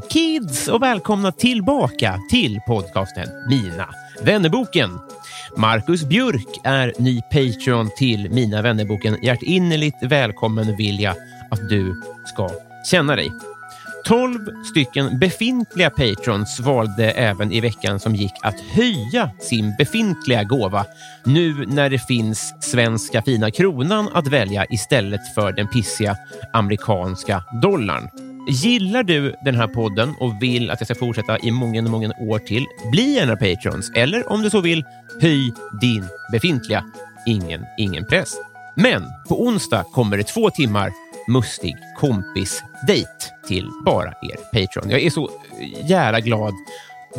Kids 0.00 0.68
och 0.68 0.82
välkomna 0.82 1.32
tillbaka 1.32 2.18
till 2.30 2.60
podcasten 2.66 3.28
Mina 3.48 3.88
vännerboken. 4.22 4.98
Marcus 5.56 6.04
Björk 6.04 6.60
är 6.64 6.92
ny 6.98 7.20
Patreon 7.20 7.90
till 7.96 8.30
Mina 8.30 8.62
vännerboken. 8.62 9.16
Hjärtinnerligt 9.22 10.02
välkommen 10.02 10.76
vill 10.76 11.00
jag 11.00 11.16
att 11.50 11.68
du 11.68 12.02
ska 12.26 12.50
känna 12.90 13.16
dig. 13.16 13.32
12 14.04 14.64
stycken 14.64 15.18
befintliga 15.18 15.90
patrons 15.90 16.60
valde 16.60 17.10
även 17.10 17.52
i 17.52 17.60
veckan 17.60 18.00
som 18.00 18.14
gick 18.14 18.32
att 18.42 18.60
höja 18.60 19.30
sin 19.40 19.74
befintliga 19.78 20.44
gåva 20.44 20.86
nu 21.24 21.66
när 21.66 21.90
det 21.90 21.98
finns 21.98 22.54
svenska 22.60 23.22
fina 23.22 23.50
kronan 23.50 24.08
att 24.14 24.26
välja 24.26 24.66
istället 24.70 25.34
för 25.34 25.52
den 25.52 25.68
pissiga 25.68 26.16
amerikanska 26.52 27.42
dollarn. 27.62 28.27
Gillar 28.50 29.02
du 29.02 29.34
den 29.44 29.54
här 29.54 29.66
podden 29.66 30.14
och 30.20 30.42
vill 30.42 30.70
att 30.70 30.80
jag 30.80 30.86
ska 30.86 30.94
fortsätta 30.94 31.38
i 31.38 31.50
många, 31.50 31.82
många 31.82 32.12
år 32.18 32.38
till, 32.38 32.66
bli 32.90 33.18
en 33.18 33.30
av 33.30 33.36
Patrons 33.36 33.92
eller 33.94 34.32
om 34.32 34.42
du 34.42 34.50
så 34.50 34.60
vill, 34.60 34.84
höj 35.20 35.52
din 35.80 36.04
befintliga. 36.32 36.84
Ingen, 37.26 37.64
ingen 37.78 38.04
press. 38.04 38.36
Men 38.76 39.02
på 39.28 39.42
onsdag 39.42 39.84
kommer 39.92 40.16
det 40.16 40.22
två 40.22 40.50
timmar 40.50 40.90
mustig 41.28 41.76
kompis-date 41.96 43.30
till 43.48 43.68
bara 43.84 44.08
er 44.08 44.36
Patreon. 44.52 44.90
Jag 44.90 45.00
är 45.00 45.10
så 45.10 45.30
jävla 45.84 46.20
glad 46.20 46.54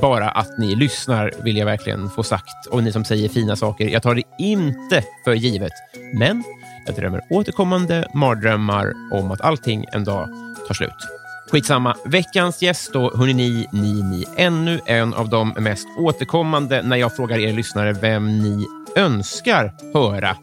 bara 0.02 0.30
att 0.30 0.58
ni 0.58 0.76
lyssnar 0.76 1.32
vill 1.44 1.58
jag 1.58 1.66
verkligen 1.66 2.10
få 2.10 2.24
sagt. 2.24 2.68
Och 2.72 2.84
ni 2.84 2.92
som 2.92 3.06
säger 3.06 3.30
fina 3.30 3.56
saker. 3.56 3.88
Jag 3.88 4.04
tar 4.04 4.16
det 4.16 4.24
inte 4.40 5.04
för 5.24 5.34
givet. 5.34 5.74
Men 6.14 6.44
jag 6.86 6.96
drömmer 6.96 7.22
återkommande 7.30 8.08
mardrömmar 8.14 8.94
om 9.12 9.32
att 9.32 9.42
allting 9.42 9.86
en 9.92 10.04
dag 10.04 10.30
tar 10.68 10.74
slut. 10.74 11.19
Skitsamma. 11.52 11.96
Veckans 12.06 12.62
gäst 12.62 12.94
då, 12.94 13.18
hörni 13.18 13.34
ni, 13.34 13.68
ni, 13.72 14.04
ni. 14.04 14.26
Ännu 14.38 14.80
en 14.86 15.14
av 15.14 15.30
de 15.30 15.50
mest 15.50 15.88
återkommande 15.98 16.82
när 16.82 16.98
jag 16.98 17.16
frågar 17.16 17.38
er 17.38 17.54
lyssnare 17.54 17.94
vem 17.94 18.40
ni 18.40 18.66
önskar 18.96 19.74
höra. 19.94 20.38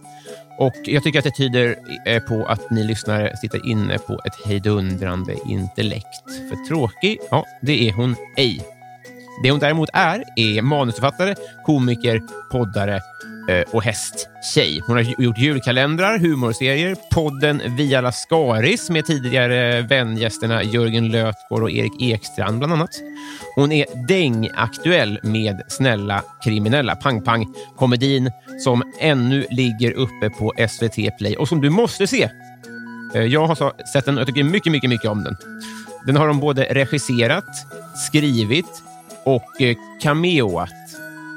Och 0.58 0.74
Jag 0.84 1.02
tycker 1.02 1.18
att 1.18 1.24
det 1.24 1.36
tyder 1.36 1.76
eh, 2.06 2.22
på 2.22 2.46
att 2.46 2.70
ni 2.70 2.84
lyssnare 2.84 3.36
sitter 3.36 3.66
inne 3.66 3.98
på 3.98 4.20
ett 4.24 4.46
hejdundrande 4.46 5.34
intellekt. 5.48 6.24
För 6.48 6.68
tråkig, 6.68 7.18
ja, 7.30 7.44
det 7.62 7.88
är 7.88 7.92
hon 7.92 8.16
ej. 8.36 8.60
Det 9.42 9.50
hon 9.50 9.60
däremot 9.60 9.88
är, 9.92 10.24
är 10.36 10.62
manusförfattare, 10.62 11.34
komiker, 11.66 12.22
poddare 12.50 13.00
Eh, 13.48 13.64
och 13.72 13.82
hästtjej. 13.82 14.82
Hon 14.86 14.96
har 14.96 15.22
gjort 15.22 15.38
julkalendrar, 15.38 16.18
humorserier, 16.18 16.96
podden 17.12 17.62
Via 17.76 18.00
Lascaris 18.00 18.90
med 18.90 19.06
tidigare 19.06 19.82
vängästerna 19.82 20.62
Jörgen 20.62 21.08
Lötgård 21.08 21.62
och 21.62 21.70
Erik 21.70 22.02
Ekstrand 22.02 22.58
bland 22.58 22.72
annat. 22.72 22.90
Hon 23.54 23.72
är 23.72 24.06
dängaktuell 24.08 25.18
med 25.22 25.62
Snälla 25.68 26.22
kriminella, 26.44 26.96
Pang 26.96 27.22
Pang, 27.22 27.46
komedin 27.76 28.30
som 28.64 28.92
ännu 29.00 29.46
ligger 29.50 29.92
uppe 29.92 30.30
på 30.30 30.52
SVT 30.68 31.18
Play 31.18 31.36
och 31.36 31.48
som 31.48 31.60
du 31.60 31.70
måste 31.70 32.06
se. 32.06 32.30
Eh, 33.14 33.22
jag 33.22 33.46
har 33.46 33.86
sett 33.92 34.04
den 34.04 34.14
och 34.14 34.20
jag 34.20 34.26
tycker 34.26 34.44
mycket, 34.44 34.72
mycket, 34.72 34.90
mycket 34.90 35.10
om 35.10 35.24
den. 35.24 35.36
Den 36.06 36.16
har 36.16 36.28
de 36.28 36.40
både 36.40 36.64
regisserat, 36.64 37.44
skrivit 38.08 38.82
och 39.24 39.62
eh, 39.62 39.76
cameoat 40.02 40.70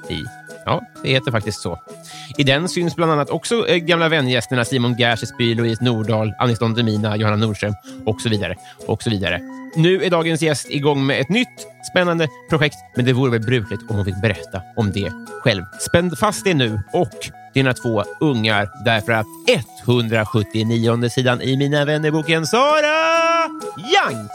i. 0.10 0.39
Ja, 0.70 0.82
det 1.04 1.10
heter 1.10 1.32
faktiskt 1.32 1.62
så. 1.62 1.80
I 2.38 2.44
den 2.44 2.70
syns 2.70 2.96
bland 2.96 3.12
annat 3.12 3.30
också 3.30 3.68
eh, 3.68 3.78
gamla 3.78 4.10
vängästerna 4.10 4.66
Simon 4.66 4.96
Gärdsby, 4.98 5.56
Louise 5.56 5.84
Nordahl, 5.84 6.34
Anis 6.40 6.60
Don 6.60 6.74
Demina, 6.74 7.18
Johanna 7.18 7.36
Nordström 7.36 7.74
och 8.06 8.22
så 8.22 8.30
vidare. 8.30 8.56
och 8.88 9.04
så 9.04 9.10
vidare. 9.10 9.42
Nu 9.76 10.04
är 10.04 10.10
dagens 10.10 10.42
gäst 10.42 10.70
igång 10.70 11.06
med 11.06 11.22
ett 11.22 11.30
nytt 11.30 11.68
spännande 11.92 12.28
projekt, 12.50 12.76
men 12.96 13.06
det 13.06 13.14
vore 13.14 13.32
väl 13.32 13.42
brukligt 13.42 13.82
om 13.90 13.96
hon 13.96 14.06
fick 14.06 14.22
berätta 14.22 14.62
om 14.76 14.92
det 14.92 15.12
själv. 15.44 15.64
Spänn 15.80 16.16
fast 16.16 16.44
det 16.44 16.54
nu 16.54 16.80
och 16.94 17.30
dina 17.54 17.74
två 17.74 18.04
ungar 18.20 18.70
därför 18.86 19.12
att 19.12 19.26
179 19.88 21.10
sidan 21.10 21.42
i 21.42 21.58
Mina 21.58 21.86
vännerboken 21.86 22.48
Sara 22.48 23.46
Young 23.78 24.30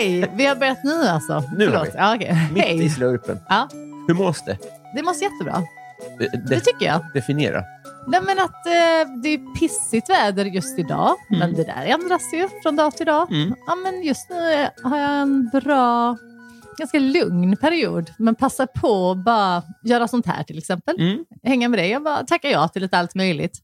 Hej! 0.00 0.30
Vi 0.36 0.46
har 0.46 0.56
börjat 0.56 0.84
nu 0.84 1.02
alltså. 1.02 1.42
Nu 1.56 1.66
har 1.66 1.72
Förlåt. 1.72 1.88
vi. 1.94 1.98
Ja, 1.98 2.14
okej. 2.16 2.48
Mitt 2.54 2.64
i 2.64 2.68
Hej. 2.68 2.90
slurpen. 2.90 3.38
Ja, 3.48 3.68
Hur 4.06 4.14
mås 4.14 4.44
det? 4.44 4.58
det 4.96 5.02
måste 5.02 5.24
jättebra. 5.24 5.54
Eh, 5.56 6.16
Det 6.18 6.54
de- 6.54 6.60
tycker 6.60 6.86
jag. 6.86 7.06
Definiera. 7.14 7.64
Nej, 8.06 8.20
men 8.26 8.38
att 8.38 8.66
eh, 8.66 9.20
det 9.22 9.28
är 9.28 9.54
pissigt 9.58 10.10
väder 10.10 10.44
just 10.44 10.78
idag, 10.78 11.16
men 11.30 11.52
det 11.54 11.64
där 11.64 11.84
ändras 11.86 12.22
ju 12.34 12.48
från 12.62 12.76
dag 12.76 12.96
till 12.96 13.06
dag. 13.06 13.32
Mm. 13.32 13.54
Ja, 13.66 13.74
men 13.74 14.02
just 14.02 14.30
nu 14.30 14.68
har 14.82 14.98
jag 14.98 15.10
en 15.10 15.48
bra, 15.52 16.16
ganska 16.78 16.98
lugn 16.98 17.56
period, 17.56 18.10
men 18.18 18.34
passa 18.34 18.66
på 18.66 19.10
att 19.10 19.24
bara 19.24 19.62
göra 19.84 20.08
sånt 20.08 20.26
här 20.26 20.42
till 20.42 20.58
exempel. 20.58 21.00
Mm. 21.00 21.24
Hänga 21.42 21.68
med 21.68 21.78
dig 21.78 21.96
och 21.96 22.02
bara 22.02 22.24
tacka 22.24 22.50
ja 22.50 22.68
till 22.68 22.82
lite 22.82 22.98
allt 22.98 23.14
möjligt. 23.14 23.58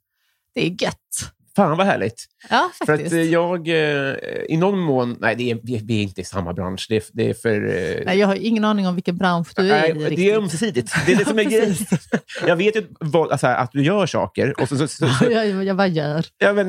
Det 0.54 0.66
är 0.66 0.82
gött. 0.82 1.32
Fan 1.56 1.76
vad 1.76 1.86
härligt. 1.86 2.24
Ja, 2.50 2.70
För 2.78 2.86
faktiskt. 2.86 3.12
att 3.12 3.18
eh, 3.18 3.22
jag 3.22 3.68
eh, 3.68 4.14
i 4.48 4.56
någon 4.56 4.78
mån... 4.78 5.16
Nej, 5.20 5.34
det 5.36 5.50
är, 5.50 5.58
vi, 5.62 5.98
är 5.98 6.02
inte 6.02 6.20
i 6.20 6.24
samma 6.24 6.52
bransch. 6.52 6.86
Det 6.88 6.96
är, 6.96 7.02
det 7.12 7.30
är 7.30 7.34
för... 7.34 7.66
eh, 7.68 8.02
Nej, 8.06 8.18
jag 8.18 8.26
har 8.26 8.34
ingen 8.34 8.64
aning 8.64 8.86
om 8.86 8.94
vilken 8.94 9.16
bransch 9.16 9.48
du 9.56 9.70
är 9.72 10.10
i. 10.12 10.16
det 10.16 10.30
är 10.30 10.36
ömsesidigt. 10.38 10.92
Det 11.06 11.12
är 11.12 11.16
det 11.16 11.24
som 11.28 11.38
är 11.38 11.44
grejen. 11.44 11.74
Jag 12.46 12.56
vet 12.56 12.76
ju 12.76 12.86
vad, 13.00 13.32
alltså, 13.32 13.46
att 13.46 13.72
du 13.72 13.82
gör 13.84 14.06
saker. 14.06 14.60
Och 14.60 14.68
så, 14.68 14.76
så, 14.76 14.88
så, 14.88 15.08
så, 15.08 15.24
jag, 15.30 15.64
jag 15.64 15.76
bara 15.76 15.86
gör. 15.86 16.24
ja, 16.38 16.52
men, 16.52 16.66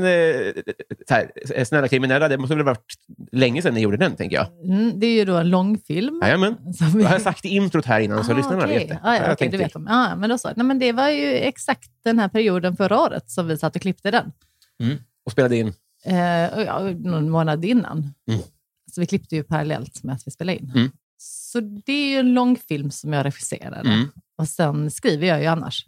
så 1.08 1.14
här, 1.14 1.64
Snälla 1.66 1.88
kriminella, 1.88 2.28
det 2.28 2.38
måste 2.38 2.56
väl 2.56 2.66
ha 2.66 2.72
varit 2.74 2.94
länge 3.32 3.62
sedan 3.62 3.74
ni 3.74 3.82
gjorde 3.82 3.98
den, 3.98 4.16
tänker 4.16 4.36
jag. 4.36 4.48
Mm, 4.74 5.00
det 5.00 5.08
är 5.08 5.12
ju 5.14 5.26
då 5.26 5.36
en 5.36 5.50
långfilm. 5.50 6.20
Jajamän. 6.24 6.56
Vi- 6.96 7.04
Jag 7.04 7.10
har 7.10 7.20
sagt 7.20 7.46
i 7.46 7.50
introt 7.50 7.86
här 7.86 8.00
innan, 8.00 8.24
så 8.24 8.32
Ah, 8.34 8.36
lyssnarna 8.38 8.64
okej. 8.64 8.78
vet 8.80 8.88
det. 8.90 9.00
Ah, 9.04 9.16
ja, 9.16 9.28
Jag 9.28 9.38
tänkte- 9.38 9.58
det 9.58 9.64
vet 9.64 9.74
de. 9.74 9.88
Ah, 9.88 10.16
men 10.16 10.30
då 10.30 10.38
så. 10.38 10.52
Nej, 10.56 10.66
men 10.66 10.80
det 10.80 10.92
var 10.92 11.10
ju 11.10 11.34
exakt 11.36 11.90
den 12.04 12.20
här 12.20 12.28
perioden 12.28 12.76
förra 12.76 13.00
året 13.00 13.30
som 13.32 13.48
vi 13.48 13.58
satt 13.58 13.76
och 13.76 13.82
klippte 13.82 14.12
den. 14.12 14.32
Och 15.26 15.32
spelade 15.32 15.58
in. 15.58 15.74
Eh, 16.06 16.18
ja, 16.66 16.80
någon 17.00 17.30
månad 17.30 17.66
innan. 17.66 18.14
Mm. 18.30 18.42
Så 18.92 19.02
vi 19.02 19.08
klippte 19.08 19.36
ju 19.36 19.44
parallellt 19.44 20.04
med 20.04 20.16
att 20.16 20.28
vi 20.28 20.32
spelade 20.32 20.58
in. 20.58 20.72
Mm. 20.76 20.92
Så 21.18 21.60
det 21.60 21.92
är 21.92 22.10
ju 22.10 22.18
en 22.18 22.34
långfilm 22.34 22.92
som 22.92 23.14
jag 23.14 23.26
regisserade. 23.26 23.80
Mm. 23.80 24.08
Och 24.38 24.48
sen 24.48 24.92
skriver 24.92 25.28
jag 25.28 25.42
ju 25.42 25.46
annars. 25.48 25.86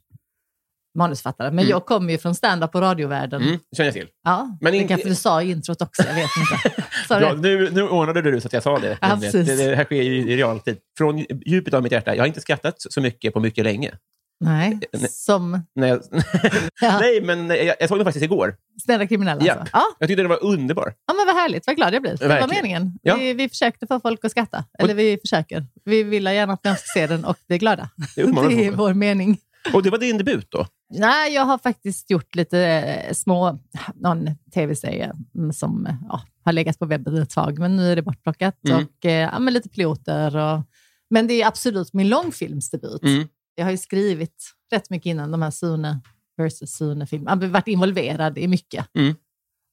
manusförfattare. 0.98 1.52
Men 1.52 1.68
jag 1.68 1.86
kommer 1.86 2.12
ju 2.12 2.18
från 2.18 2.36
stand-up 2.36 2.76
och 2.76 2.82
radiovärlden. 2.82 3.42
Mm, 3.42 3.60
känner 3.78 3.88
jag 3.88 3.94
till. 3.94 4.08
Ja, 4.24 4.44
Men 4.44 4.58
men 4.62 4.74
det 4.74 4.88
kanske 4.88 5.10
du 5.10 5.16
sa 5.16 5.42
i 5.42 5.52
introt 5.52 5.82
också, 5.82 6.04
jag 6.04 6.16
vet 6.16 6.30
inte. 6.38 6.84
Bra, 7.20 7.34
det? 7.34 7.42
nu, 7.42 7.70
nu 7.72 7.82
ordnade 7.84 8.22
du 8.22 8.42
så 8.42 8.48
att 8.48 8.54
jag 8.54 8.64
sa 8.64 8.80
det. 8.80 8.98
Ja, 9.02 9.16
det, 9.16 9.44
det 9.44 9.76
här 9.76 9.86
sker 9.86 10.02
ju 10.02 10.32
i 10.32 10.38
realtid. 10.38 10.78
Från 10.98 11.26
djupet 11.46 11.74
av 11.74 11.84
mitt 11.84 11.92
hjärta. 11.92 12.16
Jag 12.16 12.22
har 12.22 12.28
inte 12.28 12.42
skrattat 12.42 12.76
så 12.78 13.02
mycket 13.02 13.34
på 13.34 13.40
mycket 13.40 13.64
länge. 13.64 13.92
Nej, 14.40 14.80
Nej. 14.94 15.10
som 15.10 15.62
jag, 15.74 16.02
Ja. 16.82 17.00
Nej, 17.00 17.22
men 17.22 17.50
jag, 17.50 17.76
jag 17.80 17.90
såg 17.90 17.98
den 17.98 18.06
faktiskt 18.06 18.24
igår. 18.24 18.56
snälla 18.84 19.08
kriminella 19.08 19.42
Ja. 19.46 19.54
alltså. 19.54 19.70
Ja. 19.74 19.84
Jag 20.00 20.10
tyckte 20.10 20.24
den 20.24 20.30
var 20.30 20.44
underbar. 20.44 20.94
ja, 21.08 21.14
men 21.14 21.26
vad 21.26 21.36
härligt. 21.36 21.68
Vad 21.68 21.76
glad 21.76 21.94
jag 21.94 22.02
blir. 22.02 22.18
Det 22.18 22.28
var 22.28 22.48
meningen. 22.48 23.00
Ja. 23.02 23.16
Vi, 23.16 23.34
vi 23.34 23.50
försökte 23.50 23.88
få 23.88 24.00
folk 24.00 24.26
att 24.26 24.32
skratta. 24.32 24.66
Eller 24.80 24.94
vi 24.94 25.18
försöker. 25.22 25.66
Vi 25.86 26.04
vill 26.04 26.26
gärna 26.26 26.54
att 26.54 26.64
människor 26.64 26.80
ska 26.80 27.00
se 27.00 27.08
den 27.08 27.26
och 27.26 27.38
blir 27.48 27.58
glada. 27.58 27.90
Det 28.16 28.24
uppmanar 28.24 28.50
Det 28.56 28.66
är 28.68 28.72
vår 28.72 28.94
mening. 28.94 29.38
Och 29.74 29.84
det 29.84 29.90
var 29.90 29.98
din 29.98 30.18
debut 30.18 30.48
då? 30.52 30.68
Nej, 30.94 31.34
jag 31.34 31.46
har 31.46 31.58
faktiskt 31.58 32.10
gjort 32.10 32.36
lite 32.36 32.60
eh, 32.60 33.14
små, 33.14 33.60
någon 33.96 34.30
tv-serie 34.54 35.14
mm, 35.36 35.54
som 35.54 35.86
eh, 35.86 35.96
ja, 36.10 36.22
har 36.46 36.54
legat 36.54 36.80
på 36.80 36.86
webben 36.86 37.16
ett 37.22 37.30
tag, 37.30 37.60
men 37.60 37.76
nu 37.78 37.92
är 37.92 37.96
det 37.96 38.02
bortplockat. 38.02 38.56
Mm. 38.70 38.78
Och, 38.86 39.06
eh, 39.06 39.30
ja, 39.34 39.40
lite 39.40 39.70
piloter. 39.70 40.38
Och, 40.38 40.62
men 41.10 41.28
det 41.28 41.42
är 41.42 41.48
absolut 41.48 41.94
min 41.94 42.10
långfilmsdebut. 42.10 43.04
Mm. 43.04 43.28
Jag 43.60 43.66
har 43.66 43.72
ju 43.72 43.78
skrivit 43.78 44.52
rätt 44.72 44.90
mycket 44.90 45.06
innan 45.06 45.32
de 45.32 45.42
här 45.42 45.52
Sune 45.52 46.00
versus 46.38 46.72
Sune-filmerna. 46.72 47.32
Jag 47.32 47.48
har 47.48 47.54
varit 47.54 47.68
involverad 47.68 48.38
i 48.38 48.48
mycket. 48.48 48.96
Mm. 48.96 49.16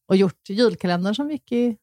Och 0.08 0.16
gjort 0.16 0.48
julkalendern 0.48 1.14
som 1.14 1.30
gick 1.30 1.52
i 1.52 1.76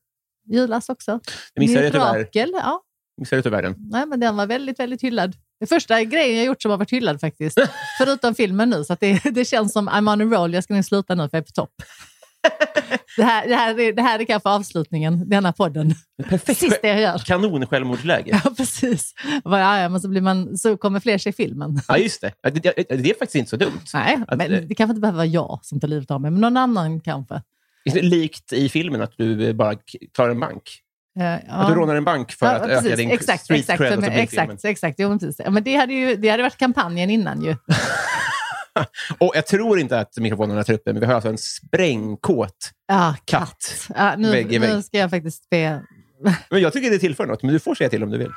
julas 0.45 0.89
också. 0.89 1.19
Det 1.53 1.59
missade 1.61 1.83
jag 1.83 1.91
tyvärr. 1.93 2.29
Ja. 2.53 2.83
Missade 3.17 3.37
jag 3.37 3.43
tyvärr 3.43 3.61
den. 3.61 3.75
Nej, 3.77 4.05
men 4.05 4.19
den 4.19 4.35
var 4.35 4.47
väldigt, 4.47 4.79
väldigt 4.79 5.03
hyllad. 5.03 5.35
Det 5.59 5.67
första 5.67 6.03
grejen 6.03 6.37
jag 6.37 6.45
gjort 6.45 6.61
som 6.61 6.71
har 6.71 6.77
varit 6.77 6.93
hyllad 6.93 7.19
faktiskt. 7.19 7.57
Förutom 7.97 8.35
filmen 8.35 8.69
nu, 8.69 8.83
så 8.83 8.97
det, 8.99 9.21
det 9.31 9.45
känns 9.45 9.73
som 9.73 9.89
I'm 9.89 10.13
on 10.13 10.33
a 10.33 10.37
roll. 10.37 10.53
Jag 10.53 10.63
ska 10.63 10.73
nog 10.73 10.85
sluta 10.85 11.15
nu 11.15 11.29
för 11.29 11.37
jag 11.37 11.41
är 11.41 11.45
på 11.45 11.51
topp. 11.51 11.73
Det 13.17 13.23
här, 13.23 13.47
det, 13.47 13.55
här, 13.55 13.79
är- 13.79 13.93
det 13.93 14.01
här 14.01 14.19
är 14.19 14.25
kanske 14.25 14.49
avslutningen, 14.49 15.29
denna 15.29 15.53
podden. 15.53 15.95
Perfekt. 16.29 16.59
Sista 16.59 16.87
jag 16.87 17.01
gör. 17.01 17.17
Kanon 17.17 17.65
självmordsläge. 17.67 18.41
Ja, 18.43 18.51
precis. 18.57 19.13
Bara, 19.43 19.59
ja, 19.59 19.79
ja, 19.79 19.89
men 19.89 20.01
så, 20.01 20.07
blir 20.09 20.21
man, 20.21 20.57
så 20.57 20.77
kommer 20.77 20.99
fler 20.99 21.17
se 21.17 21.31
filmen. 21.31 21.81
Ja, 21.87 21.97
just 21.97 22.21
det. 22.21 22.31
Det, 22.43 22.49
det, 22.49 22.73
det 22.95 23.09
är 23.09 23.13
faktiskt 23.19 23.35
inte 23.35 23.49
så 23.49 23.55
dumt. 23.57 23.79
Nej, 23.93 24.19
Att, 24.27 24.37
men 24.37 24.53
eh, 24.53 24.61
det 24.61 24.75
kanske 24.75 24.91
inte 24.91 25.01
behöver 25.01 25.17
vara 25.17 25.25
jag 25.25 25.59
som 25.63 25.79
tar 25.79 25.87
livet 25.87 26.11
av 26.11 26.21
mig, 26.21 26.31
men 26.31 26.41
någon 26.41 26.57
annan 26.57 27.01
kanske. 27.01 27.41
Likt 27.93 28.53
i 28.53 28.69
filmen 28.69 29.01
att 29.01 29.13
du 29.17 29.47
eh, 29.47 29.53
bara 29.53 29.75
tar 30.13 30.29
en 30.29 30.39
bank. 30.39 30.61
Eh, 31.19 31.23
ja. 31.25 31.39
Att 31.49 31.67
du 31.67 31.75
rånar 31.75 31.95
en 31.95 32.03
bank 32.03 32.31
för 32.31 32.45
Ja, 32.45 32.51
att 32.51 32.63
precis. 32.67 32.87
öka 32.87 32.95
din 32.95 33.11
exakt, 33.11 33.43
street 33.43 33.59
exakt, 33.59 33.77
cred. 33.77 34.03
exakt, 34.17 34.65
exakt. 34.65 34.95
Jo, 34.99 35.09
men 35.09 35.19
precis. 35.19 35.41
Ja, 35.45 35.49
men 35.51 35.63
det, 35.63 35.75
hade 35.75 35.93
ju, 35.93 36.15
det 36.15 36.29
hade 36.29 36.43
varit 36.43 36.57
kampanjen 36.57 37.09
innan 37.09 37.41
ju. 37.41 37.55
Och 39.19 39.31
jag 39.35 39.47
tror 39.47 39.79
inte 39.79 39.99
att 39.99 40.17
mikrofonerna 40.17 40.63
tar 40.63 40.73
upp 40.73 40.81
det, 40.85 40.93
men 40.93 40.99
vi 40.99 41.05
har 41.05 41.13
alltså 41.13 41.29
en 41.29 41.37
sprängkåt 41.37 42.71
Ja, 42.87 43.15
katt. 43.25 43.87
Ja, 43.95 44.15
nu, 44.17 44.31
Vägg 44.31 44.53
i 44.53 44.57
vägg. 44.57 44.69
nu 44.69 44.81
ska 44.81 44.97
jag 44.97 45.09
faktiskt 45.09 45.49
be... 45.49 45.83
Men 46.49 46.61
jag 46.61 46.73
tycker 46.73 46.89
det 46.89 46.99
tillför 46.99 47.25
något, 47.25 47.43
men 47.43 47.53
du 47.53 47.59
får 47.59 47.75
säga 47.75 47.89
till 47.89 48.03
om 48.03 48.09
du 48.09 48.17
vill. 48.17 48.31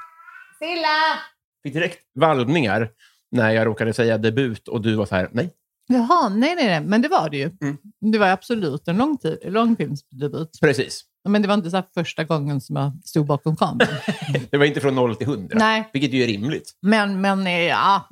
Silla! 0.58 1.18
fick 1.62 1.74
direkt 1.74 1.98
vallningar 2.14 2.88
när 3.30 3.50
jag 3.50 3.66
råkade 3.66 3.92
säga 3.92 4.18
debut 4.18 4.68
och 4.68 4.80
du 4.82 4.94
var 4.94 5.06
så 5.06 5.14
här, 5.14 5.28
nej. 5.32 5.50
Jaha, 5.88 6.28
nej, 6.28 6.54
nej, 6.54 6.66
nej, 6.66 6.80
men 6.80 7.02
det 7.02 7.08
var 7.08 7.30
det 7.30 7.36
ju. 7.36 7.50
Mm. 7.62 7.76
Det 8.12 8.18
var 8.18 8.26
absolut 8.26 8.88
en 8.88 8.96
långtid, 8.96 9.38
långfilmsdebut. 9.44 10.58
Precis. 10.60 11.04
Men 11.28 11.42
det 11.42 11.48
var 11.48 11.54
inte 11.54 11.70
så 11.70 11.76
här 11.76 11.84
första 11.94 12.24
gången 12.24 12.60
som 12.60 12.76
jag 12.76 12.92
stod 13.04 13.26
bakom 13.26 13.56
kameran. 13.56 13.88
Det 14.50 14.56
var 14.56 14.64
inte 14.64 14.80
från 14.80 14.94
noll 14.94 15.16
till 15.16 15.26
hundra, 15.26 15.58
nej, 15.58 15.90
vilket 15.92 16.12
ju 16.12 16.22
är 16.22 16.26
rimligt. 16.26 16.72
men, 16.82 17.20
men 17.20 17.64
ja, 17.66 18.08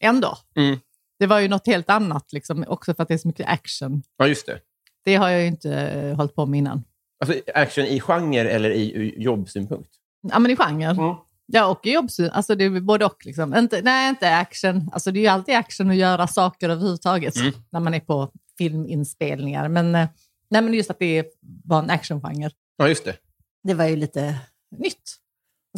ändå. 0.00 0.38
Mm. 0.56 0.78
Det 1.20 1.26
var 1.26 1.40
ju 1.40 1.48
något 1.48 1.66
helt 1.66 1.90
annat, 1.90 2.32
liksom, 2.32 2.64
också 2.68 2.94
för 2.94 3.02
att 3.02 3.08
det 3.08 3.14
är 3.14 3.18
så 3.18 3.28
mycket 3.28 3.48
action. 3.48 4.02
Ja, 4.16 4.26
just 4.26 4.46
det. 4.46 4.60
Det 5.04 5.14
har 5.16 5.28
jag 5.28 5.40
ju 5.40 5.46
inte 5.46 5.74
eh, 5.76 6.16
hållit 6.16 6.34
på 6.34 6.46
med 6.46 6.58
innan. 6.58 6.84
Alltså 7.24 7.40
action 7.54 7.84
i 7.84 8.00
genre 8.00 8.50
eller 8.50 8.70
i, 8.70 8.82
i 8.82 9.22
jobbsynpunkt? 9.22 9.90
Ja, 10.32 10.38
men 10.38 10.50
i 10.50 10.56
genre. 10.56 10.84
Mm. 10.90 11.14
Ja, 11.46 11.66
och 11.66 11.86
i 11.86 11.92
jobbsyn. 11.92 12.30
Alltså 12.30 12.54
det 12.54 12.64
är 12.64 12.80
både 12.80 13.04
och. 13.04 13.26
Liksom. 13.26 13.54
Inte, 13.54 13.82
nej, 13.82 14.08
inte 14.08 14.36
action. 14.36 14.90
Alltså 14.92 15.10
det 15.10 15.18
är 15.18 15.22
ju 15.22 15.26
alltid 15.26 15.54
action 15.54 15.90
att 15.90 15.96
göra 15.96 16.26
saker 16.26 16.68
överhuvudtaget 16.68 17.36
Mm. 17.36 17.52
när 17.70 17.80
man 17.80 17.94
är 17.94 18.00
på 18.00 18.32
filminspelningar. 18.58 19.68
Men, 19.68 19.94
eh, 19.94 20.08
nej, 20.50 20.62
men 20.62 20.74
just 20.74 20.90
att 20.90 20.98
det 20.98 21.26
var 21.64 21.78
en 21.78 21.90
actiongenre. 21.90 22.50
Ja, 22.76 22.88
just 22.88 23.04
det. 23.04 23.16
Det 23.62 23.74
var 23.74 23.84
ju 23.86 23.96
lite 23.96 24.34
nytt. 24.78 25.16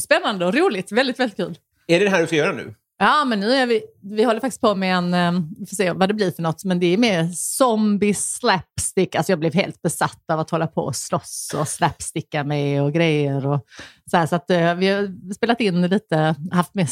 Spännande 0.00 0.46
och 0.46 0.54
roligt. 0.54 0.92
Väldigt, 0.92 1.18
väldigt 1.20 1.36
kul. 1.36 1.58
Är 1.86 1.98
det 1.98 2.04
det 2.04 2.10
här 2.10 2.20
du 2.20 2.26
ska 2.26 2.36
göra 2.36 2.52
nu? 2.52 2.74
Ja, 3.02 3.24
men 3.24 3.40
nu 3.40 3.52
är 3.52 3.66
vi, 3.66 3.82
vi 4.02 4.24
håller 4.24 4.40
faktiskt 4.40 4.60
på 4.60 4.74
med 4.74 4.96
en, 4.96 5.14
eh, 5.14 5.42
vi 5.58 5.66
får 5.66 5.76
se 5.76 5.92
vad 5.92 6.08
det 6.08 6.14
blir 6.14 6.30
för 6.30 6.42
något, 6.42 6.64
men 6.64 6.80
det 6.80 6.86
är 6.86 6.98
mer 6.98 7.28
zombie 7.34 8.14
slapstick. 8.14 9.14
Alltså 9.14 9.32
jag 9.32 9.38
blev 9.38 9.54
helt 9.54 9.82
besatt 9.82 10.30
av 10.32 10.40
att 10.40 10.50
hålla 10.50 10.66
på 10.66 10.82
och 10.82 10.96
slåss 10.96 11.54
och 11.58 11.68
slapsticka 11.68 12.44
med 12.44 12.82
och 12.82 12.92
grejer. 12.92 13.46
Och 13.46 13.66
så 14.10 14.16
här, 14.16 14.26
så 14.26 14.36
att 14.36 14.50
eh, 14.50 14.74
vi 14.74 14.88
har 14.88 15.32
spelat 15.34 15.60
in 15.60 15.82
lite, 15.82 16.34
haft 16.52 16.74
med 16.74 16.88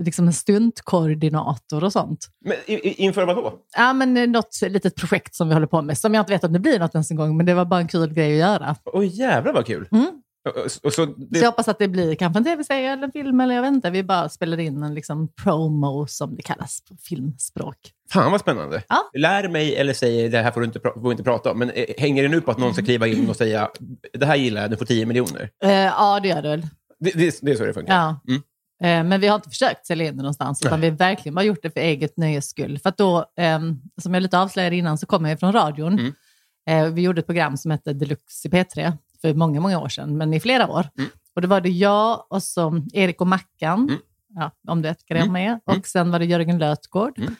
liksom 0.00 0.26
en 0.26 0.32
stuntkoordinator 0.32 1.84
och 1.84 1.92
sånt. 1.92 2.26
Men 2.44 2.56
inför 2.82 3.26
vad 3.26 3.36
då? 3.36 3.54
Ja, 3.76 3.92
men 3.92 4.16
eh, 4.16 4.26
något 4.26 4.58
litet 4.62 4.94
projekt 4.94 5.34
som 5.34 5.48
vi 5.48 5.54
håller 5.54 5.66
på 5.66 5.82
med, 5.82 5.98
som 5.98 6.14
jag 6.14 6.22
inte 6.22 6.32
vet 6.32 6.44
om 6.44 6.52
det 6.52 6.58
blir 6.58 6.78
något 6.78 6.94
ens 6.94 7.10
en 7.10 7.16
gång, 7.16 7.36
men 7.36 7.46
det 7.46 7.54
var 7.54 7.64
bara 7.64 7.80
en 7.80 7.88
kul 7.88 8.14
grej 8.14 8.32
att 8.32 8.50
göra. 8.50 8.76
Åh 8.84 9.06
jävlar 9.06 9.52
vad 9.52 9.66
kul! 9.66 9.88
Mm. 9.92 10.22
Och, 10.46 10.70
så, 10.72 10.90
Så 10.90 11.06
det, 11.06 11.38
jag 11.38 11.46
hoppas 11.46 11.68
att 11.68 11.78
det 11.78 11.88
blir 11.88 12.14
kanske 12.14 12.38
en 12.38 12.44
tv-serie 12.44 12.92
eller 12.92 13.02
en 13.04 13.12
film, 13.12 13.40
eller 13.40 13.54
jag 13.54 13.62
vet 13.62 13.72
inte. 13.72 13.90
Vi 13.90 14.02
bara 14.02 14.28
spelade 14.28 14.62
in 14.62 14.82
en 14.82 14.94
liksom 14.94 15.28
promo, 15.42 16.06
som 16.06 16.36
det 16.36 16.42
kallas 16.42 16.80
på 16.88 16.96
filmspråk. 16.96 17.76
fan 18.12 18.30
vad 18.32 18.40
spännande. 18.40 18.82
Ja. 18.88 19.10
Lär 19.18 19.48
mig 19.48 19.76
eller 19.76 19.92
säger 19.92 20.30
det 20.30 20.38
här 20.42 20.50
får 20.50 20.60
du 20.60 20.66
inte, 20.66 20.80
får 20.80 21.00
vi 21.08 21.10
inte 21.10 21.22
prata 21.22 21.50
om. 21.50 21.58
Men 21.58 21.70
eh, 21.70 21.84
hänger 21.98 22.22
det 22.22 22.28
nu 22.28 22.40
på 22.40 22.50
att 22.50 22.58
någon 22.58 22.74
ska 22.74 22.82
kliva 22.84 23.06
in 23.06 23.28
och 23.28 23.36
säga 23.36 23.68
det 24.12 24.26
här 24.26 24.36
gillar 24.36 24.60
jag, 24.62 24.70
du 24.70 24.76
får 24.76 24.86
10 24.86 25.06
miljoner? 25.06 25.50
Eh, 25.64 25.70
ja, 25.70 26.20
det 26.22 26.28
gör 26.28 26.42
det 26.42 26.48
väl. 26.48 26.62
Det, 27.00 27.10
det, 27.10 27.38
det 27.42 27.52
är 27.52 27.56
så 27.56 27.64
det 27.64 27.74
funkar? 27.74 27.94
Ja. 27.94 28.20
Mm. 28.28 28.42
Eh, 28.82 29.08
Men 29.08 29.20
vi 29.20 29.26
har 29.26 29.34
inte 29.36 29.48
försökt 29.48 29.86
sälja 29.86 30.06
in 30.06 30.16
det 30.16 30.22
någonstans, 30.22 30.62
utan 30.66 30.80
vi 30.80 30.88
har 30.88 30.96
verkligen 30.96 31.34
bara 31.34 31.44
gjort 31.44 31.62
det 31.62 31.70
för 31.70 31.80
eget 31.80 32.16
nöjes 32.16 32.48
skull. 32.48 32.78
För 32.78 32.88
att 32.88 32.96
då, 32.98 33.24
ehm, 33.36 33.80
som 34.02 34.14
jag 34.14 34.22
lite 34.22 34.38
avslöjade 34.38 34.76
innan, 34.76 34.98
så 34.98 35.06
kommer 35.06 35.28
jag 35.30 35.40
från 35.40 35.52
radion. 35.52 35.92
Mm. 35.98 36.12
Eh, 36.68 36.92
Vi 36.94 37.02
gjorde 37.02 37.18
ett 37.20 37.26
program 37.26 37.56
som 37.56 37.70
hette 37.70 37.92
Deluxe 37.92 38.48
i 38.48 38.50
P3 38.50 38.92
för 39.20 39.34
många, 39.34 39.60
många 39.60 39.78
år 39.80 39.88
sedan, 39.88 40.16
men 40.16 40.34
i 40.34 40.40
flera 40.40 40.68
år. 40.68 40.88
Mm. 40.98 41.10
Och 41.34 41.42
då 41.42 41.48
var 41.48 41.60
det 41.60 41.68
jag 41.70 42.24
och 42.30 42.42
så 42.42 42.82
Erik 42.92 43.20
och 43.20 43.26
Mackan, 43.26 43.78
Mm. 43.88 44.00
ja, 44.34 44.50
om 44.68 44.82
du 44.82 44.88
vet 44.88 44.98
vilka 45.00 45.14
de 45.14 45.20
Mm. 45.20 45.32
med. 45.32 45.46
Mm. 45.68 45.80
Och 45.80 45.86
sen 45.86 46.10
var 46.10 46.18
det 46.18 46.24
Jörgen 46.24 46.58
Lötgård. 46.58 47.18
Mm. 47.18 47.34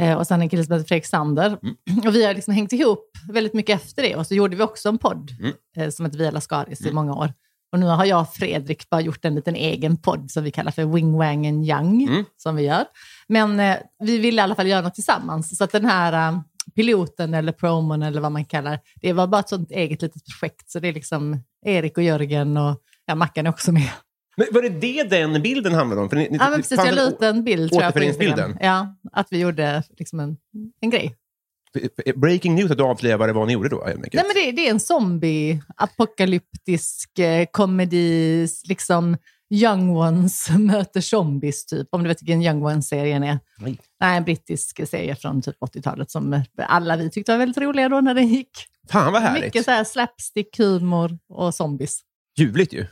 Eh, 0.00 0.18
Och 0.18 0.26
sen 0.26 0.42
en 0.42 0.48
kille 0.48 0.64
som 0.64 0.72
heter 0.74 0.86
Fredrik 0.88 1.06
Sander. 1.06 1.46
Mm. 1.62 1.76
Och 2.06 2.14
vi 2.14 2.26
har 2.26 2.34
liksom 2.34 2.54
hängt 2.54 2.72
ihop 2.72 3.10
väldigt 3.32 3.54
mycket 3.54 3.80
efter 3.82 4.02
det. 4.02 4.16
Och 4.16 4.26
så 4.26 4.34
gjorde 4.34 4.56
vi 4.56 4.62
också 4.62 4.88
en 4.88 4.98
podd 4.98 5.30
Mm. 5.40 5.52
eh, 5.76 5.90
som 5.90 6.04
heter 6.04 6.18
Via 6.18 6.30
Lascaris 6.30 6.80
i 6.80 6.84
Mm. 6.84 6.94
många 6.94 7.14
år. 7.14 7.32
Och 7.72 7.78
nu 7.78 7.86
har 7.86 8.04
jag 8.04 8.20
och 8.20 8.28
Fredrik 8.34 8.90
bara 8.90 9.00
gjort 9.00 9.24
en 9.24 9.34
liten 9.34 9.54
egen 9.54 9.96
podd 9.96 10.30
som 10.30 10.44
vi 10.44 10.50
kallar 10.50 10.72
för 10.72 10.84
Wing 10.84 11.16
Wang 11.18 11.46
and 11.46 11.64
Young, 11.64 12.02
Mm. 12.02 12.24
som 12.36 12.56
vi 12.56 12.62
gör. 12.62 12.84
Men 13.28 13.60
eh, 13.60 13.76
vi 13.98 14.18
ville 14.18 14.40
i 14.40 14.44
alla 14.44 14.54
fall 14.54 14.66
göra 14.66 14.80
något 14.80 14.94
tillsammans. 14.94 15.58
Så 15.58 15.64
att 15.64 15.72
den 15.72 15.84
här 15.84 16.12
eh, 16.32 16.40
piloten 16.78 17.34
eller 17.34 17.52
promon 17.52 18.02
eller 18.02 18.20
vad 18.20 18.32
man 18.32 18.44
kallar, 18.44 18.80
det 19.00 19.12
var 19.12 19.26
bara 19.26 19.40
ett 19.40 19.48
sånt 19.48 19.70
eget 19.70 20.02
litet 20.02 20.22
projekt. 20.26 20.70
Så 20.70 20.80
det 20.80 20.88
är 20.88 20.92
liksom 20.92 21.42
Erik 21.66 21.98
och 21.98 22.04
Jörgen 22.04 22.56
och 22.56 22.80
ja, 23.06 23.14
Mackan 23.14 23.46
är 23.46 23.50
också 23.50 23.72
med. 23.72 23.90
Men 24.36 24.46
var 24.50 24.62
det 24.62 24.68
det 24.68 25.02
den 25.02 25.42
bilden 25.42 25.74
handlade 25.74 26.02
om? 26.02 26.08
För 26.08 26.16
ni, 26.16 26.28
Ja, 26.30 26.50
men 26.50 26.60
precis. 26.60 26.78
Jag 26.84 26.94
la 26.94 27.02
ut 27.02 27.22
en 27.22 27.44
bild 27.44 27.72
återföreningsbilden? 27.72 28.58
Ja, 28.60 28.96
att 29.12 29.26
vi 29.30 29.38
gjorde 29.38 29.82
liksom 29.98 30.20
en, 30.20 30.36
en 30.80 30.90
grej. 30.90 31.16
Breaking 32.16 32.54
news 32.54 32.70
att 32.70 32.78
du 32.78 32.84
avslöjade 32.84 33.32
vad 33.32 33.46
ni 33.46 33.52
gjorde 33.52 33.68
då? 33.68 33.82
Nej, 33.86 33.96
men 34.12 34.34
det, 34.34 34.52
det 34.52 34.66
är 34.66 34.70
en 34.70 34.80
zombie, 34.80 35.62
apokalyptisk 35.76 37.18
eh, 37.18 37.46
komedi, 37.50 38.48
liksom 38.68 39.16
Young 39.50 39.96
Ones 39.96 40.50
möter 40.58 41.00
zombies 41.00 41.66
typ, 41.66 41.88
om 41.90 42.02
du 42.02 42.08
vet 42.08 42.22
vilken 42.22 42.42
Young 42.42 42.62
Ones-serien 42.62 43.24
är. 43.24 43.38
Nej. 43.58 43.78
Nej, 44.00 44.16
en 44.16 44.24
brittisk 44.24 44.88
serie 44.88 45.16
från 45.16 45.42
typ 45.42 45.56
80-talet 45.60 46.10
som 46.10 46.32
eh, 46.32 46.42
alla 46.56 46.96
vi 46.96 47.10
tyckte 47.10 47.32
var 47.32 47.38
väldigt 47.38 47.58
roliga 47.58 47.88
då 47.88 48.00
när 48.00 48.14
den 48.14 48.28
gick. 48.28 48.50
Fan 48.90 49.12
vad 49.12 49.22
härligt. 49.22 49.44
Mycket 49.44 49.64
så 49.64 49.70
här 49.70 49.84
slapstick, 49.84 50.58
humor 50.58 51.18
och 51.28 51.54
zombies. 51.54 52.00
Ljuvligt 52.38 52.72
ju. 52.72 52.86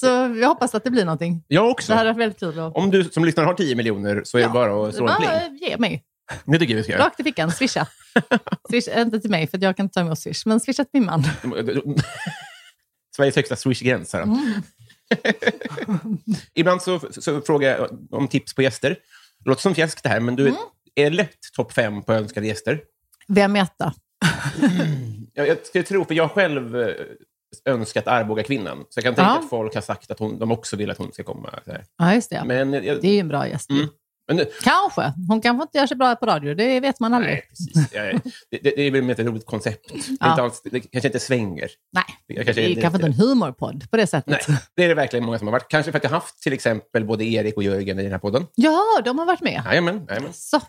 Så 0.00 0.06
jag 0.06 0.48
hoppas 0.48 0.74
att 0.74 0.84
det 0.84 0.90
blir 0.90 1.04
någonting. 1.04 1.44
Jag 1.48 1.70
också. 1.70 1.92
Det 1.92 1.98
hade 1.98 2.10
varit 2.10 2.20
väldigt 2.20 2.40
kul. 2.40 2.58
Att... 2.58 2.76
Om 2.76 2.90
du 2.90 3.04
som 3.04 3.24
lyssnar 3.24 3.44
har 3.44 3.54
10 3.54 3.76
miljoner 3.76 4.22
så 4.24 4.38
är 4.38 4.42
det 4.42 4.48
bara 4.48 4.88
att 4.88 4.94
slå 4.94 5.08
en 5.08 5.16
pling. 5.16 5.68
Ge 5.68 5.76
mig. 5.78 6.04
Det 6.44 6.58
tycker 6.58 6.74
jag 6.74 6.76
vi 6.76 6.82
ska 6.82 6.92
göra. 6.92 7.04
Rakt 7.04 7.20
i 7.20 7.24
fickan, 7.24 7.50
swisha. 7.50 7.86
swisha. 8.70 9.00
Inte 9.00 9.20
till 9.20 9.30
mig, 9.30 9.46
för 9.46 9.58
jag 9.62 9.76
kan 9.76 9.86
inte 9.86 9.94
ta 9.94 10.00
emot 10.00 10.18
swish, 10.18 10.46
men 10.46 10.60
swisha 10.60 10.84
till 10.84 11.00
min 11.00 11.04
man. 11.04 11.24
Sveriges 13.16 13.36
högsta 13.36 13.56
swishgräns. 13.56 14.12
Här. 14.12 14.22
Mm. 14.22 14.62
Ibland 16.54 16.82
så, 16.82 17.00
så 17.10 17.40
frågar 17.40 17.68
jag 17.78 17.98
om 18.10 18.28
tips 18.28 18.54
på 18.54 18.62
gäster. 18.62 18.90
Det 19.38 19.48
låter 19.50 19.62
som 19.62 19.74
fjäsk 19.74 20.02
det 20.02 20.08
här, 20.08 20.20
men 20.20 20.36
du 20.36 20.42
Mm. 20.48 20.54
är 20.94 21.10
lätt 21.10 21.38
topp 21.56 21.72
fem 21.72 22.02
på 22.02 22.12
önskade 22.12 22.46
gäster. 22.46 22.80
Vem 23.28 23.56
äta? 23.56 23.94
Jag, 25.34 25.48
jag 25.48 25.66
skulle 25.66 25.84
tro, 25.84 26.04
för 26.04 26.14
jag 26.14 26.30
själv 26.30 26.80
eh, 26.80 26.94
önskat 27.64 28.06
Arboga-kvinnan. 28.06 28.78
Så 28.88 28.98
jag 28.98 29.04
kan 29.04 29.14
tänka 29.14 29.30
Ja. 29.30 29.38
att 29.38 29.50
folk 29.50 29.74
har 29.74 29.80
sagt 29.82 30.10
att 30.10 30.18
hon, 30.18 30.38
de 30.38 30.52
också 30.52 30.76
vill 30.76 30.90
att 30.90 30.98
hon 30.98 31.12
ska 31.12 31.22
komma. 31.22 31.50
Ja, 31.98 32.14
just 32.14 32.30
det. 32.30 32.42
Men 32.46 32.72
jag, 32.72 32.82
Det 33.00 33.08
är 33.08 33.12
ju 33.12 33.18
en 33.18 33.28
bra 33.28 33.48
gäst. 33.48 33.70
Mm. 33.70 33.88
Nu- 34.32 34.46
Kanske. 34.62 35.12
Hon 35.28 35.40
kanske 35.40 35.62
inte 35.62 35.78
gör 35.78 35.86
sig 35.86 35.96
bra 35.96 36.16
på 36.16 36.26
radio. 36.26 36.54
Det 36.54 36.80
vet 36.80 37.00
man 37.00 37.14
aldrig. 37.14 37.32
nej, 37.34 37.44
precis. 37.48 37.92
Ja, 37.92 38.02
det, 38.02 38.20
det, 38.50 38.58
det 38.76 38.82
är 38.82 38.90
väl 38.90 39.10
ett 39.10 39.18
roligt 39.18 39.46
koncept. 39.46 39.88
Det, 39.92 40.00
Ja. 40.20 40.30
inte 40.30 40.42
alls, 40.42 40.62
det 40.64 40.80
kanske 40.80 41.08
inte 41.08 41.18
svänger. 41.20 41.68
Nej, 41.92 42.04
Jag 42.26 42.44
kanske 42.46 42.62
det 42.62 42.78
är 42.78 42.80
kanske 42.80 42.96
inte 42.96 43.06
en 43.06 43.28
humorpodd 43.28 43.90
på 43.90 43.96
det 43.96 44.06
sättet. 44.06 44.48
Nej, 44.48 44.58
det 44.76 44.84
är 44.84 44.88
det 44.88 44.94
verkligen 44.94 45.24
många 45.24 45.38
som 45.38 45.46
har 45.46 45.52
varit. 45.52 45.68
Kanske 45.68 45.92
för 45.92 45.96
att 45.98 46.04
jag 46.04 46.10
har 46.10 46.16
haft 46.16 46.42
till 46.42 46.52
exempel 46.52 47.04
både 47.04 47.24
Erik 47.24 47.56
och 47.56 47.62
Jörgen 47.62 47.98
i 47.98 48.02
den 48.02 48.12
här 48.12 48.18
podden. 48.18 48.46
Ja, 48.54 48.82
de 49.04 49.18
har 49.18 49.26
varit 49.26 49.40
med. 49.40 49.62
Jajamän, 49.66 50.06
jajamän. 50.08 50.32
Så, 50.32 50.60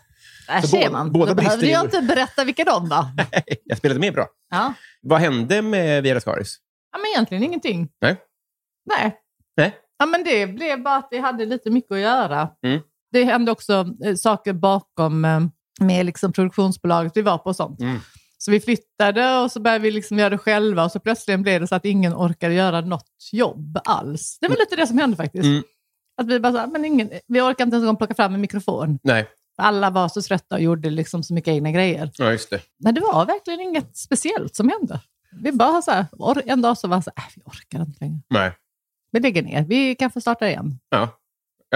där 0.46 0.60
Så 0.60 0.66
ser 0.66 0.90
man. 0.90 1.12
båda 1.12 1.34
Då 1.34 1.42
behövde 1.42 1.66
jag 1.66 1.84
inte 1.84 2.00
berätta 2.02 2.44
vilka 2.44 2.64
de 2.64 2.88
var. 2.88 3.06
Jag 3.64 3.78
spelade 3.78 4.00
med 4.00 4.12
bra. 4.14 4.26
Ja. 4.50 4.74
Vad 5.02 5.20
hände 5.20 5.62
med 5.62 6.02
Vera 6.02 6.20
Skaris? 6.20 6.58
ja, 6.92 6.98
men 6.98 7.06
egentligen 7.10 7.42
ingenting. 7.44 7.88
Nej. 8.00 8.16
Nej. 8.98 9.16
Nej. 9.56 9.74
Ja, 9.98 10.06
men 10.06 10.24
det 10.24 10.46
blev 10.46 10.82
bara 10.82 10.96
att 10.96 11.08
vi 11.10 11.18
hade 11.18 11.46
lite 11.46 11.70
mycket 11.70 11.92
att 11.92 11.98
göra. 11.98 12.48
Mm. 12.66 12.80
Det 13.14 13.24
hände 13.24 13.52
också 13.52 13.86
eh, 14.04 14.14
saker 14.14 14.52
bakom 14.52 15.24
eh, 15.24 15.40
med 15.80 16.06
liksom 16.06 16.32
produktionsbolaget 16.32 17.12
vi 17.14 17.22
var 17.22 17.38
på 17.38 17.44
och 17.44 17.56
sånt. 17.56 17.80
Mm. 17.80 18.00
Så 18.38 18.50
vi 18.50 18.60
flyttade 18.60 19.38
och 19.38 19.52
så 19.52 19.60
började 19.60 19.82
vi 19.82 19.90
liksom 19.90 20.18
göra 20.18 20.30
det 20.30 20.38
själva 20.38 20.84
och 20.84 20.92
så 20.92 21.00
plötsligt 21.00 21.40
blev 21.40 21.60
det 21.60 21.66
så 21.66 21.74
att 21.74 21.84
ingen 21.84 22.14
orkade 22.14 22.54
göra 22.54 22.80
något 22.80 23.28
jobb 23.32 23.78
alls. 23.84 24.38
Det 24.40 24.48
var 24.48 24.56
lite 24.56 24.76
det 24.76 24.86
som 24.86 24.98
hände 24.98 25.16
faktiskt. 25.16 25.44
Mm. 25.44 25.62
Att 26.16 26.26
vi 26.26 26.40
bara 26.40 26.52
så 26.52 26.58
här, 26.58 26.66
men 26.66 26.84
ingen, 26.84 27.10
vi 27.26 27.40
orkade 27.40 27.62
inte 27.62 27.76
ens 27.76 27.88
en 27.88 27.96
plocka 27.96 28.14
fram 28.14 28.34
en 28.34 28.40
mikrofon. 28.40 28.98
Nej, 29.02 29.26
Alla 29.56 29.90
var 29.90 30.08
så 30.08 30.22
trötta 30.22 30.54
och 30.54 30.60
gjorde 30.60 30.90
liksom 30.90 31.22
så 31.22 31.34
mycket 31.34 31.52
egna 31.52 31.70
grejer. 31.70 32.10
ja, 32.18 32.30
just 32.32 32.50
det. 32.50 32.60
Men 32.78 32.94
det 32.94 33.00
var 33.00 33.26
verkligen 33.26 33.60
inget 33.60 33.96
speciellt 33.96 34.56
som 34.56 34.68
hände. 34.68 35.00
Vi 35.42 35.52
bara 35.52 35.82
så 35.82 35.90
här, 35.90 36.06
en 36.46 36.62
dag 36.62 36.78
så 36.78 36.88
var 36.88 37.00
så 37.00 37.10
här, 37.16 37.24
äh, 37.24 37.30
vi 37.36 37.42
orkar 37.42 37.80
inte 37.80 38.04
längre. 38.04 38.20
Nej. 38.30 38.52
Vi 39.10 39.20
lägger 39.20 39.42
ner, 39.42 39.64
vi 39.64 39.94
kan 39.94 40.10
få 40.10 40.20
starta 40.20 40.48
igen. 40.48 40.78
Ja. 40.88 41.08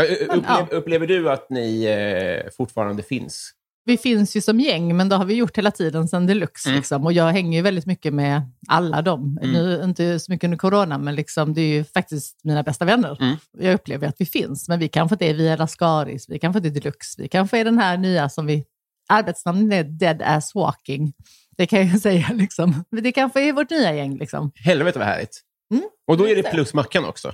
Upplev, 0.05 0.45
ja. 0.47 0.69
Upplever 0.71 1.07
du 1.07 1.31
att 1.31 1.51
ni 1.51 1.85
eh, 1.85 2.51
fortfarande 2.57 3.03
finns? 3.03 3.55
Vi 3.85 3.97
finns 3.97 4.37
ju 4.37 4.41
som 4.41 4.61
gäng, 4.61 4.97
men 4.97 5.09
det 5.09 5.17
har 5.17 5.25
vi 5.25 5.35
gjort 5.35 5.59
hela 5.59 5.71
tiden 5.71 6.09
sedan 6.09 6.27
deluxe. 6.27 6.69
Mm. 6.69 6.79
Liksom. 6.79 7.05
Och 7.05 7.13
jag 7.13 7.33
hänger 7.33 7.59
ju 7.59 7.63
väldigt 7.63 7.87
mycket 7.87 8.15
med 8.15 8.43
alla 8.69 9.03
dem. 9.03 9.39
Mm. 9.43 9.53
Nu, 9.53 9.85
inte 9.85 10.21
så 10.21 10.33
mycket 10.33 10.45
under 10.45 10.59
corona, 10.59 10.99
men 10.99 11.15
liksom, 11.15 11.55
det 11.55 11.61
är 11.61 11.69
ju 11.69 11.85
faktiskt 11.85 12.41
mina 12.45 12.63
bästa 12.63 12.85
vänner. 12.85 13.17
Mm. 13.23 13.37
Jag 13.59 13.75
upplever 13.75 14.09
att 14.09 14.17
vi 14.19 14.27
finns, 14.27 14.69
men 14.69 14.79
vi 14.79 14.89
kanske 14.89 15.15
inte 15.15 15.27
är 15.27 15.35
via 15.35 15.57
Lascaris, 15.57 16.29
vi 16.29 16.39
kanske 16.39 16.59
inte 16.59 16.69
är 16.69 16.81
deluxe, 16.81 17.23
vi 17.23 17.29
kanske 17.29 17.59
är 17.59 17.65
den 17.65 17.79
här 17.79 17.97
nya 17.97 18.29
som 18.29 18.47
vi... 18.47 18.65
Arbetsnamnet 19.11 19.87
är 19.87 19.91
Dead 19.91 20.23
Ass 20.23 20.55
Walking. 20.55 21.13
Det 21.57 21.67
kan 21.67 21.89
jag 21.89 22.01
säga. 22.01 22.29
Liksom. 22.33 22.85
Men 22.91 23.03
det 23.03 23.13
kanske 23.13 23.49
är 23.49 23.53
vårt 23.53 23.71
nya 23.71 23.95
gäng. 23.95 24.19
Liksom. 24.19 24.51
Helvete 24.55 24.99
vad 24.99 25.09
härligt. 25.09 25.41
Mm. 25.71 25.85
Och 26.07 26.17
då 26.17 26.29
är 26.29 26.37
det. 26.37 26.43
plus 26.43 26.75
Mackan 26.75 27.05
också. 27.05 27.33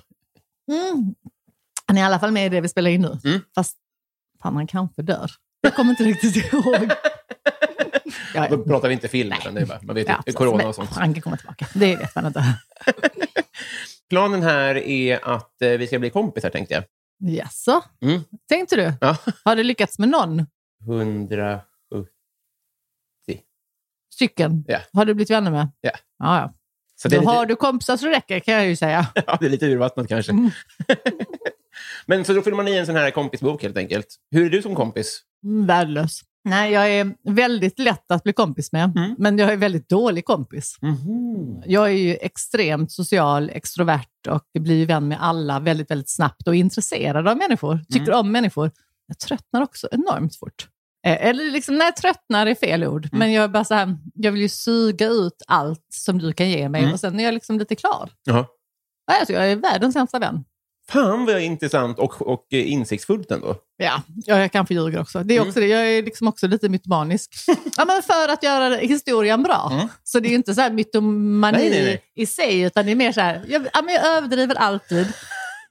Mm. 0.72 1.14
Han 1.86 1.96
är 1.98 2.00
i 2.00 2.04
alla 2.04 2.18
fall 2.18 2.30
med 2.32 2.46
i 2.46 2.48
det 2.48 2.60
vi 2.60 2.68
spelar 2.68 2.90
in 2.90 3.02
nu. 3.02 3.18
Mm. 3.24 3.40
Fast 3.54 3.76
fan, 4.42 4.54
han 4.56 4.66
kanske 4.66 5.02
dör. 5.02 5.30
Jag 5.60 5.74
kommer 5.74 5.90
inte 5.90 6.04
riktigt 6.04 6.36
ihåg. 6.52 6.90
Ja, 8.34 8.48
Då 8.50 8.64
pratar 8.64 8.88
vi 8.88 8.94
inte 8.94 9.08
film, 9.08 9.32
utan 9.40 9.54
det 9.54 9.60
är 9.60 9.66
bara, 9.66 9.80
man 9.82 9.94
vet 9.94 10.08
Ja, 10.08 10.22
ju, 10.26 10.32
corona 10.32 10.68
och 10.68 10.74
sånt. 10.74 10.90
Han 10.90 11.14
kan 11.14 11.22
komma 11.22 11.36
tillbaka. 11.36 11.66
Det 11.74 11.96
vet 11.96 12.14
man 12.14 12.26
inte. 12.26 12.44
Planen 14.10 14.42
här 14.42 14.74
är 14.74 15.28
att 15.34 15.62
eh, 15.62 15.68
vi 15.70 15.86
ska 15.86 15.98
bli 15.98 16.10
kompisar, 16.10 16.50
tänkte 16.50 16.74
jag. 16.74 16.84
Jaså? 17.18 17.82
Mm. 18.02 18.20
Tänkte 18.48 18.76
du? 18.76 18.92
Ja. 19.00 19.16
Har 19.44 19.56
du 19.56 19.62
lyckats 19.62 19.98
med 19.98 20.08
någon 20.08 20.46
170. 20.82 21.64
stycken? 24.14 24.64
Ja. 24.68 24.78
Har 24.92 25.04
du 25.04 25.14
blivit 25.14 25.30
vänner 25.30 25.50
med? 25.50 25.68
Ja. 25.80 25.90
ja, 26.18 26.40
ja. 26.40 26.54
Så 26.96 27.08
det 27.08 27.16
Då 27.16 27.22
är, 27.22 27.26
har 27.26 27.40
lite, 27.42 27.52
du 27.52 27.56
kompisar 27.56 27.96
så 27.96 28.06
räcker, 28.06 28.40
kan 28.40 28.54
jag 28.54 28.66
ju 28.66 28.76
säga. 28.76 29.06
ja, 29.14 29.36
det 29.40 29.46
är 29.46 29.50
lite 29.50 29.66
urvattnat 29.66 30.08
kanske. 30.08 30.32
Mm. 30.32 30.50
Men 32.06 32.24
så 32.24 32.32
då 32.32 32.42
fyller 32.42 32.56
man 32.56 32.68
i 32.68 32.76
en 32.76 32.86
sån 32.86 32.96
här 32.96 33.10
kompisbok 33.10 33.62
helt 33.62 33.76
enkelt. 33.76 34.06
Hur 34.30 34.46
är 34.46 34.50
du 34.50 34.62
som 34.62 34.74
kompis? 34.74 35.20
Mm, 35.44 35.66
Värdelös. 35.66 36.20
Nej, 36.46 36.72
jag 36.72 36.90
är 36.90 37.14
väldigt 37.22 37.78
lätt 37.78 38.10
att 38.10 38.22
bli 38.22 38.32
kompis 38.32 38.72
med, 38.72 38.92
Mm. 38.96 39.14
men 39.18 39.38
jag 39.38 39.52
är 39.52 39.56
väldigt 39.56 39.88
dålig 39.88 40.24
kompis. 40.24 40.76
Jag 41.66 41.86
är 41.86 41.92
ju 41.94 42.14
extremt 42.20 42.92
social, 42.92 43.50
extrovert 43.50 44.26
och 44.28 44.42
blir 44.60 44.86
vän 44.86 45.08
med 45.08 45.18
alla 45.22 45.60
väldigt, 45.60 45.90
väldigt 45.90 46.10
snabbt 46.10 46.48
och 46.48 46.54
intresserad 46.54 47.28
av 47.28 47.36
människor. 47.36 47.78
Tycker 47.88 48.06
Mm. 48.08 48.18
om 48.18 48.32
människor. 48.32 48.70
Jag 49.06 49.18
tröttnar 49.18 49.62
också 49.62 49.88
enormt 49.92 50.36
fort. 50.36 50.68
Eh, 51.06 51.26
Eller 51.26 51.50
liksom, 51.50 51.76
nej, 51.78 51.92
tröttnar 51.92 52.46
är 52.46 52.54
fel 52.54 52.84
ord, 52.84 53.04
Mm. 53.06 53.18
men 53.18 53.32
jag 53.32 53.44
är 53.44 53.48
bara 53.48 53.64
så 53.64 53.74
här, 53.74 53.96
jag 54.14 54.32
vill 54.32 54.42
ju 54.42 54.48
suga 54.48 55.06
ut 55.08 55.42
allt 55.46 55.86
som 55.92 56.18
du 56.18 56.32
kan 56.32 56.50
ge 56.50 56.68
mig 56.68 56.80
Mm. 56.82 56.92
och 56.92 57.00
sen 57.00 57.20
är 57.20 57.24
jag 57.24 57.34
liksom 57.34 57.58
lite 57.58 57.74
klar. 57.74 58.10
Jaha. 58.24 58.46
Alltså, 59.12 59.32
jag 59.32 59.50
är 59.52 59.56
världens 59.56 59.92
sämsta 59.94 60.18
vän. 60.18 60.44
Fan 60.90 61.26
vad 61.26 61.40
intressant 61.42 61.98
och, 61.98 62.22
och 62.22 62.46
insiktsfullt 62.50 63.30
ändå. 63.30 63.56
Ja, 63.76 64.02
ja, 64.26 64.38
jag 64.38 64.52
kanske 64.52 64.74
ljuger 64.74 65.00
också. 65.00 65.22
Det 65.22 65.34
är 65.34 65.38
Mm. 65.38 65.48
också 65.48 65.60
det. 65.60 65.66
Jag 65.66 65.86
är 65.92 66.02
liksom 66.02 66.28
också 66.28 66.46
lite 66.46 66.68
mytomanisk. 66.68 67.34
ja, 67.76 67.84
men 67.84 68.02
för 68.02 68.28
att 68.32 68.42
göra 68.42 68.76
historien 68.76 69.42
bra. 69.42 69.70
Mm. 69.72 69.88
Så 70.04 70.20
det 70.20 70.28
är 70.28 70.34
inte 70.34 70.54
så 70.54 70.60
här 70.60 70.70
mytomani 70.70 71.58
Nej, 71.58 71.70
nej, 71.70 71.84
nej. 71.84 72.02
i 72.14 72.26
sig, 72.26 72.60
utan 72.60 72.86
det 72.86 72.92
är 72.92 72.96
mer 72.96 73.12
så 73.12 73.20
här, 73.20 73.44
jag, 73.48 73.66
ja, 73.72 73.82
men 73.82 73.94
jag 73.94 74.06
överdriver 74.16 74.54
alltid. 74.54 75.06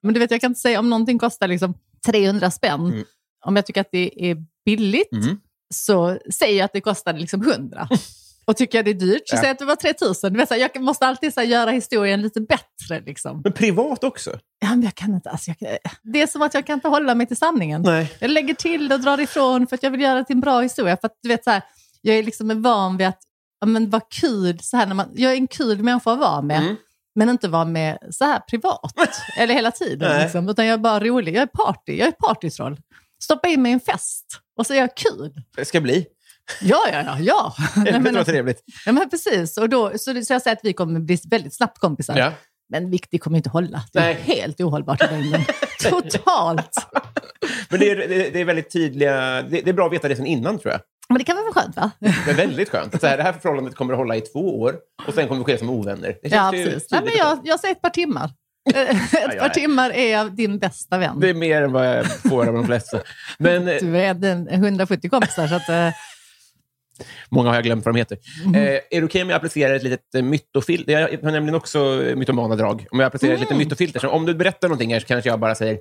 Men 0.01 0.13
du 0.13 0.20
vet, 0.20 0.32
jag 0.32 0.41
kan 0.41 0.51
inte 0.51 0.60
säga 0.62 0.79
om 0.79 0.89
någonting 0.89 1.20
kostar 1.20 1.48
liksom 1.48 1.74
300 2.05 2.51
spänn. 2.51 2.86
Mm. 2.86 3.03
Om 3.46 3.55
jag 3.55 3.65
tycker 3.65 3.82
att 3.82 3.91
det 3.91 4.29
är 4.32 4.38
billigt 4.65 5.12
Mm. 5.12 5.39
så 5.74 6.17
säger 6.34 6.58
jag 6.58 6.65
att 6.65 6.74
det 6.74 6.82
kostar 6.82 7.13
liksom 7.13 7.41
100. 7.41 7.88
Och 8.46 8.58
tycker 8.58 8.78
jag 8.78 8.86
det 8.86 8.92
är 8.92 8.94
dyrt 8.94 9.22
så 9.30 9.36
Ja. 9.36 9.42
jag 9.44 9.52
att 9.52 9.60
det 9.60 9.66
var 9.66 9.76
3000. 9.76 10.34
Du 10.34 10.40
vet, 10.40 10.48
så 10.48 10.54
här, 10.54 10.62
jag 10.62 10.82
måste 10.84 11.08
alltid 11.08 11.34
så 11.34 11.42
göra 11.42 11.72
historien 11.72 12.22
lite 12.22 12.42
bättre. 12.42 13.00
Liksom. 13.06 13.42
Men 13.44 13.54
privat 13.54 14.04
också? 14.04 14.40
Ja, 14.60 14.70
men 14.70 14.82
jag 14.82 14.96
kan 14.96 15.14
inte, 15.14 15.30
alltså, 15.30 15.52
jag, 15.60 15.78
det 16.04 16.22
är 16.22 16.28
som 16.28 16.42
att 16.42 16.54
jag 16.54 16.66
kan 16.68 16.74
inte 16.74 16.88
hålla 16.88 17.16
mig 17.16 17.28
till 17.28 17.38
sanningen. 17.38 17.82
Nej. 17.82 18.14
Jag 18.20 18.32
lägger 18.32 18.54
till 18.54 18.92
och 18.92 19.00
drar 19.00 19.20
ifrån 19.20 19.68
för 19.68 19.76
att 19.76 19.84
jag 19.84 19.92
vill 19.92 20.02
göra 20.02 20.16
det 20.16 20.26
till 20.26 20.36
en 20.36 20.42
bra 20.42 20.62
historia. 20.62 20.98
För 21.02 21.08
att 21.08 21.18
du 21.22 21.30
vet 21.30 21.44
så 21.44 21.52
här, 21.52 21.62
jag 22.02 22.16
är 22.18 22.24
liksom 22.24 22.62
van 22.62 22.98
vid 22.98 23.08
att 23.08 23.20
ja, 23.60 23.68
men 23.68 23.90
vad 23.90 24.10
kul, 24.10 24.60
så 24.62 24.78
här, 24.78 24.86
när 24.86 24.96
man, 24.96 25.10
jag 25.16 25.32
är 25.32 25.36
en 25.36 25.48
kul 25.48 25.84
människa 25.84 26.12
att 26.12 26.20
vara 26.20 26.42
med. 26.42 26.58
Mm. 26.62 26.76
Men 27.16 27.30
inte 27.30 27.48
vara 27.48 27.66
med 27.66 27.98
så 28.12 28.26
här 28.26 28.40
privat, 28.40 28.94
eller 29.38 29.54
hela 29.54 29.72
tiden. 29.72 30.22
Liksom, 30.22 30.50
utan 30.50 30.66
jag 30.66 30.74
är 30.74 30.78
bara 30.78 31.00
rolig, 31.00 31.36
jag 31.36 31.42
är 31.42 31.46
party, 31.48 31.98
jag 31.98 32.08
är 32.08 32.12
partytroll. 32.12 32.78
Stoppa 33.24 33.48
in 33.48 33.62
mig 33.62 33.70
i 33.72 33.74
en 33.74 33.80
fest 33.80 34.26
och 34.58 34.68
så 34.68 34.74
är 34.74 34.78
jag 34.78 34.96
kul. 34.96 35.34
Det 35.56 35.66
ska 35.66 35.82
bli. 35.82 36.06
Ja, 36.62 36.84
ja, 36.92 37.04
ja. 37.06 37.18
ja. 37.20 37.56
Nej, 37.84 38.00
men, 38.00 38.16
vad 38.16 38.26
trevligt. 38.26 38.64
ja 38.86 38.92
men 38.92 39.10
precis. 39.10 39.58
Och 39.58 39.70
då, 39.70 39.90
så, 39.90 40.24
så 40.24 40.34
jag 40.34 40.42
säger 40.42 40.56
att 40.56 40.64
vi 40.64 40.74
kommer 40.74 41.00
bli 41.00 41.18
väldigt 41.30 41.54
snabbt 41.54 41.80
kompisar. 41.80 42.18
Ja. 42.18 42.32
Men 42.70 42.92
det 43.12 43.18
kommer 43.18 43.38
inte 43.38 43.50
hålla. 43.50 43.84
Det 43.94 44.00
är 44.00 44.04
Nej. 44.04 44.18
helt 44.24 44.62
ohållbart 44.62 45.02
i 45.02 45.08
längden. 45.08 45.42
Totalt. 45.84 46.76
Men 47.70 47.80
det 47.80 47.92
är, 47.92 47.96
det, 47.96 48.30
det 48.30 48.42
är 48.42 48.46
väldigt 48.46 48.72
tydliga... 48.72 49.42
Det, 49.42 49.62
det 49.62 49.70
är 49.70 49.74
bra 49.74 49.86
att 49.86 49.94
veta 49.94 50.08
det 50.08 50.16
sen 50.16 50.26
innan, 50.26 50.60
tror 50.60 50.72
jag. 50.72 50.82
Men 51.10 51.18
det 51.18 51.24
kan 51.24 51.36
väl 51.36 51.46
vara 51.46 51.54
skönt 51.54 51.76
va? 51.76 51.92
Det 52.00 52.32
är 52.32 52.36
väldigt 52.36 52.70
skönt. 52.70 53.02
Så 53.02 53.08
här, 53.08 53.18
det 53.18 53.24
här 53.24 53.34
förhållandet 53.34 53.76
kommer 53.76 53.94
att 53.94 54.00
hålla 54.00 54.16
i 54.16 54.22
två 54.22 54.62
år 54.62 54.76
och 55.08 55.14
sen 55.14 55.28
kommer 55.28 55.46
vi 55.46 55.54
ske 55.54 55.58
som 55.58 55.70
ovänner. 55.70 56.16
Det 56.24 56.30
Ja, 56.30 56.50
precis. 56.52 56.92
Nej, 56.92 57.02
men 57.04 57.14
jag, 57.18 57.40
jag 57.44 57.60
säger 57.60 57.76
ett 57.76 57.82
par 57.82 57.90
timmar. 57.90 58.32
ett 58.74 59.40
par 59.40 59.50
timmar 59.50 59.90
är 59.90 60.12
jag 60.12 60.32
din 60.32 60.60
bästa 60.60 60.98
vän. 60.98 61.20
Det 61.20 61.30
är 61.30 61.34
mer 61.34 61.62
än 61.62 61.72
vad 61.72 61.88
jag 61.88 62.22
får 62.22 62.48
av 62.48 62.54
de 62.54 62.66
flesta. 62.66 63.00
Men 63.38 63.68
eh, 63.68 63.76
Du 63.82 63.98
är 63.98 64.14
den 64.14 64.48
170 64.48 65.10
kompisar, 65.10 65.48
så 65.48 65.56
att, 65.56 65.70
eh, 65.70 65.90
många 67.30 67.50
har 67.50 67.56
jag 67.56 67.64
glömt 67.64 67.86
vad 67.86 67.96
de 67.96 68.00
heter. 68.00 68.18
Mhm. 68.46 68.56
Eh, 68.56 68.62
är 68.62 68.82
det 68.90 69.04
okej 69.04 69.22
om 69.24 69.30
jag 69.30 69.38
applicerar 69.38 69.74
ett 69.76 69.84
litet 69.84 70.16
eh, 70.16 70.22
mytofilter? 70.22 70.94
Jag 70.94 71.24
har 71.24 71.32
nämligen 71.32 71.56
också 71.56 72.04
eh, 72.04 72.16
mytomana 72.16 72.56
drag. 72.56 72.86
Om 72.92 73.00
jag 73.00 73.08
applicerar 73.08 73.34
ett 73.34 73.38
Mm. 73.40 73.44
litet 73.50 73.58
mytofilter. 73.58 74.00
Så 74.00 74.10
om 74.10 74.26
du 74.26 74.34
berättar 74.36 74.68
någonting 74.68 74.94
här 74.94 75.00
så 75.00 75.06
kanske 75.06 75.30
jag 75.30 75.40
bara 75.40 75.56
säger, 75.56 75.80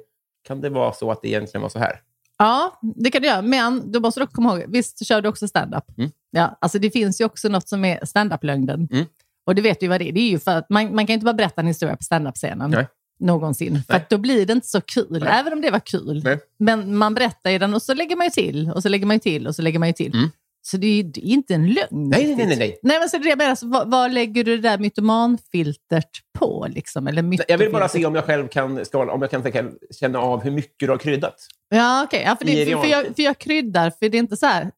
kan 0.49 0.61
det 0.61 0.69
vara 0.71 0.93
så 0.93 1.11
att 1.11 1.23
det 1.23 1.29
egentligen 1.29 1.63
var 1.63 1.69
så 1.69 1.79
här? 1.79 2.01
ja, 2.39 2.81
det 2.97 3.11
kan 3.11 3.23
du 3.23 3.29
göra. 3.29 3.43
Men 3.43 3.93
då 3.93 4.01
måste 4.01 4.21
du 4.21 4.25
också 4.25 4.35
komma 4.35 4.59
ihåg, 4.59 4.65
visst 4.69 5.07
kör 5.07 5.21
du 5.23 5.29
också 5.29 5.49
stand-up? 5.49 5.85
Mm. 5.99 6.11
Ja, 6.31 6.59
alltså 6.61 6.79
det 6.79 6.91
finns 6.91 7.21
ju 7.21 7.25
också 7.25 7.49
något 7.49 7.69
som 7.69 7.85
är 7.85 8.05
stand-up-lögnen. 8.07 8.89
Mm. 8.93 9.07
Och 9.47 9.55
det 9.55 9.63
vet 9.63 9.81
du 9.81 9.87
ju 9.87 9.91
vad 9.91 10.01
det 10.01 10.09
är. 10.09 10.13
Det 10.13 10.21
är 10.21 10.31
ju 10.31 10.39
för 10.39 10.57
att 10.57 10.71
man, 10.71 10.95
man 10.95 11.07
kan 11.07 11.15
inte 11.15 11.25
bara 11.25 11.35
berätta 11.35 11.61
en 11.61 11.67
historia 11.67 11.97
på 11.97 12.03
stand-up-scenen. 12.03 12.71
Nej. 12.71 12.87
Någonsin. 13.21 13.83
För 13.87 13.93
Nej. 13.93 14.03
att 14.03 14.11
då 14.11 14.19
blir 14.19 14.47
det 14.47 14.53
inte 14.53 14.69
så 14.69 14.81
kul, 14.81 15.07
Nej. 15.11 15.29
även 15.33 15.53
om 15.53 15.61
det 15.61 15.71
var 15.71 15.81
kul. 15.81 16.39
Men 16.59 16.97
man 16.97 17.15
berättar 17.15 17.51
ju 17.51 17.59
den 17.59 17.75
och 17.75 17.83
så 17.83 17.95
lägger 17.95 18.17
man 18.17 18.27
ju 18.27 18.31
till, 18.31 18.71
och 18.71 18.83
så 18.83 18.89
lägger 18.89 19.07
man 19.07 19.17
ju 19.17 19.21
till, 19.21 19.47
och 19.47 19.55
så 19.57 19.63
lägger 19.63 19.79
man 19.79 19.89
ju 19.89 19.93
till. 19.93 20.15
Mm. 20.15 20.31
Så 20.65 20.77
det 20.77 20.87
är 21.01 21.19
inte 21.19 21.55
en 21.55 21.67
lögn. 21.67 21.87
Nej, 21.91 22.27
nej, 22.27 22.35
nej, 22.37 22.47
nej, 22.47 22.57
nej. 22.59 22.79
Men 23.01 23.09
så 23.09 23.19
det 23.19 23.29
jag 23.29 23.39
menar, 23.39 23.55
så 23.55 23.67
vad, 23.69 23.91
vad 23.91 24.13
lägger 24.13 24.45
du 24.45 24.57
det 24.57 24.69
där 24.69 24.79
mytomanfiltert 24.79 26.21
på? 26.39 26.67
Liksom? 26.71 27.07
Eller 27.07 27.39
Jag 27.49 27.59
vill 27.59 27.73
bara 27.73 27.89
se 27.89 28.07
om 28.07 28.15
jag 28.15 28.25
själv 28.25 28.49
kan, 28.49 28.85
skala, 28.85 29.13
om 29.13 29.23
jag 29.23 29.31
kan 29.31 29.43
tänka- 29.43 29.71
känna 30.01 30.19
av 30.19 30.43
hur 30.43 30.51
mycket 30.51 30.75
du 30.79 30.89
har 30.91 30.99
kryddat. 30.99 31.35
Ja, 31.69 32.03
okej. 32.05 32.23
Ja, 32.27 32.37
för, 32.37 32.45
det, 32.45 32.67
för, 32.81 32.87
jag, 32.87 33.07
för 33.17 33.23
jag 33.23 33.39
kryddar, 33.39 33.91
för 33.91 34.09
det 34.09 34.17
är 34.17 34.19
inte 34.19 34.37
så 34.37 34.47
här. 34.47 34.71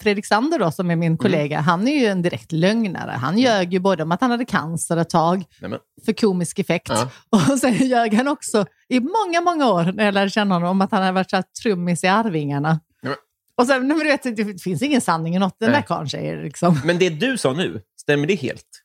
Fredrik 0.00 0.26
Sander 0.26 0.58
då, 0.58 0.70
som 0.70 0.86
är 0.86 0.92
Mm. 0.94 0.98
min 1.00 1.18
kollega, 1.18 1.60
han 1.60 1.88
är 1.88 2.00
ju 2.00 2.06
en 2.06 2.22
direkt 2.22 2.52
lögnare. 2.52 3.10
Han 3.10 3.38
ljög 3.38 3.72
ju 3.72 3.78
både 3.78 4.02
om 4.02 4.12
att 4.12 4.20
han 4.20 4.30
hade 4.30 4.44
cancer 4.44 4.96
ett 4.96 5.10
tag, 5.10 5.44
Nej, 5.60 5.70
men, 5.70 5.78
för 6.04 6.12
komisk 6.12 6.58
effekt. 6.58 6.88
Ja. 6.88 7.08
Och 7.52 7.58
sen 7.58 7.74
ljög 7.74 8.14
han 8.14 8.28
också 8.28 8.66
i 8.88 9.00
många, 9.00 9.40
många 9.44 9.70
år, 9.72 9.92
när 9.94 10.04
jag 10.04 10.14
lärde 10.14 10.30
känna 10.30 10.54
honom, 10.54 10.68
om 10.70 10.80
att 10.80 10.90
han 10.92 11.00
hade 11.02 11.12
varit 11.12 11.30
så 11.30 11.36
här 11.36 11.44
trummis 11.62 12.04
i 12.04 12.06
Arvingarna. 12.06 12.80
Och 13.56 13.66
sen, 13.66 13.86
men 13.86 13.98
du 13.98 14.04
vet, 14.04 14.36
det 14.36 14.62
finns 14.62 14.82
ingen 14.82 15.00
sanning 15.00 15.36
i 15.36 15.38
något 15.38 15.56
den 15.60 15.70
Nej. 15.70 15.80
där 15.80 15.86
karln 15.86 16.08
säger. 16.08 16.42
Liksom. 16.42 16.80
men 16.84 16.98
det 16.98 17.10
du 17.10 17.38
sa 17.38 17.52
nu, 17.52 17.80
stämmer 18.00 18.26
det 18.26 18.34
helt? 18.34 18.82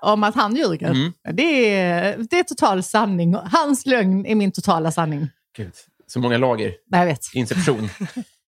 Om 0.00 0.24
att 0.24 0.34
han 0.34 0.56
ljuger. 0.56 0.90
Mm. 0.90 1.12
Det, 1.32 1.74
är, 1.74 2.16
det 2.30 2.38
är 2.38 2.44
total 2.44 2.82
sanning. 2.82 3.34
Hans 3.34 3.86
lögn 3.86 4.26
är 4.26 4.34
min 4.34 4.52
totala 4.52 4.90
sanning. 4.90 5.28
Gud. 5.56 5.72
Så 6.06 6.20
många 6.20 6.38
lager. 6.38 6.74
Jag 6.90 7.06
vet. 7.06 7.20
Inception. 7.34 7.88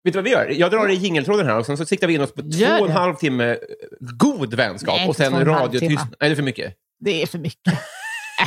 Vet 0.05 0.13
du 0.13 0.19
vad 0.19 0.25
vi 0.25 0.31
gör? 0.31 0.55
Jag 0.59 0.71
drar 0.71 0.89
i 0.89 0.95
jingeltråden 0.95 1.47
här 1.47 1.59
och 1.59 1.67
sen 1.67 1.77
så 1.77 1.87
siktar 1.87 2.07
vi 2.07 2.15
in 2.15 2.21
oss 2.21 2.33
på 2.35 2.43
Gör 2.45 2.79
två 2.79 2.85
och 2.85 2.91
en 2.91 2.97
halv 2.97 3.15
timme 3.15 3.59
god 4.01 4.55
vänskap 4.55 4.97
Nej, 4.97 5.09
och 5.09 5.17
sen 5.17 5.45
radiotyst. 5.45 6.05
Nej, 6.05 6.07
det 6.21 6.27
är 6.27 6.35
för 6.35 6.43
mycket. 6.43 6.75
Det 7.01 7.23
är 7.23 7.27
för 7.27 7.39
mycket. 7.39 7.75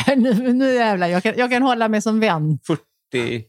Äh, 0.07 0.17
nu, 0.17 0.53
nu 0.53 0.73
jävlar, 0.73 1.07
jag 1.07 1.23
kan, 1.23 1.33
jag 1.37 1.51
kan 1.51 1.61
hålla 1.61 1.87
mig 1.87 2.01
som 2.01 2.19
vän. 2.19 2.59
40... 2.67 2.81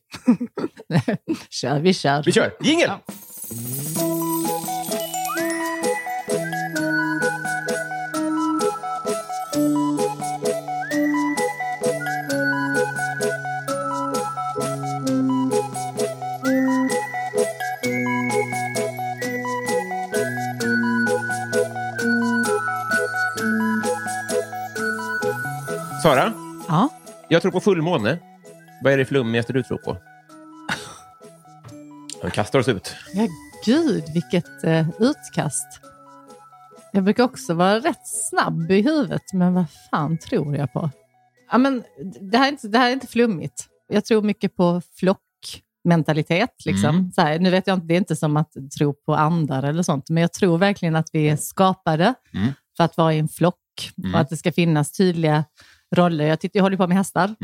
Kör, 1.50 1.78
vi 1.78 1.94
kör. 1.94 2.23
Vi 2.23 2.32
kör! 2.32 2.54
Jingel! 2.61 2.88
Ja. 2.88 3.14
Sara, 26.02 26.32
Ja. 26.68 26.88
jag 27.28 27.42
tror 27.42 27.52
på 27.52 27.60
fullmåne. 27.60 28.18
Vad 28.82 28.92
är 28.92 28.96
det 28.96 29.04
flummigaste 29.04 29.52
du 29.52 29.62
tror 29.62 29.78
på? 29.78 29.96
Vi 32.25 32.31
kastar 32.31 32.59
oss 32.59 32.69
ut. 32.69 32.95
ja, 33.14 33.28
gud 33.64 34.04
vilket 34.14 34.64
eh, 34.64 34.88
utkast. 34.99 35.66
Jag 36.93 37.04
brukar 37.04 37.25
också 37.25 37.54
vara 37.54 37.78
rätt 37.81 38.07
snabb 38.31 38.71
i 38.71 38.83
huvudet, 38.83 39.23
men 39.33 39.54
vad 39.54 39.64
fan 39.90 40.19
tror 40.19 40.57
jag 40.57 40.73
på? 40.73 40.90
Ja, 41.50 41.59
men, 41.59 41.85
det, 42.21 42.37
här 42.38 42.47
är 42.47 42.52
inte, 42.52 42.69
det 42.69 42.78
här 42.78 42.88
är 42.88 42.93
inte 42.93 43.07
flummigt. 43.07 43.69
Jag 43.88 44.04
tror 44.04 44.23
mycket 44.23 44.57
på 44.57 44.83
flockmentalitet. 44.99 46.50
Liksom. 46.64 47.12
Så 47.14 47.21
här, 47.21 47.38
nu 47.38 47.50
vet 47.50 47.66
jag 47.66 47.76
inte, 47.76 47.87
det 47.87 47.95
är 47.95 47.99
inte 47.99 48.16
som 48.16 48.37
att 48.37 48.52
tro 48.78 48.93
på 48.95 49.14
andar 49.14 49.62
eller 49.62 49.83
sånt, 49.83 50.11
men 50.11 50.21
jag 50.21 50.33
tror 50.33 50.59
verkligen 50.59 50.97
att 50.97 51.09
vi 51.12 51.28
är 51.28 51.37
skapade 51.37 52.14
Mm. 52.35 52.52
för 52.76 52.85
att 52.85 52.97
vara 52.97 53.14
i 53.14 53.19
en 53.19 53.28
flock 53.28 53.54
Mm. 53.99 54.14
och 54.14 54.21
att 54.21 54.28
det 54.28 54.37
ska 54.37 54.52
finnas 54.52 54.93
tydliga 54.93 55.45
roller. 55.95 56.25
Jag, 56.26 56.40
tittar, 56.40 56.59
jag 56.59 56.62
håller 56.64 56.76
på 56.76 56.87
med 56.87 56.97
hästar. 56.97 57.35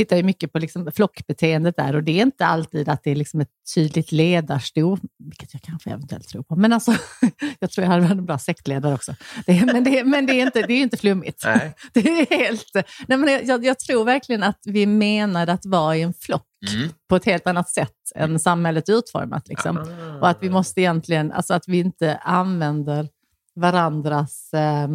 Mm. 0.00 0.06
tittar 0.06 0.16
ju 0.16 0.22
mycket 0.22 0.52
på 0.52 0.58
liksom 0.58 0.90
flockbeteendet 0.94 1.76
där 1.76 1.96
och 1.96 2.02
det 2.02 2.12
är 2.18 2.22
inte 2.22 2.46
alltid 2.46 2.88
att 2.88 3.02
det 3.04 3.10
är 3.10 3.16
liksom 3.16 3.40
ett 3.40 3.48
tydligt 3.74 4.12
ledarsto, 4.12 4.98
vilket 5.18 5.54
jag 5.54 5.62
kanske 5.62 5.90
eventuellt 5.90 6.28
tror 6.28 6.42
på. 6.42 6.56
Men 6.56 6.72
alltså, 6.72 6.92
jag 7.58 7.70
tror 7.70 7.82
jag 7.84 7.90
hade 7.90 8.02
varit 8.02 8.18
en 8.18 8.26
bra 8.26 8.38
sektledare 8.38 8.94
också. 8.94 9.14
Det, 9.46 9.64
men 9.64 9.84
det, 9.84 9.98
är- 9.98 10.04
men 10.04 10.26
det 10.26 10.32
är 10.40 10.46
inte, 10.46 10.62
det 10.62 10.72
är 10.72 10.82
inte 10.82 10.96
flummigt. 10.96 11.42
Nej. 11.44 11.74
Det 11.92 12.00
är 12.00 12.36
helt... 12.38 12.70
Nej, 13.08 13.18
men 13.18 13.46
jag, 13.46 13.64
jag 13.64 13.78
tror 13.78 14.04
verkligen 14.04 14.42
att 14.42 14.60
vi 14.64 14.86
menar 14.86 15.46
att 15.46 15.66
vara 15.66 15.96
i 15.96 16.02
en 16.02 16.14
flock 16.14 16.42
Mm. 16.74 16.88
på 17.08 17.16
ett 17.16 17.24
helt 17.24 17.46
annat 17.46 17.68
sätt 17.68 17.92
än 18.14 18.38
samhället 18.38 18.88
är 18.88 18.92
utformat. 18.98 19.48
Liksom. 19.48 19.78
Ah. 19.78 20.18
Och 20.20 20.28
att 20.28 20.42
vi 20.42 20.50
måste 20.50 20.80
egentligen, 20.80 21.32
alltså 21.32 21.54
att 21.54 21.68
vi 21.68 21.78
inte 21.78 22.16
använder 22.16 23.08
varandras 23.54 24.52
eh, 24.54 24.88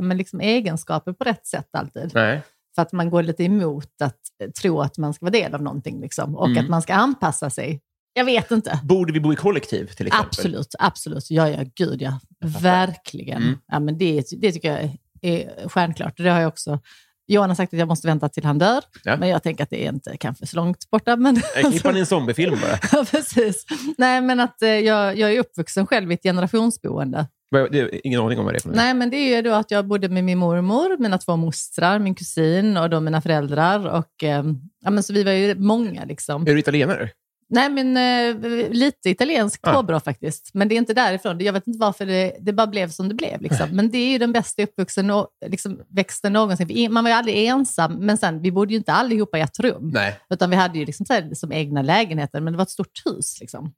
men 0.00 0.16
liksom 0.16 0.40
egenskaper 0.40 1.12
på 1.12 1.24
rätt 1.24 1.46
sätt 1.46 1.68
alltid. 1.72 2.10
Nej. 2.14 2.42
För 2.76 2.82
att 2.82 2.92
man 2.92 3.10
går 3.10 3.22
lite 3.22 3.44
emot 3.44 3.90
att 4.02 4.14
eh, 4.44 4.50
tro 4.50 4.80
att 4.80 4.98
man 4.98 5.14
ska 5.14 5.24
vara 5.26 5.30
del 5.32 5.54
av 5.54 5.62
någonting 5.62 6.00
liksom, 6.00 6.36
och 6.36 6.46
Mm. 6.46 6.64
att 6.64 6.70
man 6.70 6.82
ska 6.82 6.94
anpassa 6.94 7.50
sig. 7.50 7.80
Jag 8.12 8.24
vet 8.24 8.50
inte. 8.50 8.80
Borde 8.84 9.12
vi 9.12 9.20
bo 9.20 9.32
i 9.32 9.36
kollektiv 9.36 9.86
till 9.86 10.06
exempel? 10.06 10.28
Absolut, 10.28 10.74
absolut. 10.78 11.30
Ja, 11.30 11.48
ja, 11.48 11.64
gud 11.74 12.02
ja. 12.02 12.20
Verkligen. 12.62 13.42
Mm. 13.42 13.58
Ja, 13.66 13.80
men 13.80 13.98
det, 13.98 14.24
det 14.40 14.52
tycker 14.52 14.72
jag 14.72 14.96
är 15.22 15.68
stjärnklart. 15.68 16.16
Det 16.16 16.28
har 16.28 16.40
jag 16.40 16.48
också. 16.48 16.80
Johan 17.28 17.50
har 17.50 17.54
sagt 17.56 17.72
att 17.72 17.78
jag 17.78 17.88
måste 17.88 18.06
vänta 18.06 18.28
till 18.28 18.44
han 18.44 18.58
dör, 18.58 18.80
Ja. 19.04 19.16
men 19.16 19.28
jag 19.28 19.42
tänker 19.42 19.64
att 19.64 19.70
det 19.70 19.84
är 19.86 19.92
inte 19.92 20.16
kanske 20.16 20.46
så 20.46 20.56
långt 20.56 20.90
borta. 20.90 21.16
Men, 21.16 21.40
klippar 21.54 21.90
in 21.90 21.96
en 21.96 22.06
zombiefilm 22.06 22.58
bara. 22.62 22.78
ja, 22.92 23.04
precis. 23.10 23.64
Nej, 23.98 24.20
men 24.20 24.40
att 24.40 24.62
eh, 24.62 24.68
jag, 24.68 25.18
jag 25.18 25.32
är 25.34 25.40
uppvuxen 25.40 25.86
själv 25.86 26.10
i 26.10 26.14
ett 26.14 26.22
generationsboende. 26.22 27.26
Vad- 27.48 27.72
det 27.72 27.80
är 27.80 28.06
ingen 28.06 28.20
aning 28.20 28.38
om 28.38 28.44
vad 28.44 28.54
det 28.54 28.58
är 28.58 28.60
för. 28.60 28.70
Nej, 28.70 28.94
men 28.94 29.10
det 29.10 29.16
är 29.34 29.42
då 29.42 29.52
att 29.52 29.70
jag 29.70 29.86
bodde 29.86 30.08
med 30.08 30.24
min 30.24 30.38
mormor, 30.38 30.96
mina 30.98 31.18
två 31.18 31.36
mostrar, 31.36 31.98
min 31.98 32.14
kusin 32.14 32.76
och 32.76 32.90
då 32.90 33.00
mina 33.00 33.20
föräldrar. 33.20 33.86
Och, 33.86 34.24
eh, 34.24 34.44
ja, 34.84 34.90
men 34.90 35.02
så 35.02 35.12
vi 35.12 35.24
var 35.24 35.32
ju 35.32 35.54
många. 35.54 36.04
Liksom. 36.04 36.42
Är 36.42 36.52
du 36.52 36.58
italienare? 36.58 37.10
Nej, 37.48 37.70
men 37.70 37.96
eh, 37.96 38.70
lite 38.70 39.10
italiensk 39.10 39.60
Ah. 39.62 39.72
påbrå 39.74 40.00
faktiskt. 40.00 40.50
Men 40.54 40.68
det 40.68 40.74
är 40.74 40.76
inte 40.76 40.94
därifrån. 40.94 41.40
Jag 41.40 41.52
vet 41.52 41.66
inte 41.66 41.78
varför 41.78 42.06
det, 42.06 42.36
det 42.40 42.52
bara 42.52 42.66
blev 42.66 42.90
som 42.90 43.08
det 43.08 43.14
blev. 43.14 43.40
Liksom. 43.42 43.68
Men 43.72 43.90
det 43.90 43.98
är 43.98 44.08
ju 44.10 44.18
den 44.18 44.32
bästa 44.32 44.62
uppvuxen 44.62 45.10
och, 45.10 45.28
liksom, 45.46 45.80
växten 45.88 46.32
någonsin. 46.32 46.92
Man 46.92 47.04
var 47.04 47.10
ju 47.10 47.16
aldrig 47.16 47.46
ensam, 47.46 47.92
men 47.92 48.18
sen, 48.18 48.42
vi 48.42 48.52
bodde 48.52 48.72
ju 48.72 48.76
inte 48.78 48.92
allihopa 48.92 49.38
i 49.38 49.40
ett 49.40 49.58
rum. 49.60 49.90
Nej. 49.94 50.18
Utan 50.30 50.50
vi 50.50 50.56
hade 50.56 50.78
ju 50.78 50.84
liksom, 50.84 51.06
här, 51.08 51.34
som 51.34 51.52
egna 51.52 51.82
lägenheter, 51.82 52.40
men 52.40 52.52
det 52.52 52.56
var 52.56 52.62
ett 52.62 52.70
stort 52.70 53.02
hus. 53.04 53.40
Liksom. 53.40 53.72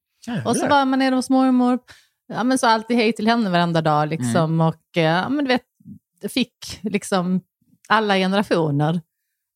Och 0.45 0.57
så 0.57 0.67
var 0.69 0.85
man 0.85 0.99
nere 0.99 1.15
hos 1.15 1.31
mormor. 1.31 1.79
Ja, 2.29 2.45
men 2.45 2.59
så 2.59 2.67
alltid 2.67 2.97
hej 2.97 3.13
till 3.13 3.27
henne 3.27 3.51
varenda 3.51 3.83
dag. 3.83 4.09
Liksom, 4.09 4.61
Och 4.61 4.97
eh, 4.97 5.03
ja, 5.03 5.29
men 5.29 5.45
du 5.45 5.49
vet, 5.49 5.63
fick 6.33 6.81
liksom 6.83 7.41
alla 7.89 8.15
generationer. 8.17 9.01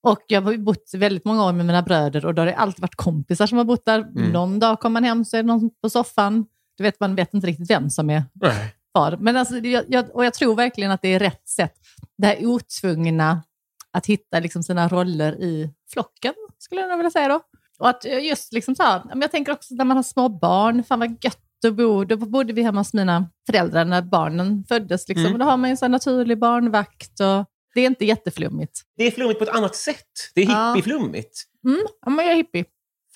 Och 0.02 0.24
jag 0.26 0.42
har 0.42 0.56
bott 0.56 0.90
väldigt 0.94 1.24
många 1.24 1.44
år 1.44 1.52
med 1.52 1.66
mina 1.66 1.82
bröder 1.82 2.26
och 2.26 2.34
då 2.34 2.42
har 2.42 2.46
det 2.46 2.54
alltid 2.54 2.80
varit 2.82 2.94
kompisar 2.94 3.46
som 3.46 3.58
har 3.58 3.64
bott 3.64 3.84
där. 3.84 3.98
Mm. 3.98 4.30
Någon 4.30 4.58
dag 4.58 4.80
kommer 4.80 4.92
man 4.92 5.04
hem 5.04 5.24
så 5.24 5.36
är 5.36 5.42
det 5.42 5.46
någon 5.46 5.70
på 5.82 5.90
soffan. 5.90 6.46
Du 6.76 6.82
vet, 6.82 7.00
man 7.00 7.14
vet 7.14 7.34
inte 7.34 7.46
riktigt 7.46 7.70
vem 7.70 7.90
som 7.90 8.10
är 8.10 8.24
Nej. 8.32 8.74
far. 8.92 9.16
Men 9.20 9.36
alltså, 9.36 9.58
jag, 9.58 9.84
jag, 9.88 10.16
och 10.16 10.24
jag 10.24 10.34
tror 10.34 10.56
verkligen 10.56 10.90
att 10.90 11.02
det 11.02 11.08
är 11.08 11.18
rätt 11.18 11.48
sätt. 11.48 11.74
Det 12.18 12.26
här 12.26 12.46
otvungna 12.46 13.42
att 13.90 14.06
hitta 14.06 14.40
liksom 14.40 14.62
sina 14.62 14.88
roller 14.88 15.42
i 15.42 15.70
flocken, 15.92 16.34
skulle 16.58 16.80
jag 16.80 16.96
vilja 16.96 17.10
säga 17.10 17.28
då. 17.28 17.40
Och 17.78 17.88
att 17.88 18.04
eh, 18.04 18.18
just 18.18 18.52
liksom 18.52 18.74
så 18.74 18.82
här, 18.82 19.02
jag 19.14 19.30
tänker 19.30 19.52
också 19.52 19.74
när 19.74 19.84
man 19.84 19.96
har 19.96 20.04
små 20.04 20.28
barn, 20.28 20.84
fan 20.84 20.98
vad 20.98 21.24
gött 21.24 21.41
att 21.64 21.74
bo. 21.74 22.04
Då 22.04 22.16
bodde 22.16 22.52
vi 22.52 22.62
hemma 22.62 22.80
hos 22.80 22.94
mina 22.94 23.28
föräldrar 23.46 23.84
när 23.84 24.02
barnen 24.02 24.64
föddes. 24.68 25.08
Liksom. 25.08 25.22
Mm. 25.26 25.32
Och 25.32 25.38
då 25.38 25.44
har 25.44 25.56
man 25.56 25.70
ju 25.70 25.76
en 25.82 25.90
naturlig 25.90 26.38
barnvakt. 26.38 27.20
Och 27.20 27.44
det 27.74 27.80
är 27.80 27.86
inte 27.86 28.04
jätteflummigt. 28.04 28.80
Det 28.96 29.04
är 29.06 29.10
flummigt 29.10 29.38
på 29.38 29.44
ett 29.44 29.50
annat 29.56 29.76
sätt. 29.76 30.06
Det 30.34 30.42
är 30.42 30.46
Ja. 30.50 30.74
hippie-flummigt. 30.74 31.42
Mm, 31.64 31.80
ja, 32.04 32.10
men 32.10 32.24
jag 32.24 32.32
är 32.32 32.36
hippie. 32.36 32.64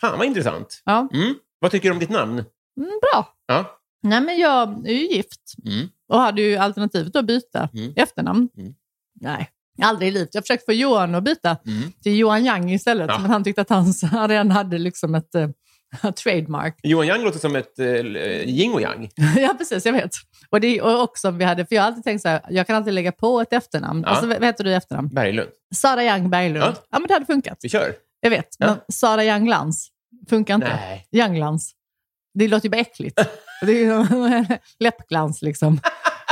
Fan 0.00 0.18
vad 0.18 0.26
intressant. 0.26 0.82
Ja, 0.84 1.08
Mm. 1.12 1.34
Vad 1.58 1.70
tycker 1.70 1.88
du 1.88 1.92
om 1.92 1.98
ditt 1.98 2.10
namn? 2.10 2.32
mm, 2.76 3.00
bra. 3.12 3.34
Ja. 3.46 3.78
Nej, 4.02 4.20
men 4.20 4.38
jag 4.38 4.88
är 4.88 4.92
ju 4.92 5.06
gift 5.14 5.54
Mm. 5.64 5.88
och 6.08 6.18
hade 6.20 6.42
ju 6.42 6.56
alternativet 6.56 7.16
att 7.16 7.24
byta 7.26 7.68
Mm. 7.74 7.92
efternamn. 7.96 8.48
Mm. 8.58 8.74
Nej, 9.20 9.50
aldrig 9.82 10.08
i 10.08 10.12
livet. 10.12 10.34
Jag 10.34 10.44
försökte 10.44 10.64
få 10.64 10.72
Johan 10.72 11.14
att 11.14 11.22
byta 11.24 11.56
Mm. 11.66 11.92
till 12.02 12.16
Johan 12.18 12.44
Yang 12.46 12.72
istället, 12.72 13.06
Ja. 13.10 13.18
men 13.18 13.30
han 13.30 13.44
tyckte 13.44 13.60
att 13.62 13.70
han 13.70 13.92
redan 14.28 14.50
hade 14.50 14.78
liksom 14.78 15.14
ett 15.14 15.34
eh, 15.34 15.48
trademark. 16.24 16.80
Johan 16.82 17.06
Yang 17.06 17.22
låter 17.24 17.38
som 17.38 17.56
ett 17.56 17.78
uh, 17.78 17.86
yin 18.48 18.72
och 18.72 18.80
yang. 18.80 19.10
ja, 19.36 19.54
precis, 19.58 19.86
jag 19.86 19.92
vet. 19.92 20.10
Och 20.50 20.60
det 20.60 20.80
och 20.80 21.02
också 21.02 21.30
vi 21.30 21.44
hade, 21.44 21.66
för 21.66 21.74
jag 21.74 21.82
har 21.82 21.86
alltid 21.86 22.04
tänkt 22.04 22.22
så 22.22 22.28
här, 22.28 22.40
jag 22.50 22.66
kan 22.66 22.76
alltid 22.76 22.94
lägga 22.94 23.12
på 23.12 23.40
ett 23.40 23.52
efternamn. 23.52 24.02
Ja. 24.02 24.08
Alltså, 24.08 24.26
vad 24.26 24.44
heter 24.44 24.64
du 24.64 24.70
i 24.70 24.74
efternamn? 24.74 25.08
Berglund. 25.08 25.48
Sara 25.74 26.04
Young 26.04 26.30
Berglund. 26.30 26.64
Ja. 26.64 26.74
Ja. 26.90 26.98
men 26.98 27.08
det 27.08 27.14
hade 27.14 27.26
funkat. 27.26 27.58
Vi 27.62 27.68
kör. 27.68 27.94
Jag 28.20 28.30
vet, 28.30 28.56
Ja. 28.58 28.66
men 28.66 28.76
Sara 28.88 29.24
Young 29.24 29.48
Lantz 29.48 29.88
funkar 30.28 30.54
inte. 30.54 30.76
Nej. 30.76 31.06
Youngglans. 31.12 31.72
Det 32.34 32.48
låter 32.48 32.66
ju 32.66 32.70
bara 32.70 32.80
äckligt. 32.80 33.20
Det 33.62 33.72
är 33.72 33.84
ju 33.84 34.44
läppglans 34.78 35.42
liksom. 35.42 35.80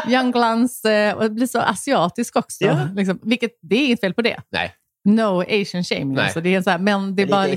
Youngglans 0.09 0.85
eh, 0.85 1.15
och 1.15 1.23
det 1.23 1.31
blir 1.31 1.47
så 1.47 1.61
asiatisk 1.61 2.37
också. 2.37 2.65
Ja. 2.65 2.89
Liksom, 2.97 3.19
vilket, 3.23 3.51
det 3.63 3.77
är 3.77 3.87
inget 3.87 4.01
fel 4.01 4.15
på 4.15 4.23
det. 4.23 4.41
Nej. 4.51 4.73
No 5.05 5.41
asian 5.43 5.85
shaming. 5.85 6.13
Nej. 6.15 6.25
Alltså, 6.25 6.41
det 6.41 6.55
är 6.55 6.63
så 6.63 6.71
här, 6.71 6.79
men 6.79 7.17
det 7.17 7.23
är 7.23 7.27
bara... 7.27 7.49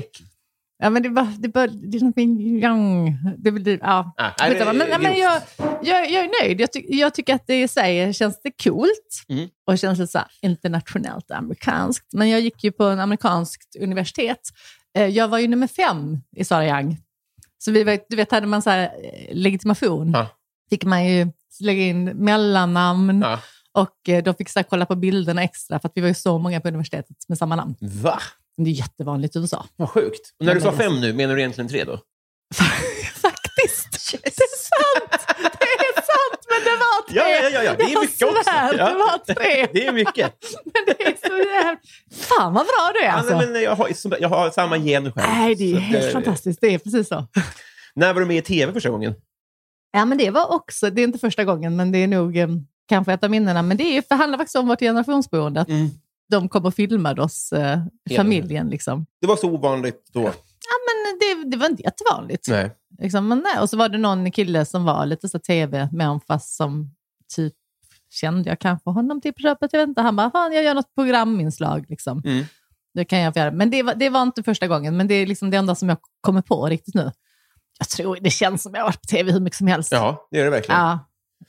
Ja, 0.78 0.90
men 0.90 1.02
det 1.02 1.10
bara, 1.10 1.32
det 1.38 1.48
bara, 1.48 1.66
det 1.66 1.96
är 1.96 2.00
någonting 2.00 2.40
young. 2.64 3.18
Det 3.38 3.50
blir, 3.52 3.78
ja. 3.82 4.14
Ah, 4.16 4.30
nej, 4.40 4.64
men, 4.64 4.78
det- 4.78 4.98
men 4.98 5.16
jag, 5.18 5.42
jag, 5.82 6.10
jag 6.10 6.24
är 6.24 6.42
nöjd. 6.44 6.60
Jag, 6.60 6.72
ty, 6.72 6.84
jag 6.88 7.14
tycker 7.14 7.34
att 7.34 7.46
det 7.46 7.62
i 7.62 7.68
sig 7.68 8.14
känns 8.14 8.40
det 8.42 8.50
coolt 8.64 9.24
Mm. 9.28 9.48
och 9.66 9.78
känns 9.78 9.98
lite 9.98 10.12
så 10.12 10.20
internationellt 10.42 11.30
amerikanskt. 11.30 12.12
Men 12.12 12.28
jag 12.28 12.40
gick 12.40 12.64
ju 12.64 12.72
på 12.72 12.84
en 12.84 13.00
amerikanskt 13.00 13.76
universitet. 13.80 14.40
Eh, 14.98 15.06
Jag 15.06 15.28
var 15.28 15.38
ju 15.38 15.48
nummer 15.48 15.66
fem 15.66 16.18
i 16.36 16.44
Sara 16.44 16.66
Young. 16.68 16.96
Så 17.58 17.72
vi 17.72 17.84
var, 17.84 17.98
du 18.08 18.16
vet, 18.16 18.30
hade 18.32 18.46
man 18.46 18.62
så 18.62 18.70
eh, 18.70 18.88
legitimation 19.32 20.10
Ja. 20.10 20.28
fick 20.70 20.84
man 20.84 21.06
ju 21.06 21.26
lägga 21.60 21.82
in 21.82 22.04
mellannamn 22.04 23.20
Ja. 23.22 23.40
och 23.72 24.08
eh, 24.08 24.22
de 24.22 24.34
fick 24.34 24.48
så 24.48 24.62
kolla 24.62 24.86
på 24.86 24.94
bilderna 24.96 25.42
extra 25.42 25.78
för 25.80 25.88
att 25.88 25.92
vi 25.96 26.00
var 26.00 26.08
ju 26.08 26.14
så 26.14 26.38
många 26.38 26.60
på 26.60 26.68
universitetet 26.68 27.16
med 27.28 27.38
samma 27.38 27.56
namn. 27.56 27.74
Va? 27.80 28.18
Men 28.58 28.64
det 28.64 28.70
är 28.70 28.72
jättevanligt 28.72 29.36
i 29.36 29.38
USA. 29.38 29.66
Vad 29.76 29.90
sjukt. 29.90 30.34
Och 30.40 30.46
när 30.46 30.54
du 30.54 30.60
sa 30.60 30.70
det 30.70 30.76
fem 30.76 31.00
nu, 31.00 31.12
menar 31.12 31.34
du 31.34 31.40
egentligen 31.40 31.68
tre 31.68 31.84
då? 31.84 31.92
Faktiskt! 33.14 34.12
Det 34.12 34.26
är 34.26 34.56
sant! 34.56 35.26
Det 35.60 35.68
är 35.68 35.94
sant, 35.94 36.42
men 36.48 36.64
det 36.64 36.76
var 36.76 37.08
tre! 37.08 37.16
Ja, 37.18 37.28
ja, 37.28 37.48
ja, 37.48 37.62
ja. 37.62 37.74
Det 37.78 37.82
är 37.84 37.88
jag 37.92 38.00
mycket 38.00 38.22
också. 38.28 38.42
svär, 38.44 38.78
Ja. 38.78 38.88
det 38.88 38.94
var 38.94 39.34
tre! 39.34 39.66
Det 39.72 39.86
är 39.86 39.92
mycket. 39.92 40.34
Men 40.64 40.82
det 40.86 41.02
är 41.06 41.28
så 41.28 41.36
jävla... 41.38 41.76
Fan 42.12 42.54
vad 42.54 42.66
bra 42.66 42.92
du 42.94 43.00
är 43.00 43.10
alltså! 43.10 43.32
Ja, 43.32 43.38
men 43.38 43.62
jag, 43.62 43.76
har, 43.76 43.88
jag 44.20 44.28
har 44.28 44.50
samma 44.50 44.76
gen 44.76 45.12
själv. 45.12 45.26
Nej, 45.28 45.54
det 45.54 45.72
är 45.72 45.76
helt 45.76 46.04
eh, 46.04 46.10
fantastiskt. 46.10 46.60
Det 46.60 46.74
är 46.74 46.78
precis 46.78 47.08
så. 47.08 47.26
När 47.94 48.12
var 48.14 48.20
du 48.20 48.26
med 48.26 48.36
i 48.36 48.42
tv 48.42 48.72
första 48.72 48.90
gången? 48.90 49.14
Ja, 49.92 50.04
men 50.04 50.18
det 50.18 50.30
var 50.30 50.52
också, 50.54 50.90
det 50.90 51.00
är 51.00 51.04
inte 51.04 51.18
första 51.18 51.44
gången, 51.44 51.76
men 51.76 51.92
det 51.92 51.98
är 51.98 52.06
nog 52.06 52.36
kanske 52.88 53.12
ett 53.12 53.24
av 53.24 53.30
minnena. 53.30 53.62
Men 53.62 53.76
det, 53.76 53.84
är, 53.96 54.04
det 54.08 54.14
handlar 54.14 54.38
faktiskt 54.38 54.56
om 54.56 54.68
vårt 54.68 54.80
generationsboende. 54.80 55.64
Mm. 55.68 55.88
De 56.30 56.48
kom 56.48 56.64
och 56.64 56.74
filmade 56.74 57.22
oss, 57.22 57.52
eh, 57.52 57.78
familjen. 58.16 58.68
Liksom. 58.68 59.06
Det 59.20 59.26
var 59.26 59.36
så 59.36 59.50
ovanligt 59.50 60.10
då. 60.12 60.20
Ja, 60.20 60.74
men 60.86 61.18
det, 61.20 61.50
det 61.50 61.56
var 61.56 61.66
inte 61.70 61.82
jättevanligt. 61.82 62.48
Nej. 62.48 62.70
Liksom, 62.98 63.28
men 63.28 63.38
nej. 63.38 63.62
Och 63.62 63.70
så 63.70 63.76
var 63.76 63.88
det 63.88 63.98
någon 63.98 64.30
kille 64.30 64.64
som 64.64 64.84
var 64.84 65.06
lite 65.06 65.28
så 65.28 65.38
tv-människa 65.38 66.38
som 66.38 66.94
typ 67.34 67.54
kände 68.10 68.48
jag 68.48 68.58
kanske 68.58 68.90
honom 68.90 69.20
till 69.20 69.32
på 69.34 69.40
köpet. 69.42 69.72
Jag 69.72 69.80
vet 69.80 69.88
inte. 69.88 70.00
Han 70.00 70.16
bara, 70.16 70.30
fan 70.30 70.52
jag 70.52 70.64
gör 70.64 70.74
något 70.74 70.94
programinslag. 70.94 71.84
Liksom. 71.88 72.22
Mm. 72.24 72.44
Det 72.94 73.04
kan 73.04 73.18
jag 73.18 73.36
göra. 73.36 73.50
Men 73.50 73.70
det 73.70 73.82
var, 73.82 73.94
det 73.94 74.08
var 74.08 74.22
inte 74.22 74.42
första 74.42 74.66
gången, 74.68 74.96
men 74.96 75.08
det 75.08 75.14
är 75.14 75.26
liksom 75.26 75.50
det 75.50 75.56
enda 75.56 75.74
som 75.74 75.88
jag 75.88 75.98
kommer 76.20 76.42
på 76.42 76.66
riktigt 76.66 76.94
nu. 76.94 77.12
Jag 77.78 77.88
tror 77.88 78.18
det 78.20 78.30
känns 78.30 78.62
som 78.62 78.74
jag 78.74 78.80
har 78.80 78.86
varit 78.86 79.00
på 79.02 79.06
tv 79.06 79.32
hur 79.32 79.40
mycket 79.40 79.56
som 79.56 79.66
helst. 79.66 79.92
Ja, 79.92 80.28
det 80.30 80.40
är 80.40 80.44
det 80.44 80.50
verkligen. 80.50 80.80
Ja, 80.80 80.98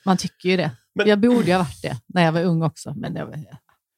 man 0.05 0.17
tycker 0.17 0.49
ju 0.49 0.57
det. 0.57 0.71
Men- 0.95 1.07
Jag 1.07 1.19
borde 1.19 1.45
ju 1.47 1.51
ha 1.53 1.59
varit 1.59 1.81
det 1.81 1.97
när 2.07 2.23
jag 2.25 2.31
var 2.31 2.43
ung 2.43 2.63
också. 2.63 2.93
Men 2.95 3.13
det 3.13 3.25
var, 3.25 3.45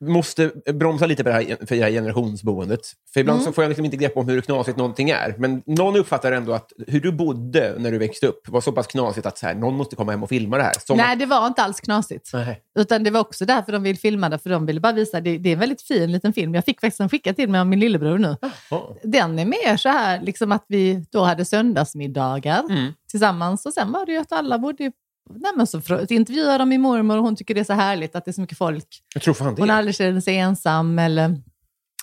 måste 0.01 0.51
bromsa 0.73 1.05
lite 1.05 1.23
på 1.23 1.29
det 1.29 1.35
här, 1.35 1.65
för 1.65 1.75
det 1.75 1.81
här 1.83 1.89
generationsboendet. 1.91 2.79
För 3.13 3.19
ibland 3.19 3.37
Mm. 3.39 3.45
så 3.45 3.53
får 3.53 3.63
jag 3.63 3.69
liksom 3.69 3.85
inte 3.85 3.97
grepp 3.97 4.17
om 4.17 4.27
hur 4.29 4.41
knasigt 4.41 4.77
någonting 4.77 5.09
är. 5.09 5.35
Men 5.37 5.61
någon 5.65 5.95
uppfattar 5.95 6.31
ändå 6.31 6.53
att 6.53 6.71
hur 6.87 6.99
du 7.01 7.11
bodde 7.11 7.75
när 7.79 7.91
du 7.91 7.97
växte 7.97 8.27
upp 8.27 8.47
var 8.49 8.61
så 8.61 8.71
pass 8.71 8.87
knasigt 8.87 9.25
att 9.25 9.37
så 9.37 9.45
här, 9.45 9.55
någon 9.55 9.73
måste 9.75 9.95
komma 9.95 10.11
hem 10.11 10.23
och 10.23 10.29
filma 10.29 10.57
det 10.57 10.63
här. 10.63 10.73
Som 10.79 10.97
Nej, 10.97 11.13
att, 11.13 11.19
det 11.19 11.25
var 11.25 11.47
inte 11.47 11.61
alls 11.63 11.79
knasigt. 11.79 12.29
nej. 12.33 12.61
Utan 12.79 13.03
det 13.03 13.11
var 13.11 13.19
också 13.19 13.45
därför 13.45 13.71
de 13.71 13.83
ville 13.83 13.97
filma 13.99 14.29
det, 14.29 14.39
för 14.39 14.49
de 14.49 14.65
ville 14.65 14.79
bara 14.79 14.93
visa, 14.93 15.21
det, 15.21 15.37
det 15.37 15.49
är 15.49 15.53
en 15.53 15.59
väldigt 15.59 15.81
fin 15.81 16.11
liten 16.11 16.33
film. 16.33 16.55
Jag 16.55 16.65
fick 16.65 16.81
faktiskt 16.81 16.99
en 16.99 17.09
skickad 17.09 17.35
till 17.35 17.49
mig 17.49 17.61
av 17.61 17.67
min 17.67 17.79
lillebror 17.79 18.17
nu. 18.17 18.35
Ja. 18.69 18.95
Den 19.03 19.39
är 19.39 19.45
mer 19.45 19.77
så 19.77 19.89
här, 19.89 20.21
liksom 20.21 20.51
att 20.51 20.65
vi 20.67 21.05
då 21.11 21.23
hade 21.23 21.45
söndagsmiddagar 21.45 22.63
Mm. 22.69 22.93
tillsammans. 23.11 23.65
Och 23.65 23.73
sen 23.73 23.91
var 23.91 24.05
det 24.05 24.11
ju 24.11 24.17
att 24.17 24.31
alla 24.31 24.59
bodde 24.59 24.91
Nej, 25.35 25.51
men 25.55 25.67
så 25.67 25.81
intervjuade 26.09 26.57
de 26.57 26.69
min 26.69 26.81
mormor 26.81 27.17
och 27.17 27.23
hon 27.23 27.35
tycker 27.35 27.53
det 27.53 27.59
är 27.59 27.63
så 27.65 27.73
härligt 27.73 28.15
att 28.15 28.25
det 28.25 28.31
är 28.31 28.33
så 28.33 28.41
mycket 28.41 28.57
folk. 28.57 28.87
Jag 29.13 29.23
tror 29.23 29.33
fan 29.33 29.55
det. 29.55 29.61
Hon 29.61 29.69
aldrig 29.69 29.95
känner 29.95 30.21
sig 30.21 30.37
ensam 30.37 30.99
eller 30.99 31.41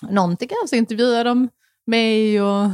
någonting. 0.09 0.49
Så 0.69 0.75
intervjuade 0.75 1.23
de 1.29 1.49
mig 1.87 2.41
och 2.41 2.69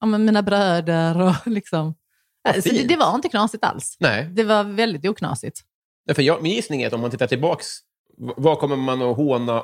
ja, 0.00 0.06
mina 0.06 0.42
bröder. 0.42 1.20
Och 1.20 1.34
liksom. 1.46 1.94
Vad 2.42 2.62
Så 2.64 2.68
det, 2.68 2.84
det 2.88 2.96
var 2.96 3.14
inte 3.14 3.28
knasigt 3.28 3.64
alls. 3.64 3.96
Nej. 4.00 4.24
Det 4.32 4.44
var 4.44 4.64
väldigt 4.64 5.06
oknasigt. 5.06 5.60
Nej, 6.06 6.14
För 6.14 6.22
jag, 6.22 6.42
min 6.42 6.52
gissning 6.52 6.82
är 6.82 6.86
att 6.86 6.92
om 6.92 7.00
man 7.00 7.10
tittar 7.10 7.26
tillbaks, 7.26 7.66
v- 8.28 8.32
vad 8.36 8.58
kommer 8.58 8.76
man 8.76 9.02
att 9.02 9.16
håna 9.16 9.62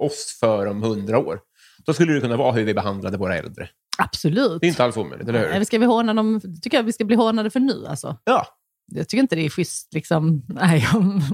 oss 0.00 0.36
för 0.40 0.66
om 0.66 0.82
hundra 0.82 1.18
år? 1.18 1.40
Då 1.86 1.92
skulle 1.94 2.12
det 2.12 2.20
kunna 2.20 2.36
vara 2.36 2.52
hur 2.52 2.64
vi 2.64 2.74
behandlade 2.74 3.16
våra 3.18 3.36
äldre. 3.38 3.68
Absolut. 3.98 4.60
Det 4.60 4.66
är 4.66 4.68
inte 4.68 4.84
alls 4.84 4.96
omöjligt, 4.96 5.28
eller 5.28 5.38
hur? 5.38 5.48
Nej, 5.50 5.64
ska 5.64 5.78
vi 5.78 5.86
håna 5.86 6.14
dem, 6.14 6.40
tycker 6.62 6.76
jag 6.78 6.82
vi 6.84 6.92
ska 6.92 7.04
bli 7.04 7.16
hånade 7.16 7.50
för 7.50 7.60
nu. 7.60 7.86
Alltså. 7.86 8.16
Ja. 8.24 8.46
Jag 8.88 9.08
tycker 9.08 9.22
inte 9.22 9.36
det 9.36 9.44
är 9.46 9.50
schysst. 9.50 9.94
Liksom. 9.94 10.42
Nej, 10.48 10.86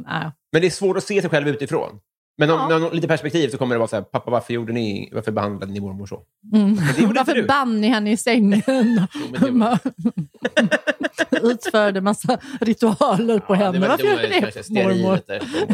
nej. 0.06 0.30
Men 0.52 0.60
det 0.60 0.66
är 0.66 0.70
svårt 0.70 0.96
att 0.96 1.04
se 1.04 1.20
sig 1.20 1.30
själv 1.30 1.48
utifrån. 1.48 1.90
Men 2.38 2.50
om, 2.50 2.70
Ja. 2.70 2.90
lite 2.92 3.08
perspektiv 3.08 3.48
så 3.48 3.58
kommer 3.58 3.74
det 3.74 3.78
vara 3.78 3.88
så 3.88 3.96
här, 3.96 4.02
pappa 4.02 4.30
varför 4.30 4.54
gjorde 4.54 4.72
ni, 4.72 5.10
varför 5.12 5.32
behandlade 5.32 5.72
ni 5.72 5.80
mormor 5.80 6.06
så? 6.06 6.22
Mm. 6.52 6.74
Varför 7.14 7.42
band 7.48 7.80
ni 7.80 7.88
henne 7.88 8.12
i 8.12 8.16
sängen? 8.16 8.62
var- 9.40 9.78
Utförde 11.42 12.00
massa 12.00 12.38
ritualer 12.60 13.38
på 13.38 13.54
henne. 13.54 13.88
Varför 13.88 14.04
gjorde 14.04 14.28
ni 14.28 14.40
det, 14.40 14.84
mormor? 14.84 15.20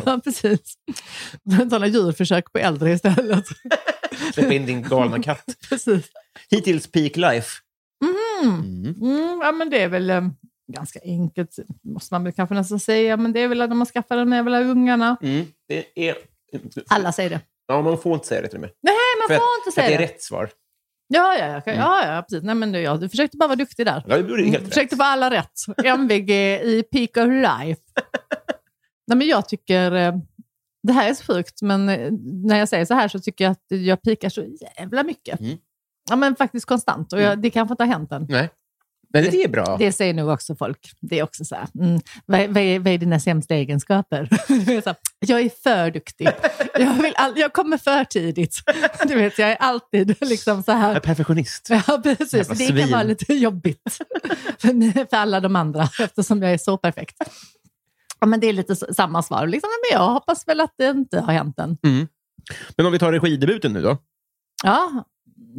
Ja, 0.06 0.20
precis. 0.24 0.60
Sådana 1.58 1.86
djurförsök 1.86 2.52
på 2.52 2.58
äldre 2.58 2.90
istället. 2.92 3.44
Släpp 4.34 4.52
in 4.52 4.66
din 4.66 4.82
galna 4.82 5.22
katt. 5.22 5.44
precis. 5.68 6.06
Hittills 6.50 6.86
peak 6.92 7.16
life. 7.16 7.48
Mm. 8.44 8.84
Mm, 9.00 9.40
ja, 9.42 9.52
men 9.52 9.70
det 9.70 9.82
är 9.82 9.88
väl 9.88 10.10
eh, 10.10 10.22
ganska 10.72 11.00
enkelt, 11.04 11.56
måste 11.82 12.14
man 12.14 12.24
väl 12.24 12.32
kanske 12.32 12.54
nästan 12.54 12.80
säga. 12.80 13.16
Men 13.16 13.32
det 13.32 13.40
är 13.40 13.48
väl 13.48 13.58
när 13.58 13.66
man 13.74 13.86
skaffar 13.86 14.16
de 14.16 14.30
väl 14.30 14.54
ungarna. 14.70 15.16
Mm. 15.22 15.46
Det 15.68 16.08
är... 16.08 16.14
Alla 16.88 17.12
säger 17.12 17.30
det. 17.30 17.40
Ja, 17.66 17.82
man 17.82 17.98
får 17.98 18.14
inte 18.14 18.26
säga 18.26 18.42
det 18.42 18.48
till 18.48 18.56
och 18.56 18.60
med. 18.60 18.70
Nej, 18.82 18.94
man 19.20 19.28
För 19.28 19.34
får 19.34 19.42
att- 19.42 19.66
inte 19.66 19.74
säga 19.80 19.88
det 19.90 19.96
det. 19.96 20.04
är 20.04 20.08
rätt 20.08 20.22
svar. 20.22 20.50
Ja, 21.12 21.36
ja, 21.38 21.46
ja, 21.66 21.72
ja, 21.72 22.14
ja 22.14 22.22
precis. 22.22 22.42
Nej, 22.44 22.54
men 22.54 22.72
du, 22.72 22.78
ja, 22.80 22.96
du 22.96 23.08
försökte 23.08 23.36
bara 23.36 23.46
vara 23.48 23.56
duktig 23.56 23.86
där. 23.86 24.04
Ja, 24.06 24.16
helt 24.16 24.28
Mm, 24.30 24.52
försökte 24.52 24.80
rätt. 24.80 24.96
få 24.96 25.02
alla 25.02 25.30
rätt. 25.30 25.52
MVG 25.84 26.30
i 26.62 26.82
peak 26.92 27.16
of 27.26 27.32
life. 27.32 27.80
Nej, 29.06 29.18
men 29.18 29.26
jag 29.26 29.48
tycker, 29.48 29.92
eh, 29.92 30.14
det 30.82 30.92
här 30.92 31.10
är 31.10 31.14
så 31.14 31.24
sjukt, 31.34 31.62
men 31.62 31.88
eh, 31.88 32.12
när 32.44 32.58
jag 32.58 32.68
säger 32.68 32.84
så 32.84 32.94
här 32.94 33.08
så 33.08 33.18
tycker 33.20 33.44
jag 33.44 33.50
att 33.52 33.64
jag 33.68 34.02
pikar 34.02 34.28
så 34.28 34.44
jävla 34.78 35.02
mycket. 35.02 35.40
Mm. 35.40 35.56
Ja, 36.10 36.16
men 36.16 36.36
faktiskt 36.36 36.66
konstant. 36.66 37.12
Och 37.12 37.20
jag, 37.20 37.42
det 37.42 37.50
kanske 37.50 37.72
inte 37.72 37.82
har 37.84 37.88
hänt 37.88 38.12
än. 38.12 38.26
Nej. 38.28 38.48
Men 39.12 39.24
det 39.24 39.44
är 39.44 39.48
bra. 39.48 39.76
Det 39.78 39.92
säger 39.92 40.14
nog 40.14 40.28
också 40.28 40.56
folk. 40.56 40.92
Det 41.00 41.18
är 41.18 41.22
också 41.22 41.44
så 41.44 41.54
här, 41.54 41.66
mm, 41.74 42.00
vad, 42.26 42.48
vad, 42.48 42.62
är, 42.62 42.78
vad 42.78 42.92
är 42.92 42.98
dina 42.98 43.20
sämsta 43.20 43.54
egenskaper? 43.54 44.28
Jag 45.26 45.40
är 45.40 45.62
för 45.62 45.90
duktig. 45.90 46.28
Jag, 46.74 46.94
vill 46.94 47.12
all, 47.16 47.32
jag 47.38 47.52
kommer 47.52 47.78
för 47.78 48.04
tidigt. 48.04 48.56
Du 49.08 49.14
vet, 49.14 49.38
jag 49.38 49.50
är 49.50 49.56
alltid 49.56 50.16
liksom 50.20 50.62
så 50.62 50.72
här. 50.72 51.00
perfektionist. 51.00 51.68
Ja, 51.70 52.00
precis. 52.02 52.48
Det 52.48 52.80
kan 52.80 52.90
vara 52.90 53.02
lite 53.02 53.34
jobbigt 53.34 53.98
för, 54.58 55.08
för 55.10 55.16
alla 55.16 55.40
de 55.40 55.56
andra 55.56 55.88
eftersom 56.00 56.42
jag 56.42 56.52
är 56.52 56.58
så 56.58 56.76
perfekt. 56.76 57.16
Ja, 58.20 58.26
men 58.26 58.40
det 58.40 58.46
är 58.46 58.52
lite 58.52 58.76
samma 58.76 59.22
svar. 59.22 59.46
Liksom, 59.46 59.70
men 59.90 59.98
jag 59.98 60.08
hoppas 60.08 60.48
väl 60.48 60.60
att 60.60 60.74
det 60.78 60.90
inte 60.90 61.20
har 61.20 61.32
hänt 61.32 61.58
än. 61.58 61.78
Mm. 61.82 62.08
Men 62.76 62.86
om 62.86 62.92
vi 62.92 62.98
tar 62.98 63.12
regidebuten 63.12 63.72
nu 63.72 63.82
då? 63.82 63.98
Ja, 64.62 65.04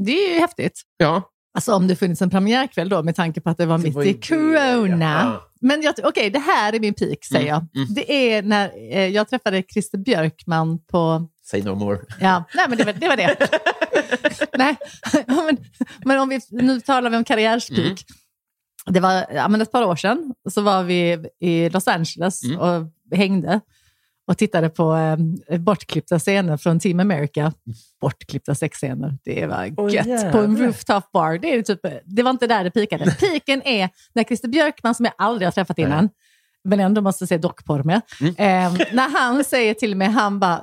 det 0.05 0.11
är 0.11 0.33
ju 0.33 0.39
häftigt. 0.39 0.81
Ja. 0.97 1.30
Alltså 1.53 1.73
om 1.73 1.87
det 1.87 1.95
funnits 1.95 2.21
en 2.21 2.29
premiärkväll 2.29 2.89
då 2.89 3.03
med 3.03 3.15
tanke 3.15 3.41
på 3.41 3.49
att 3.49 3.57
det 3.57 3.65
var 3.65 3.77
mitt 3.77 3.93
var 3.95 4.03
i 4.03 4.13
det, 4.13 4.27
corona. 4.27 5.21
ja. 5.23 5.47
Men 5.61 5.83
okej, 6.03 6.29
det 6.29 6.39
här 6.39 6.73
är 6.73 6.79
min 6.79 6.93
peak 6.93 7.25
säger 7.25 7.47
jag. 7.47 7.65
mm. 7.75 7.93
Det 7.93 8.33
är 8.33 8.41
när 8.43 8.71
eh, 8.95 9.07
jag 9.07 9.29
träffade 9.29 9.63
Christer 9.73 9.97
Björkman 9.97 10.79
på... 10.91 11.27
Say 11.43 11.61
no 11.63 11.75
more. 11.75 11.99
Ja, 12.19 12.43
nej 12.55 12.65
men 12.69 12.77
det 12.77 12.83
var 12.83 12.93
det. 12.93 13.07
Var 13.07 13.15
det. 13.17 13.37
nej, 14.57 14.75
men, 15.27 15.57
men 16.05 16.19
om 16.19 16.29
vi, 16.29 16.39
nu 16.49 16.79
talar 16.81 17.09
vi 17.09 17.17
om 17.17 17.23
karriärspeak. 17.23 17.79
Mm. 17.85 17.95
Det 18.85 18.99
var 18.99 19.25
ja, 19.35 19.47
men 19.47 19.61
ett 19.61 19.71
par 19.71 19.83
år 19.83 19.95
sedan, 19.95 20.33
så 20.49 20.61
var 20.61 20.83
vi 20.83 21.25
i 21.39 21.69
Los 21.69 21.87
Angeles 21.87 22.43
Mm. 22.43 22.59
och 22.59 22.87
hängde 23.17 23.59
och 24.31 24.37
tittade 24.37 24.69
på 24.69 24.95
eh, 25.49 25.59
bortklippta 25.59 26.19
scener 26.19 26.57
från 26.57 26.79
Team 26.79 26.99
America. 26.99 27.53
Bortklippta 28.01 28.55
sexscener, 28.55 29.17
det 29.23 29.45
var 29.45 29.65
gött. 29.89 30.05
jävlar. 30.05 30.31
på 30.31 30.37
en 30.37 30.57
rooftop 30.57 31.11
bar. 31.11 31.37
Det, 31.37 31.55
är 31.55 31.61
typ, 31.61 31.79
det 32.05 32.23
var 32.23 32.31
inte 32.31 32.47
där 32.47 32.63
det 32.63 32.71
pikade. 32.71 33.11
Piken 33.19 33.61
är 33.61 33.89
när 34.13 34.23
Christer 34.23 34.47
Björkman, 34.47 34.95
som 34.95 35.05
jag 35.05 35.13
aldrig 35.17 35.47
har 35.47 35.51
träffat 35.51 35.77
innan, 35.79 36.09
men 36.63 36.79
ändå 36.79 37.01
måste 37.01 37.27
se 37.27 37.37
dockporr 37.37 37.83
med, 37.83 38.01
Mm. 38.21 38.33
eh, 38.37 38.87
när 38.93 39.09
han 39.19 39.43
säger 39.43 39.73
till 39.73 39.95
mig, 39.95 40.07
han 40.07 40.39
bara, 40.39 40.61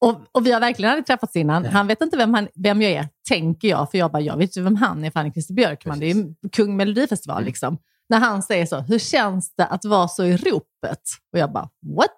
och, 0.00 0.20
och 0.32 0.46
vi 0.46 0.52
har 0.52 0.60
verkligen 0.60 0.90
aldrig 0.90 1.06
träffats 1.06 1.36
innan. 1.36 1.64
Han 1.64 1.86
vet 1.86 2.00
inte 2.00 2.16
vem, 2.16 2.34
han, 2.34 2.48
vem 2.54 2.82
jag 2.82 2.92
är, 2.92 3.08
tänker 3.28 3.68
jag. 3.68 3.90
För 3.90 3.98
jag 3.98 4.12
bara, 4.12 4.22
jag 4.22 4.36
vet 4.36 4.56
ju 4.56 4.62
vem 4.62 4.76
han 4.76 5.04
är, 5.04 5.10
för 5.10 5.20
han 5.20 5.26
är 5.26 5.30
Christer 5.32 5.54
Björkman. 5.54 5.98
Det 5.98 6.06
är 6.10 6.14
ju 6.14 6.34
kung 6.52 6.76
Melodifestival 6.76 7.36
Mm. 7.36 7.46
liksom. 7.46 7.78
När 8.08 8.18
han 8.18 8.42
säger 8.42 8.66
så, 8.66 8.80
hur 8.80 8.98
känns 8.98 9.54
det 9.56 9.66
att 9.66 9.84
vara 9.84 10.08
så 10.08 10.24
i 10.24 10.36
ropet? 10.36 11.00
Och 11.32 11.38
jag 11.38 11.52
bara, 11.52 11.68
what? 11.96 12.10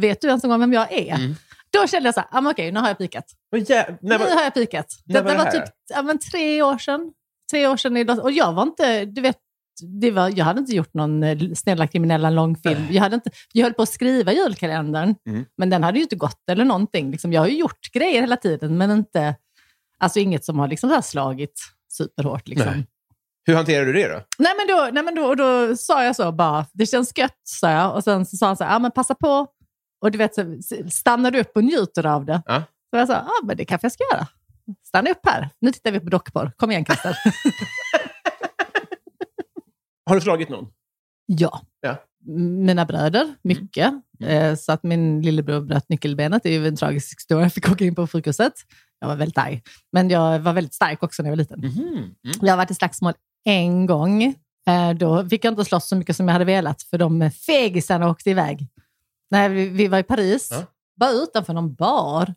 Vet 0.00 0.20
du 0.20 0.28
ens 0.28 0.44
en 0.44 0.50
gång 0.50 0.60
vem 0.60 0.72
jag 0.72 0.92
är? 0.92 1.14
Mm. 1.14 1.34
Då 1.70 1.86
kände 1.86 2.06
jag 2.06 2.14
så 2.14 2.20
här, 2.20 2.28
ah, 2.32 2.50
okej, 2.50 2.72
nu 2.72 2.80
har 2.80 2.88
jag 2.88 2.98
pikat. 2.98 3.24
Jä- 3.56 3.96
när 4.00 4.18
Nu 4.18 4.24
har 4.24 4.42
jag 4.42 4.54
pikat. 4.54 4.86
när 5.04 5.14
Det, 5.14 5.20
var 5.22 5.30
det 5.32 5.38
var 5.38 5.50
typ 5.50 5.64
ja, 5.94 6.02
men 6.02 6.18
tre 6.18 6.62
år 6.62 6.78
sedan. 6.78 7.12
Tre 7.50 7.66
år 7.66 7.76
sedan 7.76 8.20
Och 8.20 8.32
jag 8.32 8.52
var 8.52 8.62
inte, 8.62 9.04
du 9.04 9.20
vet, 9.20 9.36
det 10.00 10.10
var, 10.10 10.32
jag 10.38 10.44
hade 10.44 10.60
inte 10.60 10.74
gjort 10.76 10.94
någon 10.94 11.22
eh, 11.22 11.38
Snälla 11.54 11.86
kriminella 11.86 12.30
långfilm. 12.30 12.86
Jag, 12.90 13.02
hade 13.02 13.14
inte, 13.14 13.30
jag 13.52 13.62
höll 13.64 13.74
på 13.74 13.82
att 13.82 13.88
skriva 13.88 14.32
julkalendern, 14.32 15.14
Mm. 15.28 15.44
men 15.58 15.70
den 15.70 15.82
hade 15.84 15.98
ju 15.98 16.02
inte 16.02 16.16
gått 16.16 16.48
eller 16.50 16.64
någonting. 16.64 17.10
Liksom, 17.10 17.32
jag 17.32 17.40
har 17.40 17.48
ju 17.48 17.56
gjort 17.58 17.92
grejer 17.92 18.20
hela 18.20 18.36
tiden, 18.36 18.78
men 18.78 18.90
inte, 18.90 19.34
alltså 19.98 20.18
inget 20.18 20.44
som 20.44 20.58
har 20.58 20.68
liksom 20.68 21.02
slagit 21.02 21.60
superhårt. 21.92 22.48
Liksom. 22.48 22.72
Nej. 22.72 22.86
Hur 23.44 23.54
hanterar 23.54 23.86
du 23.86 23.92
det 23.92 24.08
då? 24.08 24.20
Nej 24.38 24.52
men, 24.56 24.76
då, 24.76 24.88
nej 24.92 25.02
men 25.02 25.14
då, 25.14 25.34
då 25.34 25.76
sa 25.76 26.04
jag 26.04 26.16
så 26.16 26.32
bara, 26.32 26.66
det 26.72 26.86
känns 26.86 27.18
gött, 27.18 27.40
sa 27.44 27.70
jag. 27.70 27.94
Och 27.94 28.04
sen 28.04 28.26
så 28.26 28.36
sa 28.36 28.46
han 28.46 28.56
så 28.56 28.64
här, 28.64 28.72
ja 28.72 28.78
men 28.78 28.90
passa 28.90 29.14
på. 29.14 29.46
Och 30.00 30.10
du 30.10 30.18
vet, 30.18 30.34
så 30.34 30.58
stannar 30.90 31.30
du 31.30 31.40
upp 31.40 31.50
och 31.54 31.64
njuter 31.64 32.06
av 32.06 32.24
det. 32.24 32.42
Ja. 32.46 32.62
Så 32.90 32.96
jag 32.96 33.06
sa, 33.08 33.12
ja 33.14 33.32
men 33.42 33.56
det 33.56 33.64
kanske 33.64 33.84
jag 33.84 33.92
ska 33.92 34.04
göra. 34.12 34.26
Stanna 34.86 35.10
upp 35.10 35.20
här. 35.26 35.50
Nu 35.60 35.72
tittar 35.72 35.90
vi 35.90 36.00
på 36.00 36.08
dockporr. 36.10 36.52
Kom 36.56 36.70
igen 36.70 36.84
Christer. 36.84 37.16
Har 40.06 40.14
du 40.14 40.20
slagit 40.20 40.48
någon? 40.48 40.66
ja. 41.26 41.60
Ja. 41.80 41.96
Mina 42.64 42.84
bröder, 42.84 43.34
mycket. 43.42 43.92
Eh, 44.24 44.54
så 44.54 44.72
att 44.72 44.82
min 44.82 45.22
lillebror 45.22 45.60
bröt 45.60 45.88
nyckelbenet. 45.88 46.42
Det 46.42 46.48
är 46.48 46.60
ju 46.60 46.68
en 46.68 46.76
tragisk 46.76 47.18
historia. 47.20 47.44
Jag 47.44 47.52
fick 47.52 47.68
åka 47.70 47.84
in 47.84 47.94
på 47.94 48.06
sjukhuset. 48.06 48.52
Jag 49.00 49.08
var 49.08 49.16
väldigt 49.16 49.38
arg. 49.38 49.62
Men 49.92 50.10
jag 50.10 50.38
var 50.38 50.52
väldigt 50.52 50.74
stark 50.74 51.02
också 51.02 51.22
när 51.22 51.30
jag 51.30 51.32
var 51.32 51.36
liten. 51.36 51.64
Mm. 51.64 52.14
Jag 52.40 52.52
har 52.52 52.56
varit 52.56 52.70
i 52.70 52.74
slagsmål 52.74 53.12
en 53.44 53.86
gång. 53.86 54.22
Eh, 54.68 54.90
Då 54.96 55.28
fick 55.28 55.44
jag 55.44 55.52
inte 55.52 55.64
slåss 55.64 55.88
så 55.88 55.96
mycket 55.96 56.16
som 56.16 56.28
jag 56.28 56.32
hade 56.32 56.44
velat, 56.44 56.82
för 56.82 56.98
de 56.98 57.30
fegisarna 57.30 58.08
åkte 58.10 58.30
iväg. 58.30 58.66
När 59.30 59.48
vi, 59.48 59.68
vi 59.68 59.88
var 59.88 59.98
i 59.98 60.02
Paris, 60.02 60.48
Ja. 60.50 60.62
bara 60.96 61.10
utanför 61.10 61.52
någon 61.52 61.74
bar. 61.74 62.34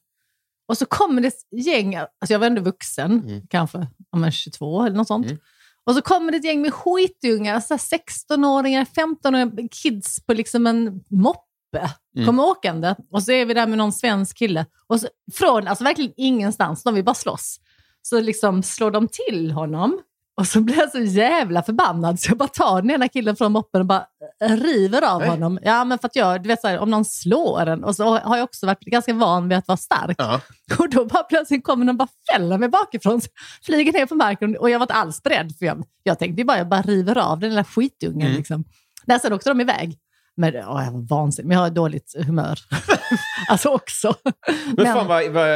Och 0.67 0.77
så 0.77 0.85
kommer 0.85 1.21
det 1.21 1.27
ett 1.27 1.65
gäng, 1.65 1.95
alltså 1.95 2.09
jag 2.29 2.39
var 2.39 2.47
ändå 2.47 2.61
vuxen, 2.61 3.11
Mm. 3.11 3.47
kanske 3.49 3.87
ja, 4.11 4.17
men 4.17 4.31
22 4.31 4.85
eller 4.85 4.95
något 4.97 5.07
sånt. 5.07 5.25
Mm. 5.25 5.37
Och 5.83 5.95
så 5.95 6.01
kommer 6.01 6.31
det 6.31 6.37
ett 6.37 6.45
gäng 6.45 6.61
med 6.61 6.73
skitungar, 6.73 7.59
så 7.59 7.73
här 7.73 7.79
16-åringar, 7.79 8.85
15-åriga 8.85 9.67
kids 9.71 10.25
på 10.25 10.33
liksom 10.33 10.67
en 10.67 11.03
moppe. 11.09 11.91
Mm. 12.15 12.25
Kommer 12.27 12.43
åkande 12.43 12.95
och 13.11 13.23
så 13.23 13.31
är 13.31 13.45
vi 13.45 13.53
där 13.53 13.67
med 13.67 13.77
någon 13.77 13.93
svensk 13.93 14.37
kille. 14.37 14.65
Och 14.87 14.99
så, 15.01 15.07
från 15.33 15.67
alltså 15.67 15.83
verkligen 15.83 16.13
ingenstans, 16.17 16.83
de 16.83 16.93
vill 16.95 17.03
bara 17.03 17.13
slåss. 17.15 17.59
Så 18.01 18.19
liksom 18.21 18.63
slår 18.63 18.91
de 18.91 19.07
till 19.07 19.51
honom 19.51 19.99
Och 20.37 20.47
så 20.47 20.61
blir 20.61 20.77
jag 20.77 20.91
så 20.91 20.99
jävla 20.99 21.63
förbannad 21.63 22.19
så 22.19 22.29
jag 22.31 22.37
bara 22.37 22.49
tar 22.49 22.81
den 22.81 22.91
ena 22.91 23.07
killen 23.07 23.35
från 23.35 23.51
moppen 23.51 23.81
och 23.81 23.87
bara 23.87 24.05
river 24.41 25.01
av 25.13 25.19
Nej. 25.19 25.29
honom. 25.29 25.59
Ja, 25.61 25.83
men 25.83 25.99
för 25.99 26.07
att 26.07 26.15
jag, 26.15 26.43
du 26.43 26.47
vet 26.47 26.61
så 26.61 26.67
här, 26.67 26.79
om 26.79 26.89
någon 26.89 27.05
slår 27.05 27.65
en 27.65 27.83
och 27.83 27.95
så 27.95 28.17
har 28.17 28.37
jag 28.37 28.43
också 28.43 28.65
varit 28.65 28.79
ganska 28.79 29.13
van 29.13 29.49
vid 29.49 29.57
att 29.57 29.67
vara 29.67 29.77
stark. 29.77 30.15
Ja. 30.17 30.41
Och 30.79 30.89
då 30.89 31.05
bara 31.05 31.23
plötsligt 31.23 31.63
kommer 31.63 31.85
den 31.85 31.97
bara 31.97 32.07
fäller 32.31 32.57
mig 32.57 32.69
bakifrån, 32.69 33.21
flyger 33.63 33.93
ner 33.93 34.05
på 34.05 34.15
marken 34.15 34.57
och 34.57 34.69
jag 34.69 34.79
var 34.79 34.83
inte 34.83 34.93
alls 34.93 35.23
beredd 35.23 35.55
för 35.59 35.65
jag, 35.65 35.83
jag 36.03 36.19
tänkte 36.19 36.43
bara 36.43 36.57
jag 36.57 36.67
bara 36.69 36.81
river 36.81 37.17
av 37.17 37.39
den 37.39 37.49
lilla 37.49 37.63
skitungen. 37.63 38.27
Mm. 38.27 38.37
Liksom. 38.37 38.63
Där 39.05 39.19
sen 39.19 39.33
åkte 39.33 39.49
de 39.49 39.61
iväg. 39.61 39.97
Men 40.37 40.55
åh, 40.55 40.85
jag 40.85 40.91
var 40.91 41.07
vansinnig, 41.09 41.47
men 41.47 41.57
jag 41.57 41.63
har 41.63 41.69
dåligt 41.69 42.15
humör. 42.25 42.59
alltså 43.47 43.69
också. 43.69 44.15
Men, 44.77 44.85
fan 44.85 45.07
vad, 45.07 45.23
vad, 45.31 45.47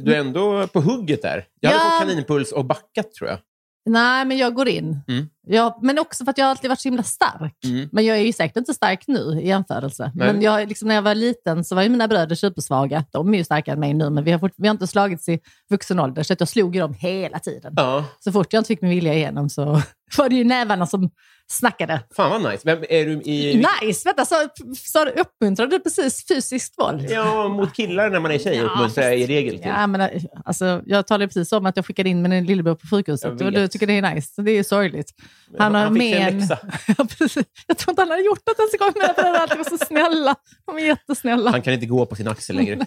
du 0.00 0.14
är 0.14 0.20
ändå 0.20 0.66
på 0.66 0.80
hugget 0.80 1.22
där. 1.22 1.44
Jag 1.60 1.70
hade 1.70 1.84
Ja. 1.84 1.90
fått 2.00 2.08
kaninpuls 2.08 2.52
och 2.52 2.64
backat 2.64 3.12
tror 3.12 3.30
jag. 3.30 3.38
Nej, 3.84 4.24
men 4.24 4.36
jag 4.36 4.54
går 4.54 4.68
in. 4.68 5.00
Mm. 5.08 5.28
Jag, 5.46 5.78
men 5.82 5.98
också 5.98 6.24
för 6.24 6.30
att 6.30 6.38
jag 6.38 6.46
alltid 6.46 6.68
varit 6.68 6.80
så 6.80 6.88
himla 6.88 7.02
stark. 7.02 7.64
Mm. 7.64 7.88
Men 7.92 8.04
jag 8.04 8.16
är 8.16 8.22
ju 8.22 8.32
säkert 8.32 8.56
inte 8.56 8.74
stark 8.74 9.04
nu 9.06 9.40
i 9.40 9.48
jämförelse. 9.48 10.12
Nej. 10.14 10.32
Men 10.32 10.42
jag, 10.42 10.68
liksom, 10.68 10.88
när 10.88 10.94
jag 10.94 11.02
var 11.02 11.14
liten 11.14 11.64
så 11.64 11.74
var 11.74 11.82
ju 11.82 11.88
mina 11.88 12.08
bröder 12.08 12.34
supersvaga. 12.34 13.04
De 13.10 13.34
är 13.34 13.38
ju 13.38 13.44
starkare 13.44 13.72
än 13.72 13.80
mig 13.80 13.94
nu, 13.94 14.10
men 14.10 14.24
vi 14.24 14.32
har, 14.32 14.38
fort, 14.38 14.52
vi 14.56 14.68
har 14.68 14.72
inte 14.72 14.86
slagits 14.86 15.28
i 15.28 15.40
vuxen 15.70 15.98
ålder, 15.98 16.22
så 16.22 16.32
att 16.32 16.40
jag 16.40 16.48
slog 16.48 16.74
ju 16.74 16.80
dem 16.80 16.94
hela 16.94 17.38
tiden. 17.38 17.72
Ja. 17.76 18.04
Så 18.20 18.32
fort 18.32 18.52
jag 18.52 18.60
inte 18.60 18.68
fick 18.68 18.82
min 18.82 18.90
vilja 18.90 19.14
igenom 19.14 19.50
så 19.50 19.64
var 20.18 20.28
det 20.28 20.36
ju 20.36 20.44
nävarna 20.44 20.86
som 20.86 21.10
snackade. 21.52 22.00
Fan 22.16 22.30
vad 22.30 22.52
nice. 22.52 22.62
Vem 22.64 22.84
är 22.88 23.06
du 23.06 23.12
i... 23.12 23.64
Nice! 23.82 24.08
Vänta, 24.08 24.24
så, 24.24 24.34
så 24.76 25.04
uppmuntrade 25.04 25.76
du 25.76 25.80
precis 25.80 26.26
fysiskt 26.28 26.78
våld? 26.78 27.06
Ja, 27.10 27.48
mot 27.48 27.74
killar 27.74 28.10
när 28.10 28.20
man 28.20 28.30
är 28.30 28.38
tjej 28.38 28.56
Ja, 28.56 28.64
uppmuntrar 28.64 29.04
jag 29.04 29.18
i 29.18 29.26
regel 29.26 29.58
till. 29.58 29.68
Ja, 29.68 29.86
men, 29.86 30.10
alltså, 30.44 30.82
jag 30.86 31.06
talade 31.06 31.26
precis 31.28 31.52
om 31.52 31.66
att 31.66 31.76
jag 31.76 31.86
skickade 31.86 32.08
in 32.08 32.22
min 32.22 32.44
lillebror 32.44 32.74
på 32.74 32.86
sjukhuset 32.86 33.40
och 33.40 33.52
du 33.52 33.68
tycker 33.68 33.86
det 33.86 33.98
är 33.98 34.14
nice. 34.14 34.34
Så 34.34 34.42
det 34.42 34.50
är 34.50 34.56
ju 34.56 34.64
sorgligt. 34.64 35.10
Han 35.58 35.74
har 35.74 35.82
Han 35.82 35.94
fick 35.94 36.14
sig 36.14 36.22
en 36.22 36.38
läxa. 36.38 36.58
Jag 37.66 37.78
tror 37.78 37.92
inte 37.92 38.02
han 38.02 38.10
har 38.10 38.18
gjort 38.18 38.46
något 38.46 38.58
ens 38.58 38.74
en 38.74 38.78
gång. 38.78 38.92
Mina 38.94 39.14
föräldrar 39.14 39.40
alltid 39.40 39.58
var 39.58 39.78
så 39.78 39.78
snälla. 39.78 40.34
De 40.66 40.76
är 40.76 40.80
jättesnälla. 40.80 41.50
Han 41.50 41.62
kan 41.62 41.74
inte 41.74 41.86
gå 41.86 42.06
på 42.06 42.16
sin 42.16 42.28
axel 42.28 42.56
längre. 42.56 42.78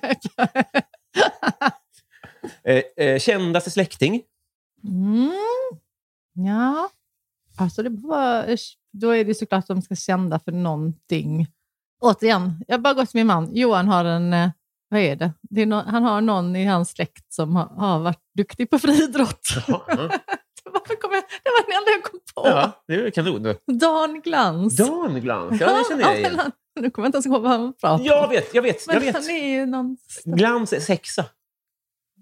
eh, 2.68 3.06
eh, 3.06 3.20
kändaste 3.20 3.72
släkting? 3.72 4.22
Mm. 4.84 5.32
Ja, 6.34 6.90
alltså 7.58 7.84
det 7.84 7.90
var, 7.90 8.46
då 8.94 9.10
är 9.16 9.26
det 9.26 9.36
såklart 9.36 9.60
att 9.64 9.68
de 9.68 9.82
ska 9.82 9.96
kända 9.96 10.40
för 10.40 10.52
någonting. 10.52 11.48
Återigen, 12.02 12.64
jag 12.68 12.82
bara 12.82 12.94
gått 12.94 13.10
till 13.10 13.18
min 13.20 13.28
man. 13.28 13.50
Johan 13.56 13.88
har 13.88 14.06
en, 14.06 14.34
eh, 14.34 14.50
vad 14.90 15.00
är 15.00 15.16
det? 15.16 15.32
det 15.42 15.62
är 15.62 15.66
nå- 15.66 15.84
han 15.88 16.04
har 16.04 16.22
någon 16.22 16.56
i 16.56 16.66
hans 16.66 16.90
släkt 16.90 17.34
som 17.34 17.56
har, 17.56 17.66
har 17.66 18.00
varit 18.00 18.22
duktig 18.38 18.70
på 18.70 18.80
friidrott. 18.80 19.40
Ja, 19.68 19.86
ja. 19.88 19.96
Varför 20.74 20.96
kom 21.02 21.12
jag, 21.14 21.24
det 21.44 21.50
var 21.50 21.66
den 21.68 21.78
enda 21.78 21.92
jag 21.92 22.04
kom 22.04 22.20
på. 22.36 22.50
ja, 22.50 22.72
det 22.88 22.94
är 22.96 23.10
kanon. 23.12 23.44
Dan 23.80 24.22
Glans. 24.22 24.76
Dan 24.78 25.22
Glans, 25.22 25.62
ja 25.62 25.78
det 25.78 25.84
känner 25.90 26.04
jag 26.04 26.20
igen. 26.20 26.40
nu 26.80 26.90
kommer 26.90 27.06
jag 27.06 27.08
inte 27.10 27.16
ens 27.16 27.26
ihåg 27.26 27.42
vad 27.42 27.52
han 27.52 27.74
pratar 27.74 27.96
om. 27.96 28.04
Jag 28.06 28.30
vet, 28.30 28.54
jag 28.56 28.62
vet. 28.62 28.88
Men 28.88 28.94
Jag 28.96 29.02
vet. 29.02 29.16
han 29.16 29.30
är 29.30 29.48
ju 29.48 29.66
någon... 29.66 29.98
Glans 30.26 30.74
är 30.74 30.80
sexa. 30.80 31.26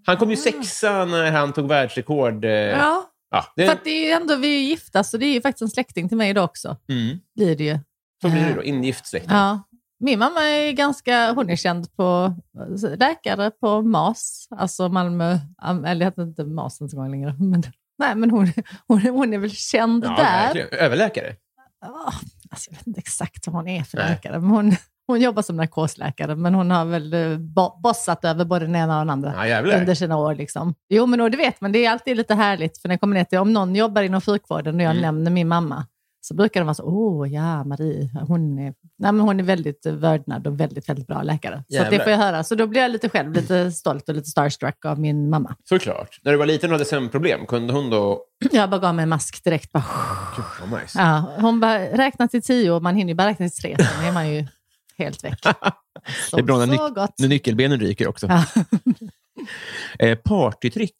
Han 0.05 0.17
kom 0.17 0.29
ju 0.29 0.35
Ah. 0.35 0.39
sexa 0.39 1.05
när 1.05 1.31
han 1.31 1.53
tog 1.53 1.67
världsrekord. 1.67 2.45
eh, 2.45 2.51
Ja, 2.51 3.03
Ja, 3.33 3.45
det, 3.55 3.65
för 3.65 3.73
att 3.73 3.83
det 3.83 3.89
är 3.89 4.05
ju 4.05 4.11
ändå, 4.11 4.35
vi 4.35 4.47
är 4.55 4.59
ju 4.61 4.65
gifta, 4.67 5.03
så 5.03 5.17
det 5.17 5.25
är 5.25 5.33
ju 5.33 5.41
faktiskt 5.41 5.61
en 5.61 5.69
släkting 5.69 6.07
till 6.09 6.17
mig 6.17 6.29
idag 6.29 6.45
också. 6.45 6.77
mm, 6.89 7.17
Blir 7.35 7.55
det 7.55 7.63
ju. 7.63 7.79
så 8.21 8.29
blir 8.29 8.45
det 8.45 8.53
då. 8.53 8.63
Ingift 8.63 9.05
släkting. 9.07 9.31
Ja. 9.35 9.63
Min 9.99 10.19
mamma 10.19 10.41
är 10.41 10.71
ganska, 10.71 11.31
hon 11.31 11.49
är 11.49 11.55
känd 11.55 11.95
på 11.95 12.35
läkare 12.97 13.51
på 13.51 13.81
MAS, 13.81 14.47
alltså 14.51 14.89
Malmö, 14.89 15.37
eller 15.85 15.95
det 15.95 16.05
heter 16.05 16.23
inte 16.23 16.43
MAS 16.43 16.81
ens 16.81 16.93
en 16.93 16.99
gång 16.99 17.11
längre. 17.11 17.35
Men, 17.39 17.63
nej, 17.97 18.15
men 18.15 18.31
hon, 18.31 18.51
hon, 18.87 19.01
hon 19.01 19.33
är 19.33 19.37
väl 19.37 19.51
känd 19.51 20.05
Ja, 20.05 20.09
där. 20.09 20.23
verkligen. 20.23 20.67
Överläkare. 20.71 21.35
Ah, 21.85 22.13
alltså, 22.49 22.71
jag 22.71 22.77
vet 22.77 22.87
inte 22.87 22.99
exakt 22.99 23.47
vad 23.47 23.55
hon 23.55 23.67
är 23.67 23.83
för 23.83 23.97
Nej. 23.97 24.09
läkare, 24.09 24.39
men 24.39 24.49
hon, 24.49 24.75
hon 25.07 25.21
jobbar 25.21 25.41
som 25.41 25.57
narkosläkare, 25.57 26.35
men 26.35 26.53
hon 26.55 26.71
har 26.71 26.85
väl 26.85 27.13
eh, 27.13 27.37
bo, 27.37 27.79
bossat 27.83 28.25
över 28.25 28.45
både 28.45 28.65
den 28.65 28.75
ena 28.75 28.95
och 28.99 29.01
den 29.01 29.09
andra 29.09 29.33
Ja, 29.37 29.47
jävlar. 29.47 29.79
under 29.79 29.95
sina 29.95 30.17
år. 30.17 30.35
Liksom. 30.35 30.73
Jo, 30.89 31.05
men 31.05 31.31
det 31.31 31.37
vet 31.37 31.61
man, 31.61 31.71
det 31.71 31.85
är 31.85 31.91
alltid 31.91 32.17
lite 32.17 32.35
härligt, 32.35 32.77
för 32.77 32.89
när 32.89 32.97
kommer 32.97 33.13
ner 33.15 33.23
till, 33.23 33.39
om 33.39 33.53
någon 33.53 33.75
jobbar 33.75 34.01
inom 34.01 34.21
sjukvården 34.21 34.75
och 34.75 34.81
jag 34.81 34.91
Mm. 34.91 35.01
nämner 35.01 35.31
min 35.31 35.47
mamma, 35.47 35.85
så 36.21 36.33
brukar 36.35 36.59
de 36.59 36.65
vara 36.65 36.73
så, 36.73 36.83
åh 36.83 37.33
ja, 37.33 37.63
Marie, 37.63 38.09
hon 38.27 38.59
är, 38.59 38.63
nej, 38.63 39.11
men 39.11 39.19
hon 39.19 39.39
är 39.39 39.43
väldigt 39.43 39.85
vördnad 39.85 40.47
och 40.47 40.59
väldigt, 40.59 40.89
väldigt 40.89 41.07
bra 41.07 41.21
läkare. 41.23 41.53
Så 41.55 41.59
att 41.59 41.67
det 41.69 41.75
Jävlar. 41.95 41.99
får 41.99 42.11
jag 42.11 42.17
höra. 42.19 42.43
Så 42.43 42.55
då 42.55 42.67
blir 42.67 42.81
jag 42.81 42.91
lite 42.91 43.09
själv 43.09 43.33
lite 43.33 43.71
stolt 43.71 44.09
och 44.09 44.15
lite 44.15 44.29
starstruck 44.29 44.85
av 44.85 44.99
min 44.99 45.29
mamma. 45.29 45.55
Såklart. 45.69 46.19
När 46.23 46.31
du 46.31 46.37
var 46.37 46.45
liten 46.45 46.69
och 46.69 46.73
hade 46.73 46.85
sömnproblem, 46.85 47.45
kunde 47.45 47.73
hon 47.73 47.89
då... 47.89 48.21
Jag 48.51 48.69
bara 48.69 48.79
gav 48.81 48.95
mig 48.95 49.03
en 49.03 49.09
mask 49.09 49.43
direkt. 49.43 49.71
Bara, 49.71 49.83
Gud, 50.35 50.45
vad 50.71 50.81
nice. 50.81 50.99
ja, 50.99 51.23
hon 51.37 51.59
bara 51.59 51.79
räknar 51.79 52.27
till 52.27 52.41
tio 52.41 52.71
och 52.71 52.83
man 52.83 52.95
hinner 52.95 53.11
ju 53.11 53.15
bara 53.15 53.27
räkna 53.27 53.49
till 53.49 53.61
tre, 53.61 53.75
sen 53.77 54.05
är 54.07 54.11
man 54.11 54.29
ju 54.33 54.45
helt 54.97 55.23
väck. 55.23 55.41
Det 56.31 56.39
är 56.39 56.43
bra 56.43 56.65
när, 56.65 56.89
gott. 56.89 57.13
när 57.19 57.27
nyckelbenen 57.27 57.79
ryker 57.79 58.07
också. 58.07 58.29
Eh, 59.99 60.17
partytrick. 60.17 60.95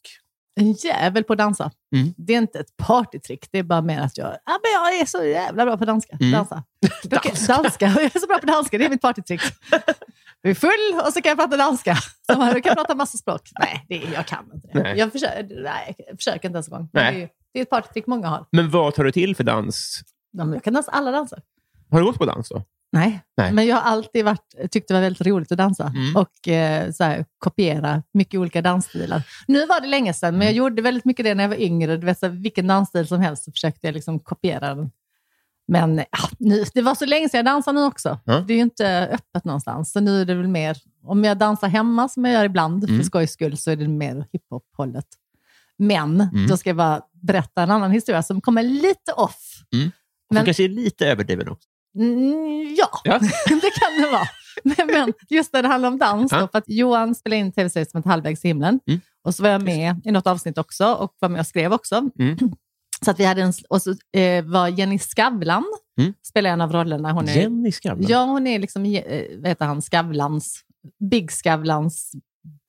En 0.60 0.72
jävel 0.72 1.24
på 1.24 1.32
att 1.32 1.38
dansa. 1.38 1.70
Mm. 1.94 2.14
Det 2.16 2.34
är 2.34 2.38
inte 2.38 2.58
ett 2.58 2.76
partytrick, 2.76 3.48
det 3.50 3.58
är 3.58 3.62
bara 3.62 3.82
mer 3.82 4.00
att 4.00 4.18
jag, 4.18 4.26
ja, 4.26 4.60
men 4.62 4.72
jag 4.72 5.00
är 5.00 5.06
så 5.06 5.24
jävla 5.24 5.64
bra 5.64 5.76
på 5.76 5.84
danska. 5.84 6.16
Mm. 6.20 6.32
dansa. 6.32 6.64
danska. 7.04 7.52
danska. 7.54 7.86
Jag 7.86 8.04
är 8.16 8.20
så 8.20 8.26
bra 8.26 8.38
på 8.38 8.46
danska, 8.46 8.78
det 8.78 8.84
är 8.84 8.90
mitt 8.90 9.02
partytrick. 9.02 9.40
Jag 10.42 10.50
är 10.50 10.54
full 10.54 11.06
och 11.06 11.12
så 11.12 11.22
kan 11.22 11.30
jag 11.30 11.38
prata 11.38 11.56
danska. 11.56 11.96
Så 12.26 12.38
man, 12.38 12.54
då 12.54 12.60
kan 12.60 12.70
jag 12.70 12.76
prata 12.76 12.94
massa 12.94 13.18
språk. 13.18 13.50
Nej, 13.58 13.84
det, 13.88 13.96
jag 14.14 14.26
kan 14.26 14.50
inte 14.54 14.68
det. 14.72 14.82
Nej. 14.82 14.98
Jag 14.98 15.12
försöker, 15.12 15.62
nej, 15.62 15.94
jag 16.08 16.16
försöker 16.16 16.48
inte 16.48 16.56
ens 16.56 16.68
en 16.68 16.72
gång. 16.74 16.88
Det, 16.92 17.00
är, 17.00 17.28
det 17.52 17.58
är 17.58 17.62
ett 17.62 17.70
partytrick 17.70 18.06
många 18.06 18.28
har. 18.28 18.46
Men 18.50 18.70
vad 18.70 18.94
tar 18.94 19.04
du 19.04 19.12
till 19.12 19.36
för 19.36 19.44
dans? 19.44 20.02
Ja, 20.30 20.52
Jag 20.52 20.64
kan 20.64 20.74
dansa 20.74 20.90
alla 20.90 21.10
danser. 21.10 21.42
Har 21.90 21.98
du 21.98 22.04
gått 22.06 22.18
på 22.18 22.26
dans 22.26 22.48
då? 22.48 22.62
Nej. 22.94 23.20
Nej. 23.36 23.52
men 23.52 23.66
jag 23.66 23.76
har 23.76 23.82
alltid 23.82 24.24
varit, 24.24 24.54
tyckt 24.70 24.88
det 24.88 24.94
var 24.94 25.00
väldigt 25.00 25.26
roligt 25.26 25.52
att 25.52 25.58
dansa 25.58 25.86
Mm. 25.96 26.16
och 26.16 26.48
eh, 26.48 26.92
så 26.92 27.04
här, 27.04 27.24
kopiera 27.38 28.02
mycket 28.12 28.40
olika 28.40 28.62
dansstilar. 28.62 29.22
Nu 29.46 29.66
var 29.66 29.80
det 29.80 29.86
länge 29.86 30.12
sedan, 30.14 30.34
men 30.34 30.42
Mm. 30.42 30.46
jag 30.46 30.54
gjorde 30.54 30.82
väldigt 30.82 31.04
mycket 31.04 31.24
det 31.24 31.34
när 31.34 31.44
jag 31.44 31.48
var 31.48 31.60
yngre. 31.60 31.96
Du 31.96 32.06
vet, 32.06 32.18
så 32.18 32.26
här, 32.26 32.32
vilken 32.32 32.66
dansstil 32.66 33.06
som 33.06 33.20
helst 33.20 33.44
så 33.44 33.52
försökte 33.52 33.86
jag 33.86 33.94
liksom 33.94 34.18
kopiera 34.20 34.74
den. 34.74 34.90
Men 35.68 35.96
ja, 35.96 36.28
nu, 36.38 36.64
det 36.74 36.82
var 36.82 36.94
så 36.94 37.06
länge 37.06 37.28
sedan 37.28 37.38
jag 37.38 37.44
dansade 37.44 37.80
nu 37.80 37.86
också. 37.86 38.18
Ja. 38.24 38.40
Det 38.40 38.52
är 38.52 38.56
ju 38.56 38.62
inte 38.62 39.08
öppet 39.12 39.44
någonstans. 39.44 39.92
Så 39.92 40.00
nu 40.00 40.20
är 40.20 40.24
det 40.24 40.34
väl 40.34 40.48
mer, 40.48 40.76
om 41.02 41.24
jag 41.24 41.38
dansar 41.38 41.68
hemma 41.68 42.08
som 42.08 42.24
jag 42.24 42.34
gör 42.34 42.44
ibland 42.44 42.84
Mm. 42.84 42.96
för 42.98 43.04
skojs 43.04 43.32
skull, 43.32 43.56
så 43.56 43.70
är 43.70 43.76
det 43.76 43.88
mer 43.88 44.26
hiphop-hållet. 44.32 45.06
Men 45.76 46.20
Mm. 46.20 46.46
då 46.46 46.56
ska 46.56 46.68
jag 46.68 46.76
bara 46.76 47.00
berätta 47.12 47.62
en 47.62 47.70
annan 47.70 47.90
historia 47.90 48.22
som 48.22 48.40
kommer 48.40 48.62
lite 48.62 49.12
off. 49.16 49.62
Mm. 49.72 49.90
Men- 50.30 50.38
Som 50.40 50.44
kanske 50.44 50.64
är 50.64 50.68
lite 50.68 51.06
överdriven 51.06 51.48
också. 51.48 51.68
Mm, 51.98 52.74
ja, 52.78 52.88
Ja. 53.04 53.18
det 53.48 53.70
kan 53.80 54.02
det 54.02 54.08
vara. 54.12 54.28
Men, 54.64 54.86
men 54.86 55.12
just 55.30 55.52
när 55.52 55.62
det 55.62 55.68
handlar 55.68 55.88
om 55.88 55.98
dans, 55.98 56.30
då, 56.32 56.38
för 56.52 56.58
att 56.58 56.64
Johan 56.66 57.14
spelade 57.14 57.40
in 57.40 57.52
tv-serien 57.52 57.86
som 57.90 58.00
ett 58.00 58.06
halvvägs 58.06 58.44
i 58.44 58.48
himlen. 58.48 58.80
Mm. 58.86 59.00
Och 59.24 59.34
så 59.34 59.42
var 59.42 59.50
jag 59.50 59.62
med 59.62 60.00
i 60.04 60.10
något 60.10 60.26
avsnitt 60.26 60.58
också 60.58 60.86
och 60.94 61.14
var 61.20 61.28
med 61.28 61.40
och 61.40 61.46
skrev 61.46 61.72
också. 61.72 62.10
Mm. 62.18 62.36
Så 63.04 63.10
att 63.10 63.20
vi 63.20 63.24
hade 63.24 63.42
en, 63.42 63.52
och 63.68 63.82
så 63.82 63.90
eh, 64.16 64.44
var 64.44 64.68
Jenny 64.68 64.98
Skavlan, 64.98 65.64
Mm. 66.00 66.14
spelade 66.28 66.52
en 66.52 66.60
av 66.60 66.72
rollerna. 66.72 67.12
Hon 67.12 67.28
är, 67.28 67.36
Jenny 67.36 67.72
Skavlan. 67.72 68.06
Ja, 68.10 68.24
hon 68.24 68.46
är 68.46 68.58
liksom, 68.58 68.84
eh, 68.84 69.24
vad 69.38 69.48
heter 69.48 69.64
han, 69.64 69.82
Skavlans, 69.82 70.60
Big 71.10 71.32
Skavlans 71.32 72.12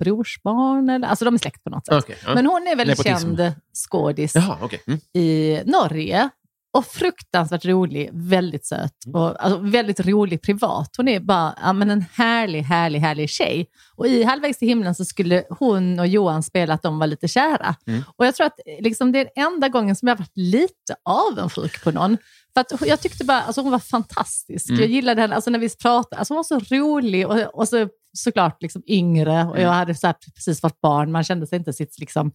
brorsbarn. 0.04 0.90
Eller, 0.90 1.08
alltså 1.08 1.26
de 1.26 1.34
är 1.34 1.38
släkt 1.38 1.64
på 1.64 1.70
något 1.70 1.86
sätt. 1.86 2.04
Okej, 2.04 2.18
ja. 2.26 2.34
Men 2.36 2.46
hon 2.46 2.68
är 2.68 2.76
väldigt 2.76 2.98
Nepotism. 3.06 3.36
känd 3.38 3.54
skådis 3.74 4.36
Jaha, 4.36 4.58
okej. 4.62 4.82
Mm. 4.88 5.00
i 5.14 5.60
Norge. 5.66 6.30
Och 6.76 6.86
fruktansvärt 6.86 7.66
rolig, 7.66 8.10
väldigt 8.14 8.66
söt 8.66 8.92
och 9.14 9.44
alltså, 9.44 9.60
väldigt 9.60 10.00
rolig 10.00 10.42
privat. 10.42 10.90
Hon 10.98 11.08
är 11.08 11.20
bara 11.20 11.56
ja, 11.62 11.74
men 11.74 11.90
en 11.90 12.06
härlig, 12.14 12.62
härlig, 12.62 13.00
härlig 13.00 13.30
tjej. 13.30 13.68
Och 13.96 14.08
i 14.08 14.24
Halvvägs 14.24 14.58
till 14.60 14.68
himlen 14.68 14.96
så 14.96 15.06
skulle 15.06 15.44
hon 15.50 16.00
och 16.00 16.08
Johan 16.08 16.44
spela 16.44 16.74
att 16.74 16.82
de 16.82 17.00
var 17.00 17.08
lite 17.08 17.28
kära. 17.28 17.76
Mm. 17.88 18.04
Och 18.16 18.26
jag 18.26 18.36
tror 18.36 18.48
att 18.48 18.60
liksom, 18.80 19.12
det 19.12 19.20
är 19.20 19.30
den 19.36 19.46
enda 19.46 19.70
gången 19.70 19.96
som 19.96 20.08
jag 20.08 20.16
varit 20.16 20.38
lite 20.38 20.96
avundsjuk 21.04 21.84
på 21.84 21.92
någon. 21.92 22.18
För 22.54 22.62
att 22.62 22.88
jag 22.88 23.02
tyckte 23.02 23.26
bara, 23.26 23.42
alltså 23.42 23.62
hon 23.62 23.72
var 23.72 23.80
fantastisk. 23.80 24.70
Mm. 24.70 24.82
Jag 24.82 24.90
gillade 24.90 25.22
henne, 25.22 25.36
alltså 25.36 25.50
när 25.50 25.60
vi 25.60 25.70
pratade, 25.70 26.20
alltså 26.20 26.34
hon 26.34 26.38
var 26.38 26.44
så 26.44 26.76
rolig 26.76 27.28
och, 27.28 27.60
och 27.60 27.68
så 27.68 27.88
såklart 28.14 28.62
liksom 28.62 28.82
yngre 28.88 29.44
och 29.44 29.58
jag 29.58 29.64
Mm. 29.64 29.74
hade 29.74 29.96
här 30.04 30.16
precis 30.36 30.64
varit 30.64 30.82
barn, 30.82 31.12
man 31.12 31.24
kände 31.24 31.48
sig 31.48 31.60
inte 31.60 31.74
sitt 31.74 32.00
liksom 32.00 32.32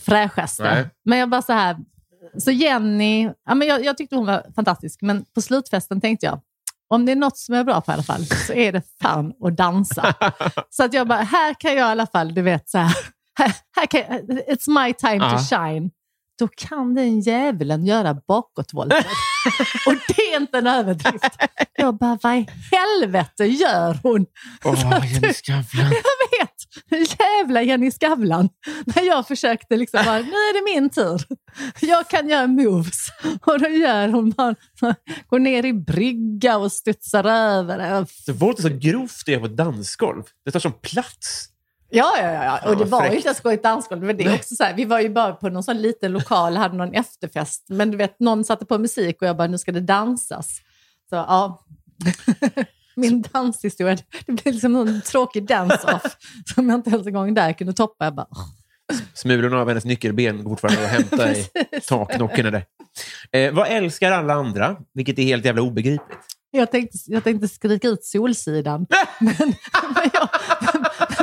fräschaste. 0.00 0.62
Nej. 0.62 0.88
Men 1.04 1.18
jag 1.18 1.30
bara 1.30 1.42
så 1.42 1.52
här, 1.52 1.76
så 2.38 2.50
Jenny, 2.50 3.30
ja, 3.46 3.54
men 3.54 3.68
jag, 3.68 3.84
jag 3.84 3.96
tyckte 3.96 4.16
hon 4.16 4.26
var 4.26 4.46
fantastisk, 4.54 4.98
men 5.02 5.24
på 5.34 5.40
slutfesten 5.42 6.00
tänkte 6.00 6.26
jag, 6.26 6.40
om 6.88 7.06
det 7.06 7.12
är 7.12 7.16
något 7.16 7.38
som 7.38 7.54
jag 7.54 7.60
är 7.60 7.64
bra 7.64 7.80
på 7.80 7.90
i 7.92 7.94
alla 7.94 8.02
fall, 8.02 8.26
så 8.26 8.52
är 8.52 8.72
det 8.72 8.82
fan 9.02 9.32
att 9.44 9.56
dansa. 9.56 10.14
så 10.70 10.84
att 10.84 10.92
jag 10.92 11.08
bara, 11.08 11.22
här 11.22 11.54
kan 11.54 11.70
jag 11.70 11.78
i 11.88 11.90
alla 11.90 12.06
fall, 12.06 12.34
du 12.34 12.42
vet, 12.42 12.70
så 12.70 12.78
här, 12.78 12.96
här, 13.38 13.52
här 13.76 13.86
kan 13.86 14.00
jag, 14.00 14.20
it's 14.30 14.84
my 14.86 14.92
time 14.94 15.16
Ja. 15.24 15.38
to 15.38 15.44
shine. 15.56 15.90
Då 16.38 16.48
kan 16.48 16.94
den 16.94 17.20
djävulen 17.20 17.86
göra 17.86 18.14
bakåtvolter. 18.28 18.98
Och 19.86 19.94
det 20.08 20.22
är 20.22 20.40
inte 20.40 20.58
en 20.58 20.66
överdrift. 20.66 21.36
Jag 21.76 21.94
bara, 21.98 22.18
vad 22.22 22.36
i 22.36 22.46
helvete 22.70 23.44
gör 23.44 23.98
hon? 24.02 24.26
Åh, 24.64 25.06
Jenny 25.12 25.32
Skavlan. 25.32 25.92
Jag 25.92 26.38
vet. 26.40 26.54
jävla 27.18 27.62
Jenny 27.62 27.90
Skavlan. 27.90 28.48
När 28.86 29.02
jag 29.02 29.28
försökte 29.28 29.76
liksom 29.76 30.00
bara, 30.04 30.18
nu 30.18 30.30
är 30.30 30.54
det 30.54 30.80
min 30.80 30.90
tur. 30.90 31.22
Jag 31.80 32.08
kan 32.08 32.28
göra 32.28 32.46
moves. 32.46 33.08
Och 33.46 33.58
då 33.58 33.68
gör 33.68 34.08
hon 34.08 34.30
bara, 34.30 34.54
går 35.28 35.38
ner 35.38 35.64
i 35.64 35.72
brygga 35.72 36.56
och 36.56 36.72
studsar 36.72 37.24
över. 37.24 38.06
Så 38.24 38.32
våld 38.32 38.58
är 38.58 38.62
så 38.62 38.68
grovt 38.68 39.22
att 39.22 39.28
göra 39.28 39.40
på 39.40 39.46
ett 39.46 39.56
dansgolv. 39.56 40.22
Det 40.44 40.50
tar 40.50 40.60
som 40.60 40.72
plats. 40.72 41.48
Ja, 41.90 42.12
ja, 42.16 42.32
ja. 42.44 42.70
och 42.70 42.76
det 42.76 42.84
var 42.84 43.08
ju 43.08 43.16
inte 43.16 43.28
ens 43.28 43.40
på 43.40 43.50
ett 43.50 43.62
dansgolv. 43.62 44.02
Men 44.02 44.16
det 44.16 44.24
är 44.24 44.34
också 44.34 44.54
så 44.54 44.64
här, 44.64 44.74
vi 44.74 44.84
var 44.84 45.00
ju 45.00 45.08
bara 45.08 45.32
på 45.32 45.48
någon 45.48 45.62
sån 45.62 45.82
liten 45.82 46.12
lokal 46.12 46.56
hade 46.56 46.76
någon 46.76 46.94
efterfest. 46.94 47.66
Men 47.68 47.90
du 47.90 47.96
vet, 47.96 48.20
någon 48.20 48.44
satte 48.44 48.66
på 48.66 48.78
musik 48.78 49.22
och 49.22 49.28
jag 49.28 49.36
bara, 49.36 49.48
nu 49.48 49.58
ska 49.58 49.72
det 49.72 49.80
dansas. 49.80 50.60
Så 51.10 51.16
ja, 51.16 51.64
min 52.98 53.22
danshistoria, 53.22 53.96
det 54.26 54.32
blev 54.32 54.54
liksom 54.54 54.76
en 54.76 55.02
tråkig 55.02 55.46
dance-off 55.46 56.16
som 56.54 56.68
jag 56.68 56.78
inte 56.78 56.90
ens 56.90 57.06
en 57.06 57.12
gång 57.12 57.34
där 57.34 57.52
kunde 57.52 57.72
toppa. 57.72 58.04
Jag 58.04 58.14
bara, 58.14 58.26
Smulorna 59.14 59.60
av 59.60 59.68
hennes 59.68 59.84
nyckelben 59.84 60.44
går 60.44 60.50
fortfarande 60.50 60.84
att 60.84 60.90
hämta 60.90 61.32
i 61.32 61.46
taknockorna 61.88 62.50
där. 62.50 62.64
Eh, 63.32 63.54
vad 63.54 63.68
älskar 63.68 64.12
alla 64.12 64.34
andra? 64.34 64.76
Vilket 64.94 65.18
är 65.18 65.22
helt 65.22 65.44
jävla 65.44 65.62
obegripligt. 65.62 66.18
jag, 66.50 66.70
tänkte, 66.70 66.98
jag 67.06 67.24
tänkte 67.24 67.48
skrika 67.48 67.88
ut 67.88 68.04
Solsidan. 68.04 68.86
men, 69.20 69.34
men, 69.94 70.10
jag, 70.12 70.28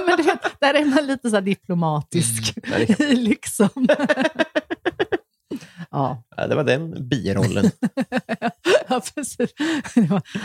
men 0.05 0.17
du 0.17 0.23
vet, 0.23 0.59
där 0.59 0.73
är 0.73 0.85
man 0.85 1.07
lite 1.07 1.29
så 1.29 1.39
diplomatisk. 1.39 2.53
Mm, 2.67 3.17
liksom. 3.17 3.87
Ja. 5.95 6.23
Det 6.47 6.55
var 6.55 6.63
den 6.63 7.07
birollen. 7.09 7.65
ja, 8.89 9.01
precis. 9.15 9.53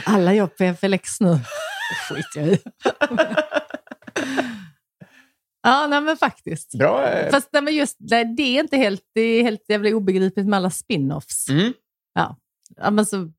Alla 0.04 0.34
jobb 0.34 0.56
på 0.56 0.74
FLX 0.80 1.20
nu. 1.20 1.38
skiter 2.08 2.40
jag 2.40 2.48
i. 2.48 2.58
ja, 5.62 5.86
nej, 5.86 6.00
men 6.00 6.16
faktiskt. 6.16 6.74
Bra. 6.78 7.08
eh, 7.08 7.30
Fast 7.30 7.48
nej, 7.52 7.62
men 7.62 7.74
just 7.74 7.96
det, 7.98 8.24
det 8.36 8.42
är 8.42 8.60
inte 8.60 8.76
helt, 8.76 9.02
det 9.14 9.20
är 9.20 9.42
helt 9.42 9.64
jävla 9.68 9.90
obegripligt 9.90 10.46
med 10.46 10.56
alla 10.56 10.70
spin-offs. 10.70 11.48
Mm. 11.50 11.72
Ja. 12.14 12.36
Ja, 12.76 12.90
men 12.90 13.06
så, 13.06 13.30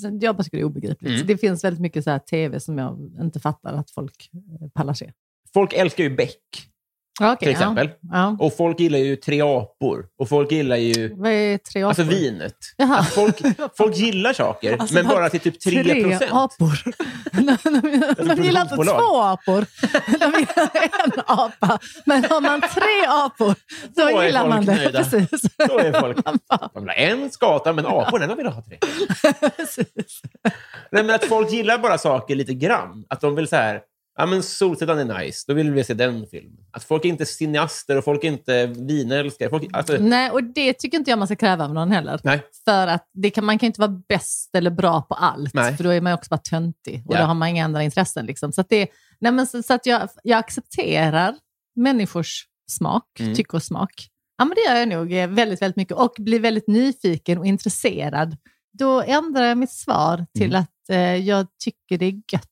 så 0.00 0.18
jag 0.20 0.36
bara 0.36 0.42
tycker 0.44 0.56
det 0.56 0.62
är 0.62 0.64
obegripligt. 0.64 1.14
Mm. 1.14 1.26
Det 1.26 1.38
finns 1.38 1.64
väldigt 1.64 1.80
mycket 1.80 2.04
så 2.04 2.10
här 2.10 2.18
tv 2.18 2.60
som 2.60 2.78
jag 2.78 3.10
inte 3.20 3.40
fattar 3.40 3.72
att 3.74 3.90
folk 3.90 4.30
eh, 4.34 4.68
pallar 4.68 4.94
se. 4.94 5.12
Folk 5.54 5.72
älskar 5.72 6.04
ju 6.04 6.10
Beck, 6.16 6.69
Okej, 7.20 7.36
till 7.38 7.48
exempel. 7.48 7.90
Ja. 8.00 8.08
Ja. 8.12 8.36
Och 8.46 8.56
folk 8.56 8.80
gillar 8.80 8.98
ju 8.98 9.16
Tre 9.16 9.40
apor. 9.42 10.06
Och 10.18 10.28
folk 10.28 10.52
gillar 10.52 10.76
ju 10.76 11.14
Vad 11.14 11.30
är 11.32 11.58
tre 11.58 11.82
apor? 11.82 11.88
alltså 11.88 12.02
vinet. 12.02 12.54
Alltså, 12.82 13.12
folk, 13.20 13.36
folk 13.76 13.96
gillar 13.96 14.32
saker, 14.32 14.76
Alltså, 14.78 14.94
men 14.94 15.06
bara 15.06 15.30
till 15.30 15.40
typ 15.40 15.60
3 15.60 15.82
Tre 15.82 16.02
procent. 16.04 16.32
apor. 16.32 16.82
de 18.36 18.42
gillar 18.44 18.60
inte 18.62 18.76
två 18.76 19.20
apor. 19.22 19.66
De 20.18 20.38
gillar 20.38 20.70
en 21.04 21.22
apa. 21.26 21.78
Men 22.06 22.24
har 22.24 22.40
man 22.40 22.60
tre 22.60 23.06
apor, 23.08 23.54
då, 23.94 24.04
Då 24.16 24.22
gillar 24.24 24.48
man 24.48 24.64
det. 24.64 24.74
nöjda. 24.74 25.04
Precis. 25.04 25.42
Då 25.68 25.78
är 25.78 26.00
folk... 26.00 26.16
De 26.74 26.80
vill 26.80 26.88
ha 26.88 26.94
en 26.94 27.30
skata, 27.30 27.72
men 27.72 27.86
aporna 27.86 28.26
de 28.26 28.36
vill 28.36 28.46
ha 28.46 28.62
tre. 28.62 28.78
Precis. 29.56 30.20
Nej, 30.92 31.04
men 31.04 31.10
att 31.14 31.24
folk 31.24 31.52
gillar 31.52 31.78
bara 31.78 31.98
saker 31.98 32.34
lite 32.34 32.54
grann. 32.54 33.04
Att 33.08 33.20
de 33.20 33.34
vill 33.34 33.48
så 33.48 33.56
här... 33.56 33.80
Ja, 34.20 34.26
men 34.26 34.42
Solsidan 34.42 34.98
är 35.10 35.18
nice. 35.18 35.44
Då 35.48 35.54
vill 35.54 35.70
vi 35.70 35.84
se 35.84 35.94
den 35.94 36.26
filmen. 36.30 36.64
Att 36.70 36.84
folk 36.84 37.04
är 37.04 37.08
inte 37.08 37.26
cineaster 37.26 37.98
och 37.98 38.04
folk 38.04 38.24
är 38.24 38.28
inte 38.28 38.66
vinälskare. 38.66 39.50
Folk, 39.50 39.68
alltså, 39.72 39.96
Nej, 40.00 40.30
och 40.30 40.44
det 40.44 40.72
tycker 40.72 40.98
inte 40.98 41.10
jag 41.10 41.18
man 41.18 41.28
ska 41.28 41.36
kräva 41.36 41.64
av 41.64 41.74
någon 41.74 41.90
heller. 41.90 42.20
nej. 42.24 42.42
För 42.64 42.86
att 42.86 43.08
det 43.12 43.30
kan, 43.30 43.44
man 43.44 43.58
kan 43.58 43.66
inte 43.66 43.80
vara 43.80 44.00
bäst 44.08 44.54
eller 44.54 44.70
bra 44.70 45.02
på 45.02 45.14
allt, 45.14 45.54
Nej. 45.54 45.76
för 45.76 45.84
då 45.84 45.90
är 45.90 46.00
man 46.00 46.12
också 46.12 46.28
bara 46.28 46.40
töntig 46.50 47.02
och 47.06 47.14
Ja. 47.14 47.18
då 47.20 47.24
har 47.24 47.34
man 47.34 47.48
inga 47.48 47.64
andra 47.64 47.82
intressen. 47.82 48.26
Liksom. 48.26 48.52
Så, 48.52 48.60
att 48.60 48.68
det, 48.68 48.88
nej 49.20 49.32
men 49.32 49.46
så, 49.46 49.62
så 49.62 49.74
att 49.74 49.86
jag, 49.86 50.08
jag 50.22 50.38
accepterar 50.38 51.34
människors 51.76 52.44
smak, 52.70 53.04
Mm. 53.20 53.34
tycke 53.34 53.56
och 53.56 53.62
smak. 53.62 53.92
Ja, 54.38 54.44
men 54.44 54.54
det 54.54 54.70
gör 54.70 54.76
jag 54.78 54.88
nog 54.88 55.12
eh, 55.12 55.26
väldigt, 55.28 55.62
väldigt 55.62 55.76
mycket 55.76 55.96
och 55.96 56.12
blir 56.18 56.40
väldigt 56.40 56.68
nyfiken 56.68 57.38
och 57.38 57.46
intresserad. 57.46 58.36
Då 58.78 59.02
ändrar 59.02 59.44
jag 59.44 59.58
mitt 59.58 59.70
svar 59.72 60.26
till 60.34 60.50
Mm. 60.54 60.60
att 60.60 60.90
eh, 60.90 61.16
jag 61.16 61.46
tycker 61.64 61.98
det 61.98 62.06
är 62.06 62.12
gött 62.32 62.49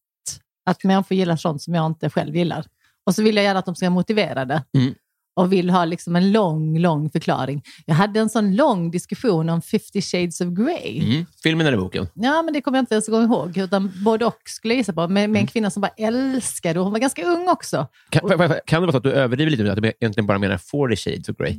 att 0.71 0.85
människor 0.85 1.17
gillar 1.17 1.37
sånt 1.37 1.63
som 1.63 1.75
jag 1.75 1.87
inte 1.87 2.11
själv 2.11 2.37
gillar. 2.37 2.65
Och 3.07 3.15
så 3.15 3.23
vill 3.23 3.37
jag 3.37 3.45
gärna 3.45 3.59
att 3.59 3.67
de 3.67 3.75
ska 3.75 3.91
motivera 3.91 4.45
det 4.45 4.63
Mm. 4.79 4.95
och 5.37 5.53
vill 5.53 5.71
ha 5.71 5.85
liksom 5.85 6.17
en 6.17 6.33
lång, 6.33 6.79
lång 6.79 7.11
förklaring. 7.11 7.63
Jag 7.87 7.95
hade 7.95 8.21
en 8.21 8.29
sån 8.29 8.57
lång 8.57 8.91
diskussion 8.91 9.49
om 9.49 9.63
50 9.63 10.03
shades 10.03 10.41
of 10.41 10.49
Grey. 10.49 10.99
Mm. 11.13 11.27
Filmen 11.43 11.67
eller 11.67 11.77
boken? 11.79 12.07
Ja, 12.15 12.43
men 12.43 12.55
det 12.55 12.61
kommer 12.61 12.79
jag 12.79 12.83
inte 12.83 12.95
ens 12.95 13.09
ihåg, 13.09 13.57
utan 13.57 13.93
både 14.05 14.25
och 14.25 14.37
skulle 14.45 14.75
jag 14.75 14.79
gissa 14.79 14.93
på. 14.93 15.01
Med, 15.01 15.09
med 15.09 15.25
en 15.25 15.31
Mm. 15.37 15.47
kvinna 15.47 15.71
som 15.71 15.81
bara 15.81 15.93
älskade 15.97 16.79
och 16.79 16.85
hon 16.85 16.93
var 16.93 17.01
ganska 17.01 17.25
ung 17.27 17.49
också. 17.49 17.87
Kan, 18.11 18.29
kan 18.67 18.81
det 18.81 18.87
vara 18.87 18.93
så 18.93 18.97
att 18.97 19.03
du 19.03 19.13
överdriver 19.13 19.51
lite? 19.51 19.73
Att 19.73 19.83
du 19.83 19.93
egentligen 20.01 20.27
bara 20.27 20.39
menar 20.39 20.59
40 20.59 20.97
shades 20.97 21.29
of 21.29 21.37
Grey? 21.37 21.57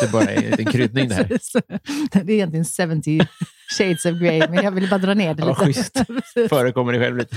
Det 0.00 0.12
bara 0.12 0.24
är 0.24 0.60
en 0.60 0.66
kryddning. 0.66 1.08
Precis. 1.28 1.52
det 2.12 2.18
är 2.18 2.30
egentligen 2.30 2.64
70 2.64 3.18
shades 3.78 4.04
of 4.04 4.12
Grey, 4.20 4.38
men 4.50 4.64
jag 4.64 4.70
ville 4.70 4.88
bara 4.88 4.98
dra 4.98 5.14
ner 5.14 5.34
det 5.34 5.42
Ja, 5.42 5.48
lite. 5.48 5.64
schysst. 5.64 5.92
Precis. 6.06 6.48
Förekommer 6.48 6.92
dig 6.92 7.00
själv 7.02 7.16
lite. 7.16 7.36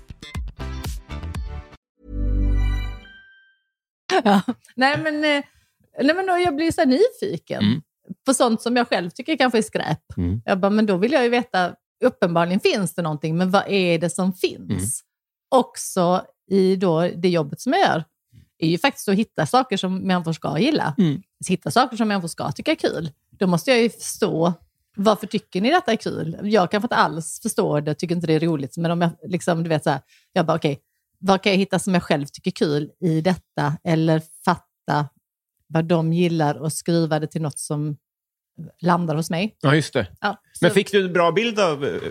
Ja. 4.23 4.41
Nej, 4.75 4.97
men, 5.03 5.15
eh, 5.15 5.43
nej, 6.03 6.15
men 6.15 6.25
då, 6.27 6.37
jag 6.37 6.55
blir 6.55 6.71
så 6.71 6.85
nyfiken 6.85 7.63
Mm. 7.63 7.81
på 8.25 8.33
sånt 8.33 8.61
som 8.61 8.75
jag 8.75 8.87
själv 8.87 9.09
tycker 9.09 9.37
kanske 9.37 9.57
är 9.57 9.61
skräp. 9.61 10.17
Mm. 10.17 10.41
Jag 10.45 10.59
bara, 10.59 10.69
men 10.69 10.85
då 10.85 10.97
vill 10.97 11.11
jag 11.11 11.23
ju 11.23 11.29
veta, 11.29 11.75
uppenbarligen 12.03 12.59
finns 12.59 12.93
det 12.93 13.01
någonting, 13.01 13.37
men 13.37 13.51
vad 13.51 13.63
är 13.67 13.99
det 13.99 14.09
som 14.09 14.33
finns? 14.33 14.69
Mm. 14.69 14.85
Också 15.49 16.25
i 16.51 16.75
då 16.75 17.01
det 17.15 17.29
jobbet 17.29 17.61
som 17.61 17.73
jag 17.73 17.81
gör, 17.81 18.03
är 18.57 18.67
ju 18.67 18.77
faktiskt 18.77 19.09
att 19.09 19.15
hitta 19.15 19.45
saker 19.45 19.77
som 19.77 19.97
människor 19.97 20.33
ska 20.33 20.59
gilla. 20.59 20.95
Mm. 20.97 21.21
Hitta 21.47 21.71
saker 21.71 21.97
som 21.97 22.07
människor 22.07 22.27
ska 22.27 22.51
tycka 22.51 22.71
är 22.71 22.75
kul. 22.75 23.11
Då 23.29 23.47
måste 23.47 23.71
jag 23.71 23.81
ju 23.81 23.89
förstå, 23.89 24.53
varför 24.95 25.27
tycker 25.27 25.61
ni 25.61 25.69
detta 25.71 25.91
är 25.91 25.95
kul? 25.95 26.37
Jag 26.43 26.71
kanske 26.71 26.85
inte 26.85 26.95
alls 26.95 27.39
förstår 27.41 27.81
det, 27.81 27.93
tycker 27.95 28.15
inte 28.15 28.27
det 28.27 28.33
är 28.33 28.39
roligt, 28.39 28.77
men 28.77 28.91
om 28.91 29.01
jag 29.01 29.11
liksom, 29.27 29.63
du 29.63 29.69
vet 29.69 29.83
så 29.83 29.89
här, 29.89 29.99
jag 30.33 30.45
bara 30.45 30.57
okej, 30.57 30.79
vad 31.21 31.43
kan 31.43 31.51
jag 31.51 31.59
hitta 31.59 31.79
som 31.79 31.93
jag 31.93 32.03
själv 32.03 32.25
tycker 32.25 32.51
är 32.51 32.55
kul 32.55 32.91
i 32.99 33.21
detta? 33.21 33.77
Eller 33.83 34.21
fatta 34.45 35.09
vad 35.67 35.85
de 35.85 36.13
gillar 36.13 36.55
och 36.55 36.73
skruva 36.73 37.19
det 37.19 37.27
till 37.27 37.41
något 37.41 37.59
som 37.59 37.97
landar 38.81 39.15
hos 39.15 39.29
mig. 39.29 39.55
Ja, 39.61 39.75
just 39.75 39.93
det. 39.93 40.07
Ja, 40.21 40.41
Men 40.61 40.71
fick 40.71 40.91
du 40.91 41.05
en 41.05 41.13
bra 41.13 41.31
bild 41.31 41.59
av 41.59 41.83
uh, 41.83 42.01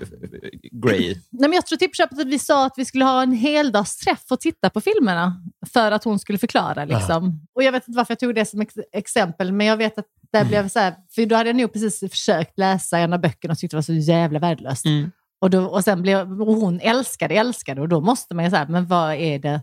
Grey? 0.73 1.14
Nej, 1.31 1.49
men 1.49 1.53
jag 1.53 1.66
tror 1.66 1.77
till 1.77 1.90
köpet 1.92 2.18
att 2.20 2.27
vi 2.27 2.38
sa 2.38 2.66
att 2.66 2.75
vi 2.77 2.85
skulle 2.85 3.05
ha 3.05 3.23
en 3.23 3.33
heldagsträff 3.33 4.24
och 4.30 4.41
titta 4.41 4.70
på 4.70 4.80
filmerna 4.80 5.43
för 5.72 5.93
att 5.93 6.05
hon 6.05 6.18
skulle 6.18 6.39
förklara. 6.39 6.84
Liksom. 6.84 7.47
Och 7.55 7.62
Jag 7.62 7.72
vet 7.72 7.89
inte 7.89 7.97
varför 7.97 8.12
jag 8.12 8.18
tog 8.18 8.34
det 8.34 8.45
som 8.45 8.61
ex 8.61 8.74
exempel, 8.93 9.53
men 9.53 9.66
jag 9.66 9.76
vet 9.76 9.99
att 9.99 10.07
det 10.32 10.45
blev 10.45 10.68
så 10.68 10.78
här, 10.78 10.95
för 11.14 11.26
då 11.26 11.37
hade 11.37 11.49
jag 11.49 11.57
nog 11.57 11.72
precis 11.72 12.11
försökt 12.11 12.59
läsa 12.59 12.99
en 12.99 13.12
av 13.12 13.20
böckerna 13.20 13.53
och 13.53 13.59
tyckte 13.59 13.76
det 13.76 13.78
var 13.78 13.82
så 13.82 13.93
jävla 13.93 14.39
värdelöst. 14.39 14.87
Mm. 14.87 15.11
Och, 15.41 15.51
då, 15.51 15.64
och 15.64 15.84
sen 15.84 16.03
blev 16.03 16.43
och 16.43 16.55
hon 16.55 16.80
älskade, 16.80 17.34
älskade 17.34 17.80
och 17.80 17.88
då 17.88 18.01
måste 18.01 18.34
man 18.34 18.45
ju 18.45 18.51
säga, 18.51 18.66
men 18.68 18.86
vad 18.86 19.14
är 19.14 19.38
det 19.38 19.62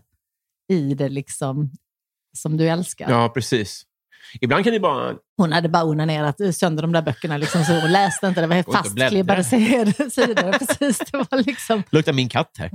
i 0.72 0.94
det 0.94 1.08
liksom 1.08 1.70
som 2.36 2.56
du 2.56 2.68
älskar? 2.68 3.10
Ja, 3.10 3.28
precis. 3.28 3.84
Ibland 4.40 4.64
kan 4.64 4.72
det 4.72 4.80
bara... 4.80 5.14
Hon 5.36 5.52
hade 5.52 5.68
bara 5.68 5.84
onanerat 5.84 6.36
sönder 6.54 6.82
de 6.82 6.92
där 6.92 7.02
böckerna, 7.02 7.36
liksom, 7.36 7.64
så 7.64 7.80
hon 7.80 7.92
läste 7.92 8.26
inte. 8.26 8.40
Det 8.40 8.46
var 8.46 8.54
helt 8.54 8.72
fastklibbade 8.72 9.44
sidor. 9.44 10.58
Precis, 10.58 10.98
det 10.98 11.16
var 11.16 11.42
liksom... 11.42 11.82
Luktar 11.90 12.12
min 12.12 12.28
katt 12.28 12.56
här. 12.58 12.68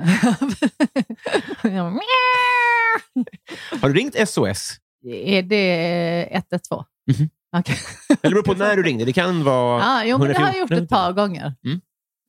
Har 3.81 3.89
du 3.89 3.95
ringt 3.95 4.29
SOS? 4.29 4.77
Är 5.05 5.41
det 5.43 6.27
112? 6.31 6.83
Mhm. 7.11 7.29
Okej. 7.57 7.77
Eller 8.21 8.35
beror 8.35 8.43
på 8.43 8.53
när 8.53 8.75
du 8.75 8.83
ringde. 8.83 9.05
Det 9.05 9.13
kan 9.13 9.43
vara... 9.43 9.79
Ja, 9.79 10.03
jo, 10.05 10.17
men 10.17 10.27
det 10.27 10.33
har 10.33 10.41
jag 10.47 10.55
114. 10.55 10.77
gjort 10.77 10.83
ett 10.83 10.89
par 10.89 11.13
gånger. 11.13 11.53
Mm. 11.65 11.81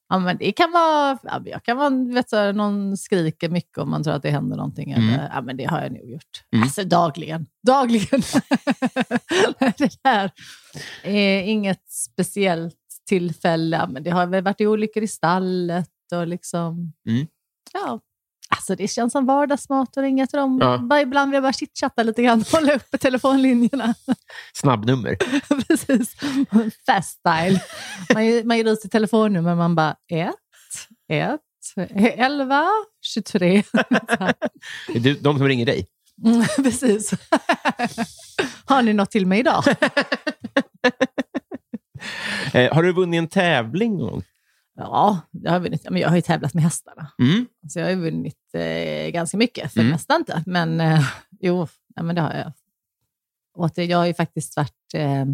Ja, 0.09 0.19
men 0.19 0.37
det 0.39 0.53
kan 0.53 0.73
vara, 0.73 1.19
ja, 1.23 1.43
jag 1.45 1.63
kan 1.63 1.77
vara 1.77 2.15
vet, 2.15 2.33
här, 2.33 2.53
någon 2.53 2.97
skriker 2.97 3.49
mycket 3.49 3.79
om 3.79 3.91
man 3.91 4.05
tror 4.05 4.15
att 4.15 4.23
det 4.23 4.31
händer 4.31 4.57
någonting. 4.57 4.93
Mm. 4.93 5.09
Eller, 5.09 5.31
ja, 5.35 5.41
men 5.43 5.57
det 5.57 5.65
har 5.65 5.83
jag 5.83 5.93
nog 5.93 6.11
gjort. 6.11 6.45
Mm. 6.53 6.63
Alltså 6.63 6.85
dagligen. 6.85 7.47
Dagligen. 7.67 8.21
det 9.79 9.99
här 10.05 10.31
är 11.03 11.43
inget 11.43 11.91
speciellt 11.91 12.77
tillfälle. 13.09 13.87
Men 13.89 14.03
det 14.03 14.11
har 14.11 14.27
väl 14.27 14.45
varit 14.45 14.61
olyckor 14.61 15.03
i 15.03 15.09
stallet 15.09 15.91
och 16.13 16.27
liksom... 16.27 16.93
Mm. 17.09 17.27
Ja. 17.73 18.01
Alltså 18.49 18.75
det 18.77 18.89
känns 18.89 19.13
som 19.13 19.27
vardagsmat 19.27 19.97
att 19.97 20.03
ringa 20.03 20.27
till 20.27 20.39
dem. 20.39 20.59
Ja. 20.61 20.79
Bara 20.79 21.01
ibland 21.01 21.31
vill 21.31 21.35
jag 21.35 21.43
bara 21.43 21.53
chitchatta 21.53 22.03
lite 22.03 22.23
grann, 22.23 22.45
hålla 22.53 22.73
uppe 22.75 22.99
telefonlinjerna. 22.99 23.95
Snabbnummer. 24.55 25.17
Precis. 25.69 26.17
Fast 26.87 27.19
style. 27.19 27.61
Man, 28.15 28.25
ger- 28.27 28.45
man 28.45 28.57
ger 28.57 28.65
ut 28.73 28.81
sitt 28.81 28.93
telefonnummer 28.93 29.55
man 29.55 29.75
bara 29.75 29.97
1, 30.13 30.31
1, 31.13 31.41
11, 32.17 32.67
23. 33.03 33.63
Det 34.89 34.95
är 34.95 35.01
du- 35.01 35.15
de 35.15 35.39
som 35.39 35.49
ringer 35.49 35.67
dig. 35.67 35.87
Mm, 36.25 36.45
Precis. 36.57 37.11
Har 38.65 38.83
ni 38.83 38.93
något 38.93 39.11
till 39.11 39.27
mig 39.27 39.39
idag? 39.41 39.65
Eh, 42.55 42.75
har 42.75 42.83
du 42.83 42.93
vunnit 42.93 43.19
en 43.19 43.29
tävling 43.29 43.97
någon 43.99 44.11
gång? 44.11 44.23
Ja, 44.77 45.21
jag 45.31 45.51
har, 45.53 45.61
vunnit. 45.61 45.87
Men 45.91 46.01
jag 46.01 46.09
har 46.09 46.17
ju 46.17 46.23
tävlat 46.23 46.55
med 46.55 46.63
hästarna. 46.65 47.11
Mm. 47.19 47.47
Så 47.69 47.79
jag 47.79 47.87
har 47.87 47.91
ju 47.91 47.97
vunnit 48.01 48.55
eh, 48.55 49.11
ganska 49.11 49.37
mycket, 49.37 49.73
för 49.73 49.81
Mm. 49.81 49.93
mesta 49.93 50.17
inte. 50.17 50.43
Men 50.47 50.81
eh, 50.81 51.01
jo, 51.41 51.67
ja, 51.95 52.03
men 52.03 52.15
det 52.15 52.21
har 52.21 52.33
jag. 52.35 52.53
Det, 53.75 53.85
jag 53.85 53.99
har 53.99 54.07
ju 54.07 54.15
faktiskt 54.15 54.57
varit... 54.57 54.95
Eh, 54.95 55.25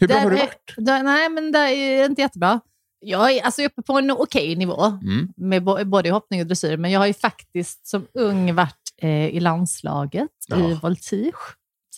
Hur 0.00 0.06
bra 0.08 0.16
där 0.16 0.20
har 0.22 0.30
du 0.30 0.36
varit? 0.36 0.74
Där, 0.76 1.02
nej, 1.02 1.28
men 1.28 1.52
det 1.52 1.58
är 1.58 2.06
inte 2.06 2.20
jättebra. 2.22 2.60
Jag 3.00 3.30
är 3.32 3.42
alltså 3.42 3.62
uppe 3.62 3.82
på 3.82 3.98
en 3.98 4.10
okej 4.10 4.56
nivå. 4.56 4.84
Mm. 4.84 5.32
med 5.36 5.64
bo- 5.64 5.84
både 5.84 6.10
hoppning 6.10 6.40
och 6.40 6.46
dressyr. 6.46 6.76
Men 6.76 6.90
jag 6.90 7.00
har 7.00 7.06
ju 7.06 7.14
faktiskt 7.14 7.86
som 7.86 8.06
ung 8.14 8.54
varit 8.54 8.92
eh, 8.96 9.26
i 9.28 9.40
landslaget 9.40 10.30
Ja. 10.48 10.56
i 10.70 10.74
voltige, 10.74 11.32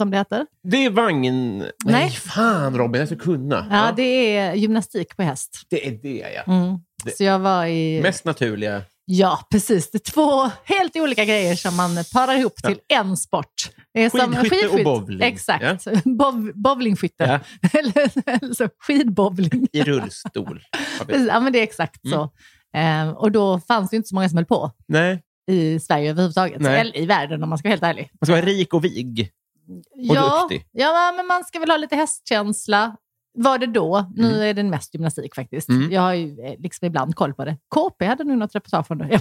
som 0.01 0.11
det 0.11 0.17
heter. 0.17 0.47
Det 0.63 0.85
är 0.85 0.91
vagn... 0.91 1.59
Nej, 1.59 1.71
Nej. 1.85 2.11
fan 2.11 2.79
Robin, 2.79 2.99
jag 2.99 3.09
ska 3.09 3.17
kunna. 3.19 3.67
Ja, 3.71 3.93
det 3.97 4.37
är 4.37 4.55
gymnastik 4.55 5.17
på 5.17 5.23
häst. 5.23 5.63
det 5.71 5.87
är 5.89 5.93
det, 6.03 6.27
ja. 6.47 6.53
Mm. 6.53 6.79
Det- 7.05 7.17
Så 7.17 7.25
jag 7.25 7.39
var 7.39 7.67
i... 7.67 8.01
Mest 8.03 8.25
naturliga. 8.25 8.83
Ja, 9.05 9.41
precis. 9.51 9.91
Det 9.91 9.97
är 10.09 10.13
två 10.13 10.51
helt 10.65 10.97
olika 10.97 11.25
grejer 11.25 11.55
som 11.57 11.77
man 11.77 11.91
parar 12.13 12.39
ihop 12.39 12.57
till 12.57 12.79
en 12.89 13.17
sport. 13.17 13.71
Det 13.95 14.03
är 14.05 14.11
som 14.11 14.35
Skidskytte 14.37 14.69
och 14.69 14.85
bowling. 14.85 15.23
Exakt. 15.23 15.87
Bov, 16.05 16.53
bowlingskytte. 16.55 17.25
Ja. 17.63 17.69
eller, 17.79 18.11
eller 18.29 18.55
så, 18.55 18.69
skidbowling. 18.79 19.69
I 19.73 19.83
rullstol. 19.83 20.63
Ja, 21.09 21.17
Ja, 21.29 21.41
men 21.41 21.53
det 21.53 21.59
är 21.59 21.63
exakt 21.63 22.05
Mm. 22.05 22.19
så. 22.19 22.31
Ehm, 22.77 23.09
och 23.09 23.33
då 23.33 23.61
fanns 23.61 23.91
det 23.91 23.97
inte 23.97 24.09
så 24.09 24.15
många 24.15 24.29
som 24.29 24.37
höll 24.39 24.47
på 24.47 24.71
Nej, 24.89 25.23
i 25.51 25.81
Sverige 25.81 26.11
överhuvudtaget. 26.11 26.61
Nej. 26.61 26.81
Eller 26.81 26.99
i 26.99 27.07
världen 27.07 27.43
om 27.43 27.49
man 27.49 27.59
ska 27.59 27.69
vara 27.69 27.73
helt 27.73 27.83
ärlig. 27.83 28.11
man 28.21 28.27
ska 28.27 28.33
vara 28.35 28.45
rik 28.47 28.75
och 28.75 28.85
vig. 28.85 29.31
Och 29.79 30.17
ja, 30.17 30.41
duktig. 30.43 30.69
Ja, 30.73 31.13
men 31.17 31.27
man 31.27 31.45
ska 31.45 31.59
väl 31.59 31.71
ha 31.71 31.77
lite 31.77 31.97
hästkänsla. 31.97 32.97
Var 33.35 33.59
det 33.59 33.67
då? 33.67 34.11
Nu 34.17 34.45
är 34.45 34.55
det 34.55 34.63
mest 34.63 34.95
gymnastik 34.95 35.35
faktiskt. 35.35 35.69
Mm. 35.69 35.93
Jag 35.93 36.01
har 36.01 36.15
ju 36.15 36.41
eh, 36.41 36.55
liksom 36.59 36.87
ibland 36.87 37.15
koll 37.15 37.35
på 37.35 37.45
det. 37.45 37.57
KP 37.75 38.07
hade 38.07 38.25
nog 38.25 38.39
något 38.39 38.55
reportage 38.55 38.87
från 38.87 38.99
det. 38.99 39.21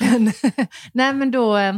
Nej, 0.92 1.14
men 1.14 1.30
då 1.30 1.56
eh, 1.56 1.74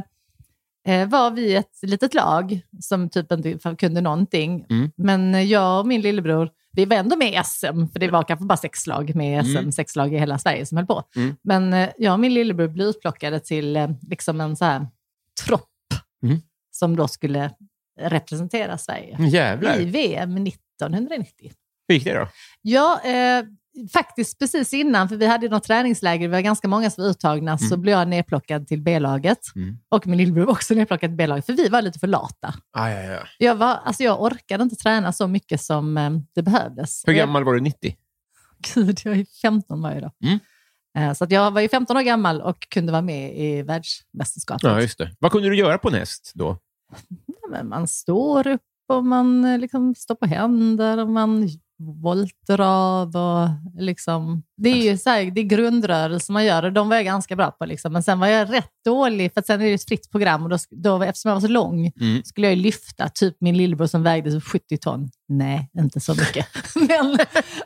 eh, 0.86 1.08
var 1.08 1.30
vi 1.30 1.54
ett 1.54 1.78
litet 1.82 2.14
lag 2.14 2.60
som 2.80 3.08
typ 3.08 3.32
inte 3.32 3.76
kunde 3.78 4.00
någonting. 4.00 4.66
Mm. 4.70 4.90
Men 4.96 5.48
jag 5.48 5.80
och 5.80 5.86
min 5.86 6.00
lillebror, 6.00 6.50
vi 6.72 6.84
var 6.84 6.96
ändå 6.96 7.16
med 7.16 7.28
i 7.32 7.40
SM, 7.44 7.86
för 7.92 7.98
det 7.98 8.10
var 8.10 8.22
kanske 8.22 8.46
bara 8.46 8.56
sex 8.56 8.86
lag 8.86 9.14
med 9.14 9.46
SM, 9.46 9.56
Mm. 9.56 9.72
sex 9.72 9.96
lag 9.96 10.14
i 10.14 10.18
hela 10.18 10.38
Sverige 10.38 10.66
som 10.66 10.76
höll 10.76 10.86
på. 10.86 11.02
Mm. 11.16 11.36
Men 11.42 11.88
jag 11.96 12.12
och 12.12 12.20
min 12.20 12.34
lillebror 12.34 12.68
blev 12.68 12.86
utplockade 12.86 13.40
till 13.40 13.96
liksom 14.08 14.40
en 14.40 14.56
så 14.56 14.64
här 14.64 14.86
tropp 15.46 15.70
Mm. 16.22 16.40
Som 16.78 16.96
då 16.96 17.08
skulle 17.08 17.50
representera 18.00 18.78
Sverige 18.78 19.16
Jävlar. 19.28 19.80
i 19.80 19.84
VM 19.84 20.36
1990. 20.46 21.52
Hur 21.88 21.94
gick 21.94 22.04
det 22.04 22.14
då? 22.14 22.28
Ja, 22.62 23.00
eh, 23.04 23.44
faktiskt 23.92 24.38
precis 24.38 24.74
innan, 24.74 25.08
för 25.08 25.16
vi 25.16 25.26
hade 25.26 25.48
något 25.48 25.64
träningsläger, 25.64 26.28
vi 26.28 26.32
var 26.32 26.40
ganska 26.40 26.68
många 26.68 26.90
som 26.90 27.04
var 27.04 27.10
uttagna, 27.10 27.58
så 27.58 27.76
blev 27.76 27.98
jag 27.98 28.08
nedplockad 28.08 28.68
till 28.68 28.82
B-laget. 28.82 29.38
Mm. 29.56 29.78
Och 29.88 30.06
min 30.06 30.18
lillebror 30.18 30.44
var 30.44 30.52
också 30.52 30.74
nedplockad 30.74 31.10
till 31.10 31.16
B-laget, 31.16 31.46
för 31.46 31.52
vi 31.52 31.68
var 31.68 31.82
lite 31.82 31.98
för 31.98 32.06
lata. 32.06 32.54
Ah, 32.72 32.88
ja, 32.90 33.00
ja. 33.02 33.20
Jag, 33.38 33.54
var, 33.54 33.74
alltså 33.84 34.02
jag 34.02 34.22
orkade 34.22 34.62
inte 34.62 34.76
träna 34.76 35.12
så 35.12 35.26
mycket 35.26 35.60
som 35.60 35.96
eh, 35.98 36.10
det 36.34 36.42
behövdes. 36.42 37.02
Hur 37.06 37.12
jag- 37.12 37.18
gammal 37.26 37.44
var 37.44 37.54
du? 37.54 37.60
90? 37.60 37.96
Gud, 38.74 39.00
jag 39.04 39.16
är 39.18 39.26
15 39.42 39.82
varje 39.82 40.00
dag. 40.00 40.10
Mm. 40.24 40.38
Eh, 40.98 41.14
Så 41.14 41.24
att 41.24 41.30
jag 41.30 41.50
var 41.50 41.60
ju 41.60 41.68
15 41.68 41.96
år 41.96 42.00
gammal 42.02 42.40
och 42.40 42.68
kunde 42.68 42.92
vara 42.92 43.02
med 43.02 43.36
i 43.38 43.62
världsmästerskapet. 43.62 44.62
Ja, 44.62 44.80
just 44.80 44.98
det. 44.98 45.10
Vad 45.18 45.32
kunde 45.32 45.48
du 45.48 45.56
göra 45.56 45.78
på 45.78 45.88
en 45.88 45.94
häst 45.94 46.32
då? 46.34 46.58
Man 47.64 47.88
står 47.88 48.46
upp 48.46 48.60
och 48.88 49.04
man 49.04 49.44
eh, 49.44 49.58
liksom 49.58 49.94
står 49.94 50.14
på 50.14 50.26
händer 50.26 50.98
och 50.98 51.08
man 51.08 51.48
volter 52.02 52.60
av. 52.60 53.16
Och 53.16 53.48
liksom, 53.78 54.42
det 54.56 54.68
är 54.68 54.90
ju 54.90 54.98
så 54.98 55.10
här, 55.10 55.30
det 55.30 55.40
är 55.40 55.44
grundrörelser 55.44 56.32
man 56.32 56.44
gör 56.44 56.62
och 56.62 56.72
de 56.72 56.88
var 56.88 56.96
jag 56.96 57.04
ganska 57.04 57.36
bra 57.36 57.50
på. 57.50 57.64
Liksom. 57.64 57.92
Men 57.92 58.02
sen 58.02 58.18
var 58.20 58.26
jag 58.26 58.52
rätt 58.52 58.70
dålig, 58.84 59.32
för 59.32 59.40
att 59.40 59.46
sen 59.46 59.60
är 59.60 59.64
det 59.64 59.72
ett 59.72 59.88
fritt 59.88 60.10
program 60.10 60.42
och 60.42 60.48
då, 60.48 60.58
då, 60.70 61.02
eftersom 61.02 61.28
jag 61.28 61.36
var 61.36 61.40
så 61.40 61.48
lång 61.48 61.92
Mm. 62.00 62.22
skulle 62.24 62.48
jag 62.48 62.58
lyfta 62.58 63.08
typ 63.08 63.36
min 63.40 63.56
lillebror 63.56 63.86
som 63.86 64.02
vägde 64.02 64.32
så 64.32 64.40
70 64.40 64.76
ton. 64.78 65.10
Nej, 65.28 65.70
inte 65.78 66.00
så 66.00 66.14
mycket. 66.14 66.46
men, 66.88 67.18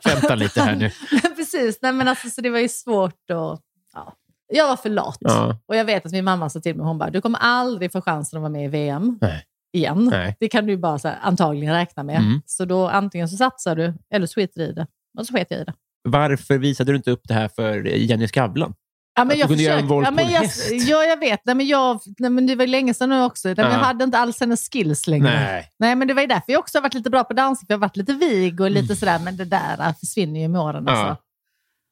Skämta 0.03 0.35
lite 0.35 0.61
här 0.61 0.75
nu. 0.75 0.91
men 1.23 1.35
precis, 1.35 1.79
nej, 1.81 1.93
men 1.93 2.07
alltså, 2.07 2.29
så 2.29 2.41
det 2.41 2.49
var 2.49 2.59
ju 2.59 2.69
svårt 2.69 3.29
att... 3.31 3.61
Ja. 3.93 4.13
Jag 4.53 4.67
var 4.67 4.75
för 4.75 4.89
lat. 4.89 5.17
Ja. 5.19 5.57
Och 5.65 5.75
jag 5.75 5.85
vet 5.85 6.05
att 6.05 6.11
min 6.11 6.25
mamma 6.25 6.49
sa 6.49 6.59
till 6.59 6.75
mig, 6.75 6.85
hon 6.85 6.97
bara, 6.97 7.09
du 7.09 7.21
kommer 7.21 7.39
aldrig 7.39 7.91
få 7.91 8.01
chansen 8.01 8.37
att 8.37 8.41
vara 8.41 8.49
med 8.51 8.65
i 8.65 8.67
VM 8.67 9.17
Nej. 9.21 9.43
igen. 9.73 10.09
Nej. 10.11 10.35
Det 10.39 10.47
kan 10.47 10.65
du 10.65 10.77
bara 10.77 10.99
så 10.99 11.07
här, 11.07 11.17
antagligen 11.21 11.73
räkna 11.73 12.03
med. 12.03 12.17
Mm. 12.19 12.41
Så 12.45 12.65
då 12.65 12.87
antingen 12.89 13.29
så 13.29 13.37
satsar 13.37 13.75
du 13.75 13.93
eller 14.13 14.27
så 14.27 14.33
skiter 14.33 14.61
du 14.61 14.67
i 14.67 14.71
det. 14.73 14.87
Och 15.19 15.25
så 15.27 15.33
sket 15.33 15.47
jag 15.49 15.59
i 15.61 15.63
det. 15.63 15.73
Varför 16.03 16.57
visade 16.57 16.91
du 16.91 16.95
inte 16.95 17.11
upp 17.11 17.21
det 17.23 17.33
här 17.33 17.47
för 17.47 17.83
Jenny 17.87 18.27
Skavlan? 18.27 18.73
Ja, 19.15 19.21
Att 19.21 19.27
men 19.27 19.35
du 19.35 19.39
jag 19.39 19.47
kunde 19.47 19.63
göra 19.63 19.73
en 19.73 19.79
försökte- 19.79 19.93
volt 19.93 20.05
ja, 20.05 20.09
på 20.09 20.15
men 20.15 20.25
en 20.25 20.31
jag, 20.31 20.41
häst. 20.41 20.71
Ja, 20.71 21.03
jag 21.03 21.17
vet. 21.19 21.39
Nej, 21.45 21.55
men 21.55 21.67
jag, 21.67 21.99
nej, 22.17 22.29
men 22.29 22.47
det 22.47 22.55
var 22.55 22.67
länge 22.67 22.93
sedan 22.93 23.09
nu 23.09 23.23
också. 23.23 23.47
Nej, 23.47 23.55
men 23.57 23.65
Ja. 23.65 23.71
Jag 23.71 23.79
hade 23.79 24.03
inte 24.03 24.17
alls 24.17 24.39
hennes 24.39 24.69
skills 24.69 25.07
längre. 25.07 25.23
Nej. 25.33 25.69
Nej, 25.79 25.95
men 25.95 26.07
det 26.07 26.13
var 26.13 26.21
ju 26.21 26.27
därför 26.27 26.51
jag 26.51 26.59
också 26.59 26.77
har 26.77 26.81
varit 26.83 26.93
lite 26.93 27.09
bra 27.09 27.23
på 27.23 27.33
dans. 27.33 27.59
För 27.59 27.65
jag 27.69 27.77
har 27.77 27.81
varit 27.81 27.97
lite 27.97 28.13
vig 28.13 28.61
och 28.61 28.71
lite 28.71 28.95
sådär, 28.95 29.19
men 29.19 29.37
det 29.37 29.45
där 29.45 29.75
äh, 29.87 29.95
försvinner 29.99 30.39
ju 30.39 30.47
med 30.47 30.61
åren. 30.61 30.83
Ja. 30.87 30.91
Alltså. 30.93 31.23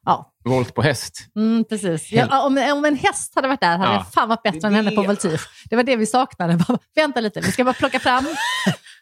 Ja, 0.05 0.33
Volt 0.45 0.73
på 0.75 0.81
häst. 0.81 1.17
mm, 1.35 1.63
precis. 1.69 2.11
Ja, 2.11 2.45
om, 2.45 2.57
om 2.73 2.85
en 2.85 2.95
häst 2.95 3.31
hade 3.35 3.47
varit 3.47 3.59
där 3.61 3.77
hade 3.77 3.83
Ja. 3.91 3.93
jag 3.93 4.13
fan 4.13 4.29
varit 4.29 4.43
bättre 4.43 4.67
än 4.67 4.73
henne 4.73 4.91
på 4.91 5.01
Det- 5.01 5.07
voltige. 5.07 5.39
Det 5.69 5.75
var 5.75 5.83
det 5.83 5.95
vi 5.95 6.05
saknade. 6.05 6.55
Bara, 6.67 6.77
Vänta 6.95 7.19
lite, 7.19 7.41
vi 7.41 7.51
ska 7.51 7.63
bara 7.63 7.73
plocka 7.73 7.99
fram, 7.99 8.25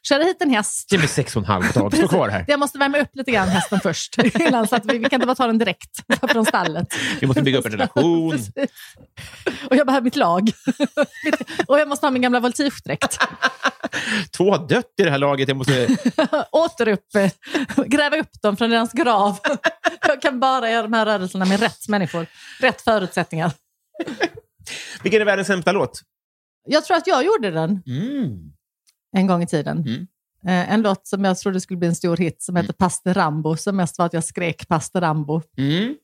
köra 0.08 0.24
hit 0.24 0.42
en 0.42 0.50
häst. 0.50 0.92
Ge 0.92 0.98
mig 0.98 1.08
sex 1.08 1.36
och 1.36 1.42
en 1.42 1.46
halv 1.46 1.72
dag. 1.74 1.94
Stå 1.98 2.08
kvar 2.08 2.30
här. 2.30 2.46
Jag 2.48 2.60
måste 2.60 2.78
värma 2.78 2.98
upp 2.98 3.10
lite 3.14 3.32
grann 3.32 3.48
hästen 3.48 3.80
först. 3.80 4.18
Innan, 4.40 4.68
så 4.68 4.76
att 4.76 4.86
vi, 4.86 4.98
vi 4.98 5.04
kan 5.04 5.14
inte 5.18 5.28
bara 5.28 5.36
ta 5.36 5.48
den 5.48 5.58
direkt 5.58 5.90
från 6.32 6.46
stallet. 6.46 6.88
Vi 7.22 7.28
måste 7.28 7.42
bygga 7.42 7.60
upp 7.60 7.66
en 7.66 7.72
relation. 7.72 8.40
Och 9.70 9.76
jag 9.76 9.88
behöver 9.88 10.04
mitt 10.04 10.16
lag. 10.16 10.52
och 11.68 11.80
jag 11.80 11.88
måste 11.88 12.06
ha 12.06 12.12
min 12.12 12.22
gamla 12.22 12.40
voltigedräkt. 12.40 13.18
Två 14.38 14.52
har 14.52 14.68
dött 14.68 14.94
i 14.98 15.04
det 15.04 15.10
här 15.12 15.18
laget. 15.18 15.48
Jag 15.48 15.58
måste... 15.58 15.88
Åter 16.52 16.88
upp, 16.88 17.16
eh, 17.16 17.32
gräva 17.86 18.18
upp 18.18 18.42
dem 18.42 18.58
från 18.58 18.70
deras 18.70 18.94
grav. 18.94 19.38
jag 20.08 20.22
kan 20.22 20.40
bara 20.40 20.72
göra 20.72 20.84
de 20.84 20.94
här 20.94 21.06
rörelserna 21.06 21.46
med 21.46 21.60
rätt 21.60 21.88
människor. 21.88 22.26
Rätt 22.60 22.82
förutsättningar. 22.82 23.52
Vilken 25.04 25.22
är 25.22 25.26
världens 25.26 25.48
sämsta 25.48 25.72
låt? 25.72 26.02
Jag 26.68 26.86
tror 26.86 26.98
att 26.98 27.08
jag 27.08 27.26
gjorde 27.26 27.52
den 27.52 27.84
Mm. 27.88 28.57
En 29.18 29.28
gång 29.28 29.44
i 29.44 29.48
tiden. 29.48 29.78
Mm. 29.78 30.08
Eh, 30.48 30.74
En 30.74 30.82
låt 30.82 31.08
som 31.08 31.24
jag 31.24 31.38
trodde 31.38 31.62
skulle 31.62 31.78
bli 31.78 31.88
en 31.88 31.96
stor 31.96 32.18
hit 32.18 32.42
som 32.42 32.56
heter 32.56 32.74
Paste 32.74 33.14
Rambo, 33.14 33.58
som 33.58 33.76
mest 33.76 33.98
var 34.00 34.06
att 34.06 34.14
jag 34.14 34.24
skrek 34.24 34.68
Paste 34.68 35.02
Rambo. 35.02 35.42
Mm. 35.58 35.96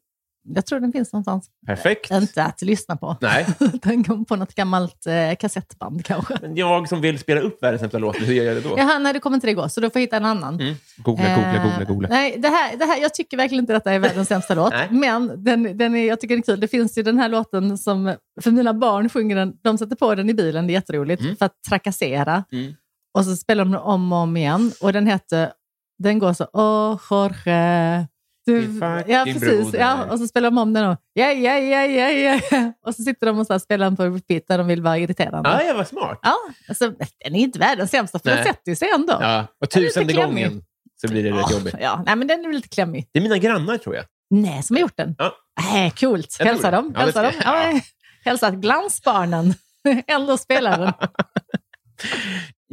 Jag 0.56 0.66
tror 0.66 0.80
den 0.80 0.92
finns 0.92 1.14
någonstans. 1.14 1.50
Perfekt. 1.68 2.12
Inte 2.12 2.44
att 2.44 2.62
lyssna 2.62 2.96
på. 2.98 3.18
Nej, 3.22 3.46
Den 3.84 4.04
kom 4.04 4.26
på 4.26 4.36
något 4.36 4.56
gammalt 4.56 5.06
eh, 5.08 5.36
kassettband 5.40 6.06
kanske. 6.06 6.38
men 6.42 6.56
jag 6.56 6.90
som 6.90 7.02
vill 7.02 7.20
spela 7.20 7.42
upp 7.42 7.64
världens 7.64 7.80
sämsta 7.80 7.98
låt, 7.98 8.16
hur 8.22 8.34
gör 8.34 8.44
jag 8.46 8.56
det 8.56 8.62
då? 8.70 8.76
Jaha, 8.78 9.00
nej, 9.00 9.14
det 9.14 9.20
kommer 9.20 9.36
inte 9.38 9.48
det 9.48 9.54
gå, 9.54 9.70
så 9.70 9.82
då 9.82 9.90
får 9.90 10.00
jag 10.00 10.02
hitta 10.02 10.18
en 10.18 10.26
annan. 10.26 10.54
Mm. 10.60 10.76
Googla, 10.98 11.36
googla, 11.36 11.54
Eh, 11.56 11.64
googla, 11.64 11.84
googla. 11.86 12.08
Nej, 12.10 12.36
det 12.40 12.48
här, 12.48 12.78
det 12.78 12.86
här, 12.86 13.02
jag 13.02 13.14
tycker 13.14 13.38
verkligen 13.38 13.64
inte 13.64 13.74
detta 13.74 13.92
är 13.94 14.00
världens 14.00 14.28
sämsta 14.28 14.56
låt, 14.56 14.74
Nej. 14.74 14.88
men 14.92 15.44
den, 15.44 15.78
den 15.78 15.96
är, 15.96 16.08
jag 16.08 16.20
tycker 16.20 16.36
den 16.36 16.40
är 16.42 16.46
kul. 16.46 16.60
Det 16.60 16.68
finns 16.68 16.98
ju 16.98 17.04
den 17.04 17.20
här 17.20 17.30
låten 17.30 17.78
som, 17.78 18.16
för 18.42 18.52
mina 18.52 18.74
barn 18.74 19.10
sjunger 19.10 19.36
den, 19.36 19.54
de 19.62 19.78
sätter 19.78 19.96
på 19.96 20.16
den 20.16 20.30
i 20.30 20.34
bilen, 20.34 20.68
det 20.68 20.72
är 20.74 20.76
jätteroligt, 20.76 21.22
Mm. 21.22 21.36
för 21.36 21.46
att 21.46 21.64
trakassera. 21.70 22.44
Mm. 22.52 22.74
Och 23.14 23.26
så 23.26 23.36
spelar 23.36 23.66
de 23.66 23.76
om 23.76 24.12
och 24.14 24.20
om 24.20 24.38
igen. 24.38 24.72
Och 24.82 24.94
den 24.94 25.08
heter, 25.08 25.52
den 26.00 26.20
går 26.20 26.34
så, 26.34 26.48
åh 26.54 27.00
Jorge. 27.10 28.08
Du, 28.46 28.80
ja, 29.08 29.24
precis. 29.26 29.74
Ja, 29.74 30.04
och 30.12 30.20
så 30.20 30.28
spelar 30.28 30.52
de 30.52 30.58
om 30.58 30.74
den 30.74 30.90
och 30.90 30.98
ja, 31.14 31.32
ja, 31.32 31.58
ja, 31.58 31.86
ja, 31.86 32.10
ja. 32.52 32.74
Och 32.86 32.96
så 32.96 33.04
sitter 33.04 33.28
de 33.28 33.40
och 33.40 33.48
så 33.48 33.60
spelar 33.60 33.86
den 33.86 33.96
på 33.96 34.04
repeat 34.06 34.44
när 34.50 34.58
de 34.58 34.68
vill 34.68 34.82
vara 34.82 34.98
irriterande. 34.98 35.50
Ja, 35.50 35.64
jag 35.64 35.76
var 35.76 35.84
smart. 35.84 36.20
Ja, 36.22 36.36
alltså, 36.68 36.90
den 37.24 37.36
är 37.36 37.40
inte 37.40 37.60
världens 37.60 37.92
sämsta, 37.92 38.20
för 38.20 38.30
Nej. 38.30 38.36
den 38.36 38.46
sätter 38.46 38.72
ju 38.72 38.76
sig 38.76 38.90
ändå. 38.96 39.18
Ja, 39.22 39.48
och 39.62 39.70
tusende 39.70 40.14
gången 40.14 40.62
så 41.02 41.08
blir 41.08 41.24
det 41.24 41.30
rätt 41.30 41.46
Ja, 41.50 41.58
jobbigt. 41.58 41.76
Ja, 41.82 42.04
nej, 42.06 42.16
men 42.16 42.28
den 42.28 42.46
är 42.46 42.54
lite 42.54 42.68
klämmig. 42.68 43.10
Det 43.12 43.20
är 43.20 43.24
mina 43.24 43.38
grannar 43.38 43.78
tror 43.78 43.96
jag. 43.96 44.06
Nej, 44.30 44.64
som 44.64 44.76
har 44.76 44.82
gjort 44.82 44.98
den? 44.98 45.16
Ja. 45.18 45.34
Nej, 45.62 45.92
coolt. 45.92 46.38
Hälsa 46.40 46.72
dem. 46.72 46.92
Ja, 46.96 47.00
Hälsa 47.02 47.22
dem. 47.22 47.32
Ja, 47.44 47.80
hälsa 48.26 48.52
glansbarnen. 48.52 49.54
Ändå 50.08 50.38
spelar 50.38 50.80
den. 50.80 50.94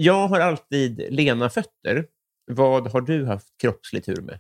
Jag 0.03 0.29
har 0.29 0.41
alltid 0.41 1.07
lena 1.11 1.51
fötter. 1.51 2.05
Vad 2.53 2.93
har 2.93 3.01
du 3.01 3.27
haft 3.27 3.49
kroppslig 3.63 4.05
tur 4.05 4.21
med? 4.23 4.39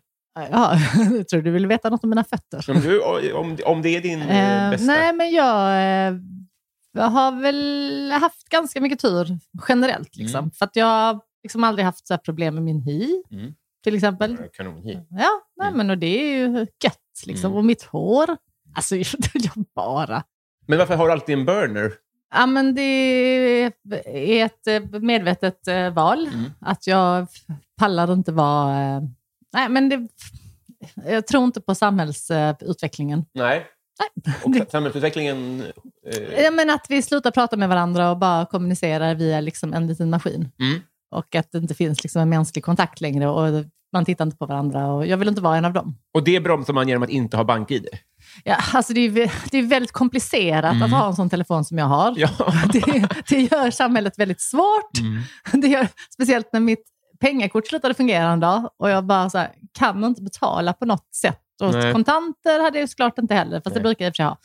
Ja, 0.51 0.79
jag 1.17 1.29
tror 1.29 1.43
du 1.43 1.51
vill 1.51 1.67
veta 1.67 1.91
något 1.91 2.05
om 2.05 2.11
mina 2.11 2.25
fötter. 2.25 2.71
Om, 2.71 2.81
du, 2.81 3.03
om, 3.33 3.57
om 3.65 3.83
det 3.83 3.89
är 3.97 4.01
din 4.01 4.23
eh, 4.23 4.65
Eh, 4.65 4.71
bästa? 4.71 4.87
nej, 4.87 5.13
men 5.13 5.31
jag, 5.31 5.71
eh, 5.73 6.15
jag 6.93 7.03
har 7.05 7.41
väl 7.43 8.13
haft 8.21 8.49
ganska 8.49 8.81
mycket 8.81 8.99
tur 9.01 9.39
generellt. 9.69 10.17
Liksom. 10.17 10.39
Mm. 10.39 10.51
För 10.51 10.65
att 10.65 10.77
jag 10.77 10.87
har 10.87 11.21
liksom 11.43 11.65
aldrig 11.65 11.85
haft 11.85 12.07
så 12.07 12.15
här 12.15 12.19
problem 12.19 12.55
med 12.55 12.63
min 12.65 12.81
hy, 12.81 13.23
Mm. 13.31 13.55
till 13.85 13.95
exempel. 13.95 14.37
Kanonhi. 14.53 14.99
Ja, 15.11 15.31
nej, 15.57 15.69
Mm. 15.69 15.77
men 15.79 15.91
och 15.91 15.99
det 15.99 16.07
är 16.23 16.37
ju 16.39 16.59
gött. 16.85 16.97
Liksom. 17.27 17.47
Mm. 17.51 17.59
Och 17.59 17.65
mitt 17.65 17.83
hår. 17.83 18.37
Alltså, 18.75 18.97
jag 19.35 19.65
bara... 19.75 20.23
Men 20.67 20.79
varför 20.79 20.97
har 20.97 21.07
du 21.07 21.13
alltid 21.13 21.39
en 21.39 21.45
burner? 21.45 21.93
Ja, 22.35 22.47
men 22.47 22.75
det 22.75 22.83
är 22.83 24.45
ett 24.45 24.67
eh, 24.67 25.01
medvetet 25.01 25.69
eh, 25.69 25.91
val. 25.91 26.27
Mm. 26.27 26.51
Att 26.61 26.87
jag 26.87 27.27
pallar 27.79 28.13
inte 28.13 28.33
vara... 28.33 28.81
eh, 28.97 29.01
Nej, 29.53 29.69
men 29.69 29.89
det, 29.89 30.09
jag 31.07 31.27
tror 31.27 31.45
inte 31.45 31.61
på 31.61 31.75
samhällsutvecklingen. 31.75 33.25
Nej. 33.35 33.67
Och 34.45 34.55
samhällsutvecklingen... 34.71 35.61
Eh, 36.07 36.43
Ja, 36.45 36.51
men 36.51 36.71
att 36.71 36.87
vi 36.89 37.03
slutar 37.03 37.31
prata 37.31 37.57
med 37.57 37.69
varandra 37.69 38.11
och 38.11 38.19
bara 38.19 38.47
kommunicerar 38.47 39.15
via 39.15 39.41
liksom 39.41 39.73
en 39.73 39.87
liten 39.87 40.11
maskin. 40.11 40.49
Mm. 40.61 40.81
Och 41.11 41.35
att 41.35 41.53
det 41.53 41.59
inte 41.59 41.75
finns 41.75 42.03
liksom 42.03 42.23
en 42.23 42.29
mänsklig 42.29 42.65
kontakt 42.65 43.01
längre 43.01 43.29
och 43.29 43.65
man 43.93 44.05
tittar 44.05 44.25
inte 44.25 44.37
på 44.37 44.47
varandra. 44.47 44.87
Och 44.93 45.07
jag 45.07 45.17
vill 45.17 45.29
inte 45.29 45.41
vara 45.41 45.57
en 45.57 45.65
av 45.65 45.73
dem. 45.73 45.97
och 46.15 46.25
det 46.25 46.41
bromsar 46.41 46.73
man 46.73 46.89
genom 46.89 47.03
att 47.03 47.11
inte 47.11 47.37
ha 47.37 47.45
bank-id? 47.45 47.87
Ja, 48.45 48.57
alltså 48.73 48.93
det, 48.93 49.01
är, 49.01 49.33
det 49.51 49.59
är 49.59 49.63
väldigt 49.63 49.93
komplicerat 49.93 50.83
att 50.83 50.91
ha 50.91 51.07
en 51.07 51.17
sån 51.17 51.31
telefon 51.31 51.65
som 51.65 51.79
jag 51.79 51.87
har. 51.87 52.09
Mm. 52.09 52.21
Ja. 52.39 52.53
Det, 52.73 53.09
det 53.29 53.41
gör 53.41 53.71
samhället 53.71 54.19
väldigt 54.19 54.41
svårt. 54.41 54.99
Mm. 55.01 55.23
Det 55.63 55.69
gör, 55.69 55.89
speciellt 56.15 56.53
när 56.53 56.61
mitt 56.61 56.85
pengakort 57.21 57.67
slutade 57.67 57.95
fungera 57.95 58.29
en 58.31 58.41
dag 58.41 58.71
och 58.79 58.91
jag 58.91 59.05
bara 59.05 59.31
så 59.31 59.39
här, 59.39 59.51
kan 59.73 60.05
inte 60.05 60.23
betala 60.23 60.73
på 60.73 60.85
något 60.85 61.15
sätt. 61.15 61.41
Och 61.63 61.73
Nej. 61.73 61.93
kontanter 61.93 62.63
hade 62.63 62.81
jag 62.81 62.89
såklart 62.89 63.19
inte 63.19 63.35
heller, 63.35 63.57
fast 63.61 63.67
Nej. 63.67 63.75
det 63.75 63.81
brukar 63.81 64.05
jag 64.05 64.09
i 64.09 64.11
och 64.11 64.15
för 64.15 64.23
sig 64.23 64.27
ha. 64.27 64.39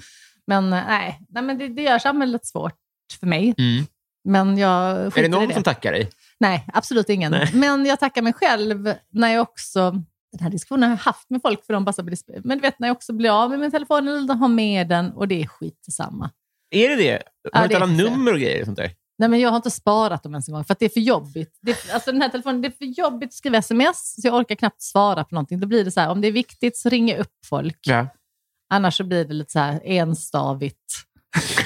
Men 0.47 0.73
eh, 0.73 0.83
nej, 0.88 1.19
nej 1.29 1.43
men 1.43 1.57
det, 1.57 1.67
det 1.67 1.81
gör 1.81 1.99
samhället 1.99 2.45
svårt 2.45 2.73
för 3.19 3.27
mig. 3.27 3.53
Mm. 3.57 3.86
Men 4.23 4.57
jag 4.57 4.91
Är 5.17 5.21
det 5.21 5.27
någon 5.27 5.47
det. 5.47 5.53
som 5.53 5.63
tackar 5.63 5.91
dig? 5.91 6.09
Nej, 6.39 6.65
absolut 6.73 7.09
ingen. 7.09 7.31
Nej. 7.31 7.51
Men 7.53 7.86
jag 7.86 7.99
tackar 7.99 8.21
mig 8.21 8.33
själv 8.33 8.93
när 9.11 9.33
jag 9.33 9.41
också, 9.41 10.03
den 10.38 10.43
här 10.43 10.49
diskussionen 10.49 10.83
har 10.83 10.89
jag 10.89 10.97
haft 11.03 11.29
med 11.29 11.41
folk 11.41 11.65
för 11.65 11.73
de 11.73 11.86
bara 11.86 11.93
så 11.93 12.03
men 12.43 12.57
du 12.57 12.61
vet 12.61 12.79
när 12.79 12.88
jag 12.88 12.95
också 12.95 13.13
blir 13.13 13.43
av 13.43 13.49
med 13.49 13.59
min 13.59 13.71
telefon 13.71 14.07
eller 14.07 14.33
har 14.33 14.47
med 14.47 14.88
den 14.89 15.11
och 15.11 15.27
det 15.27 15.41
är 15.41 15.47
skit 15.47 15.79
detsamma. 15.86 16.29
Är 16.71 16.89
det 16.89 16.95
det? 16.95 17.11
Har 17.11 17.21
Ja, 17.53 17.59
du 17.59 17.63
inte 17.63 17.75
alla 17.77 17.86
nummer 17.86 18.33
och 18.33 18.39
grejer? 18.39 18.59
Och 18.61 18.65
sånt 18.65 18.77
där? 18.77 18.91
Nej, 19.17 19.29
men 19.29 19.39
jag 19.39 19.49
har 19.49 19.55
inte 19.55 19.71
sparat 19.71 20.23
dem 20.23 20.33
ens 20.33 20.47
en 20.47 20.53
gång 20.53 20.65
för 20.65 20.75
det 20.79 20.86
är 20.86 20.89
för 20.89 20.99
jobbigt. 20.99 21.57
Det 21.61 21.93
alltså 21.93 22.11
den 22.11 22.21
här 22.21 22.29
telefonen, 22.29 22.61
det 22.61 22.67
är 22.67 22.71
för 22.77 22.86
jobbigt 22.86 23.29
att 23.29 23.33
skriva 23.33 23.57
sms 23.57 24.13
så 24.21 24.27
jag 24.27 24.36
orkar 24.36 24.55
knappt 24.55 24.81
svara 24.81 25.23
på 25.23 25.36
någonting. 25.36 25.59
Då 25.59 25.67
blir 25.67 25.86
det 25.86 25.91
så 25.91 25.99
här, 25.99 26.09
om 26.09 26.21
det 26.21 26.27
är 26.27 26.31
viktigt 26.31 26.77
så 26.77 26.89
ringer 26.89 27.13
jag 27.15 27.21
upp 27.21 27.33
folk. 27.49 27.79
Ja. 27.81 28.07
Annars 28.69 28.97
så 28.97 29.03
blir 29.03 29.25
det 29.25 29.33
lite 29.33 29.51
så 29.51 29.59
här 29.59 29.81
enstavigt. 29.83 30.93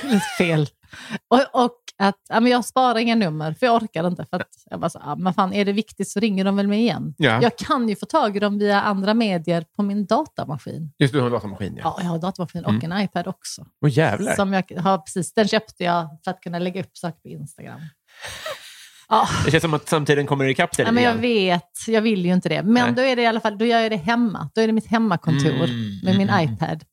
lite 0.03 0.20
fel. 0.38 0.67
Och, 1.28 1.64
och 1.66 1.76
att 1.98 2.16
ja, 2.30 2.40
men 2.40 2.52
jag 2.52 2.66
sparar 2.66 3.00
inga 3.00 3.16
nummer, 3.16 3.54
för 3.54 3.66
jag 3.66 3.84
orkar 3.84 4.08
inte. 4.08 4.26
För 4.26 4.40
att 4.40 4.50
jag 4.70 4.80
bara 4.80 4.90
så, 4.90 5.02
ja, 5.06 5.16
men 5.16 5.34
fan, 5.34 5.54
är 5.54 5.66
det 5.66 5.72
viktigt 5.72 6.10
så 6.10 6.20
ringer 6.20 6.46
de 6.46 6.56
väl 6.56 6.68
mig 6.68 6.80
igen. 6.80 7.14
Ja. 7.18 7.42
Jag 7.42 7.58
kan 7.58 7.90
ju 7.90 7.96
få 7.96 8.06
tag 8.06 8.38
i 8.38 8.40
dem 8.40 8.60
via 8.60 8.82
andra 8.82 9.14
medier 9.14 9.66
på 9.76 9.84
min 9.84 10.06
datamaskin. 10.06 10.92
Just 11.00 11.14
du 11.14 11.20
har 11.20 11.26
en 11.26 11.32
datamaskin. 11.34 11.74
Ja. 11.78 11.82
Ja, 11.84 12.04
jag 12.04 12.10
har 12.10 12.20
datamaskin 12.20 12.66
och 12.66 12.84
en 12.84 13.02
iPad 13.02 13.28
också. 13.28 13.66
Åh 13.86 13.90
jävlar. 13.92 14.36
Som 14.36 14.54
jag 14.54 14.64
har, 14.78 14.98
precis, 14.98 15.34
den 15.34 15.48
köpte 15.48 15.84
jag 15.84 16.10
för 16.24 16.32
att 16.32 16.42
kunna 16.42 16.60
lägga 16.60 16.82
upp 16.82 16.98
saker 16.98 17.20
på 17.22 17.28
Instagram. 17.28 17.80
Ja, 19.12 19.28
Det 19.46 19.52
känns 19.52 19.62
som 19.62 19.74
att 19.74 19.90
samtiden 19.90 20.28
kommer 20.28 20.46
ikapp 20.46 20.78
dig 20.78 20.86
Ja, 20.86 20.92
men 20.92 21.04
jag 21.04 21.16
vet, 21.16 21.88
jag 21.88 22.02
vill 22.02 22.26
ju 22.26 22.34
inte 22.34 22.50
det. 22.50 22.64
Men 22.64 22.74
Nej. 22.86 22.94
då 22.96 23.02
är 23.02 23.16
det 23.16 23.22
i 23.22 23.26
alla 23.26 23.40
fall, 23.40 23.58
då 23.58 23.66
gör 23.66 23.80
jag 23.80 23.92
det 23.92 23.98
hemma. 23.98 24.50
Då 24.56 24.62
är 24.62 24.68
det 24.68 24.74
mitt 24.74 24.88
hemmakontor 24.88 25.50
Mm, 25.50 26.00
med 26.04 26.18
min 26.18 26.30
mm, 26.30 26.40
mm. 26.40 26.54
iPad. 26.54 26.84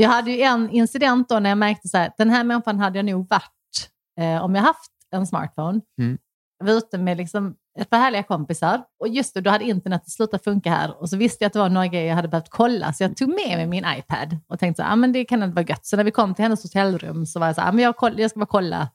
Jag 0.00 0.08
hade 0.08 0.30
ju 0.30 0.42
en 0.42 0.70
incident 0.70 1.28
då 1.28 1.38
när 1.38 1.50
jag 1.50 1.58
märkte 1.58 1.88
så 1.88 1.96
här, 1.98 2.12
den 2.18 2.30
här 2.30 2.44
människan 2.44 2.78
hade 2.78 2.98
jag 2.98 3.06
nog 3.06 3.28
varit 3.30 3.90
eh, 4.20 4.44
om 4.44 4.54
jag 4.54 4.62
haft 4.62 4.92
en 5.10 5.26
smartphone. 5.26 5.80
Mm. 6.00 6.18
Jag 6.58 6.66
var 6.66 6.72
ute 6.72 6.98
med 6.98 7.16
liksom 7.16 7.54
ett 7.78 7.90
par 7.90 7.98
härliga 7.98 8.22
kompisar 8.22 8.82
och 9.00 9.08
just 9.08 9.34
det, 9.34 9.40
då 9.40 9.50
hade 9.50 9.64
internet 9.64 10.10
slutat 10.10 10.44
funka 10.44 10.70
här 10.70 11.00
och 11.00 11.10
så 11.10 11.16
visste 11.16 11.44
jag 11.44 11.46
att 11.46 11.52
det 11.52 11.58
var 11.58 11.68
några 11.68 11.86
grejer 11.86 12.08
jag 12.08 12.14
hade 12.14 12.28
behövt 12.28 12.50
kolla 12.50 12.92
så 12.92 13.04
jag 13.04 13.16
tog 13.16 13.28
med 13.28 13.56
mig 13.56 13.66
min 13.66 13.84
iPad 13.98 14.36
och 14.48 14.58
tänkte 14.58 14.84
att 14.84 14.92
ah, 14.92 14.96
men 14.96 15.12
det 15.12 15.24
kan 15.24 15.54
vara 15.54 15.64
gött. 15.64 15.86
Så 15.86 15.96
när 15.96 16.04
vi 16.04 16.10
kom 16.10 16.34
till 16.34 16.42
hennes 16.42 16.62
hotellrum 16.62 17.26
så 17.26 17.40
var 17.40 17.46
jag 17.46 17.54
så 17.54 17.60
här, 17.60 17.68
ah, 17.68 17.72
men 17.72 17.84
jag, 17.84 17.96
koll, 17.96 18.20
jag 18.20 18.30
ska 18.30 18.40
bara 18.40 18.46
kolla 18.46 18.88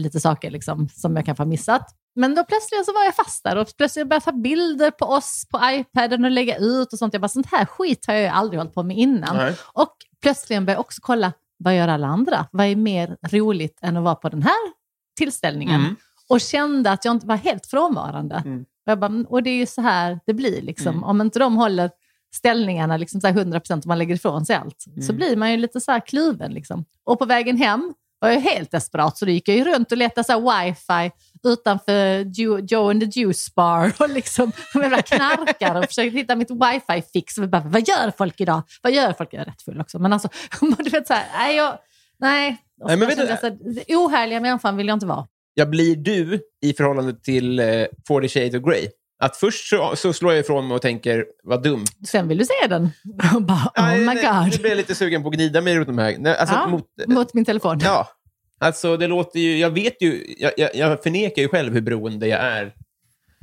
lite 0.00 0.20
saker 0.20 0.50
liksom, 0.50 0.88
som 0.88 1.16
jag 1.16 1.26
kanske 1.26 1.42
har 1.42 1.48
missat. 1.48 1.96
Men 2.14 2.34
då 2.34 2.44
plötsligt 2.44 2.86
så 2.86 2.92
var 2.92 3.04
jag 3.04 3.14
fast 3.14 3.44
där 3.44 3.56
och 3.56 3.68
plötsligt 3.76 4.08
började 4.08 4.24
jag 4.26 4.34
ta 4.34 4.40
bilder 4.40 4.90
på 4.90 5.04
oss 5.04 5.46
på 5.50 5.60
iPaden 5.72 6.24
och 6.24 6.30
lägga 6.30 6.56
ut 6.56 6.92
och 6.92 6.98
sånt. 6.98 7.14
Jag 7.14 7.20
bara, 7.20 7.28
sånt 7.28 7.50
här 7.50 7.64
skit 7.64 8.06
har 8.06 8.14
jag 8.14 8.22
ju 8.22 8.28
aldrig 8.28 8.60
hållit 8.60 8.74
på 8.74 8.82
med 8.82 8.96
innan. 8.96 9.36
Nej. 9.36 9.56
Och 9.72 9.96
plötsligt 10.22 10.58
började 10.58 10.72
jag 10.72 10.80
också 10.80 11.00
kolla, 11.02 11.32
vad 11.56 11.76
gör 11.76 11.88
alla 11.88 12.06
andra? 12.06 12.46
Vad 12.52 12.66
är 12.66 12.76
mer 12.76 13.16
roligt 13.30 13.78
än 13.82 13.96
att 13.96 14.02
vara 14.04 14.14
på 14.14 14.28
den 14.28 14.42
här 14.42 14.72
tillställningen? 15.18 15.80
Mm. 15.80 15.96
Och 16.28 16.40
kände 16.40 16.90
att 16.90 17.04
jag 17.04 17.12
inte 17.14 17.26
var 17.26 17.36
helt 17.36 17.66
frånvarande. 17.66 18.34
Mm. 18.44 18.64
Och, 18.90 18.98
bara, 18.98 19.06
"Mm, 19.06 19.24
och 19.28 19.42
det 19.42 19.50
är 19.50 19.54
ju 19.56 19.66
så 19.66 19.80
här 19.82 20.20
det 20.26 20.34
blir. 20.34 20.62
Liksom. 20.62 20.88
Mm. 20.88 21.04
Om 21.04 21.20
inte 21.20 21.38
de 21.38 21.56
håller 21.56 21.90
ställningarna 22.34 22.96
liksom 22.96 23.20
så 23.20 23.26
här 23.26 23.34
100% 23.34 23.84
om 23.84 23.88
man 23.88 23.98
lägger 23.98 24.14
ifrån 24.14 24.46
sig 24.46 24.56
allt, 24.56 24.84
Mm. 24.86 25.02
så 25.02 25.12
blir 25.12 25.36
man 25.36 25.50
ju 25.50 25.56
lite 25.56 25.80
så 25.80 25.92
här 25.92 26.00
kluven. 26.06 26.52
Liksom. 26.52 26.84
Och 27.04 27.18
på 27.18 27.24
vägen 27.24 27.56
hem 27.56 27.94
var 28.22 28.32
jag 28.32 28.40
helt 28.40 28.70
desperat, 28.70 29.18
så 29.18 29.24
då 29.24 29.30
gick 29.30 29.48
jag 29.48 29.56
ju 29.56 29.64
runt 29.64 29.92
och 29.92 29.98
letade 29.98 30.24
så 30.24 30.40
wifi 30.50 31.10
utanför 31.44 32.18
Joe, 32.40 32.58
Joe 32.58 32.90
and 32.90 33.00
the 33.12 33.20
Juice 33.20 33.54
Bar 33.54 33.92
och 33.98 34.08
liksom 34.08 34.52
jävla 34.74 35.02
knarkare 35.02 35.78
och 35.78 35.84
försökte 35.84 36.18
hitta 36.18 36.36
mitt 36.36 36.50
wifi-fix. 36.50 37.38
Vad 37.64 37.88
gör 37.88 38.12
folk 38.18 38.40
idag? 38.40 38.62
Vad 38.82 38.92
gör 38.92 39.12
folk? 39.12 39.28
Jag 39.32 39.40
är 39.40 39.44
rätt 39.44 39.62
full 39.62 39.80
också, 39.80 39.98
men 39.98 40.12
alltså, 40.12 40.28
du 40.78 40.90
vet 40.90 41.06
så 41.06 41.14
här, 41.14 41.26
nej, 41.38 41.56
jag, 41.56 41.78
nej. 42.18 42.56
Nej, 42.84 42.96
men 42.96 43.08
vet 43.08 43.18
du- 43.18 43.26
så 43.26 43.46
här, 43.46 43.58
ohärliga 43.88 44.40
människan 44.40 44.76
vill 44.76 44.88
jag 44.88 44.96
inte 44.96 45.06
vara. 45.06 45.26
Jag 45.54 45.70
blir 45.70 45.96
du 45.96 46.40
i 46.62 46.72
förhållande 46.72 47.14
till 47.14 47.58
eh, 47.58 47.66
40 48.08 48.28
shades 48.28 48.54
of 48.54 48.62
Grey. 48.62 48.88
Att 49.22 49.36
först 49.36 49.68
så, 49.68 49.96
så 49.96 50.12
slår 50.12 50.32
jag 50.32 50.40
ifrån 50.40 50.68
mig 50.68 50.74
och 50.74 50.82
tänker, 50.82 51.26
vad 51.42 51.62
dumt. 51.62 51.84
Sen 52.08 52.28
vill 52.28 52.38
du 52.38 52.44
se 52.44 52.66
den 52.68 52.90
och 53.34 53.42
bara, 53.42 53.72
oh 53.76 53.98
my 53.98 54.04
nej, 54.04 54.44
Nu 54.44 54.50
god. 54.50 54.60
blir 54.60 54.70
jag 54.70 54.76
lite 54.76 54.94
sugen 54.94 55.22
på 55.22 55.28
att 55.28 55.34
gnida 55.34 55.60
mig 55.60 55.76
runt 55.78 55.86
de 55.86 55.98
här. 55.98 56.16
Nej, 56.18 56.36
Alltså, 56.36 56.54
Ja, 56.54 56.66
mot, 56.66 56.84
Mot 57.06 57.34
min 57.34 57.44
telefon. 57.44 57.78
ja. 57.82 58.08
Alltså, 58.60 58.96
det 58.96 59.06
låter 59.06 59.40
ju... 59.40 59.58
Jag 59.58 59.70
vet 59.70 60.02
ju... 60.02 60.34
Jag, 60.38 60.52
jag, 60.56 60.70
jag 60.74 61.02
förnekar 61.02 61.42
ju 61.42 61.48
själv 61.48 61.72
hur 61.72 61.80
beroende 61.80 62.26
jag 62.26 62.40
är. 62.40 62.72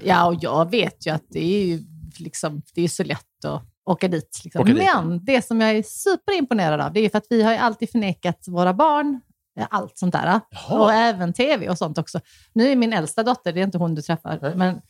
Ja, 0.04 0.26
och 0.28 0.36
jag 0.42 0.72
vet 0.72 1.08
ju 1.08 1.12
att 1.12 1.24
det 1.30 1.44
är 1.44 1.66
ju 1.66 1.80
liksom, 2.20 2.62
det 2.76 2.82
är 2.82 2.88
så 2.88 3.04
lätt 3.04 3.46
att 3.46 3.64
åka 3.86 4.08
dit. 4.08 4.42
Liksom. 4.44 4.62
Åka 4.62 4.74
dit, 4.74 4.84
Men 4.96 5.26
det 5.26 5.46
som 5.46 5.62
jag 5.62 5.72
är 5.72 5.84
superimponerad 5.84 6.82
av, 6.82 6.94
det 6.94 7.00
är 7.00 7.10
för 7.10 7.18
att 7.18 7.28
vi 7.30 7.42
har 7.44 7.52
ju 7.52 7.58
alltid 7.58 7.90
förnekat 7.92 8.46
våra 8.48 8.74
barn 8.74 9.22
eh, 9.60 9.68
allt 9.70 9.98
sånt 9.98 10.14
där. 10.14 10.40
Och 10.70 10.94
även 10.94 11.34
tv 11.34 11.70
och 11.70 11.78
sånt 11.78 11.98
också. 11.98 12.20
Nu 12.54 12.72
är 12.72 12.76
min 12.76 12.94
äldsta 12.94 13.24
dotter, 13.24 13.54
det 13.54 13.60
är 13.60 13.64
inte 13.64 13.78
hon 13.78 13.96
du 13.96 14.02
träffar, 14.02 14.40
Nej. 14.42 14.56
men 14.56 14.82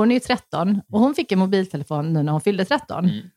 hon 0.00 0.10
är 0.10 0.14
ju 0.14 0.20
13 0.20 0.80
och 0.92 1.00
hon 1.00 1.14
fick 1.14 1.32
en 1.32 1.38
mobiltelefon 1.38 2.12
nu 2.12 2.22
när 2.22 2.32
hon 2.32 2.40
fyllde 2.40 2.64
13. 2.64 3.04
Mm. 3.04 3.30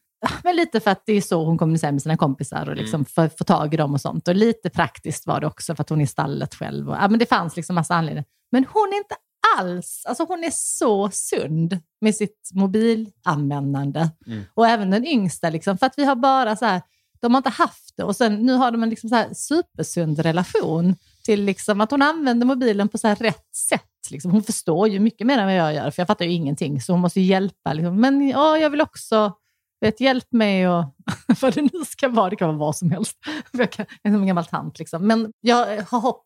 Men 0.43 0.55
lite 0.55 0.79
för 0.79 0.91
att 0.91 1.03
det 1.05 1.13
är 1.13 1.21
så 1.21 1.45
hon 1.45 1.57
kommunicerar 1.57 1.91
med 1.91 2.01
sina 2.01 2.17
kompisar 2.17 2.69
och 2.69 2.75
liksom 2.75 3.05
får 3.05 3.27
få 3.37 3.43
tag 3.43 3.73
i 3.73 3.77
dem 3.77 3.93
och 3.93 4.01
sånt. 4.01 4.27
Och 4.27 4.35
lite 4.35 4.69
praktiskt 4.69 5.27
var 5.27 5.39
det 5.39 5.47
också 5.47 5.75
för 5.75 5.81
att 5.81 5.89
hon 5.89 5.99
är 5.99 6.03
i 6.03 6.07
stallet 6.07 6.55
själv. 6.55 6.89
Och, 6.89 6.95
ja, 6.95 7.07
men 7.07 7.19
det 7.19 7.25
fanns 7.25 7.55
liksom 7.55 7.75
massa 7.75 7.95
anledningar. 7.95 8.25
Men 8.51 8.65
hon 8.73 8.93
är 8.93 8.97
inte 8.97 9.15
alls, 9.57 10.03
alltså 10.05 10.23
hon 10.23 10.43
är 10.43 10.51
så 10.51 11.09
sund 11.09 11.79
med 12.01 12.15
sitt 12.15 12.51
mobilanvändande. 12.53 14.09
Mm. 14.27 14.43
Och 14.53 14.67
även 14.67 14.89
den 14.89 15.05
yngsta, 15.05 15.49
liksom, 15.49 15.77
för 15.77 15.85
att 15.85 15.93
vi 15.97 16.05
har 16.05 16.15
bara 16.15 16.55
så 16.55 16.65
här, 16.65 16.81
de 17.19 17.33
har 17.33 17.39
inte 17.39 17.49
haft 17.49 17.93
det 17.97 18.03
och 18.03 18.15
sen 18.15 18.35
nu 18.35 18.53
har 18.53 18.71
de 18.71 18.83
en 18.83 18.89
liksom 18.89 19.09
så 19.09 19.15
här 19.15 19.33
supersund 19.33 20.19
relation 20.19 20.95
till 21.27 21.43
liksom 21.43 21.81
att 21.81 21.91
hon 21.91 22.01
använder 22.01 22.45
mobilen 22.45 22.87
på 22.89 22.97
så 22.97 23.07
här 23.07 23.15
rätt 23.15 23.55
sätt. 23.55 23.81
Liksom. 24.11 24.31
Hon 24.31 24.43
förstår 24.43 24.87
ju 24.87 24.99
mycket 24.99 25.27
mer 25.27 25.37
än 25.37 25.45
vad 25.45 25.55
jag 25.55 25.73
gör, 25.73 25.91
för 25.91 26.01
jag 26.01 26.07
fattar 26.07 26.25
ju 26.25 26.31
ingenting, 26.31 26.81
så 26.81 26.91
hon 26.91 27.01
måste 27.01 27.21
hjälpa. 27.21 27.73
Liksom. 27.73 28.01
Men 28.01 28.27
ja, 28.29 28.57
jag 28.57 28.69
vill 28.69 28.81
också, 28.81 29.33
vet, 29.81 30.01
hjälp 30.01 30.31
mig 30.31 30.67
och 30.69 30.85
vad 31.41 31.53
det 31.55 31.61
nu 31.61 31.85
ska 31.87 32.07
vara, 32.09 32.29
det 32.29 32.35
kan 32.35 32.47
vara 32.47 32.57
vad 32.57 32.75
som 32.75 32.91
helst. 32.91 33.17
Jag, 33.51 33.71
kan, 33.71 33.85
jag 34.01 34.09
är 34.11 34.15
som 34.15 34.21
en 34.21 34.27
gammal 34.27 34.45
tant 34.45 34.79
liksom. 34.79 35.07
Men 35.07 35.31
jag 35.41 35.81
har 35.81 35.99
hopp 35.99 36.25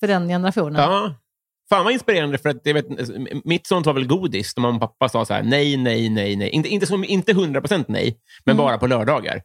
för 0.00 0.06
den 0.06 0.28
generationen. 0.28 0.82
Ja. 0.82 1.14
Fan 1.68 1.84
vad 1.84 1.92
inspirerande, 1.92 2.38
för 2.38 2.48
att 2.48 2.60
jag 2.62 2.74
vet, 2.74 2.86
mitt 3.44 3.66
sånt 3.66 3.86
var 3.86 3.92
väl 3.92 4.06
godis. 4.06 4.54
Där 4.54 4.62
mamma 4.62 4.74
och 4.74 4.80
pappa 4.80 5.08
sa 5.08 5.24
så 5.24 5.34
här, 5.34 5.42
nej, 5.42 5.76
nej, 5.76 6.08
nej, 6.08 6.36
nej. 6.36 6.48
Inte, 6.48 6.68
inte, 6.68 6.86
som, 6.86 7.04
inte 7.04 7.32
100% 7.32 7.84
nej, 7.88 8.18
men 8.44 8.56
Mm. 8.56 8.66
bara 8.66 8.78
på 8.78 8.86
lördagar. 8.86 9.42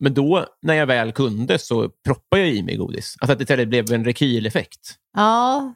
Men 0.00 0.14
då, 0.14 0.46
när 0.62 0.74
jag 0.74 0.86
väl 0.86 1.12
kunde, 1.12 1.58
så 1.58 1.88
proppade 2.04 2.42
jag 2.42 2.50
i 2.50 2.62
mig 2.62 2.76
godis. 2.76 3.16
Alltså 3.20 3.32
att 3.32 3.38
det 3.38 3.42
istället 3.42 3.68
blev 3.68 3.92
en 3.92 4.04
rekyleffekt. 4.04 4.94
Ja, 5.16 5.74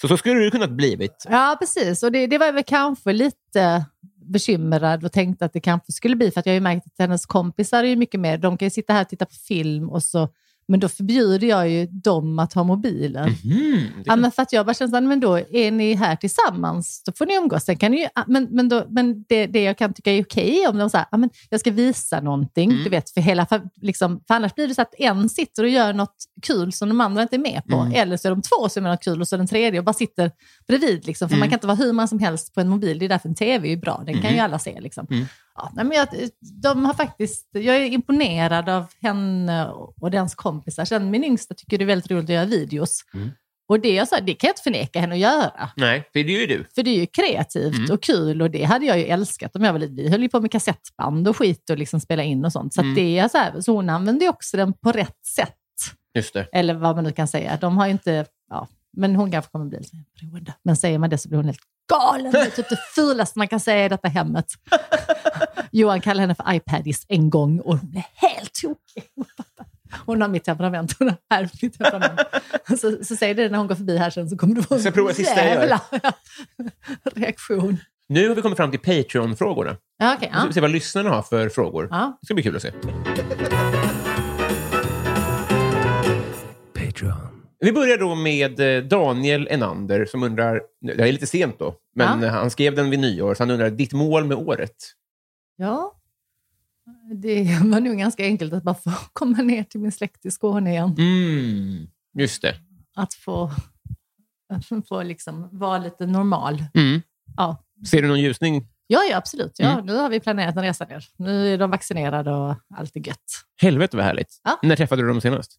Så 0.00 0.08
så 0.08 0.16
skulle 0.16 0.40
det 0.40 0.50
kunnat 0.50 0.70
blivit. 0.70 1.26
ja 1.28 1.56
precis. 1.60 2.02
Och 2.02 2.12
det, 2.12 2.26
det 2.26 2.38
var 2.38 2.46
jag 2.46 2.52
väl 2.52 2.64
kanske 2.64 3.12
lite 3.12 3.84
bekymrad 4.32 5.04
och 5.04 5.12
tänkte 5.12 5.44
att 5.44 5.52
det 5.52 5.60
kanske 5.60 5.92
skulle 5.92 6.16
bli, 6.16 6.30
för 6.30 6.40
att 6.40 6.46
jag 6.46 6.52
har 6.52 6.56
ju 6.56 6.60
märkt 6.60 6.86
att 6.86 6.98
hennes 6.98 7.26
kompisar 7.26 7.84
är 7.84 7.88
ju 7.88 7.96
mycket 7.96 8.20
mer, 8.20 8.38
de 8.38 8.58
kan 8.58 8.66
ju 8.66 8.70
sitta 8.70 8.92
här 8.92 9.02
och 9.02 9.08
titta 9.08 9.26
på 9.26 9.34
film 9.34 9.90
och 9.90 10.02
så, 10.02 10.28
men 10.68 10.80
då 10.80 10.88
förbjuder 10.88 11.46
jag 11.46 11.68
ju 11.68 11.86
dem 11.86 12.38
att 12.38 12.52
ha 12.52 12.64
mobiler. 12.64 13.22
Mm, 13.44 13.80
det 13.96 14.02
Ja, 14.04 14.16
men 14.16 14.32
för 14.32 14.42
att 14.42 14.52
jag 14.52 14.66
bara 14.66 14.74
känner, 14.74 15.00
men 15.00 15.20
då 15.20 15.38
är 15.38 15.70
ni 15.70 15.94
här 15.94 16.16
tillsammans, 16.16 17.02
då 17.06 17.12
får 17.12 17.26
ni 17.26 17.34
umgås. 17.36 17.64
Sen 17.64 17.76
kan 17.76 17.90
ni 17.92 18.00
ju, 18.00 18.08
men 18.26 18.48
men, 18.50 18.68
då, 18.68 18.84
men 18.88 19.24
det, 19.28 19.46
det 19.46 19.62
jag 19.62 19.78
kan 19.78 19.94
tycka 19.94 20.12
är 20.12 20.22
okej 20.24 20.66
om 20.68 20.78
de 20.78 20.90
säger, 20.90 21.06
ja, 21.10 21.16
men 21.18 21.30
jag 21.50 21.60
ska 21.60 21.70
visa 21.70 22.20
någonting, 22.20 22.70
Mm. 22.70 22.84
du 22.84 22.90
vet, 22.90 23.10
för 23.10 23.20
hela, 23.20 23.46
för, 23.46 23.62
liksom, 23.82 24.20
för 24.26 24.34
annars 24.34 24.54
blir 24.54 24.68
det 24.68 24.74
så 24.74 24.82
att 24.82 24.94
en 24.98 25.28
sitter 25.28 25.62
och 25.62 25.68
gör 25.68 25.92
något 25.92 26.16
kul 26.42 26.72
som 26.72 26.88
de 26.88 27.00
andra 27.00 27.22
inte 27.22 27.36
är 27.36 27.40
med 27.40 27.62
på. 27.68 27.76
Mm. 27.76 27.92
Eller 27.94 28.16
så 28.16 28.28
är 28.28 28.30
de 28.30 28.42
två 28.42 28.68
som 28.68 28.84
gör 28.84 28.90
något 28.92 29.04
kul 29.04 29.20
och 29.20 29.28
så 29.28 29.36
den 29.36 29.46
tredje 29.46 29.78
och 29.80 29.84
bara 29.84 29.92
sitter 29.92 30.30
bredvid. 30.68 31.06
Liksom, 31.06 31.28
för 31.28 31.34
Mm. 31.34 31.40
man 31.40 31.48
kan 31.48 31.56
inte 31.56 31.66
vara 31.66 31.76
hur 31.76 31.92
man 31.92 32.08
som 32.08 32.18
helst 32.18 32.54
på 32.54 32.60
en 32.60 32.68
mobil, 32.68 32.98
det 32.98 33.04
är 33.04 33.08
därför 33.08 33.28
en 33.28 33.34
tv 33.34 33.72
är 33.72 33.76
bra, 33.76 34.02
den 34.06 34.22
kan 34.22 34.32
ju 34.32 34.38
alla 34.38 34.58
se. 34.58 34.80
Liksom. 34.80 35.06
Ja, 35.56 35.70
men 35.74 35.92
jag, 35.92 36.08
de 36.62 36.84
har 36.84 36.94
faktiskt, 36.94 37.48
jag 37.52 37.76
är 37.76 37.84
imponerad 37.84 38.68
av 38.68 38.86
henne 39.02 39.66
och 40.00 40.10
dens 40.10 40.34
kompisar. 40.34 40.84
Sen 40.84 41.10
min 41.10 41.24
yngsta 41.24 41.54
tycker 41.54 41.78
det 41.78 41.84
är 41.84 41.86
väldigt 41.86 42.10
roligt 42.10 42.24
att 42.24 42.34
göra 42.34 42.44
videos. 42.44 43.00
Mm. 43.14 43.30
Och 43.68 43.80
det, 43.80 43.94
jag 43.94 44.08
sa, 44.08 44.20
det 44.20 44.34
kan 44.34 44.48
jag 44.48 44.52
inte 44.52 44.62
förneka 44.62 45.00
henne 45.00 45.14
att 45.14 45.20
göra. 45.20 45.70
Nej, 45.76 46.00
för 46.12 46.18
det 46.24 46.36
är 46.36 46.40
ju 46.40 46.46
du. 46.46 46.64
För 46.74 46.82
det 46.82 46.90
är 46.90 47.00
ju 47.00 47.06
kreativt 47.06 47.76
Mm. 47.78 47.90
och 47.90 48.02
kul 48.02 48.42
och 48.42 48.50
det 48.50 48.64
hade 48.64 48.86
jag 48.86 48.98
ju 48.98 49.04
älskat 49.04 49.56
om 49.56 49.64
jag 49.64 49.72
var 49.72 49.80
liten. 49.80 49.96
Vi 49.96 50.08
höll 50.10 50.22
ju 50.22 50.28
på 50.28 50.40
med 50.40 50.50
kassettband 50.50 51.28
och 51.28 51.36
skit 51.36 51.70
och 51.70 51.78
liksom 51.78 52.00
spela 52.00 52.22
in 52.22 52.44
och 52.44 52.52
sånt. 52.52 52.74
Så, 52.74 52.80
Mm. 52.80 52.94
det 52.94 53.18
är 53.18 53.28
så, 53.28 53.38
här, 53.38 53.60
så 53.60 53.72
hon 53.72 53.90
använder 53.90 54.22
ju 54.26 54.30
också 54.30 54.56
den 54.56 54.72
på 54.72 54.92
rätt 54.92 55.26
sätt. 55.36 55.54
Just 56.14 56.34
det. 56.34 56.48
Eller 56.52 56.74
vad 56.74 56.94
man 56.96 57.04
nu 57.04 57.12
kan 57.12 57.28
säga. 57.28 57.58
De 57.60 57.78
har 57.78 57.86
ju 57.86 57.92
inte, 57.92 58.26
ja, 58.50 58.68
men 58.96 59.16
hon 59.16 59.30
kanske 59.30 59.50
kommer 59.50 59.64
bli 59.66 59.78
lite 59.78 59.96
beroende. 60.20 60.54
Men 60.62 60.76
säger 60.76 60.98
man 60.98 61.10
det 61.10 61.18
så 61.18 61.28
blir 61.28 61.36
hon 61.36 61.44
helt 61.46 61.60
galen. 61.92 62.32
Det 62.32 62.38
är 62.40 62.50
typ 62.50 62.68
det 62.68 62.78
fulaste 62.94 63.38
man 63.38 63.48
kan 63.48 63.60
säga 63.60 63.84
i 63.84 63.88
detta 63.88 64.08
hemmet. 64.08 64.46
Johan 65.72 66.00
kallade 66.00 66.20
henne 66.20 66.34
för 66.34 66.54
iPadis 66.54 67.06
en 67.08 67.30
gång 67.30 67.60
och 67.60 67.78
hon 67.78 67.90
blev 67.90 68.04
helt 68.14 68.54
tokig. 68.54 69.02
Hon 70.06 70.22
har 70.22 70.28
mitt 70.28 70.44
temperament. 70.44 70.96
Hon 70.98 71.08
har 71.08 71.38
ärvt 71.38 71.62
mitt 71.62 71.78
temperament. 71.78 72.20
Så, 72.80 73.04
så 73.04 73.16
säger 73.16 73.34
det 73.34 73.48
när 73.48 73.58
hon 73.58 73.66
går 73.66 73.74
förbi 73.74 73.98
här 73.98 74.10
sen 74.10 74.30
så 74.30 74.36
kommer 74.36 74.54
du 74.54 74.62
få 74.62 74.78
jag 74.84 74.94
prova 74.94 75.12
sista 75.12 75.44
jävla 75.44 75.80
reaktion. 77.14 77.78
Nu 78.08 78.28
har 78.28 78.36
vi 78.36 78.42
kommit 78.42 78.56
fram 78.56 78.70
till 78.70 78.80
Patreon-frågorna. 78.80 79.76
Ja, 79.98 80.14
okej. 80.16 80.28
Vi 80.32 80.38
ska 80.38 80.46
ja. 80.48 80.52
se 80.52 80.60
vad 80.60 80.70
lyssnarna 80.70 81.10
har 81.10 81.22
för 81.22 81.48
frågor. 81.48 81.88
Ja. 81.90 82.18
Det 82.20 82.26
ska 82.26 82.34
bli 82.34 82.42
kul 82.42 82.56
att 82.56 82.62
se. 82.62 82.72
Vi 87.58 87.72
börjar 87.72 87.98
då 87.98 88.14
med 88.14 88.60
eh, 88.60 88.82
Daniel 88.84 89.48
Enander 89.50 90.04
som 90.04 90.22
undrar, 90.22 90.60
det 90.80 91.08
är 91.08 91.12
lite 91.12 91.26
sent 91.26 91.58
då, 91.58 91.74
men 91.94 92.22
Ja. 92.22 92.28
han 92.28 92.50
skrev 92.50 92.74
den 92.74 92.90
vid 92.90 92.98
nyår, 92.98 93.34
så 93.34 93.42
han 93.42 93.50
undrar 93.50 93.70
ditt 93.70 93.92
mål 93.92 94.24
med 94.24 94.36
året. 94.36 94.74
Ja. 95.56 95.92
Det 97.14 97.44
var 97.64 97.80
nog 97.80 97.98
ganska 97.98 98.24
enkelt 98.24 98.52
att 98.52 98.62
bara 98.62 98.74
få 98.74 98.90
komma 99.12 99.38
ner 99.42 99.64
till 99.64 99.80
min 99.80 99.92
släkt 99.92 100.26
i 100.26 100.30
Skåne 100.30 100.70
igen. 100.70 100.94
Mm, 100.98 101.86
just 102.18 102.42
det. 102.42 102.54
Att 102.94 103.14
få, 103.14 103.50
att 104.54 104.88
få 104.88 105.02
liksom 105.02 105.48
vara 105.52 105.78
lite 105.78 106.06
normal. 106.06 106.64
Mm. 106.74 107.02
Ja, 107.36 107.64
Ser 107.90 108.02
du 108.02 108.08
någon 108.08 108.20
ljusning? 108.20 108.68
ja, 108.86 109.00
ja 109.10 109.16
absolut. 109.16 109.58
Ja, 109.58 109.72
Mm. 109.72 109.86
Nu 109.86 109.94
har 109.96 110.08
vi 110.10 110.20
planerat 110.20 110.56
en 110.56 110.62
resa 110.62 110.84
ner. 110.84 111.04
Nu 111.16 111.54
är 111.54 111.58
de 111.58 111.70
vaccinerade 111.70 112.32
och 112.32 112.54
allt 112.76 112.96
är 112.96 113.06
gött. 113.08 113.24
Helvete 113.60 113.96
vad 113.96 114.06
härligt. 114.06 114.40
Ja. 114.44 114.58
När 114.62 114.76
träffade 114.76 115.02
du 115.02 115.08
dem 115.08 115.20
senast? 115.20 115.56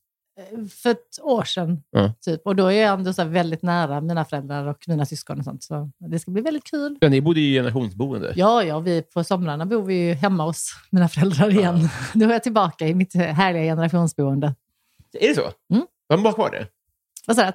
För 0.69 0.89
ett 0.89 1.19
år 1.21 1.43
sedan, 1.43 1.83
Ja. 1.89 2.13
typ. 2.21 2.41
Och 2.45 2.55
då 2.55 2.65
är 2.67 2.81
jag 2.81 2.93
ändå 2.93 3.13
så 3.13 3.23
väldigt 3.23 3.61
nära 3.61 4.01
mina 4.01 4.25
föräldrar 4.25 4.65
och 4.67 4.83
mina 4.87 5.05
syskon 5.05 5.39
och 5.39 5.43
sånt. 5.43 5.63
Så 5.63 5.91
det 5.97 6.19
ska 6.19 6.31
bli 6.31 6.41
väldigt 6.41 6.63
kul. 6.63 6.97
Ja, 6.99 7.09
ni 7.09 7.21
bodde 7.21 7.39
i 7.39 7.53
generationsboende. 7.53 8.33
Ja, 8.35 8.63
ja, 8.63 8.79
vi 8.79 9.01
på 9.01 9.23
somrarna 9.23 9.65
bor 9.65 9.83
vi 9.83 9.95
ju 9.95 10.13
hemma 10.13 10.43
hos 10.43 10.71
mina 10.91 11.09
föräldrar 11.09 11.49
igen. 11.49 11.89
Då 12.13 12.25
är 12.25 12.29
jag 12.31 12.43
tillbaka 12.43 12.87
i 12.87 12.95
mitt 12.95 13.13
härliga 13.15 13.63
generationsboende. 13.63 14.55
Är 15.19 15.27
det 15.27 15.35
så? 15.35 15.51
Mm. 15.73 15.85
Har 16.09 16.17
de 16.17 16.33
kvar 16.33 16.49
det? 16.51 16.67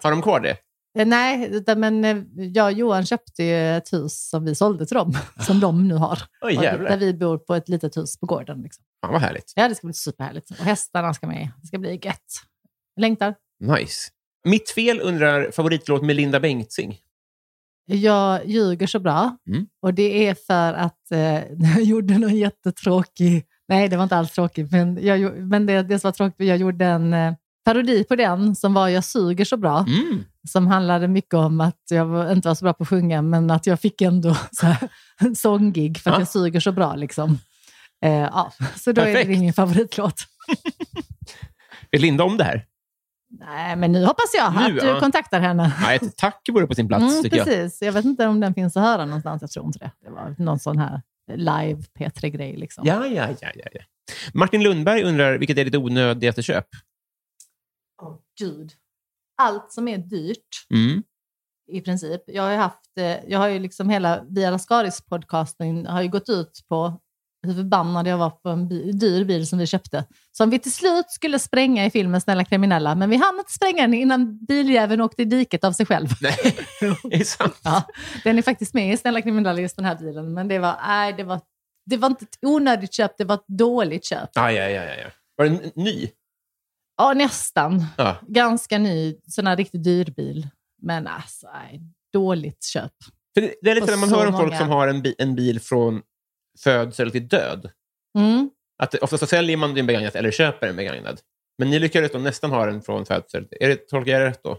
Har 0.02 0.10
de 0.10 0.22
kvar 0.22 0.40
det? 0.40 0.56
Eh, 0.98 1.06
Nej, 1.06 1.62
men 1.76 2.04
eh, 2.04 2.16
jag 2.36 2.66
och 2.66 2.72
Johan 2.72 3.06
köpte 3.06 3.44
ett 3.44 3.92
hus 3.92 4.28
som 4.28 4.44
vi 4.44 4.54
sålde 4.54 4.86
till 4.86 4.96
dem, 4.96 5.12
som 5.46 5.60
de 5.60 5.88
nu 5.88 5.94
har. 5.94 6.18
Jävlar. 6.50 6.90
där 6.90 6.96
vi 6.96 7.14
bor 7.14 7.38
på 7.38 7.54
ett 7.54 7.68
litet 7.68 7.96
hus 7.96 8.20
på 8.20 8.26
gården. 8.26 8.62
Liksom. 8.62 8.84
Fan 9.04 9.12
vad 9.12 9.20
härligt. 9.20 9.52
Ja, 9.56 9.68
det 9.68 9.74
ska 9.74 9.86
bli 9.86 9.94
superhärligt. 9.94 10.50
Och 10.50 10.56
hästarna 10.56 11.14
ska 11.14 11.26
med. 11.26 11.48
Det 11.60 11.66
ska 11.66 11.78
bli 11.78 12.00
gött. 12.02 12.42
Längtar. 13.00 13.34
Nice. 13.60 14.10
Mitt 14.44 14.70
fel 14.70 15.00
undrar 15.00 15.50
favoritlåt 15.50 16.02
med 16.02 16.16
Linda 16.16 16.40
Bengtzing. 16.40 16.98
Jag 17.86 18.46
ljuger 18.46 18.86
så 18.86 18.98
bra 18.98 19.36
Mm. 19.48 19.66
och 19.82 19.94
det 19.94 20.28
är 20.28 20.34
för 20.34 20.72
att 20.72 21.10
eh, 21.12 21.18
jag 21.76 21.82
gjorde 21.82 22.18
någon 22.18 22.36
jättetråkig, 22.36 23.44
nej 23.68 23.88
det 23.88 23.96
var 23.96 24.02
inte 24.02 24.16
alls 24.16 24.32
tråkigt, 24.32 24.72
men, 24.72 24.98
jag, 25.06 25.36
men 25.38 25.66
det, 25.66 25.82
det 25.82 25.98
som 25.98 26.08
var 26.08 26.12
tråkigt, 26.12 26.46
jag 26.48 26.56
gjorde 26.56 26.84
en 26.86 27.14
eh, 27.14 27.34
parodi 27.64 28.04
på 28.04 28.16
den 28.16 28.56
som 28.56 28.74
var 28.74 28.88
Jag 28.88 29.04
suger 29.04 29.44
så 29.44 29.56
bra, 29.56 29.78
Mm. 29.88 30.24
som 30.48 30.66
handlade 30.66 31.08
mycket 31.08 31.34
om 31.34 31.60
att 31.60 31.80
jag 31.90 32.06
var, 32.06 32.32
inte 32.32 32.48
var 32.48 32.54
så 32.54 32.64
bra 32.64 32.72
på 32.72 32.82
att 32.82 32.88
sjunga, 32.88 33.22
men 33.22 33.50
att 33.50 33.66
jag 33.66 33.80
fick 33.80 34.00
ändå 34.02 34.36
så 34.52 34.66
här, 34.66 34.88
en 35.20 35.36
sånggig 35.36 35.98
för 35.98 36.10
att 36.10 36.16
Ja. 36.16 36.20
jag 36.20 36.28
suger 36.28 36.60
så 36.60 36.72
bra. 36.72 36.94
Liksom. 36.94 37.38
Eh, 38.04 38.12
ja, 38.12 38.52
så 38.76 38.92
då 38.92 39.00
är 39.00 39.06
Perfekt. 39.06 39.28
det 39.28 39.38
min 39.38 39.52
favoritlåt. 39.52 40.14
Vet 41.90 42.00
Linda 42.00 42.24
om 42.24 42.36
det 42.36 42.44
här? 42.44 42.64
Nej, 43.38 43.76
men 43.76 43.92
nu 43.92 44.04
hoppas 44.04 44.34
jag 44.34 44.54
Nu, 44.54 44.60
att 44.60 44.80
du 44.80 44.86
ja. 44.86 45.00
kontaktar 45.00 45.40
henne. 45.40 45.74
Nej, 45.80 45.96
ett 46.02 46.16
tack 46.16 46.48
vore 46.52 46.66
på 46.66 46.74
sin 46.74 46.88
plats, 46.88 47.02
Mm, 47.12 47.22
tycker 47.22 47.36
jag. 47.36 47.46
precis. 47.46 47.82
Jag. 47.82 47.92
vet 47.92 48.04
inte 48.04 48.26
om 48.26 48.40
den 48.40 48.54
finns 48.54 48.76
att 48.76 48.82
höra 48.82 49.04
någonstans. 49.06 49.42
Jag 49.42 49.50
tror 49.50 49.66
inte 49.66 49.78
det. 49.78 49.90
Det 50.04 50.10
var 50.10 50.34
någon 50.38 50.58
sån 50.58 50.78
här 50.78 51.02
live 51.34 51.82
P3-grej. 51.98 52.56
Liksom. 52.56 52.86
Ja, 52.86 53.06
ja, 53.06 53.28
ja, 53.40 53.50
ja, 53.54 53.64
ja. 53.72 53.80
Martin 54.34 54.62
Lundberg 54.62 55.02
undrar, 55.02 55.38
vilket 55.38 55.58
är 55.58 55.64
ditt 55.64 55.74
onödigaste 55.76 56.42
köp? 56.42 56.66
Åh, 58.02 58.16
Gud. 58.38 58.72
Allt 59.42 59.72
som 59.72 59.88
är 59.88 59.98
dyrt, 59.98 60.66
Mm. 60.74 61.02
i 61.72 61.80
princip. 61.80 62.20
Jag 62.26 62.42
har 62.42 62.50
ju 62.50 62.56
haft, 62.56 62.98
eh, 62.98 63.16
jag 63.30 63.38
har 63.38 63.48
ju 63.48 63.58
liksom 63.58 63.90
hela 63.90 64.22
Via 64.28 64.50
Lascaris-podcasten 64.50 65.86
har 65.88 66.02
ju 66.02 66.08
gått 66.08 66.28
ut 66.28 66.64
på 66.68 67.00
hur 67.42 67.54
förbannad 67.54 68.06
jag 68.06 68.18
var 68.18 68.30
på 68.30 68.48
en 68.48 68.68
bi- 68.68 68.92
dyr 68.92 69.24
bil 69.24 69.46
som 69.46 69.58
vi 69.58 69.66
köpte. 69.66 70.04
Som 70.32 70.50
vi 70.50 70.58
till 70.58 70.72
slut 70.72 71.04
skulle 71.10 71.38
spränga 71.38 71.86
i 71.86 71.90
filmen 71.90 72.20
Snälla 72.20 72.44
kriminella, 72.44 72.94
men 72.94 73.10
vi 73.10 73.16
hann 73.16 73.38
inte 73.38 73.52
spränga 73.52 73.82
den 73.82 73.94
innan 73.94 74.44
biljäveln 74.44 75.00
åkte 75.00 75.22
i 75.22 75.24
diket 75.24 75.64
av 75.64 75.72
sig 75.72 75.86
själv. 75.86 76.08
Nej, 76.20 76.36
är 77.10 77.18
det 77.18 77.24
sant? 77.24 77.60
Ja, 77.64 77.82
den 78.24 78.38
är 78.38 78.42
faktiskt 78.42 78.74
med 78.74 78.92
i 78.94 78.96
Snälla 78.96 79.22
kriminella, 79.22 79.60
just 79.60 79.76
den 79.76 79.84
här 79.84 79.96
bilen. 79.98 80.34
Men 80.34 80.48
det 80.48 80.58
var, 80.58 80.76
nej, 80.86 81.12
det 81.16 81.24
var, 81.24 81.40
det 81.86 81.96
var 81.96 82.08
inte 82.08 82.24
ett 82.24 82.38
onödigt 82.46 82.92
köp, 82.94 83.18
det 83.18 83.24
var 83.24 83.34
ett 83.34 83.46
dåligt 83.48 84.04
köp. 84.04 84.30
Ja, 84.34 84.52
ja, 84.52 84.68
ja, 84.68 84.84
ja, 84.84 84.94
ja. 84.94 85.08
Var 85.36 85.44
den 85.44 85.70
ny? 85.74 86.08
Ja, 86.96 87.12
nästan. 87.14 87.84
Ja. 87.96 88.16
Ganska 88.28 88.78
ny, 88.78 89.16
sån 89.28 89.46
här 89.46 89.56
riktigt 89.56 89.84
dyr 89.84 90.12
bil. 90.16 90.48
Men 90.82 91.06
alltså, 91.06 91.46
nej, 91.54 91.80
dåligt 92.12 92.64
köp. 92.64 92.92
För 93.34 93.40
det, 93.40 93.54
det 93.62 93.70
är 93.70 93.74
lite 93.74 93.90
när 93.90 93.96
man 93.96 94.08
hör 94.10 94.26
om 94.26 94.32
folk 94.32 94.44
många- 94.44 94.58
som 94.58 94.68
har 94.68 94.88
en, 94.88 95.02
bi- 95.02 95.14
en 95.18 95.34
bil 95.34 95.60
från 95.60 96.02
födsel 96.58 97.10
till 97.10 97.28
död. 97.28 97.70
Mm. 98.18 98.50
Att 98.82 98.94
ofta 98.94 99.18
så 99.18 99.26
säljer 99.26 99.56
man 99.56 99.76
en 99.76 99.86
begagnad 99.86 100.16
eller 100.16 100.30
köper 100.30 100.66
en 100.66 100.76
begagnad. 100.76 101.20
Men 101.58 101.70
ni 101.70 101.78
lyckades 101.78 102.12
då 102.12 102.18
nästan 102.18 102.50
ha 102.50 102.66
den 102.66 102.82
från 102.82 103.06
födsel. 103.06 103.48
Är 103.60 103.68
det, 103.68 103.88
tolkar 103.88 104.12
jag 104.12 104.20
det 104.20 104.26
rätt 104.26 104.42
då? 104.44 104.58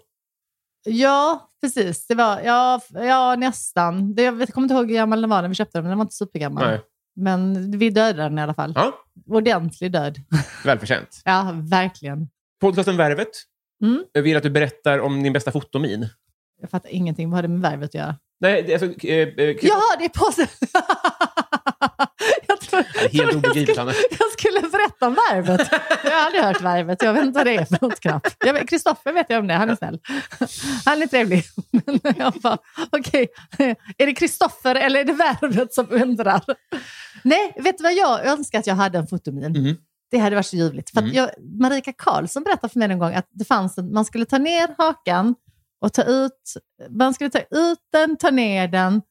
Ja, 0.86 1.50
precis. 1.62 2.08
Det 2.08 2.16
var, 2.16 2.42
ja, 2.42 2.82
ja 2.94 3.36
nästan. 3.36 4.16
Det, 4.16 4.24
jag 4.24 4.48
kommer 4.48 4.66
inte 4.66 4.74
ihåg 4.74 4.88
hur 4.88 4.96
gammal 4.96 5.22
den 5.22 5.30
var 5.30 5.42
när 5.42 5.50
vi 5.50 5.56
köpte 5.56 5.78
den, 5.78 5.84
men 5.84 5.90
den 5.90 5.98
var 5.98 6.06
inte 6.06 6.16
supergammal. 6.16 6.68
Nej. 6.68 6.82
Men 7.16 7.72
vi 7.80 7.90
dödade 7.90 8.24
den 8.24 8.40
i 8.40 8.42
alla 8.42 8.54
fall. 8.54 8.74
Ja, 8.76 9.06
Ordentlig 9.28 9.92
död. 9.92 10.18
välförtjänt. 10.66 11.22
Ja, 11.26 11.52
verkligen. 11.56 12.30
Podcasten 12.62 12.98
Värvet. 12.98 13.30
Mm. 13.84 14.04
Jag 14.12 14.22
vill 14.22 14.38
att 14.38 14.44
du 14.44 14.50
berättar 14.50 15.00
om 15.00 15.24
din 15.24 15.34
bästa 15.34 15.52
fotomin. 15.52 16.08
Jag 16.62 16.70
fattar 16.70 16.90
ingenting. 16.90 17.30
Vad 17.30 17.38
har 17.38 17.42
det 17.42 17.48
med 17.48 17.62
värvet 17.62 17.90
att 17.90 17.94
göra? 17.94 18.16
Nej, 18.40 18.64
det 18.64 18.74
alltså... 18.74 19.08
Eh, 19.08 19.28
eh, 19.28 19.56
Jaha, 19.62 19.98
det 20.00 20.06
är 20.06 20.10
påsen! 20.10 20.48
jag 22.48 22.60
tror, 22.62 22.82
helt 22.84 23.14
jag 23.14 23.36
obegripligt, 23.36 23.70
skulle, 23.70 23.80
Hanna. 23.82 23.94
jag 24.20 24.32
skulle 24.32 24.60
berätta 24.70 25.08
om 25.08 25.14
värvet. 25.30 25.68
Jag 26.04 26.12
har 26.12 26.26
aldrig 26.26 26.44
hört 26.44 26.62
värvet. 26.62 27.04
Jag 27.04 27.14
vet 27.14 27.24
inte 27.26 27.40
vad 27.40 27.46
det 27.48 27.56
är 27.56 27.66
för 27.66 27.78
något 27.82 28.00
knappt. 28.00 28.36
Jag 28.46 28.70
Kristoffer 28.70 29.14
vet 29.14 29.26
jag 29.30 29.40
om 29.40 29.48
det. 29.48 29.54
Han 29.54 29.70
är 29.70 29.76
snäll. 29.76 30.00
Han 30.86 31.02
är 31.02 31.08
trevlig. 31.08 31.44
Men 32.04 32.14
jag 32.18 32.34
bara, 32.34 32.58
okej. 32.92 33.28
Är 33.98 34.06
det 34.06 34.14
Kristoffer 34.14 34.76
eller 34.76 35.00
är 35.00 35.04
det 35.06 35.14
värvet 35.14 35.74
som 35.74 35.88
undrar? 35.90 36.42
Nej, 37.24 37.54
vet 37.58 37.78
du 37.78 37.84
vad 37.84 37.94
jag 37.94 38.26
önskar 38.26 38.60
att 38.60 38.68
jag 38.68 38.76
hade 38.76 38.98
en 38.98 39.08
fotomin? 39.08 39.52
Mhm. 39.52 39.78
Det 40.12 40.18
hade 40.18 40.36
varit 40.36 40.46
så 40.46 40.56
ljuvligt. 40.56 40.90
För 40.90 41.00
Mm. 41.02 41.14
jag, 41.14 41.30
Marika 41.60 41.94
Karlsson 41.94 42.44
berättade 42.44 42.74
för 42.74 42.80
mig 42.80 42.92
en 42.92 43.00
gång 43.00 43.14
att 43.14 43.28
det 43.32 43.46
fanns 43.46 43.78
en, 43.78 43.94
man 43.94 44.06
skulle 44.06 44.26
ta 44.26 44.38
ner 44.38 44.76
hakan 44.78 45.36
och 45.82 45.94
ta 45.94 46.04
ut, 46.04 46.54
man 46.90 47.14
skulle 47.14 47.30
ta 47.30 47.40
ut 47.40 47.80
den, 47.92 48.18
ta 48.18 48.30
ner 48.32 48.68
den 48.68 49.02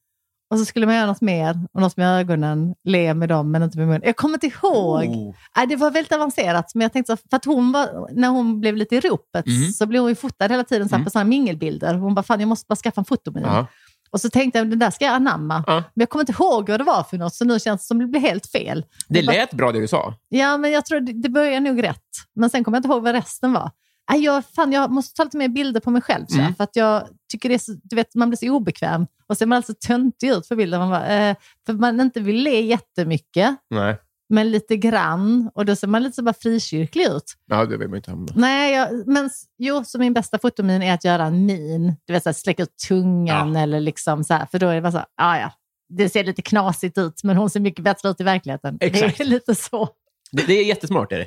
och 0.53 0.59
så 0.59 0.64
skulle 0.64 0.86
man 0.86 0.94
göra 0.94 1.07
något 1.07 1.20
mer 1.20 1.61
och 1.72 1.80
något 1.80 1.96
med 1.96 2.18
ögonen, 2.20 2.74
le 2.84 3.14
med 3.14 3.28
dem 3.28 3.50
men 3.50 3.62
inte 3.62 3.78
med 3.78 3.86
munnen. 3.86 4.03
Jag 4.05 4.16
kommer 4.16 4.34
inte 4.34 4.46
ihåg. 4.46 5.05
Oh. 5.09 5.34
Nej, 5.57 5.66
det 5.66 5.76
var 5.76 5.90
väldigt 5.90 6.12
avancerat, 6.12 6.74
men 6.74 6.82
jag 6.82 6.92
tänkte 6.92 7.16
så, 7.16 7.28
för 7.30 7.36
att 7.36 7.44
hon 7.44 7.72
var, 7.72 8.09
när 8.12 8.28
hon 8.28 8.61
blev 8.61 8.76
lite 8.76 8.96
i 8.96 9.00
ropet 9.00 9.46
Mm. 9.46 9.72
så 9.72 9.86
blev 9.86 10.00
hon 10.03 10.09
ju 10.11 10.14
fotad 10.14 10.48
hela 10.50 10.64
tiden 10.64 10.88
så 10.88 10.92
här, 10.94 10.98
Mm. 10.98 11.05
på 11.05 11.11
sådana 11.11 11.28
mingelbilder. 11.28 11.94
Hon 11.94 12.14
bara, 12.14 12.22
fan 12.22 12.40
jag 12.40 12.48
måste 12.48 12.66
bara 12.68 12.76
skaffa 12.76 13.00
en 13.00 13.05
fotomin. 13.05 13.42
Ja. 13.46 13.66
Och 14.11 14.20
så 14.20 14.30
tänkte 14.30 14.59
jag, 14.59 14.70
den 14.70 14.78
där 14.78 14.90
ska 14.90 15.05
jag 15.05 15.14
anamma. 15.14 15.64
Ja. 15.66 15.74
Men 15.74 15.82
jag 16.03 16.09
kommer 16.09 16.22
inte 16.22 16.32
ihåg 16.32 16.68
vad 16.70 16.80
det 16.80 16.84
var 16.84 17.03
för 17.03 17.16
något, 17.18 17.34
så 17.34 17.44
nu 17.44 17.61
känns 17.61 17.80
det 17.80 17.86
som 17.86 17.98
det 17.98 18.07
blev 18.07 18.22
helt 18.22 18.46
fel. 18.46 18.84
Det 19.09 19.18
Jag 19.18 19.26
bara- 19.26 19.36
lät 19.36 19.53
bra 19.53 19.72
det 19.72 19.80
du 19.80 19.88
sa. 19.88 20.14
Ja, 20.28 20.57
men 20.57 20.72
jag 20.72 20.86
tror 20.86 21.00
det, 21.00 21.12
det 21.12 21.28
börjar 21.28 21.61
nog 21.61 21.82
rätt. 21.82 21.98
Men 22.34 22.50
sen 22.50 22.64
kommer 22.64 22.76
jag 22.76 22.80
inte 22.80 22.88
ihåg 22.88 23.03
vad 23.03 23.14
resten 23.14 23.53
var. 23.53 23.70
Nej, 24.11 24.24
jag, 24.24 24.44
fan, 24.46 24.72
jag 24.72 24.90
måste 24.90 25.16
ta 25.16 25.24
lite 25.24 25.36
mer 25.36 25.48
bilder 25.48 25.80
på 25.80 25.90
mig 25.90 26.03
själv. 26.03 26.26
Så 26.28 26.38
Mm. 26.38 26.55
För 26.55 26.64
att 26.64 26.76
jag 26.76 27.09
tycker 27.32 27.48
det 27.48 27.55
är 27.55 27.59
så, 27.59 27.72
du 27.82 27.96
vet, 27.96 28.14
man 28.14 28.30
blir 28.30 28.36
så 28.36 28.50
obekväm. 28.50 29.07
Och 29.26 29.36
ser 29.38 29.46
man 29.46 29.57
alltså 29.57 29.74
töntig 29.86 30.28
ut 30.28 30.46
för 30.46 30.57
bilden. 30.57 30.80
Man 30.80 30.90
bara, 30.90 31.09
eh, 31.09 31.36
för 31.66 31.72
man 31.72 32.00
inte 32.00 32.20
vill 32.20 32.36
le 32.42 32.61
jättemycket, 32.61 33.57
Nej. 33.70 33.96
men 34.28 34.50
lite 34.50 34.76
grann. 34.76 35.50
Och 35.55 35.64
då 35.64 35.76
ser 35.76 35.86
man 35.86 36.03
lite 36.03 36.14
så 36.16 36.22
bara 36.22 36.34
frikyrklig 36.34 37.05
ut. 37.05 37.34
Ja, 37.46 37.64
det 37.66 37.76
vill 37.76 37.88
man 37.88 37.96
inte 37.96 38.11
hamna. 38.11 38.32
Nej, 38.36 38.74
jag, 38.74 39.07
men 39.09 39.30
jo, 39.59 39.84
så 39.84 39.98
min 39.98 40.12
bästa 40.12 40.38
fotomin 40.38 40.82
är 40.82 40.94
att 40.94 41.05
göra 41.05 41.24
en 41.24 41.46
min. 41.46 41.96
Du 42.05 42.12
vet, 42.12 42.22
så 42.22 42.28
här, 42.28 42.34
släcka 42.34 42.62
ut 42.62 42.76
tungan 42.88 43.57
eller 43.57 43.80
liksom 43.80 44.24
så 44.24 44.34
här. 44.34 44.46
För 44.46 44.59
då 44.59 44.68
är 44.68 44.74
det 44.74 44.80
bara 44.82 44.92
så 44.92 44.98
här, 44.98 45.07
ah, 45.16 45.38
ja, 45.38 45.53
det 45.88 46.09
ser 46.09 46.24
lite 46.24 46.42
knasigt 46.42 46.98
ut, 46.98 47.24
men 47.24 47.36
hon 47.36 47.50
ser 47.50 47.61
mycket 47.61 47.84
bättre 47.84 48.09
ut 48.09 48.20
i 48.20 48.24
verkligheten. 48.24 48.78
Exakt. 48.80 49.18
Det 49.18 49.24
är 49.24 49.28
lite 49.28 49.55
så. 49.55 49.88
Det, 50.32 50.46
det 50.46 50.53
är 50.53 50.64
jättesmart. 50.64 51.12
Är 51.12 51.18
det. 51.18 51.26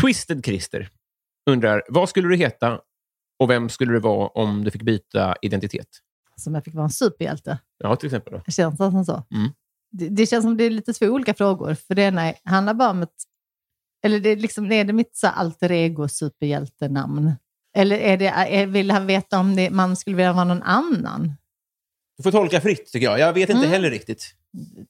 Twisted 0.00 0.44
Christer 0.44 0.88
undrar, 1.50 1.82
vad 1.88 2.08
skulle 2.08 2.28
du 2.28 2.36
heta 2.36 2.80
och 3.38 3.50
vem 3.50 3.68
skulle 3.68 3.92
du 3.92 4.00
vara 4.00 4.28
om 4.28 4.64
du 4.64 4.70
fick 4.70 4.82
byta 4.82 5.36
identitet? 5.42 5.88
Som 6.36 6.54
jag 6.54 6.64
fick 6.64 6.74
vara 6.74 6.84
en 6.84 6.90
superhjälte. 6.90 7.58
Ja, 7.78 7.96
till 7.96 8.06
exempel. 8.06 8.32
Då. 8.32 8.42
Det 8.46 8.52
känns 8.52 8.76
som 8.76 9.04
så. 9.04 9.12
Mm. 9.34 9.50
Det, 9.90 10.08
det 10.08 10.26
känns 10.26 10.44
som 10.44 10.56
det 10.56 10.64
är 10.64 10.70
lite 10.70 10.92
två 10.92 11.06
olika 11.06 11.34
frågor. 11.34 11.74
För 11.74 11.94
det 11.94 12.02
ena 12.02 12.22
är- 12.28 12.34
handlar 12.44 12.74
bara 12.74 12.90
om 12.90 13.02
ett... 13.02 13.14
Eller 14.04 14.20
det 14.20 14.28
är, 14.28 14.36
liksom, 14.36 14.72
är 14.72 14.84
det 14.84 14.92
mitt 14.92 15.16
så 15.16 15.26
alter 15.26 15.72
ego 15.72 16.08
superhjältenamn? 16.08 17.32
Eller 17.76 17.96
är 17.98 18.16
det, 18.16 18.26
är, 18.28 18.66
vill 18.66 18.90
han 18.90 19.06
veta 19.06 19.38
om 19.38 19.56
det, 19.56 19.70
man 19.70 19.96
skulle 19.96 20.16
vilja 20.16 20.32
vara 20.32 20.44
någon 20.44 20.62
annan? 20.62 21.32
Du 22.16 22.22
får 22.22 22.30
tolka 22.30 22.60
fritt, 22.60 22.86
tycker 22.92 23.06
jag. 23.06 23.18
Jag 23.18 23.32
vet 23.32 23.48
inte 23.50 23.58
Mm. 23.60 23.70
heller 23.70 23.90
riktigt. 23.90 24.34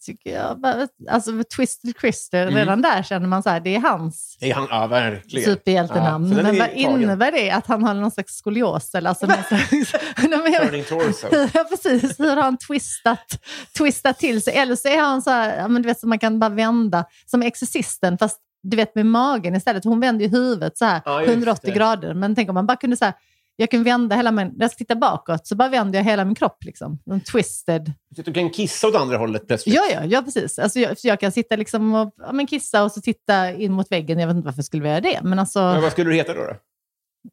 Tycker 0.06 0.30
jag. 0.34 0.64
Alltså 1.10 1.30
med 1.32 1.48
Twisted 1.48 1.94
Christer, 2.00 2.42
Mm. 2.42 2.54
redan 2.54 2.82
där 2.82 3.02
känner 3.02 3.26
man 3.28 3.42
så 3.42 3.50
här, 3.50 3.60
det 3.60 3.74
är 3.74 3.80
hans 3.80 4.36
Det 4.40 4.50
är 4.50 4.54
han, 4.54 4.66
ja, 4.70 4.86
verkligen. 4.86 5.44
superhjältenamn. 5.44 6.28
Ja, 6.36 6.42
men 6.42 6.58
vad 6.58 6.68
tagen. 6.68 7.02
innebär 7.02 7.32
det? 7.32 7.50
Att 7.50 7.66
han 7.66 7.84
har 7.84 7.94
någon 7.94 8.10
slags 8.10 8.34
skolios? 8.34 8.94
Eller 8.94 9.08
alltså 9.08 9.26
någon 9.26 9.36
slags, 9.48 9.70
Turning 10.16 10.84
torso. 10.84 11.26
Ja, 11.54 11.64
precis. 11.70 12.20
Hur 12.20 12.36
har 12.36 12.42
han 12.42 12.56
twistat, 12.58 13.38
twistat 13.78 14.18
till 14.18 14.42
sig? 14.42 14.54
Eller 14.56 14.76
så 14.76 14.88
är 14.88 14.98
han 15.00 15.22
så 15.22 15.30
här, 15.30 15.68
men 15.68 15.82
du 15.82 15.86
vet, 15.88 16.00
så 16.00 16.06
man 16.06 16.18
kan 16.18 16.38
bara 16.38 16.50
vända, 16.50 17.04
som 17.26 17.42
Exorcisten, 17.42 18.18
fast 18.18 18.38
du 18.62 18.76
vet 18.76 18.94
med 18.94 19.06
magen 19.06 19.54
istället. 19.54 19.84
Hon 19.84 20.00
vänder 20.00 20.24
ju 20.24 20.30
huvudet 20.30 20.78
så 20.78 20.84
här 20.84 21.02
Ja, 21.04 21.20
just 21.20 21.32
180 21.32 21.60
det. 21.70 21.78
grader. 21.78 22.14
Men 22.14 22.34
tänk 22.34 22.48
om 22.48 22.54
man 22.54 22.66
bara 22.66 22.76
kunde 22.76 22.96
så 22.96 23.04
här, 23.04 23.14
jag 23.62 23.70
kan 23.70 23.82
vända 23.82 24.16
hela 24.16 24.30
min, 24.30 24.46
när 24.46 24.54
jag 24.58 24.70
ska 24.70 24.78
titta 24.78 24.96
bakåt 24.96 25.46
så 25.46 25.54
bara 25.54 25.68
vänder 25.68 25.98
jag 25.98 26.04
hela 26.04 26.24
min 26.24 26.34
kropp. 26.34 26.64
Liksom. 26.64 26.98
En 27.10 27.20
twisted. 27.20 27.92
Så 28.16 28.22
Du 28.22 28.32
kan 28.32 28.50
kissa 28.50 28.88
åt 28.88 28.94
andra 28.94 29.16
hållet 29.16 29.46
plötsligt. 29.46 29.74
Ja, 29.74 29.82
ja, 29.92 30.04
ja 30.04 30.22
precis. 30.22 30.58
Alltså, 30.58 30.78
jag, 30.78 30.96
jag 31.02 31.20
kan 31.20 31.32
sitta 31.32 31.56
liksom 31.56 31.94
och 31.94 32.14
ja, 32.16 32.32
men 32.32 32.46
kissa 32.46 32.84
och 32.84 32.92
så 32.92 33.00
titta 33.00 33.52
in 33.52 33.72
mot 33.72 33.92
väggen. 33.92 34.18
Jag 34.18 34.26
vet 34.26 34.36
inte 34.36 34.46
varför 34.46 34.58
jag 34.58 34.64
skulle 34.64 34.82
vilja 34.82 34.94
göra 34.94 35.20
det. 35.20 35.28
Men 35.28 35.38
alltså, 35.38 35.60
Men 35.60 35.82
vad 35.82 35.92
skulle 35.92 36.10
du 36.10 36.16
heta 36.16 36.34
då? 36.34 36.40
då? 36.40 36.56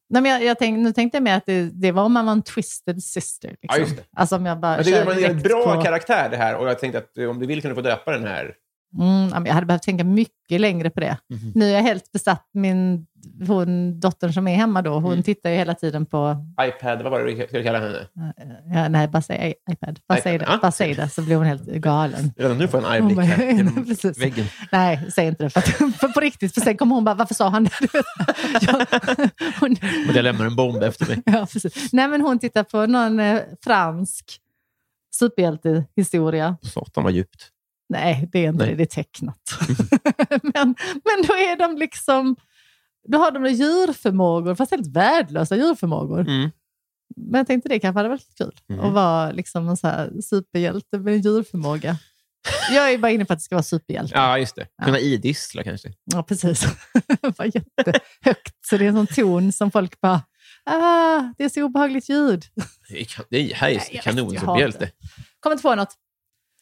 nej, 0.10 0.22
men 0.22 0.32
jag, 0.32 0.44
jag 0.44 0.60
tänk, 0.60 0.78
nu 0.78 0.94
tänkte 0.94 1.16
jag 1.16 1.24
mer 1.24 1.38
att 1.38 1.46
det, 1.46 1.70
det 1.74 1.92
var 1.92 2.04
om 2.04 2.14
man 2.14 2.26
var 2.26 2.32
en 2.32 2.42
twisted 2.42 3.04
sister. 3.04 3.50
Liksom. 3.50 3.68
Ja, 3.70 3.78
just 3.78 3.98
det. 3.98 4.04
Alltså 4.16 4.36
om 4.36 4.46
jag 4.46 4.60
bara 4.60 4.84
kör 4.84 4.92
det 4.92 5.04
var 5.04 5.30
en 5.30 5.40
bra 5.40 5.76
på... 5.76 5.82
karaktär 5.82 6.30
det 6.30 6.38
här 6.38 6.56
och 6.56 6.70
jag 6.70 6.80
tänkte 6.80 6.98
att 6.98 7.18
eh, 7.18 7.30
om 7.30 7.40
du 7.40 7.46
vill 7.46 7.62
kan 7.62 7.70
du 7.70 7.76
få 7.76 7.82
döpa 7.82 8.12
den 8.12 8.24
här. 8.24 8.56
Mm, 8.98 9.46
jag 9.46 9.54
hade 9.54 9.66
behövt 9.66 9.84
tänka 9.84 10.04
mycket 10.04 10.62
längre 10.62 10.90
på 10.90 11.00
det. 11.00 11.18
Mhm. 11.30 11.52
Nu 11.56 11.66
är 11.66 11.74
jag 11.74 11.82
helt 11.82 12.12
besatt. 12.12 12.46
Min 12.54 13.06
hon, 13.48 14.00
dottern 14.00 14.34
som 14.34 14.48
är 14.48 14.56
hemma 14.56 14.82
då, 14.82 14.94
hon 14.94 15.12
Mm. 15.12 15.24
tittar 15.24 15.50
ju 15.50 15.56
hela 15.56 15.74
tiden 15.74 16.06
på... 16.06 16.36
iPad, 16.62 17.02
vad 17.02 17.12
var 17.12 17.20
det 17.20 17.36
du 17.36 17.48
skulle 17.48 17.64
kalla 17.64 17.80
henne? 17.80 18.08
Ja, 18.74 18.90
nej, 18.90 19.08
bara 19.08 19.22
säg 19.22 19.54
iPad. 19.72 20.00
Bara, 20.08 20.18
iPad, 20.18 20.24
säg 20.24 20.38
det. 20.38 20.46
ja. 20.50 20.60
bara 20.62 20.72
säg 20.72 20.94
det, 20.96 21.10
så 21.10 21.22
blir 21.22 21.36
hon 21.36 21.46
helt 21.46 21.64
galen. 21.66 22.34
Redan 22.38 22.58
nu 22.58 22.68
får 22.68 22.82
jag 22.84 22.96
en 22.98 23.04
arg 23.06 23.16
blick 23.16 23.30
här 23.30 23.46
genom 23.52 23.86
väggen. 24.18 24.46
Nej, 24.72 25.06
säg 25.16 25.28
inte 25.28 25.44
det. 25.44 25.50
För, 25.50 25.60
att, 25.60 25.68
för 26.00 26.08
på 26.08 26.20
riktigt, 26.20 26.54
för 26.54 26.62
sen 26.62 26.78
kommer 26.78 26.96
hon 26.96 27.04
bara, 27.04 27.16
varför 27.16 27.36
sa 27.36 27.50
han 27.50 27.64
det? 27.64 27.72
Du 27.80 27.88
vet. 27.94 28.06
Ja, 28.62 28.86
hon, 29.60 29.72
Och 30.10 30.16
jag 30.16 30.24
lämnar 30.24 30.46
en 30.46 30.56
bomb 30.56 30.84
efter 30.84 31.06
mig. 31.08 31.22
ja, 31.26 31.48
precis. 31.54 31.94
Nej, 31.94 32.08
men 32.08 32.22
hon 32.22 32.40
tittar 32.40 32.64
på 32.64 32.86
någon 32.86 33.20
eh, 33.20 33.40
fransk 33.64 34.26
superhjältehistoria. 35.16 36.58
Satan 36.62 37.04
vad 37.04 37.14
djupt. 37.14 37.50
Nej, 37.90 38.30
det 38.32 38.46
är 38.46 38.50
inte 38.50 38.66
Nej. 38.66 38.70
det. 38.70 38.76
Det 38.78 38.84
är 38.84 39.04
tecknat. 39.04 39.40
men, 40.30 40.76
men 41.06 41.28
då 41.28 41.34
är 41.34 41.58
de 41.60 41.78
liksom... 41.78 42.36
Då 43.08 43.18
har 43.18 43.32
de 43.32 43.46
djurförmågor, 43.46 44.56
fast 44.56 44.72
helt 44.72 44.88
värdelösa 44.88 45.56
djurförmågor. 45.56 46.20
Mm. 46.20 46.50
Men 47.16 47.38
jag 47.38 47.48
tänkte 47.48 47.70
det 47.70 47.80
kanske 47.80 48.00
hade 48.00 48.10
varit 48.10 48.38
kul 48.38 48.56
Mm. 48.70 48.86
att 48.86 48.94
vara 48.94 49.32
liksom 49.32 49.70
en 49.70 49.78
så 49.78 49.88
här 49.88 50.22
superhjälte 50.22 50.98
med 51.00 51.14
en 51.14 51.22
djurförmåga. 51.22 51.98
Jag 52.72 52.94
är 52.94 52.98
bara 52.98 53.12
inne 53.12 53.26
på 53.26 53.34
att 53.34 53.40
det 53.40 53.44
ska 53.44 53.56
vara 53.56 53.64
superhjälte. 53.64 54.16
Ja, 54.16 54.22
Ja, 54.30 54.38
just 54.40 54.56
det. 54.56 54.68
Kunna 54.86 55.00
idissla 55.00 55.64
kanske. 55.64 55.94
precis. 56.28 56.62
det 57.22 57.38
var 57.40 57.46
jättehögt, 57.46 58.56
så 58.70 58.78
det 58.78 58.86
är 58.86 58.90
en 58.90 58.96
sån 58.96 59.08
ton 59.08 59.52
som 59.52 59.72
folk 59.72 60.02
bara... 60.02 60.22
Ah, 60.66 61.34
det 61.38 61.44
är 61.44 61.50
så 61.50 61.64
obehagligt 61.64 62.10
ljud. 62.10 62.46
Det 62.90 63.00
är, 63.02 63.08
det 63.30 63.52
är, 63.52 63.56
här 63.56 63.70
är 63.70 63.74
Nej, 63.76 63.84
jag 63.90 63.94
vet, 63.94 64.04
kanon 64.04 64.34
jag 64.34 64.40
som 64.40 64.48
hatar 64.48 64.62
hjälte. 64.62 64.92
Kommer 65.40 65.54
inte 65.54 65.64
på 65.64 65.76
något. 65.76 65.94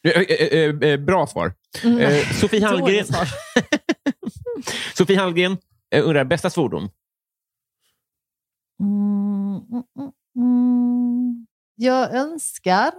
Eh, 0.04 0.22
eh, 0.22 0.90
eh, 0.90 1.00
Bra 1.00 1.28
svar. 1.28 1.54
Mm. 1.84 2.26
Sofie 2.42 2.66
Hallgren. 2.66 3.06
Sofie 4.94 5.18
Hallgren 5.18 5.58
undrar 5.96 6.24
bästa 6.26 6.50
svordom. 6.50 6.90
Mm, 8.80 9.56
mm, 9.72 9.84
mm, 10.00 10.12
mm. 10.36 11.48
Jag 11.76 12.16
önskar 12.16 12.92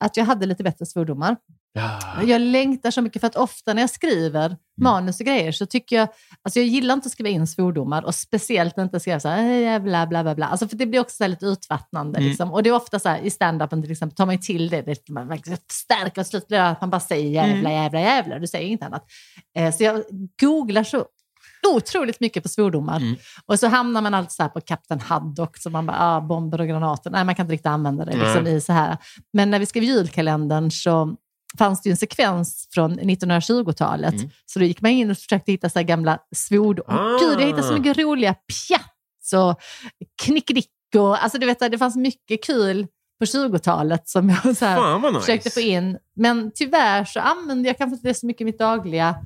att 0.00 0.16
jag 0.16 0.24
hade 0.24 0.46
lite 0.46 0.62
bättre 0.62 0.86
svordomar. 0.86 1.36
Ja. 1.74 2.22
Jag 2.26 2.40
längtar 2.40 2.90
så 2.90 3.02
mycket 3.02 3.20
för 3.20 3.26
att 3.26 3.36
ofta 3.36 3.74
när 3.74 3.82
jag 3.82 3.90
skriver 3.90 4.56
manus 4.80 5.20
och 5.20 5.26
grejer 5.26 5.52
så 5.52 5.66
tycker 5.66 5.96
jag, 5.96 6.08
alltså 6.42 6.58
jag 6.58 6.66
gillar 6.68 6.94
inte 6.94 7.06
att 7.06 7.12
skriva 7.12 7.28
in 7.28 7.46
svordomar 7.46 8.02
och 8.04 8.14
speciellt 8.14 8.78
inte 8.78 9.00
skriva 9.00 9.20
så 9.20 9.28
här, 9.28 9.42
"Hej, 9.42 9.80
bla 9.80 10.06
bla 10.06 10.22
bla 10.22 10.34
bla. 10.34 10.46
Alltså 10.46 10.68
för 10.68 10.76
det 10.76 10.86
blir 10.86 11.00
också 11.00 11.26
lite 11.26 11.46
utvattnande. 11.46 12.18
Mm. 12.18 12.28
Liksom. 12.28 12.52
Och 12.52 12.62
det 12.62 12.68
är 12.70 12.74
ofta 12.74 12.98
så 12.98 13.08
här, 13.08 13.18
i 13.18 13.30
stand-upen 13.30 13.82
till 13.82 13.92
exempel, 13.92 14.16
tar 14.16 14.26
man 14.26 14.34
ju 14.34 14.40
till 14.40 14.68
det, 14.68 14.82
det 14.82 15.08
man 15.08 15.28
verkligen 15.28 15.58
stärker 15.72 16.20
och 16.20 16.26
slutar 16.26 16.56
att 16.58 16.80
man 16.80 16.90
bara 16.90 17.00
säger 17.00 17.30
jävla, 17.30 17.70
Mm. 17.70 17.72
jävla, 17.72 18.00
jävla. 18.00 18.38
Du 18.38 18.46
säger 18.46 18.66
inget 18.66 18.82
annat. 18.82 19.04
Eh, 19.56 19.74
så 19.74 19.84
jag 19.84 20.02
googlar 20.40 20.84
så 20.84 21.04
otroligt 21.74 22.20
mycket 22.20 22.42
på 22.42 22.48
svordomar. 22.48 22.96
Mm. 22.96 23.16
Och 23.46 23.58
så 23.58 23.66
hamnar 23.68 24.02
man 24.02 24.14
alltid 24.14 24.32
så 24.32 24.42
här 24.42 24.50
på 24.50 24.60
Kapten 24.60 25.00
Haddock, 25.00 25.56
så 25.58 25.70
man 25.70 25.86
bara, 25.86 25.96
ah, 26.00 26.20
bomber 26.20 26.60
och 26.60 26.66
granater. 26.68 27.10
Nej, 27.10 27.24
man 27.24 27.34
kan 27.34 27.44
inte 27.46 27.52
riktigt 27.52 27.66
använda 27.66 28.04
det 28.04 28.16
liksom, 28.16 28.46
i 28.46 28.60
så 28.60 28.72
här. 28.72 28.96
Men 29.32 29.50
när 29.50 29.58
vi 29.58 29.66
skrev 29.66 29.84
julkalendern 29.84 30.70
så 30.70 31.16
fanns 31.58 31.82
det 31.82 31.88
ju 31.88 31.90
en 31.90 31.96
sekvens 31.96 32.68
från 32.74 33.00
1920-talet. 33.00 34.14
Mm. 34.14 34.30
Så 34.46 34.58
då 34.58 34.64
gick 34.64 34.80
man 34.80 34.90
in 34.90 35.10
och 35.10 35.18
försökte 35.18 35.52
hitta 35.52 35.68
så 35.68 35.82
gamla 35.82 36.18
svordomar. 36.34 37.14
Ah. 37.14 37.18
Gud, 37.20 37.40
jag 37.40 37.46
hittade 37.46 37.62
så 37.62 37.72
mycket 37.72 37.98
roliga 37.98 38.34
pjats 38.34 39.32
och 39.34 39.60
knickedick. 40.22 40.70
Och, 40.96 41.24
alltså, 41.24 41.38
du 41.38 41.46
vet, 41.46 41.58
det 41.58 41.78
fanns 41.78 41.96
mycket 41.96 42.44
kul 42.44 42.86
på 43.18 43.24
20-talet 43.24 44.08
som 44.08 44.30
jag 44.30 44.56
så 44.56 44.64
här, 44.64 44.98
vad 44.98 45.12
nice. 45.12 45.20
försökte 45.20 45.50
få 45.50 45.60
in. 45.60 45.98
Men 46.16 46.50
tyvärr 46.54 47.04
så 47.04 47.20
använder 47.20 47.70
jag 47.70 47.78
kanske 47.78 47.94
inte 47.94 48.08
det 48.08 48.14
så 48.14 48.26
mycket 48.26 48.40
i 48.40 48.44
mitt 48.44 48.58
dagliga. 48.58 49.16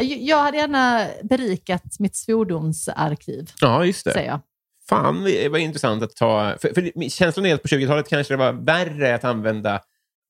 Jag 0.00 0.42
hade 0.42 0.56
gärna 0.56 1.06
berikat 1.22 1.98
mitt 1.98 2.16
svordomsarkiv, 2.16 3.50
Ja, 3.60 3.84
just 3.84 4.04
det. 4.04 4.12
säger 4.12 4.30
jag. 4.30 4.40
Fan, 4.88 5.24
det 5.24 5.48
var 5.48 5.58
intressant 5.58 6.02
att 6.02 6.16
ta... 6.16 6.56
För, 6.60 6.74
för 6.74 7.08
känslan 7.08 7.46
är 7.46 7.54
att 7.54 7.62
på 7.62 7.68
20-talet 7.68 8.08
kanske 8.08 8.34
det 8.34 8.38
var 8.38 8.52
värre 8.52 9.14
att 9.14 9.24
använda 9.24 9.80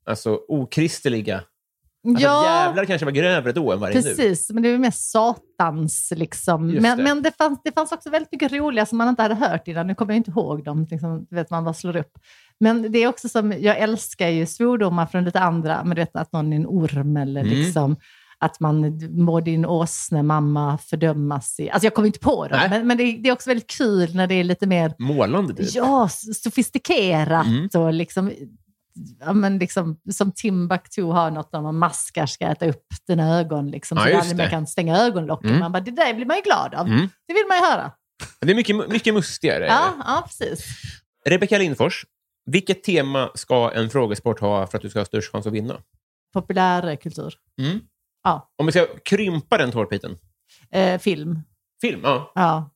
alltså, 0.06 0.38
okristliga... 0.48 1.40
Alltså, 2.08 2.22
Jävlar 2.22 2.84
kanske 2.84 3.04
var 3.04 3.12
grövre 3.12 3.52
då 3.52 3.72
än 3.72 3.80
vad 3.80 3.90
det 3.90 3.98
är 3.98 4.02
nu. 4.02 4.08
Precis, 4.08 4.50
men 4.50 4.62
det 4.62 4.70
var 4.72 4.78
mer 4.78 4.90
satans. 4.90 6.12
Liksom. 6.16 6.70
Just 6.70 6.82
Men, 6.82 6.98
det. 6.98 7.04
men 7.04 7.22
det, 7.22 7.36
fanns, 7.38 7.60
det 7.64 7.72
fanns 7.72 7.92
också 7.92 8.10
väldigt 8.10 8.32
mycket 8.32 8.52
roliga 8.52 8.86
som 8.86 8.98
man 8.98 9.08
inte 9.08 9.22
hade 9.22 9.34
hört 9.34 9.68
innan. 9.68 9.86
Nu 9.86 9.94
kommer 9.94 10.12
jag 10.12 10.16
inte 10.16 10.30
ihåg 10.30 10.64
dem, 10.64 10.86
liksom, 10.90 11.26
vet, 11.30 11.50
man 11.50 11.64
bara 11.64 11.74
slår 11.74 11.96
upp. 11.96 12.12
Men 12.60 12.92
det 12.92 12.98
är 12.98 13.08
också 13.08 13.28
som, 13.28 13.52
jag 13.52 13.78
älskar 13.78 14.28
ju 14.28 14.46
svordomar 14.46 15.06
från 15.06 15.24
lite 15.24 15.40
andra, 15.40 15.84
men 15.84 15.96
du 15.96 16.02
vet 16.02 16.16
att 16.16 16.32
någon 16.32 16.52
är 16.52 16.56
en 16.56 16.66
orm 16.66 17.16
eller 17.16 17.40
Mm. 17.40 17.54
liksom 17.54 17.96
att 18.38 18.60
man 18.60 19.00
må 19.24 19.40
din 19.40 19.66
åsne 19.66 20.22
mamma 20.22 20.78
fördömas. 20.78 21.60
I, 21.60 21.70
alltså 21.70 21.86
jag 21.86 21.94
kommer 21.94 22.06
inte 22.06 22.18
på 22.18 22.48
dem, 22.48 22.58
Nej. 22.60 22.68
men, 22.70 22.86
men 22.86 22.96
det, 22.96 23.02
är- 23.02 23.18
det 23.18 23.28
är 23.28 23.32
också 23.32 23.50
väldigt 23.50 23.70
kul 23.70 24.14
när 24.16 24.26
det 24.26 24.34
är 24.34 24.44
lite 24.44 24.66
mer 24.66 24.92
Målande 24.98 25.54
typ. 25.54 25.74
Ja, 25.74 26.08
sofistikerat 26.42 27.46
Mm. 27.46 27.68
och 27.76 27.92
liksom, 27.92 28.30
ja, 29.20 29.32
men 29.32 29.58
liksom, 29.58 30.00
som 30.12 30.32
Timbuktu 30.32 31.02
har 31.02 31.30
något 31.30 31.52
där 31.52 31.60
man 31.60 31.78
maskar 31.78 32.26
ska 32.26 32.46
äta 32.46 32.66
upp 32.68 32.86
dina 33.06 33.38
ögon. 33.38 33.70
Liksom, 33.70 33.98
Ja, 33.98 34.22
så 34.22 34.36
mer 34.36 34.44
det. 34.44 34.50
kan 34.50 34.66
stänga 34.66 34.98
ögonlocken. 34.98 35.48
Mm. 35.50 35.60
Man 35.60 35.72
bara, 35.72 35.80
det 35.80 35.90
där 35.90 36.14
blir 36.14 36.26
man 36.26 36.36
ju 36.36 36.42
glad 36.42 36.74
av. 36.74 36.86
Mm. 36.86 37.08
Det 37.26 37.34
vill 37.34 37.44
man 37.48 37.56
ju 37.58 37.64
höra. 37.64 37.92
Det 38.40 38.50
är 38.50 38.54
mycket, 38.54 38.88
mycket 38.90 39.14
mustigare. 39.14 39.66
Ja, 39.66 39.94
ja, 40.06 40.22
precis. 40.26 40.66
Rebecka 41.26 41.58
Lindfors, 41.58 42.06
vilket 42.46 42.82
tema 42.84 43.30
ska 43.34 43.70
en 43.70 43.90
frågesport 43.90 44.40
ha 44.40 44.66
för 44.66 44.78
att 44.78 44.82
du 44.82 44.90
ska 44.90 44.98
ha 45.00 45.04
störst 45.06 45.32
chans 45.32 45.46
att 45.46 45.52
vinna? 45.52 45.76
Populärkultur. 46.32 47.34
Mm. 47.60 47.80
Ja. 48.24 48.50
Om 48.58 48.66
vi 48.66 48.72
ska 48.72 48.86
krympa 49.04 49.58
den 49.58 49.72
tårtbiten. 49.72 50.16
Eh, 50.70 50.98
film. 50.98 51.40
Film, 51.80 52.00
ja. 52.02 52.32
Ja. 52.34 52.70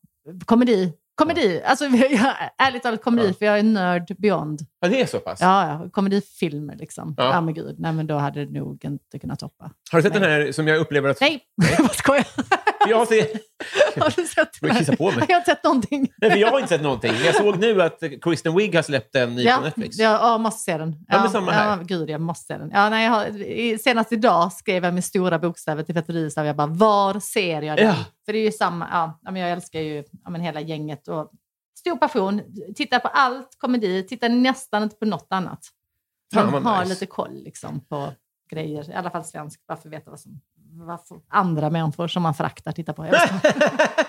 Komedi. 0.45 0.93
Komedi. 1.15 1.63
Alltså, 1.65 1.85
jag, 2.11 2.35
ärligt 2.59 2.83
talat 2.83 3.03
komedi, 3.03 3.27
Ja. 3.29 3.35
för 3.35 3.47
jag 3.47 3.59
är 3.59 3.63
nörd 3.63 4.17
beyond. 4.19 4.61
Ja. 4.81 4.89
Det 4.89 5.01
är 5.01 5.07
så 5.07 5.19
pass. 5.21 5.39
Ja, 5.41 5.69
ja. 5.69 5.91
Komedifilmer 5.91 6.77
liksom. 6.77 7.15
Ja. 7.17 7.25
Ja. 7.25 7.41
men 7.41 7.55
gud. 7.55 7.77
Nej, 7.79 7.93
men 7.93 8.07
då 8.07 8.15
hade 8.15 8.45
det 8.45 8.53
nog 8.61 8.85
inte 8.85 9.19
kunnat 9.19 9.39
toppa. 9.39 9.71
Har 9.93 9.99
du 9.99 10.03
sett 10.03 10.13
den 10.13 10.23
här 10.23 10.53
som 10.53 10.69
jag 10.69 10.79
upplever 10.79 11.09
att... 11.11 11.21
Nej, 11.21 11.41
jag 11.79 11.95
skojar. 11.95 12.23
För 12.23 12.91
Jag 12.91 12.99
har, 12.99 13.07
sett... 13.07 13.33
Har 13.97 14.13
du 14.17 14.25
sett 14.27 14.61
den 14.61 14.71
här? 14.71 14.79
kissar 14.79 14.97
på 14.97 15.05
mig. 15.11 15.25
Jag 15.29 15.35
har 15.35 15.41
inte 15.41 15.51
sett 15.51 15.65
någonting. 15.65 16.09
Nej, 16.19 16.31
för 16.31 16.39
jag 16.39 16.51
har 16.51 16.59
inte 16.59 16.69
sett 16.69 16.83
någonting. 16.83 17.13
Jag 17.25 17.35
såg 17.35 17.59
nu 17.59 17.83
att 17.83 18.03
Kristen 18.23 18.57
Wiig 18.57 18.75
har 18.75 18.83
släppt 18.83 19.15
en 19.17 19.35
ny 19.35 19.45
på 19.45 19.49
Ja, 19.51 19.61
Netflix. 19.61 19.99
ja, 19.99 20.11
ja, 20.23 20.39
måste 20.39 20.63
se 20.63 20.79
den. 20.79 20.97
Ja, 21.09 21.21
men 21.23 21.31
samma 21.31 21.51
här. 21.53 21.69
Ja, 21.77 21.83
gud, 21.85 22.11
jag 22.11 22.21
måste 22.21 22.47
se 22.47 22.59
den. 22.59 22.71
Ja, 22.75 22.89
nej, 22.89 23.05
jag 23.05 23.13
har, 23.13 23.79
senast 23.79 24.13
idag 24.13 24.53
skrev 24.53 24.85
jag 24.85 24.95
med 24.95 25.05
stora 25.05 25.39
bokstäver 25.39 25.83
till 25.83 25.95
Petter. 25.95 26.45
Jag 26.45 26.57
bara, 26.57 26.67
var 26.67 27.21
ser 27.21 27.63
jag 27.63 27.77
den? 27.77 27.87
Ja. 27.87 27.95
För 28.27 28.33
det 28.33 28.39
är 28.39 28.45
ju 28.45 28.53
samma, 28.53 28.89
ja, 28.93 29.19
ja, 29.23 29.31
men 29.31 29.43
jag 29.43 29.51
älskar 29.51 29.81
ju 29.81 30.05
ja, 30.25 30.31
men 30.31 30.41
hela 30.41 30.61
gänget. 30.61 31.09
Och 31.09 31.31
stor 31.79 31.97
passion, 31.97 32.43
tittar 32.77 32.99
på 32.99 33.09
allt 33.09 33.57
komedi, 33.59 34.03
tittar 34.03 34.29
nästan 34.29 34.83
inte 34.83 34.97
på 34.97 35.05
något 35.05 35.27
annat. 35.31 35.61
Man 36.35 36.67
har 36.67 36.81
nice. 36.81 36.89
lite 36.89 37.07
koll 37.07 37.43
liksom, 37.45 37.81
på 37.81 38.13
grejer, 38.51 38.91
i 38.91 38.95
alla 38.95 39.11
fall 39.11 39.25
svensk, 39.25 39.67
bara 39.67 39.77
för 39.79 39.89
att 39.89 39.93
veta 39.93 40.11
vad, 40.11 40.21
som, 40.21 40.41
vad 40.73 41.01
andra 41.29 41.71
människor 41.71 42.09
som 42.09 42.23
man 42.23 42.35
föraktar 42.35 42.73
tittar 42.73 42.93
på. 42.93 43.05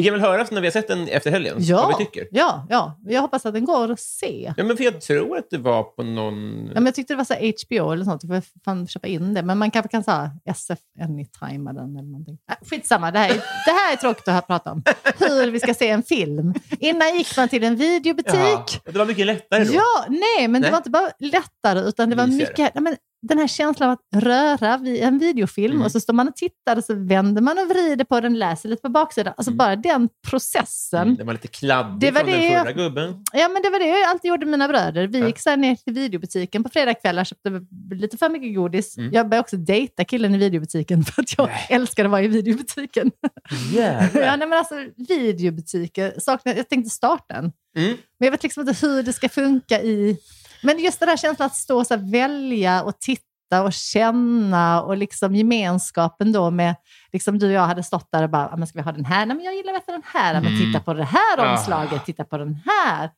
Vi 0.00 0.04
kan 0.04 0.12
väl 0.12 0.22
höras 0.22 0.50
när 0.50 0.60
vi 0.60 0.66
har 0.66 0.72
sett 0.72 0.88
den 0.88 1.08
efter 1.08 1.30
helgen, 1.30 1.56
ja, 1.58 1.76
vad 1.76 1.98
vi 1.98 2.04
tycker. 2.04 2.28
ja, 2.30 2.66
ja, 2.70 3.00
jag 3.06 3.20
hoppas 3.20 3.46
att 3.46 3.54
den 3.54 3.64
går 3.64 3.92
att 3.92 4.00
se. 4.00 4.54
Ja, 4.56 4.64
men 4.64 4.76
för 4.76 4.84
jag 4.84 5.00
tror 5.00 5.38
att 5.38 5.50
det 5.50 5.58
var 5.58 5.82
på 5.82 6.02
någon... 6.02 6.66
Ja, 6.66 6.74
men 6.74 6.86
jag 6.86 6.94
tyckte 6.94 7.12
det 7.12 7.18
var 7.18 7.24
så 7.24 7.34
HBO 7.34 7.92
eller 7.92 8.04
sånt. 8.04 8.22
Jag 8.24 8.44
får 8.44 8.60
fan 8.64 8.88
köpa 8.88 9.06
in 9.06 9.34
det. 9.34 9.42
Men 9.42 9.58
man 9.58 9.70
kanske 9.70 9.88
kan 9.88 10.04
säga 10.04 10.30
SF 10.44 10.78
Anytime 11.00 11.72
den 11.72 11.96
eller 11.96 12.08
någonting. 12.08 12.38
Äh, 12.50 12.68
skitsamma, 12.70 13.10
det 13.10 13.18
här, 13.18 13.30
är, 13.30 13.34
det 13.34 13.70
här 13.70 13.92
är 13.92 13.96
tråkigt 13.96 14.28
att 14.28 14.46
prata 14.46 14.72
om. 14.72 14.82
Hur 15.18 15.50
vi 15.50 15.60
ska 15.60 15.74
se 15.74 15.88
en 15.88 16.02
film. 16.02 16.54
Innan 16.78 17.18
gick 17.18 17.36
man 17.36 17.48
till 17.48 17.64
en 17.64 17.76
videobutik. 17.76 18.34
Ja, 18.34 18.66
det 18.84 18.98
var 18.98 19.06
mycket 19.06 19.26
lättare 19.26 19.64
då. 19.64 19.72
Ja, 19.74 20.04
nej, 20.08 20.48
men 20.48 20.52
Nej. 20.52 20.60
det 20.60 20.70
var 20.70 20.76
inte 20.76 20.90
bara 20.90 21.10
lättare, 21.18 21.88
utan 21.88 22.10
det 22.10 22.16
var 22.16 22.26
mycket... 22.26 22.70
Ja, 22.74 22.80
men 22.80 22.96
den 23.22 23.38
här 23.38 23.46
känslan 23.46 23.88
av 23.90 23.92
att 24.12 24.22
röra 24.22 24.76
vid 24.76 25.02
en 25.02 25.18
videofilm 25.18 25.72
Mm. 25.74 25.84
och 25.84 25.92
så 25.92 26.00
står 26.00 26.12
man 26.14 26.28
och 26.28 26.36
tittar 26.36 26.76
och 26.76 26.84
så 26.84 26.94
vänder 26.94 27.42
man 27.42 27.58
och 27.58 27.68
vrider 27.68 28.04
på 28.04 28.20
den, 28.20 28.38
läser 28.38 28.68
lite 28.68 28.82
på 28.82 28.88
baksidan. 28.88 29.34
Alltså 29.36 29.52
bara 29.52 29.76
den 29.76 30.08
processen. 30.30 31.02
Mm, 31.02 31.16
Den 31.16 31.26
var 31.26 31.32
lite 31.32 31.48
kladdig 31.48 32.00
Det 32.00 32.10
var 32.10 32.20
från 32.20 32.30
den 32.30 32.40
det. 32.40 32.58
förra 32.58 32.72
gubben. 32.72 33.24
Ja, 33.32 33.48
men 33.48 33.62
det 33.62 33.70
var 33.70 33.78
det 33.78 33.86
jag 33.86 34.08
alltid 34.10 34.28
gjorde 34.28 34.46
med 34.46 34.50
mina 34.50 34.68
bröder. 34.68 35.06
Vi 35.06 35.18
Ja. 35.20 35.26
gick 35.26 35.38
så 35.38 35.56
ner 35.56 35.74
till 35.76 35.92
videobutiken 35.94 36.62
på 36.62 36.68
fredagskvällar, 36.68 37.24
köpte 37.24 37.50
lite 37.94 38.16
för 38.16 38.28
mycket 38.28 38.54
godis. 38.54 38.96
Mm. 38.98 39.10
Jag 39.12 39.28
började 39.28 39.40
också 39.44 39.56
dejta 39.56 40.04
killen 40.04 40.34
i 40.34 40.38
videobutiken 40.38 41.04
för 41.04 41.22
att 41.22 41.38
jag 41.38 41.46
Nej. 41.48 41.66
älskade 41.70 42.06
att 42.06 42.10
vara 42.10 42.22
i 42.22 42.28
videobutiken. 42.28 43.10
Jävlar. 43.72 44.22
ja, 44.22 44.36
nej, 44.36 44.48
men 44.48 44.58
alltså, 44.58 44.74
videobutiker, 45.08 46.14
saknar, 46.18 46.54
jag 46.54 46.68
tänkte 46.68 46.90
starta 46.90 47.34
en. 47.34 47.52
Mm. 47.76 47.88
Men 48.18 48.26
jag 48.26 48.30
vet 48.30 48.42
liksom 48.42 48.68
inte 48.68 48.86
hur 48.86 49.02
det 49.02 49.12
ska 49.12 49.28
funka 49.28 49.82
i... 49.82 50.16
Men 50.62 50.78
just 50.78 51.00
den 51.00 51.08
här 51.08 51.16
känslan 51.16 51.46
att 51.46 51.56
stå 51.56 51.78
och 51.78 51.86
så 51.86 51.96
välja 51.96 52.82
och 52.82 52.98
titta 52.98 53.62
och 53.64 53.72
känna 53.72 54.82
och 54.82 54.96
liksom 54.96 55.34
gemenskapen 55.34 56.32
då 56.32 56.50
med, 56.50 56.74
liksom 57.12 57.38
du 57.38 57.46
och 57.46 57.52
jag 57.52 57.66
hade 57.66 57.82
stått 57.82 58.08
där 58.12 58.22
och 58.22 58.30
bara, 58.30 58.48
"Ah, 58.48 58.56
men 58.56 58.66
ska 58.66 58.78
vi 58.78 58.82
ha 58.82 58.92
den 58.92 59.04
här? 59.04 59.26
Nej, 59.26 59.36
men 59.36 59.44
jag 59.44 59.54
gillar 59.54 59.72
bättre 59.72 59.92
den 59.92 60.02
här. 60.04 60.34
"Ja, 60.34 60.40
Men 60.40 60.52
Mm. 60.56 60.66
titta 60.66 60.80
på 60.80 60.94
det 60.94 61.04
här 61.04 61.38
Ah. 61.38 61.52
omslaget, 61.52 62.04
titta 62.04 62.24
på 62.24 62.38
den 62.38 62.58
här. 62.66 63.10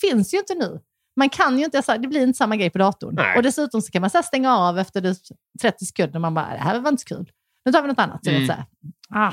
Finns 0.00 0.34
ju 0.34 0.38
inte 0.38 0.54
nu. 0.54 0.80
Man 1.16 1.28
kan 1.28 1.58
ju 1.58 1.64
inte, 1.64 1.82
sa, 1.82 1.98
det 1.98 2.08
blir 2.08 2.22
inte 2.22 2.36
samma 2.36 2.56
grej 2.56 2.70
på 2.70 2.78
datorn. 2.78 3.14
Nej. 3.14 3.36
Och 3.36 3.42
dessutom 3.42 3.82
så 3.82 3.90
kan 3.92 4.00
man 4.00 4.10
så 4.10 4.22
stänga 4.22 4.56
av 4.56 4.78
efter 4.78 5.00
det 5.00 5.16
30 5.62 5.84
sekunder 5.86 6.14
och 6.16 6.20
man 6.20 6.34
bara, 6.34 6.52
det 6.52 6.58
här 6.58 6.78
var 6.80 6.90
inte 6.90 7.02
så 7.08 7.14
kul. 7.14 7.30
Nu 7.64 7.72
tar 7.72 7.82
vi 7.82 7.88
något 7.88 7.98
annat. 7.98 8.24
Så 8.24 8.30
Mm. 8.30 8.46
så 8.46 8.52
ah, 9.14 9.32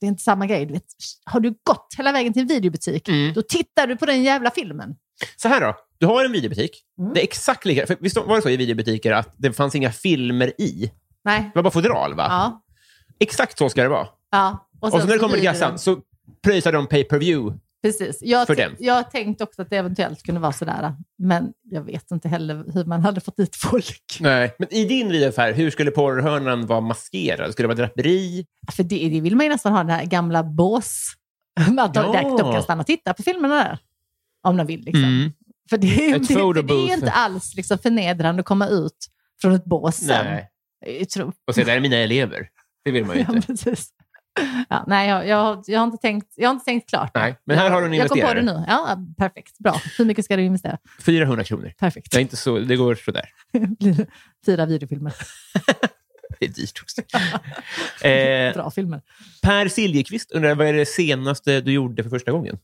det 0.00 0.06
är 0.06 0.08
inte 0.08 0.22
samma 0.22 0.46
grej. 0.46 0.66
Du 0.66 0.72
vet, 0.72 0.84
har 1.24 1.40
du 1.40 1.50
gått 1.62 1.94
hela 1.98 2.12
vägen 2.12 2.32
till 2.32 2.42
en 2.42 2.48
videobutik, 2.48 3.08
Mm. 3.08 3.32
då 3.34 3.42
tittar 3.42 3.86
du 3.86 3.96
på 3.96 4.06
den 4.06 4.22
jävla 4.22 4.50
filmen. 4.50 4.96
Så 5.36 5.48
här 5.48 5.60
då. 5.60 5.74
Du 6.00 6.06
har 6.06 6.24
en 6.24 6.32
videobutik. 6.32 6.82
Mm. 7.00 7.12
Det 7.14 7.20
är 7.20 7.24
exakt 7.24 7.64
lika... 7.64 7.86
För 7.86 7.96
visst 8.00 8.16
var 8.16 8.36
det 8.36 8.42
så 8.42 8.48
i 8.48 8.56
videobutiker 8.56 9.12
att 9.12 9.34
det 9.36 9.52
fanns 9.52 9.74
inga 9.74 9.92
filmer 9.92 10.52
i? 10.60 10.90
Nej. 11.24 11.40
Det 11.40 11.50
var 11.54 11.62
bara 11.62 11.70
fodral, 11.70 12.14
va? 12.14 12.26
Ja. 12.28 12.62
Exakt 13.20 13.58
så 13.58 13.68
ska 13.68 13.82
det 13.82 13.88
vara. 13.88 14.08
ja. 14.30 14.64
Och 14.80 14.90
så 14.90 14.98
när 14.98 15.06
det 15.06 15.18
kommer 15.18 15.34
till 15.34 15.44
kassan 15.46 15.78
så 15.78 15.98
pröjsar 16.44 16.72
de 16.72 16.86
pay 16.86 17.04
per 17.04 17.18
view. 17.18 17.58
Precis. 17.82 18.18
Jag, 18.22 18.46
för 18.46 18.54
den. 18.56 18.76
jag 18.78 18.94
har 18.94 19.02
tänkt 19.02 19.40
också 19.40 19.62
att 19.62 19.70
det 19.70 19.76
eventuellt 19.76 20.22
kunde 20.22 20.40
vara 20.40 20.52
sådär, 20.52 20.94
men 21.18 21.52
jag 21.70 21.82
vet 21.82 22.10
inte 22.10 22.28
heller 22.28 22.64
hur 22.74 22.84
man 22.84 23.02
hade 23.02 23.20
fått 23.20 23.36
dit 23.36 23.56
folk. 23.56 24.16
Nej. 24.20 24.54
Men 24.58 24.74
i 24.74 24.84
din 24.84 25.08
videoaffär, 25.08 25.52
hur 25.52 25.70
skulle 25.70 25.90
porrhörnan 25.90 26.66
vara 26.66 26.80
maskerad? 26.80 27.52
Skulle 27.52 27.68
det 27.68 27.74
vara 27.74 27.86
draperi? 27.86 28.46
För 28.72 28.82
det, 28.82 29.08
det 29.08 29.20
vill 29.20 29.36
man 29.36 29.46
ju 29.46 29.52
nästan 29.52 29.72
ha, 29.72 29.78
den 29.78 29.90
här 29.90 30.04
gamla 30.04 30.42
bås. 30.44 31.04
Att 31.78 31.94
de, 31.94 32.14
Ja. 32.14 32.36
de 32.38 32.52
kan 32.52 32.62
stanna 32.62 32.80
och 32.80 32.86
titta 32.86 33.14
på 33.14 33.22
filmerna 33.22 33.54
där. 33.54 33.78
Om 34.42 34.56
de 34.56 34.66
vill. 34.66 34.80
Liksom. 34.84 35.04
Mm. 35.04 35.32
För 35.70 35.78
det, 35.78 36.10
Ett 36.10 36.28
det, 36.28 36.34
photo 36.34 36.52
det, 36.52 36.62
det 36.62 36.90
är 36.90 36.94
inte 36.94 37.10
alls 37.10 37.54
liksom 37.54 37.78
förnedrande 37.78 38.40
att 38.40 38.46
komma 38.46 38.68
ut 38.68 39.06
från 39.40 39.52
ett 39.52 39.64
bås 39.64 39.96
sen. 39.96 40.24
Nej. 40.26 40.50
Jag 41.00 41.08
tror, 41.08 41.32
Och 41.46 41.54
säga, 41.54 41.64
det 41.64 41.70
här 41.70 41.76
är 41.76 41.80
mina 41.82 41.96
elever. 41.96 42.48
Det 42.84 42.90
vill 42.90 43.04
man 43.04 43.16
ju 43.16 43.22
ja, 43.28 43.34
inte. 43.34 43.46
precis. 43.46 43.88
Ja, 44.68 44.84
nej, 44.86 45.08
jag, 45.08 45.26
jag, 45.28 45.36
har- 45.36 45.64
jag, 45.66 45.78
har 45.80 45.84
inte 45.86 45.98
tänkt, 45.98 46.32
jag 46.36 46.48
har 46.48 46.52
inte 46.54 46.64
tänkt 46.64 46.88
klart. 46.88 47.10
Nej, 47.14 47.36
men 47.44 47.58
här 47.58 47.70
har 47.70 47.80
du 47.80 47.86
en 47.86 47.92
Jag 47.92 48.08
kom 48.08 48.20
på 48.20 48.34
det 48.34 48.40
investerare. 48.40 48.60
nu. 48.60 48.64
Ja, 48.68 48.98
perfekt. 49.18 49.58
Bra. 49.58 49.80
Hur 49.98 50.04
mycket 50.04 50.24
ska 50.24 50.36
du 50.36 50.42
investera? 50.42 50.78
400 51.06 51.44
kronor. 51.44 51.72
Perfekt. 51.78 52.10
Det, 52.12 52.16
är 52.18 52.20
inte 52.20 52.36
så, 52.36 52.58
det 52.58 52.76
går 52.76 52.94
sådär. 52.94 53.28
Fyra 54.46 54.66
videofilmer. 54.66 55.14
Det 56.40 56.44
är 56.46 56.48
dyrt 56.50 56.82
också. 56.82 57.00
eh, 58.06 58.54
Bra 58.54 58.70
filmer. 58.70 59.02
per 59.42 59.68
Siljeqvist 59.68 60.30
undrar, 60.30 60.54
vad 60.54 60.66
är 60.66 60.72
det 60.72 60.86
senaste 60.86 61.60
du 61.60 61.72
gjorde 61.72 62.02
för 62.02 62.10
första 62.10 62.30
gången? 62.32 62.58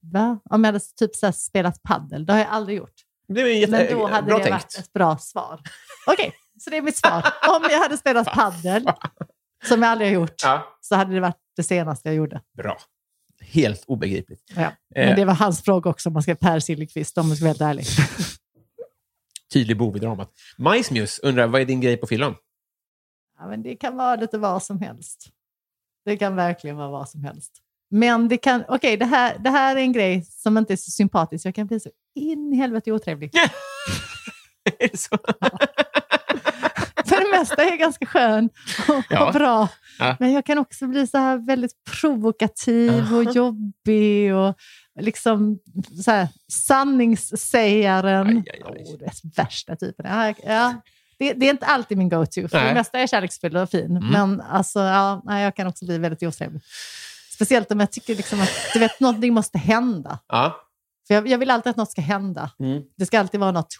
Va? 0.00 0.38
Om 0.50 0.64
jag 0.64 0.68
hade 0.72 0.84
typ 0.96 1.14
så 1.16 1.32
spelat 1.32 1.82
paddel, 1.82 2.26
det 2.26 2.32
har 2.32 2.40
jag 2.40 2.48
aldrig 2.48 2.78
gjort. 2.78 2.94
Jätte, 3.28 3.70
Men 3.70 3.86
då 3.98 4.06
hade 4.06 4.26
bra 4.26 4.38
det 4.38 4.44
tänkt. 4.44 4.52
varit 4.52 4.78
ett 4.78 4.92
bra 4.92 5.18
svar. 5.18 5.60
Okej, 6.06 6.32
så 6.60 6.70
det 6.70 6.76
är 6.76 6.82
mitt 6.82 6.96
svar. 6.96 7.26
Om 7.56 7.62
jag 7.70 7.78
hade 7.78 7.96
spelat 7.96 8.26
paddel, 8.32 8.90
som 9.64 9.82
jag 9.82 9.90
aldrig 9.90 10.08
har 10.10 10.14
gjort, 10.14 10.42
Ja, 10.42 10.76
så 10.80 10.94
hade 10.94 11.14
det 11.14 11.20
varit 11.20 11.36
det 11.56 11.62
senaste 11.62 12.08
jag 12.08 12.16
gjorde. 12.16 12.40
bra. 12.56 12.78
Helt 13.40 13.84
obegripligt. 13.86 14.42
Ja. 14.56 14.62
Eh. 14.62 14.72
Men 14.94 15.16
det 15.16 15.24
var 15.24 15.34
hans 15.34 15.62
fråga 15.64 15.90
också, 15.90 16.08
om 16.08 16.12
man 16.12 16.22
ska 16.22 16.34
Per 16.34 16.60
Silfverqvist, 16.60 17.18
om 17.18 17.28
man 17.28 17.36
ska 17.36 17.44
vara 17.44 17.50
helt 17.50 17.60
ärlig. 17.60 17.86
Tydlig 19.52 19.78
bov 19.78 19.96
i 19.96 20.00
dramat. 20.00 20.32
Majsmjus 20.58 21.18
undrar, 21.18 21.46
vad 21.46 21.60
är 21.60 21.64
din 21.64 21.80
grej 21.80 21.96
på 21.96 22.06
fyllan? 22.06 22.34
Ja, 23.38 23.46
men 23.48 23.62
det 23.62 23.76
kan 23.76 23.96
vara 23.96 24.16
lite 24.16 24.38
vad 24.38 24.62
som 24.62 24.80
helst. 24.80 25.28
Det 26.04 26.16
kan 26.16 26.36
verkligen 26.36 26.76
vara 26.76 26.88
vad 26.90 27.08
som 27.08 27.24
helst. 27.24 27.52
Men 27.90 28.28
det 28.28 28.36
kan, 28.36 28.64
okej, 28.68 28.96
det, 28.96 29.04
här, 29.04 29.36
det 29.38 29.50
här 29.50 29.76
är 29.76 29.80
en 29.80 29.92
grej 29.92 30.24
som 30.24 30.58
inte 30.58 30.72
är 30.72 30.76
så 30.76 30.90
sympatisk. 30.90 31.46
Jag 31.46 31.54
kan 31.54 31.66
bli 31.66 31.80
så 31.80 31.90
in 32.14 32.52
i 32.52 32.56
helvete 32.56 32.92
otrevlig. 32.92 33.30
Är 34.78 34.88
det 34.90 35.00
så? 35.00 35.18
För 37.06 37.20
det 37.32 37.38
mesta 37.38 37.62
är 37.64 37.68
jag 37.70 37.78
ganska 37.78 38.06
skön 38.06 38.50
och, 38.88 39.04
Ja. 39.10 39.26
och 39.26 39.32
bra. 39.32 39.68
Ja. 39.98 40.16
Men 40.20 40.32
jag 40.32 40.44
kan 40.46 40.58
också 40.58 40.86
bli 40.86 41.06
så 41.06 41.18
här 41.18 41.36
väldigt 41.46 41.72
provokativ 42.00 43.14
och 43.14 43.24
jobbig 43.34 44.34
och 44.34 44.54
liksom 45.00 45.58
så 46.04 46.10
här, 46.10 46.28
sanningssägaren. 46.52 48.26
Aj, 48.26 48.34
aj, 48.52 48.62
aj. 48.64 48.84
Oh, 48.84 48.98
det 48.98 49.04
är 49.04 49.36
värsta 49.36 49.76
typen. 49.76 50.06
Ja, 50.08 50.34
ja. 50.44 50.74
Det, 51.18 51.32
det 51.32 51.46
är 51.46 51.50
inte 51.50 51.66
alltid 51.66 51.98
min 51.98 52.08
go-to, 52.08 52.48
för 52.48 52.58
Nej. 52.58 52.68
det 52.68 52.74
mesta 52.74 52.98
är 52.98 53.06
kärleksfull 53.06 53.56
och 53.56 53.70
fin. 53.70 53.96
Mm. 53.96 54.08
Men 54.10 54.40
alltså, 54.40 54.80
ja, 54.80 55.22
nej, 55.24 55.44
jag 55.44 55.56
kan 55.56 55.66
också 55.66 55.84
bli 55.84 55.98
väldigt 55.98 56.22
otrevlig. 56.22 56.62
Speciellt 57.38 57.72
om 57.72 57.80
jag 57.80 57.90
tycker 57.92 58.14
liksom 58.14 58.40
att 58.40 58.50
du 58.72 58.78
vet, 58.78 59.00
någonting 59.00 59.34
måste 59.34 59.58
hända. 59.58 60.18
Ja. 60.28 60.60
För 61.06 61.14
jag, 61.14 61.28
jag 61.28 61.38
vill 61.38 61.50
alltid 61.50 61.70
att 61.70 61.76
något 61.76 61.90
ska 61.90 62.00
hända. 62.00 62.50
Mm. 62.60 62.82
Det 62.96 63.06
ska 63.06 63.20
alltid 63.20 63.40
vara 63.40 63.52
något, 63.52 63.74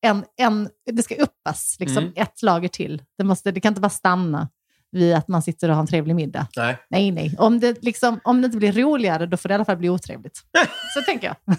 en, 0.00 0.24
en, 0.36 0.68
det 0.92 1.02
ska 1.02 1.14
uppas 1.14 1.76
liksom, 1.80 1.98
Mm. 1.98 2.12
ett 2.16 2.42
lager 2.42 2.68
till. 2.68 3.02
Det, 3.18 3.24
måste, 3.24 3.50
det 3.52 3.60
kan 3.60 3.70
inte 3.70 3.80
bara 3.80 3.90
stanna 3.90 4.48
vid 4.92 5.14
att 5.14 5.28
man 5.28 5.42
sitter 5.42 5.68
och 5.68 5.74
har 5.74 5.80
en 5.80 5.86
trevlig 5.86 6.14
middag. 6.14 6.46
Nej. 6.56 6.78
Nej, 6.90 7.10
nej. 7.10 7.34
Om 7.38 7.60
det, 7.60 7.82
liksom, 7.82 8.20
om 8.24 8.40
det 8.42 8.46
inte 8.46 8.58
blir 8.58 8.72
roligare, 8.72 9.26
då 9.26 9.36
får 9.36 9.48
det 9.48 9.52
i 9.52 9.54
alla 9.54 9.64
fall 9.64 9.76
bli 9.76 9.88
otrevligt. 9.88 10.42
Så 10.94 11.02
tänker 11.06 11.26
jag. 11.26 11.56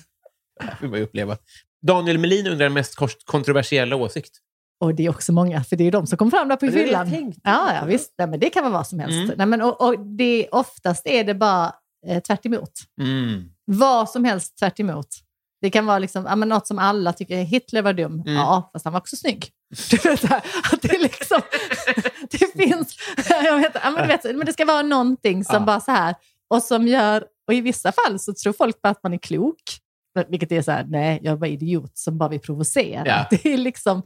Det 0.70 0.76
får 0.80 0.88
man 0.88 1.02
uppleva. 1.02 1.38
Daniel 1.88 2.18
Melin 2.18 2.48
undrar 2.48 2.66
den 2.66 2.74
mest 2.74 2.95
kontroversiella 3.26 3.95
åsikt. 3.95 4.38
Och 4.80 4.96
det 4.96 5.06
är 5.06 5.10
också 5.10 5.32
många, 5.34 5.64
för 5.64 5.76
det 5.76 5.84
är 5.84 5.92
de 5.92 6.08
som 6.08 6.18
kommer 6.18 6.30
fram 6.32 6.48
där 6.48 6.56
på 6.56 6.68
fyllan. 6.72 7.34
Ja, 7.44 7.74
ja, 7.74 7.86
visst. 7.86 8.14
Nej, 8.18 8.28
men 8.28 8.40
det 8.40 8.50
kan 8.50 8.64
vara 8.64 8.74
vad 8.74 8.88
som 8.88 9.00
helst. 9.00 9.18
Mm. 9.18 9.34
Nej, 9.38 9.46
men, 9.48 9.62
och, 9.62 9.82
och 9.82 10.00
det, 10.00 10.48
oftast 10.52 11.08
är 11.08 11.24
det 11.24 11.34
bara 11.34 11.74
eh, 12.08 12.22
tvärt 12.22 12.46
emot. 12.46 12.72
Mm. 13.02 13.44
Vad 13.66 14.10
som 14.10 14.26
helst 14.26 14.58
tvärt 14.58 14.80
emot. 14.80 15.08
Det 15.62 15.70
kan 15.70 15.86
vara 15.86 16.00
liksom, 16.00 16.26
ja, 16.26 16.36
men 16.36 16.50
något 16.50 16.68
som 16.68 16.80
alla 16.80 17.14
tycker, 17.14 17.38
Hitler 17.38 17.82
var 17.82 17.94
dum. 17.94 18.14
Mm. 18.22 18.34
Ja, 18.34 18.70
fast 18.74 18.86
han 18.86 18.94
var 18.94 19.00
också 19.00 19.16
snygg. 19.16 19.50
Du 19.90 19.98
vet, 19.98 20.24
att 20.74 20.82
det, 20.82 20.98
liksom, 20.98 21.42
det 22.32 22.64
finns... 22.64 22.96
Jag 23.30 23.60
vet, 23.60 23.72
ja, 23.84 23.92
men, 23.92 24.02
du 24.02 24.08
vet, 24.08 24.24
men 24.24 24.46
det 24.46 24.54
ska 24.54 24.66
vara 24.66 24.82
någonting 24.82 25.44
som 25.44 25.56
Ja. 25.56 25.60
bara 25.60 25.80
så 25.80 25.92
här, 25.92 26.16
och 26.48 26.64
som 26.64 26.88
gör... 26.88 27.24
Och 27.48 27.54
i 27.54 27.62
vissa 27.62 27.92
fall 27.92 28.20
så 28.20 28.34
tror 28.34 28.54
folk 28.54 28.82
bara 28.82 28.90
att 28.90 29.04
man 29.04 29.14
är 29.14 29.18
klok. 29.18 29.62
Vilket 30.30 30.52
är 30.52 30.62
så 30.62 30.72
här, 30.72 30.86
nej, 30.90 31.20
jag 31.24 31.32
är 31.32 31.38
bara 31.38 31.48
idiot 31.48 31.98
som 31.98 32.18
bara 32.18 32.30
vill 32.30 32.40
provocera. 32.40 33.08
Ja. 33.08 33.26
Det 33.44 33.54
är 33.54 33.58
liksom, 33.58 34.02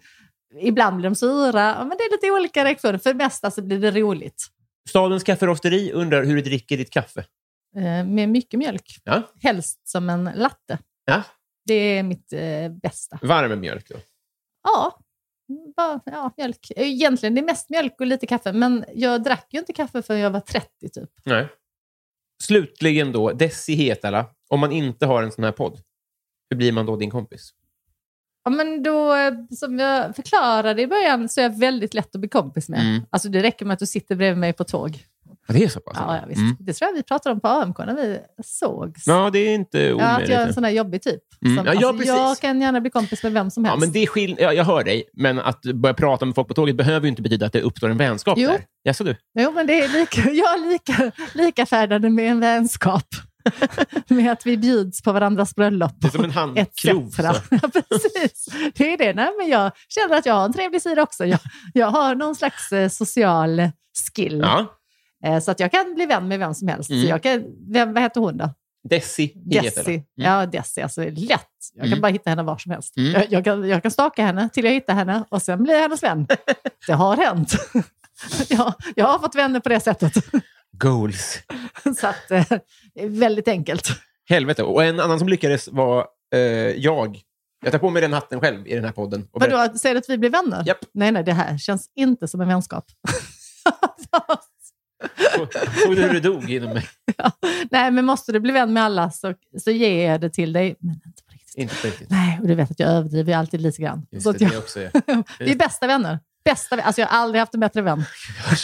ibland 0.60 0.97
blir 0.97 1.10
de 1.10 1.16
sura, 1.16 1.86
men 1.86 1.97
det 1.97 2.04
är 2.04 2.12
lite 2.12 2.32
olika 2.32 2.66
reaktioner. 2.66 2.97
För 2.97 3.10
det 3.10 3.18
mesta 3.18 3.52
så 3.52 3.62
blir 3.62 3.80
det 3.80 3.91
roligt. 3.91 4.47
Stadens 4.89 5.24
kafferosteri 5.24 5.91
undrar 5.91 6.24
hur 6.24 6.36
du 6.36 6.41
dricker 6.41 6.78
ditt 6.78 6.89
kaffe. 6.91 7.26
Eh, 7.76 8.06
med 8.06 8.30
mycket 8.30 8.58
mjölk. 8.58 8.99
Ja. 9.04 9.22
Helst 9.41 9.88
som 9.88 10.10
en 10.10 10.24
latte. 10.36 10.78
Ja. 11.06 11.24
Det 11.66 11.74
är 11.74 12.04
mitt 12.04 12.34
eh, 12.34 12.70
bästa. 12.82 13.20
Varm 13.22 13.60
mjölk 13.60 13.89
då? 13.89 13.95
Ja, 14.64 14.99
bara, 15.76 16.02
ja, 16.06 16.34
mjölk. 16.38 16.72
Egentligen 16.76 17.36
det 17.36 17.41
är 17.41 17.45
mest 17.45 17.70
mjölk 17.70 17.95
och 17.99 18.08
lite 18.08 18.28
kaffe, 18.28 18.54
men 18.54 18.86
jag 18.93 19.24
drack 19.24 19.47
ju 19.49 19.60
inte 19.60 19.74
kaffe 19.74 20.02
förrän 20.02 20.20
jag 20.20 20.30
var 20.30 20.39
30 20.39 20.89
typ. 20.89 21.10
Nej. 21.26 21.47
Slutligen 22.43 23.12
då, 23.12 23.32
Desi 23.32 23.74
Hetala. 23.74 24.26
Om 24.49 24.60
man 24.60 24.72
inte 24.72 25.06
har 25.06 25.24
en 25.24 25.32
sån 25.32 25.43
här 25.43 25.52
podd, 25.52 25.80
hur 26.49 26.58
blir 26.58 26.72
man 26.72 26.86
då 26.86 26.95
din 26.95 27.10
kompis? 27.10 27.54
Ja, 28.44 28.52
men 28.52 28.84
då, 28.84 29.16
eh, 29.16 29.34
som 29.58 29.80
jag 29.80 30.16
förklarade 30.16 30.82
i 30.82 30.88
början, 30.88 31.30
så 31.30 31.39
är 31.39 31.44
jag 31.44 31.60
väldigt 31.60 31.94
lätt 31.94 32.16
att 32.16 32.20
bli 32.22 32.30
kompis 32.30 32.70
med. 32.70 32.80
Mm. 32.80 33.02
Alltså, 33.10 33.30
det 33.30 33.44
räcker 33.44 33.66
med 33.66 33.74
att 33.74 33.80
du 33.80 33.86
sitter 33.86 34.16
bredvid 34.16 34.38
mig 34.38 34.54
på 34.54 34.64
tåg. 34.64 35.00
Ja, 35.48 35.54
det 35.54 35.64
är 35.64 35.68
så 35.70 35.80
pass? 35.80 35.98
Ja, 36.00 36.16
ja, 36.16 36.22
visst. 36.28 36.39
Mm. 36.42 36.56
Det 36.60 36.74
tror 36.74 36.89
jag 36.89 36.96
vi 36.96 37.04
pratade 37.04 37.34
om 37.34 37.39
på 37.39 37.48
AMK 37.48 37.78
när 37.78 37.96
vi 37.96 38.20
sågs. 38.44 39.08
Ja, 39.08 39.30
det 39.34 39.39
är 39.39 39.54
inte 39.54 39.80
Ja, 39.80 39.96
att 39.96 40.02
omöjligt. 40.12 40.30
jag 40.30 40.42
är 40.42 40.48
en 40.48 40.54
sån 40.54 40.64
där 40.64 40.70
jobbig 40.70 41.02
typ. 41.02 41.22
Mm. 41.46 41.58
Som, 41.58 41.66
Ja, 41.66 41.74
ja, 41.82 41.88
alltså, 41.89 42.06
jag 42.06 42.38
kan 42.39 42.62
gärna 42.62 42.82
bli 42.82 42.89
kompis 42.89 43.24
med 43.24 43.32
vem 43.32 43.52
som 43.52 43.66
Ja, 43.66 43.72
helst. 43.72 43.86
men 43.86 43.94
det 43.94 44.00
är 44.00 44.08
skill- 44.08 44.36
ja, 44.39 44.54
jag 44.54 44.64
hör 44.64 44.84
dig, 44.84 45.04
men 45.14 45.39
att 45.39 45.62
börja 45.62 45.94
prata 45.94 46.26
med 46.26 46.36
folk 46.36 46.48
på 46.48 46.54
tåget 46.54 46.76
behöver 46.76 47.06
ju 47.06 47.10
inte 47.10 47.22
betyda 47.22 47.46
att 47.46 47.54
det 47.54 47.62
uppstår 47.62 47.89
en 47.89 47.98
vänskap 47.98 48.38
Jo. 48.38 48.50
där. 48.50 48.62
Jaså 48.84 49.04
du? 49.04 49.16
Jo, 49.39 49.52
men 49.52 49.68
det 49.68 49.82
är 49.82 49.88
lika, 50.00 50.22
jag 50.32 50.54
är 50.54 50.70
lika, 50.72 51.12
lika 51.34 51.66
färdande 51.66 52.10
med 52.10 52.32
en 52.32 52.39
vänskap. 52.39 53.06
med 54.08 54.32
att 54.32 54.46
vi 54.46 54.58
bjuds 54.58 55.02
på 55.02 55.12
varandras 55.12 55.56
bröllop. 55.56 55.92
Det 56.00 56.08
är 56.08 56.12
som 56.12 56.24
en 56.24 56.32
så. 57.12 57.22
Ja, 57.24 57.70
precis. 57.89 58.46
Det 58.76 58.94
är 58.94 58.98
det. 58.98 59.14
Nej, 59.14 59.30
men 59.39 59.50
jag 59.50 59.72
känner 59.89 60.18
att 60.18 60.26
jag 60.26 60.34
har 60.34 60.46
en 60.46 60.54
trevlig 60.54 60.82
sida 60.82 61.04
också. 61.04 61.26
Jag, 61.26 61.39
jag 61.74 61.88
har 61.88 62.16
någon 62.16 62.36
slags 62.36 62.72
eh, 62.72 62.89
social 62.89 63.70
skill. 64.16 64.39
Ja. 64.44 64.66
Eh, 65.26 65.39
så 65.39 65.52
att 65.52 65.60
jag 65.60 65.72
kan 65.72 65.96
bli 65.96 66.06
vän 66.06 66.28
med 66.28 66.39
vem 66.39 66.54
som 66.54 66.68
helst. 66.68 66.89
Mm. 66.89 67.02
Så 67.04 67.10
jag 67.10 67.24
kan, 67.24 67.44
vem, 67.74 67.94
vad 67.94 68.04
heter 68.04 68.22
hon 68.22 68.38
då? 68.38 68.54
Desi. 68.89 69.34
Desi. 69.36 70.04
Ja, 70.16 70.46
Desi. 70.46 70.82
Alltså, 70.82 71.02
lätt. 71.02 71.48
Jag 71.74 71.84
kan 71.84 71.88
Mm. 71.88 72.02
bara 72.02 72.12
hitta 72.12 72.30
henne 72.30 72.44
var 72.44 72.58
som 72.58 72.72
helst. 72.72 72.98
Mm. 72.98 73.12
Jag, 73.12 73.32
jag, 73.32 73.44
kan, 73.44 73.70
jag 73.70 73.82
kan 73.82 73.92
staka 73.92 74.26
henne 74.26 74.50
till 74.54 74.66
jag 74.66 74.72
hittar 74.72 74.94
henne 74.94 75.24
och 75.30 75.42
sen 75.42 75.64
blir 75.64 75.74
jag 75.74 75.82
hennes 75.82 76.04
vän. 76.04 76.28
Det 76.88 76.94
har 76.94 77.18
hänt. 77.18 77.54
ja, 78.50 78.74
jag 78.96 79.06
har 79.06 79.20
fått 79.20 79.36
vänner 79.36 79.60
på 79.60 79.70
det 79.70 79.80
sättet. 79.80 80.14
Goals. 80.78 81.39
Så 82.00 82.08
att, 82.08 82.32
eh, 82.32 82.46
väldigt 82.96 83.48
enkelt. 83.48 83.88
Helvete. 84.30 84.64
Och 84.64 84.84
en 84.84 85.00
annan 85.00 85.20
som 85.20 85.30
lyckades 85.30 85.68
var 85.68 86.08
eh, 86.34 86.39
jag. 86.70 87.20
Jag 87.64 87.72
tar 87.72 87.80
på 87.80 87.89
mig 87.89 88.02
den 88.02 88.14
hatten 88.14 88.39
själv 88.39 88.68
i 88.68 88.76
den 88.76 88.86
här 88.86 88.92
podden. 88.92 89.28
Och 89.32 89.42
Vadå, 89.42 89.78
säger 89.78 89.96
du 89.96 90.00
att 90.00 90.10
vi 90.10 90.18
blir 90.18 90.30
vänner? 90.30 90.64
Japp. 90.66 90.86
Nej, 90.94 91.12
nej, 91.12 91.24
det 91.24 91.34
här 91.34 91.58
känns 91.58 91.89
inte 91.96 92.28
som 92.28 92.42
en 92.42 92.48
vänskap. 92.48 92.86
Såg 95.86 95.96
du 95.96 96.02
hur 96.02 96.14
det 96.14 96.20
dog 96.20 96.52
inom 96.52 96.74
mig? 96.74 96.88
nej, 97.72 97.92
men 97.92 98.06
måste 98.06 98.32
du 98.32 98.39
bli 98.39 98.54
vän 98.54 98.74
med 98.74 98.84
alla 98.84 99.12
så, 99.12 99.34
så 99.60 99.72
ger 99.72 100.12
jag 100.12 100.22
det 100.22 100.30
till 100.30 100.54
dig. 100.54 100.76
Men 100.80 101.02
inte 101.06 101.24
på 101.24 101.32
riktigt. 101.32 101.58
Inte 101.58 101.76
på 101.76 101.88
riktigt. 101.88 102.10
Nej, 102.10 102.39
och 102.42 102.48
du 102.48 102.56
vet 102.56 102.72
att 102.72 102.80
jag 102.80 102.89
överdriver 102.89 103.36
alltid 103.36 103.62
lite 103.62 103.82
grann. 103.82 104.06
Just 104.12 104.24
så 104.24 104.32
det, 104.32 104.44
jag, 104.44 104.52
det 104.52 104.58
också 104.58 104.80
är. 104.80 104.92
vi 105.44 105.52
är 105.52 105.56
bästa 105.56 105.88
vänner. 105.88 106.20
Bästa, 106.46 106.82
alltså 106.82 107.02
jag 107.02 107.08
har 107.08 107.18
aldrig 107.18 107.39
haft 107.39 107.54
en 107.54 107.60
bättre 107.60 107.82
vän. 107.82 108.04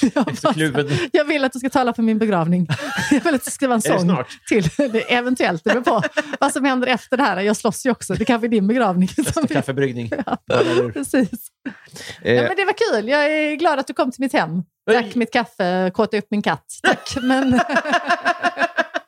Jag, 0.16 0.54
kluven. 0.54 0.90
jag 1.12 1.26
vill 1.26 1.44
att 1.44 1.54
du 1.54 1.60
ska 1.60 1.70
tala 1.70 1.94
på 1.94 2.02
min 2.02 2.18
begravning. 2.20 2.68
Jag 3.12 3.22
vill 3.22 3.36
att 3.36 3.42
du 3.42 3.44
ska 3.44 3.52
skriva 3.52 3.74
en 3.76 3.82
Är 3.86 3.94
det 3.94 4.00
sång 4.00 4.10
snart? 4.10 4.28
till. 4.48 4.70
Eventuellt, 5.08 5.64
det 5.64 5.70
beror 5.70 5.82
på 5.84 6.02
vad 6.40 6.54
som 6.54 6.66
händer 6.66 6.88
efter 6.88 7.18
det 7.18 7.24
här. 7.24 7.42
Jag 7.42 7.58
slåss 7.58 7.86
ju 7.86 7.92
också. 7.92 8.14
Det 8.14 8.26
kanske 8.26 8.48
är 8.48 8.50
din 8.50 8.68
begravning. 8.68 9.10
Kaffebryggning. 9.50 10.12
Ja, 10.26 10.38
precis. 10.94 11.30
Eh, 12.22 12.34
Ja, 12.34 12.42
men 12.42 12.56
det 12.56 12.66
var 12.66 12.74
kul. 12.94 13.08
Jag 13.10 13.26
är 13.26 13.56
glad 13.56 13.80
att 13.80 13.88
du 13.88 13.94
kom 13.94 14.12
till 14.12 14.22
mitt 14.22 14.34
hem. 14.34 14.64
Drack 14.90 15.16
mitt 15.16 15.34
kaffe, 15.34 15.92
kåtade 15.94 16.18
upp 16.18 16.28
min 16.32 16.42
katt. 16.42 16.66
Tack, 16.84 17.18
men 17.22 17.60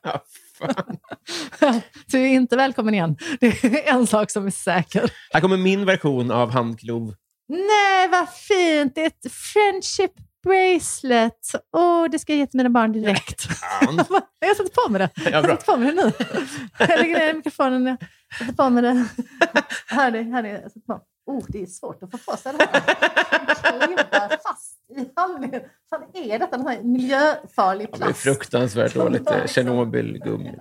ja, 0.03 0.23
fan. 0.59 1.81
du 2.07 2.19
är 2.21 2.27
inte 2.27 2.55
välkommen 2.55 2.93
igen. 2.93 3.17
Det 3.39 3.63
är 3.63 3.93
en 3.93 4.07
sak 4.07 4.31
som 4.31 4.47
är 4.47 4.51
säker. 4.51 5.11
Här 5.33 5.41
kommer 5.41 5.57
min 5.57 5.85
version 5.85 6.31
av 6.31 6.51
handklov. 6.51 7.13
Nej, 7.49 8.07
vad 8.09 8.29
fint! 8.29 8.95
Det 8.95 9.01
är 9.01 9.07
ett 9.07 9.31
friendship 9.31 10.11
bracelet. 10.43 11.39
Åh, 11.77 12.05
det 12.11 12.19
ska 12.19 12.31
jag 12.33 12.39
ge 12.39 12.47
till 12.47 12.57
mina 12.57 12.69
barn 12.69 12.91
direkt. 12.91 13.47
Jag 14.39 14.57
sätter 14.57 14.83
på 14.85 14.91
mig 14.91 14.99
det. 14.99 15.09
Ja, 15.15 15.29
Jag 15.31 15.45
sätter 15.45 15.65
på 15.73 15.77
mig 15.77 15.95
det 15.95 16.03
nu. 16.05 16.11
Jag 16.79 16.89
lägger 16.99 17.19
ner 17.19 17.33
mikrofonen. 17.33 17.85
Jag 17.87 17.97
sätter 18.39 18.53
på 18.53 18.69
mig 18.69 18.83
det. 18.83 19.05
Här 19.87 20.07
är 20.07 20.23
det. 20.23 20.31
Här 20.31 20.43
är. 20.43 20.53
Jag 20.61 20.71
sätter 20.71 20.79
på. 20.87 21.01
Oh, 21.25 21.43
det 21.47 21.61
är 21.61 21.65
svårt 21.65 22.03
att 22.03 22.11
få 22.11 22.17
på 22.31 22.37
sig 22.37 22.53
det 22.57 22.67
här. 22.71 22.81
Klibbar 23.87 24.29
fast 24.47 24.75
i 24.97 25.09
handleden. 25.15 25.61
Fan, 25.89 26.03
är 26.13 26.39
detta 26.39 26.57
någon 26.57 26.65
sån 26.65 26.73
här 26.75 26.83
miljöfarlig 26.83 27.87
Det 27.91 27.95
är 27.95 27.97
plast? 27.97 28.19
fruktansvärt 28.19 28.93
dåligt. 28.93 29.31
eh, 29.31 29.45
Tjernobylgummi. 29.45 30.51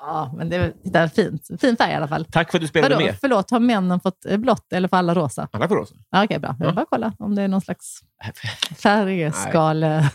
Ja, 0.00 0.32
men 0.36 0.48
det 0.50 0.56
är, 0.56 0.72
titta, 0.84 1.08
fint. 1.08 1.48
Fin 1.60 1.76
färg 1.76 1.92
i 1.92 1.94
alla 1.94 2.08
fall. 2.08 2.24
Tack 2.24 2.50
för 2.50 2.58
att 2.58 2.62
du 2.62 2.68
spelade 2.68 2.94
Vadå, 2.94 3.06
med. 3.06 3.16
Förlåt, 3.20 3.50
har 3.50 3.60
männen 3.60 4.00
fått 4.00 4.24
eh, 4.26 4.36
blått 4.36 4.72
eller 4.72 4.88
får 4.88 4.96
alla 4.96 5.14
rosa? 5.14 5.48
Alla 5.52 5.68
får 5.68 5.76
rosa. 5.76 5.94
Ja, 6.10 6.24
Okej, 6.24 6.38
bra. 6.38 6.56
Jag 6.58 6.66
vill 6.66 6.74
bara 6.74 6.86
kolla 6.90 7.12
om 7.18 7.34
det 7.34 7.42
är 7.42 7.48
någon 7.48 7.60
slags 7.60 8.00
färgskale 8.82 10.10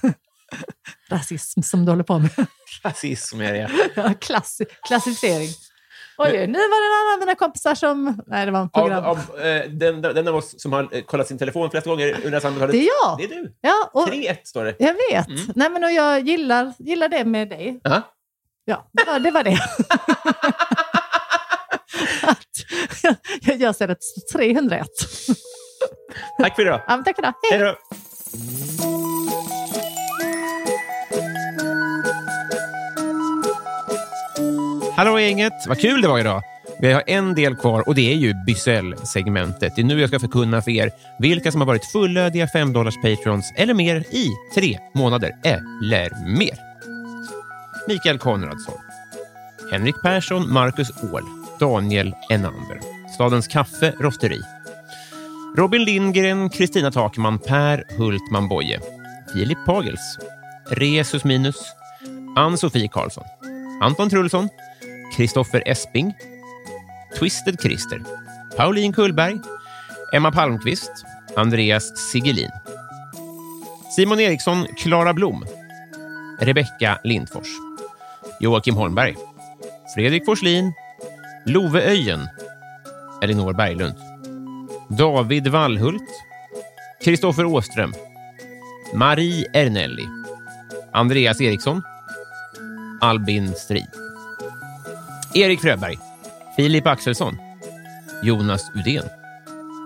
rasism 1.09 1.61
som 1.61 1.86
du 1.86 1.91
håller 1.91 2.03
på 2.03 2.19
med. 2.19 2.29
Rasism 2.84 3.41
är 3.41 3.53
det. 3.53 3.69
Ja, 3.95 4.13
Klass, 4.19 4.61
klassificering. 4.88 5.49
Oj, 6.17 6.31
nu 6.47 6.57
var 6.59 6.81
det 6.81 6.88
en 6.88 7.07
annan 7.07 7.13
av 7.13 7.19
mina 7.19 7.36
kompisar 7.36 7.75
som... 7.75 8.21
Nej, 8.27 8.45
det 8.45 8.51
var 8.51 8.59
en 8.59 8.69
Av, 8.73 8.79
program. 8.81 9.03
av, 9.05 9.17
eh, 9.45 9.69
den, 9.69 10.01
den 10.01 10.27
av 10.27 10.36
oss 10.36 10.61
som 10.61 10.73
har 10.73 10.89
eh, 10.91 11.01
kollat 11.01 11.27
sin 11.27 11.38
telefon 11.38 11.71
flest 11.71 11.88
gånger 11.88 12.15
under 12.25 12.39
samtalet. 12.39 12.71
Det 12.71 12.77
är 12.77 12.89
jag. 13.05 13.17
Det 13.17 13.23
är 13.23 13.27
du. 13.29 13.55
Ja, 13.61 13.89
och 13.93 14.07
3-1 14.07 14.38
står 14.43 14.65
det. 14.65 14.75
jag 14.79 14.93
vet. 15.11 15.27
Mm. 15.27 15.39
Nej, 15.55 15.69
men 15.69 15.84
och 15.84 15.91
jag 15.91 16.27
gillar, 16.27 16.73
gillar 16.79 17.09
det 17.09 17.25
med 17.25 17.49
dig. 17.49 17.79
Ja. 17.84 18.01
Ja, 18.66 18.88
det 18.93 19.32
var 19.32 19.43
det. 19.43 19.51
Att 22.24 22.38
jag, 23.41 23.61
jag 23.61 23.76
ser 23.76 23.88
ett 23.88 23.97
301. 24.34 24.88
Tack 26.39 26.55
för 26.55 26.61
idag. 26.61 26.82
Ja, 26.88 27.01
tack 27.05 27.16
för 27.16 27.22
det. 27.22 27.34
Hej. 27.51 27.59
Hej 27.59 27.68
då. 27.68 27.76
Hallå 34.95 35.20
gänget! 35.20 35.53
Vad 35.68 35.80
kul 35.80 36.01
det 36.01 36.07
var 36.07 36.20
idag. 36.20 36.41
Vi 36.80 36.91
har 36.91 37.03
en 37.07 37.36
del 37.36 37.55
kvar 37.55 37.88
och 37.88 37.95
det 37.95 38.11
är 38.14 38.16
ju 38.16 38.34
Bysell-segmentet. 38.34 39.74
Det 39.76 39.82
är 39.82 39.86
nu 39.86 39.99
jag 39.99 40.09
ska 40.09 40.20
förkunna 40.20 40.61
för 40.61 40.72
er 40.72 40.91
vilka 41.20 41.51
som 41.51 41.61
har 41.61 41.66
varit 41.66 41.91
fullödiga 41.91 42.47
5 42.47 42.74
dollars 42.74 42.95
patrons 43.01 43.53
eller 43.55 43.74
mer 43.74 43.95
i 44.11 44.30
tre 44.55 44.80
månader 44.95 45.32
eller 45.43 46.38
mer. 46.38 46.72
Mikael 47.88 48.17
Konradsson, 48.17 48.79
Henrik 49.71 49.95
Persson, 50.01 50.49
Marcus 50.49 50.91
Åhl, 51.03 51.23
Daniel 51.59 52.13
Enander, 52.29 52.79
Stadens 53.13 53.47
Kaffe 53.47 53.93
Rosteri, 53.99 54.41
Robin 55.55 55.84
Lindgren, 55.86 56.49
Kristina 56.49 56.91
Takman, 56.91 57.39
Per 57.39 57.84
Hultman 57.97 58.47
Boye, 58.47 58.79
Filip 59.34 59.57
Pagels, 59.65 60.17
Resus 60.79 61.25
Minus, 61.25 61.75
Ann-Sofie 62.36 62.88
Karlsson, 62.88 63.25
Anton 63.81 64.09
Trulsson, 64.09 64.49
Kristoffer 65.15 65.61
Esping, 65.65 66.13
Twisted 67.15 67.59
Christer, 67.59 67.99
Pauline 68.55 68.93
Kullberg, 68.93 69.43
Emma 70.13 70.31
Palmqvist, 70.31 71.03
Andreas 71.36 71.91
Sigelin, 71.95 72.51
Simon 73.91 74.19
Eriksson, 74.19 74.67
Klara 74.77 75.13
Blom, 75.13 75.43
Rebecka 76.39 76.99
Lindfors, 77.03 77.49
Joakim 78.43 78.75
Holmberg, 78.75 79.15
Fredrik 79.93 80.25
Forslin, 80.25 80.73
Love 81.45 81.79
Öjen, 81.79 82.27
Elinor 83.21 83.53
Berglund, 83.53 83.95
David 84.89 85.47
Wallhult, 85.47 86.09
Kristoffer 87.03 87.45
Åström, 87.45 87.93
Marie 88.93 89.45
Ernelli, 89.53 90.07
Andreas 90.91 91.41
Eriksson, 91.41 91.81
Albin 93.01 93.55
Strid, 93.55 93.87
Erik 95.35 95.61
Fröberg, 95.61 95.97
Filip 96.55 96.87
Axelsson, 96.87 97.37
Jonas 98.23 98.71
Udén, 98.75 99.03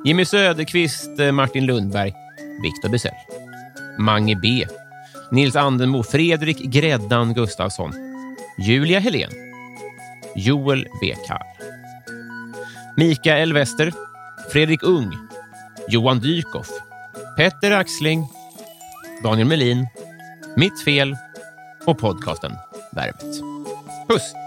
Jimmy 0.03 0.25
Söderqvist, 0.25 1.19
eh, 1.19 1.31
Martin 1.31 1.65
Lundberg, 1.65 2.13
Viktor 2.61 2.89
Bysell, 2.89 3.15
Mange 3.99 4.35
B, 4.35 4.65
Nils 5.31 5.55
Andenmo, 5.55 6.03
Fredrik 6.03 6.57
Gräddan 6.57 7.33
Gustafsson, 7.33 8.06
Julia 8.57 8.99
Helén, 8.99 9.29
Joel 10.35 10.87
B. 11.01 11.13
Karl, 11.27 11.45
Mikael 12.97 13.53
Wester, 13.53 13.91
Fredrik 14.49 14.83
Ung, 14.83 15.13
Johan 15.87 16.19
Dykhoff, 16.19 16.71
Petter 17.37 17.71
Axling, 17.71 18.25
Daniel 19.23 19.47
Melin, 19.47 19.87
Mitt 20.55 20.83
Fel. 20.83 21.15
Och 21.85 21.97
podcasten 21.97 22.51
Värvet. 22.91 23.41
Puss! 24.07 24.46